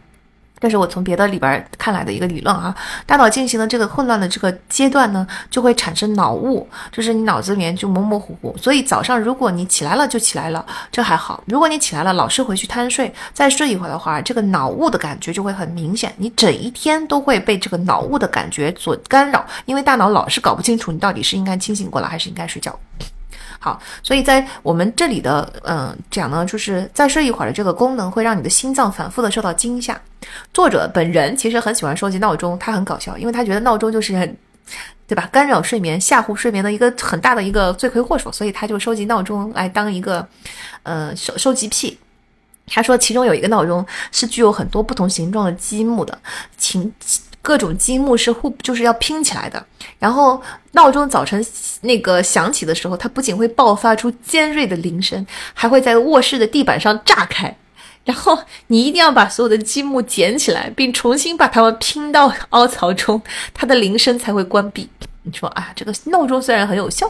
[0.62, 2.72] 这是我从别的里边看来的一个理论啊，
[3.04, 8.56] 大脑进行的这个混乱的这个阶段呢，就会产生脑雾，就是你脑子里面就模模糊糊。
[8.56, 22.78] 所以早上如果你起来了就起来了，这还好；如果你起来了老是回去贪睡，再睡一会儿的话，这个脑雾的感觉就会很明显，你整一天都会被这个脑雾的感觉所干扰，因为大脑老是搞不清楚你到底是应该清醒过来还是应该睡觉。
[23.62, 29.98] 好，所以在我们这里的嗯讲呢，就是再睡一会儿的这个功能会让你的心脏反复的受到惊吓。
[30.52, 34.36] 作者本人其实很喜欢收集闹钟，他很搞笑，因为他觉得闹钟就是很，
[35.06, 35.28] 对吧？
[35.30, 40.26] 干扰睡眠、吓唬睡眠的一个很大的一个罪魁祸首，所以他就收集闹钟来当一个
[40.82, 41.96] 呃收收集癖。
[42.66, 46.18] 他说其中有一个闹钟是具有很多不同形状的积木的，
[46.56, 46.92] 请。
[47.42, 49.66] 各种积木是互就是要拼起来的，
[49.98, 50.40] 然后
[50.70, 51.44] 闹钟早晨
[51.82, 57.54] 那个响起的时候，它不仅会爆发出尖锐的铃声，还会在卧室的地板上炸开，
[58.04, 63.20] 然后你一定要把所有的积木捡起来，并重新把它们拼到凹槽中，
[63.54, 64.88] 它的铃声才会关闭。
[65.24, 67.08] 你说，哎呀，这个闹钟虽然很有效，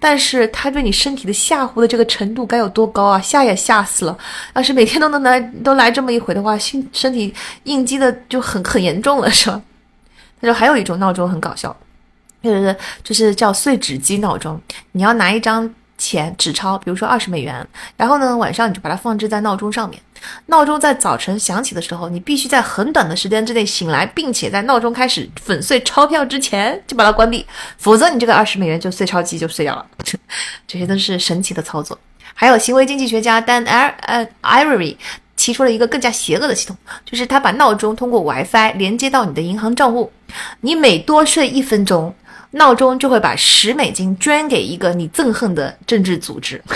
[0.00, 3.20] 但是它对你身体的吓唬的这个程度该有多高啊？
[3.20, 4.18] 吓也吓死了。
[4.54, 7.32] 要是每天都能来都来这么一回的话，心身体
[7.62, 9.62] 应激的就很很严重了，是吧？
[10.42, 11.74] 他说还有一种闹钟很搞笑，
[12.42, 14.60] 就是就是叫碎纸机闹钟。
[14.90, 15.72] 你要拿一张
[16.04, 17.66] 钱纸钞，比如说二十美元，
[17.96, 19.98] 然后呢晚上你就把它放置在闹钟上面。
[20.46, 27.46] 闹钟在早晨响起的时候，你必须在很短的时间之内醒来，并且在闹钟开始粉碎钞票之前就把它关闭，
[27.78, 29.86] 否则你这个二十美元就碎钞机就碎掉了。
[30.68, 31.98] 这些都是神奇的操作。
[32.34, 34.96] 还有行为经济学家 Dan 呃 Ivory
[35.36, 40.10] 提出了一个更加邪恶的系统，就是他把闹钟通过 WiFi 连接到你的银行账户，
[40.60, 42.14] 你每多睡一分钟，
[42.54, 46.62] 闹钟就会把十美金捐给一个你憎恨的政治组织。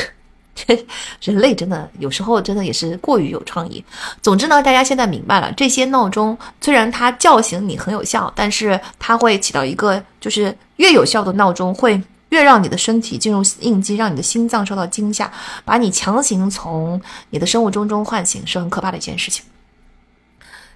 [1.23, 3.83] 人类真的有时候真的也是过于有创意。
[4.21, 15.31] 总之呢，大家现在明白了，这些闹钟虽然它叫醒你很有效，但是它会起到一个就是越有效的闹钟会越让你的身体进入应激，让你的心脏受到惊吓，
[15.65, 17.01] 把你强行从
[17.31, 19.45] 你的生物钟中唤醒，是很可怕的一件事情。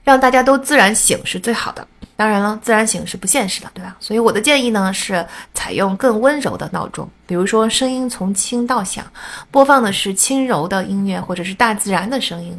[0.05, 1.87] 让大家都自然醒是最好的。
[2.15, 3.97] 当然了，自然醒是不现实的，对吧？
[3.99, 9.05] 所以我的建议呢是采用更温柔的闹钟，比如说声音从轻到响，
[9.51, 12.55] 播放的是轻柔的音乐或者是大自然的声音，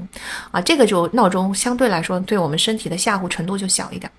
[0.51, 4.11] 啊，这个就闹钟相对来说对我们身体的吓唬程度就小一点。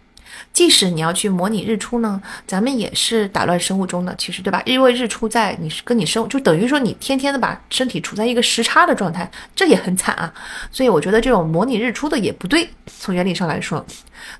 [0.54, 4.62] 即使你要去模拟日出呢，咱们也是打乱生物钟的，其实对吧？
[4.64, 10.32] 因为日出在你是跟你生，就等于说你天天的把身体处在一个时差的状态，这也很惨啊。
[10.70, 13.84] 所以我觉得这种模拟日出的也不对，从原理上来说。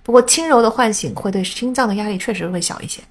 [0.05, 3.03] 不过轻柔的唤醒会对心脏的压力确实会小一些。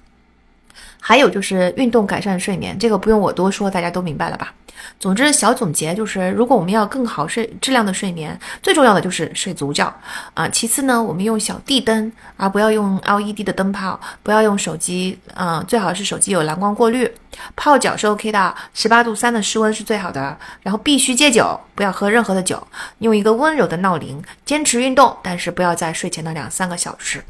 [1.06, 4.54] 还有就是运动改善睡眠，这个不用我多说，大家都明白了吧？
[4.98, 9.94] 总之，小总结就是，如果我们要更好睡质量的睡眠，最重要的就是睡足觉
[10.32, 10.48] 啊。
[10.48, 17.10] 其次呢，我们用小地灯啊，不要用 LED 的灯泡，不要用手机，嗯，最好是手机有蓝光过滤。
[17.54, 20.38] 泡脚是 OK 的，十八度三的室温是最好的。
[20.62, 22.66] 然后必须戒酒，不要喝任何的酒。
[23.00, 27.22] 用一个温柔的闹铃，坚持运动，但是不要在睡前的两三个小时。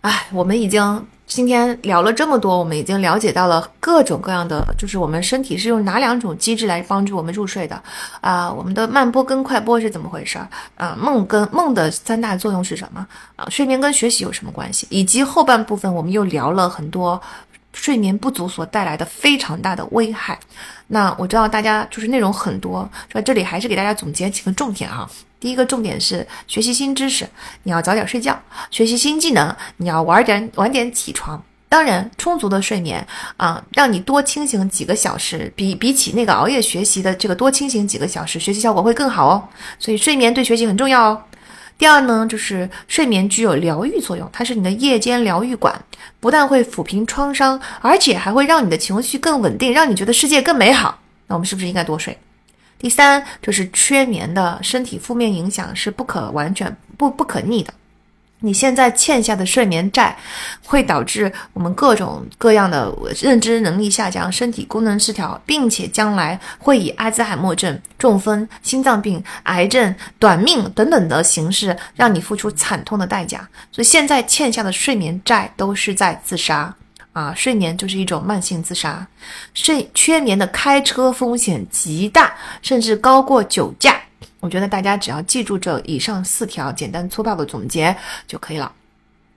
[0.00, 1.06] 哎，我们已经。
[1.30, 7.80] 今天聊了这么多，我们已经了解到了各种各样的，就是我们身体是用哪两种机制来帮助我们入睡的
[8.20, 8.50] 啊？
[8.50, 10.96] 我们的慢波跟快波是怎么回事儿啊？
[11.00, 13.48] 梦跟梦的三大作用是什么啊？
[13.48, 14.88] 睡眠跟学习有什么关系？
[14.90, 17.22] 以及后半部分我们又聊了很多
[17.72, 20.36] 睡眠不足所带来的非常大的危害。
[20.88, 25.08] 那我知道大家就是内容很多，说这里还是给大家总结几个重点啊。
[25.40, 27.26] 第一个重点是学习新知识，
[27.62, 28.34] 你要早点睡觉；
[28.70, 31.42] 学习新技能，你要晚点晚点起床。
[31.68, 39.48] 当然，充足的睡眠啊，让你多清醒几个小时，比比起那个熬夜学习的这个多清醒几个小时，学习效果会更好哦。
[39.78, 41.22] 所以睡眠对学习很重要哦。
[41.78, 45.74] 第二呢，就是睡眠具有疗愈作用，它是你的夜间疗愈馆，
[46.18, 50.98] 不但会抚平创伤，而且还会让你的情绪更稳定，让你觉得世界更美好。
[51.28, 52.18] 那我们是不是应该多睡？
[52.80, 57.72] 第三就是缺眠的身体负面影响是不可完全不不可逆的，
[58.40, 60.16] 你现在欠下的睡眠债，
[60.64, 73.46] 会导致我们各种各样的认知能力下降、身体功能失调，并且将来会以阿兹海默症、中风、心脏病、癌症、短命等等的形式让你付出惨痛的代价。
[73.70, 76.74] 所以现在欠下的睡眠债都是在自杀。
[77.20, 79.06] 啊，睡眠就是一种慢性自杀，
[79.52, 84.00] 睡缺眠的开车风险极大，甚至高过酒驾。
[84.40, 87.94] 我觉得大家只要记住这以上四条简单粗暴的总结
[88.26, 88.72] 就可以了。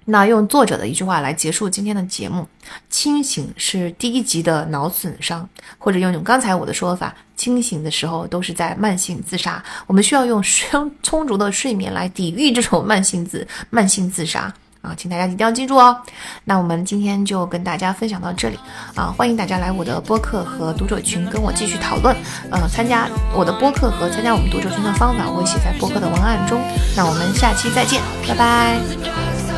[0.05, 2.47] 那用作者的一句话来结束今天的节目：
[2.89, 5.47] 清醒是第一级的脑损伤，
[5.77, 9.61] 或者用用刚才我的说法，清醒的时候都是在慢性自杀。
[9.87, 14.53] 我们需要用充 充足的睡眠来抵御这种慢性自慢性自杀。
[14.83, 15.97] 啊，请大家一定要记住哦。
[16.43, 18.59] 那我们今天就跟大家分享到这里
[18.95, 22.13] 啊，欢迎大家来我的播客和读者群跟我继续讨论。
[22.51, 26.61] 呃，参加我的播客和参加我们读者群的方法，我会写在播客的文案中。
[26.97, 29.52] 那我们下期再见，拜拜。